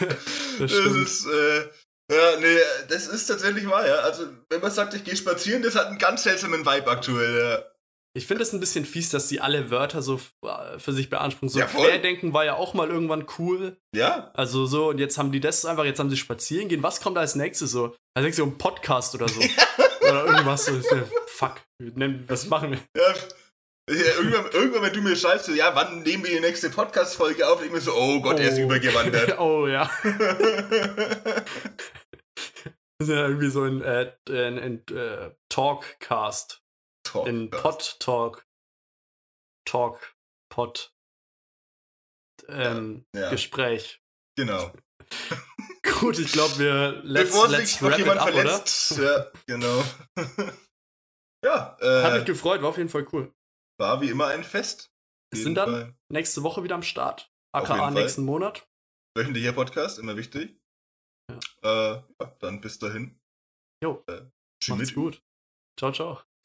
Das 0.58 0.70
stimmt. 0.70 1.06
ist, 1.06 1.26
äh, 1.26 1.58
ja, 2.10 2.36
nee, 2.40 2.58
das 2.88 3.06
ist 3.08 3.26
tatsächlich 3.26 3.68
wahr, 3.68 3.86
ja. 3.86 3.96
Also, 3.96 4.28
wenn 4.48 4.60
man 4.62 4.70
sagt, 4.70 4.94
ich 4.94 5.04
gehe 5.04 5.16
spazieren, 5.16 5.62
das 5.62 5.74
hat 5.74 5.88
einen 5.88 5.98
ganz 5.98 6.22
seltsamen 6.22 6.64
Vibe 6.64 6.90
aktuell, 6.90 7.38
ja. 7.38 7.58
Ich 8.16 8.26
finde 8.26 8.42
es 8.44 8.52
ein 8.54 8.60
bisschen 8.60 8.86
fies, 8.86 9.10
dass 9.10 9.28
sie 9.28 9.40
alle 9.40 9.70
Wörter 9.70 10.00
so 10.00 10.18
äh, 10.42 10.78
für 10.78 10.92
sich 10.92 11.10
beanspruchen. 11.10 11.50
So 11.50 11.58
Ja. 11.58 11.66
Querdenken 11.66 12.32
war 12.32 12.46
ja 12.46 12.54
auch 12.54 12.72
mal 12.72 12.88
irgendwann 12.88 13.26
cool. 13.38 13.76
Ja, 13.94 14.30
Also 14.32 14.64
so, 14.64 14.88
und 14.88 14.98
jetzt 14.98 15.18
haben 15.18 15.32
die 15.32 15.40
das 15.40 15.66
einfach, 15.66 15.84
jetzt 15.84 15.98
haben 16.00 16.08
sie 16.08 16.16
spazieren 16.16 16.68
gehen. 16.68 16.82
Was 16.82 17.02
kommt 17.02 17.18
als 17.18 17.34
nächstes 17.34 17.70
so? 17.72 17.94
Als 18.16 18.24
nächstes 18.24 18.44
so 18.44 18.50
ein 18.50 18.56
Podcast 18.56 19.14
oder 19.14 19.28
so. 19.28 19.40
oder 20.00 20.24
irgendwas 20.24 20.64
so. 20.64 20.72
Fuck, 21.26 21.60
was 22.28 22.46
machen 22.46 22.70
wir? 22.72 22.78
ja. 22.96 23.14
Ja, 23.88 24.14
irgendwann, 24.16 24.50
irgendwann, 24.50 24.82
wenn 24.82 24.92
du 24.94 25.00
mir 25.02 25.14
schreibst, 25.14 25.46
so, 25.46 25.52
ja, 25.52 25.72
wann 25.74 26.02
nehmen 26.02 26.24
wir 26.24 26.32
die 26.32 26.40
nächste 26.40 26.70
Podcast-Folge 26.70 27.46
auf? 27.46 27.64
Ich 27.64 27.70
mir 27.70 27.80
so, 27.80 27.92
oh 27.94 28.20
Gott, 28.20 28.40
er 28.40 28.48
ist 28.50 28.58
Oh. 28.58 28.62
übergewandert. 28.62 29.38
oh 29.38 29.68
ja. 29.68 29.88
Das 32.98 33.08
ist 33.08 33.14
ja 33.14 33.26
irgendwie 33.28 33.50
so 33.50 33.62
ein, 33.62 33.82
äh, 33.82 34.10
ein, 34.30 34.58
ein 34.58 34.82
äh, 34.96 35.30
Talkcast. 35.50 36.62
In 37.24 37.50
Pod 37.50 37.96
Talk. 38.00 38.46
Talk. 39.64 40.14
Pod. 40.50 40.92
Ähm, 42.48 43.04
Ja, 43.14 43.30
Gespräch. 43.30 44.00
genau. 44.36 44.72
Gut, 46.00 46.18
ich 46.18 46.32
glaube, 46.32 46.58
wir 46.58 47.00
let's, 47.04 47.30
Bevor 47.30 47.48
let's 47.48 47.80
wrap 47.82 47.92
it 47.92 47.98
jemand 47.98 48.20
up, 48.20 48.28
oder? 48.28 48.42
verletzt. 48.42 48.98
Ja, 48.98 49.30
genau. 49.46 49.82
ja, 51.44 51.76
Hat 51.80 51.80
äh, 51.80 52.16
mich 52.18 52.26
gefreut, 52.26 52.60
war 52.62 52.68
auf 52.70 52.76
jeden 52.76 52.88
Fall 52.90 53.06
cool. 53.12 53.32
war 53.80 54.00
wie 54.00 54.10
immer 54.10 54.26
ein 54.28 54.44
Fest. 54.44 54.90
Wir 55.32 55.42
sind 55.42 55.54
dann 55.54 55.70
Fall. 55.70 55.96
nächste 56.12 56.42
Woche 56.42 56.62
wieder 56.62 56.74
am 56.74 56.82
Start. 56.82 57.30
AKA 57.54 57.76
Fall. 57.76 57.92
nächsten 57.92 58.24
Monat. 58.24 58.68
Wöchentlicher 59.16 59.52
Podcast, 59.54 59.98
immer 59.98 60.16
wichtig. 60.16 60.58
Ja. 61.30 61.38
Äh, 61.62 62.02
ja, 62.20 62.36
dann 62.40 62.60
bis 62.60 62.78
dahin. 62.78 63.18
Jo, 63.82 64.04
Äh, 64.08 64.22
macht's 64.68 64.94
gut. 64.94 65.22
Ciao, 65.78 65.92
ciao. 65.92 66.22